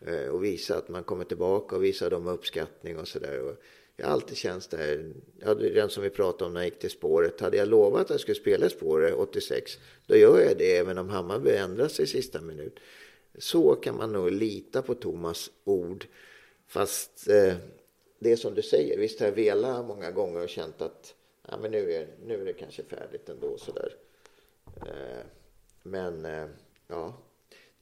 eh, 0.00 0.28
och 0.28 0.44
visa 0.44 0.76
att 0.76 0.88
man 0.88 1.04
kommer 1.04 1.24
tillbaka 1.24 1.76
och 1.76 1.84
visa 1.84 2.10
dem 2.10 2.26
uppskattning 2.26 2.98
och 2.98 3.08
sådär. 3.08 3.56
Jag 3.96 4.06
har 4.06 4.12
alltid 4.12 4.36
känt 4.36 4.70
det 4.70 4.76
här, 4.76 5.12
jag 5.40 5.46
hade 5.46 5.70
den 5.70 5.90
som 5.90 6.02
vi 6.02 6.10
pratade 6.10 6.44
om 6.44 6.54
när 6.54 6.60
jag 6.60 6.66
gick 6.66 6.78
till 6.78 6.90
spåret, 6.90 7.40
hade 7.40 7.56
jag 7.56 7.68
lovat 7.68 8.00
att 8.02 8.10
jag 8.10 8.20
skulle 8.20 8.34
spela 8.34 8.66
i 8.66 8.70
spåret 8.70 9.14
86, 9.14 9.78
då 10.06 10.16
gör 10.16 10.40
jag 10.40 10.58
det 10.58 10.76
även 10.76 10.98
om 10.98 11.08
Hammarby 11.08 11.50
ändrar 11.50 11.88
sig 11.88 12.04
i 12.04 12.08
sista 12.08 12.40
minut. 12.40 12.80
Så 13.38 13.74
kan 13.74 13.96
man 13.96 14.12
nog 14.12 14.30
lita 14.30 14.82
på 14.82 14.94
Thomas 14.94 15.50
ord, 15.64 16.06
fast 16.66 17.28
eh, 17.28 17.54
det 18.18 18.32
är 18.32 18.36
som 18.36 18.54
du 18.54 18.62
säger, 18.62 18.98
visst 18.98 19.20
har 19.20 19.26
jag 19.26 19.34
velat 19.34 19.86
många 19.86 20.10
gånger 20.10 20.42
och 20.42 20.48
känt 20.48 20.82
att 20.82 21.14
ja, 21.48 21.58
men 21.62 21.70
nu, 21.70 21.92
är, 21.92 22.06
nu 22.26 22.40
är 22.40 22.44
det 22.44 22.52
kanske 22.52 22.82
färdigt 22.82 23.28
ändå. 23.28 23.58
Sådär. 23.58 23.94
Eh, 24.76 25.24
men 25.82 26.24
eh, 26.24 26.46
ja, 26.88 27.16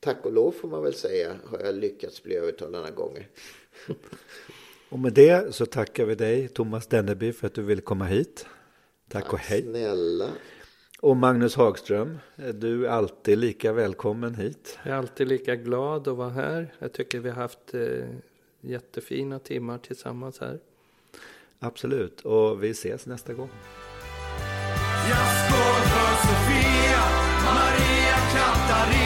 tack 0.01 0.25
och 0.25 0.33
lov 0.33 0.53
får 0.53 0.69
man 0.69 0.83
väl 0.83 0.95
säga 0.95 1.37
har 1.45 1.59
jag 1.59 1.75
lyckats 1.75 2.23
bli 2.23 2.37
övertalad 2.37 2.73
några 2.73 2.91
gånger. 2.91 3.29
och 4.89 4.99
med 4.99 5.13
det 5.13 5.55
så 5.55 5.67
tackar 5.67 6.05
vi 6.05 6.15
dig 6.15 6.49
Thomas 6.49 6.87
Denneby 6.87 7.33
för 7.33 7.47
att 7.47 7.55
du 7.55 7.63
ville 7.63 7.83
komma 7.83 8.05
hit. 8.05 8.47
Tack 9.09 9.33
och 9.33 9.39
hej. 9.39 9.63
Snälla. 9.63 10.29
Och 11.01 11.17
Magnus 11.17 11.55
Hagström, 11.55 12.19
du 12.55 12.87
är 12.87 12.91
alltid 12.91 13.39
lika 13.39 13.73
välkommen 13.73 14.35
hit. 14.35 14.79
Jag 14.85 14.93
är 14.93 14.99
alltid 14.99 15.29
lika 15.29 15.57
glad 15.57 16.09
att 16.09 16.17
vara 16.17 16.29
här. 16.29 16.75
Jag 16.79 16.93
tycker 16.93 17.21
vi 17.21 17.29
har 17.29 17.37
haft 17.37 17.75
eh, 17.75 17.81
jättefina 18.67 19.39
timmar 19.39 19.79
tillsammans 19.79 20.41
här. 20.41 20.59
Absolut, 21.59 22.21
och 22.21 22.65
vi 22.65 22.71
ses 22.71 23.07
nästa 23.07 23.33
gång. 23.33 23.51
Jag 25.11 25.19
skål 25.19 25.83
för 25.93 26.27
Sofia, 26.27 27.05
Maria, 27.45 28.17
Katarina 28.33 29.06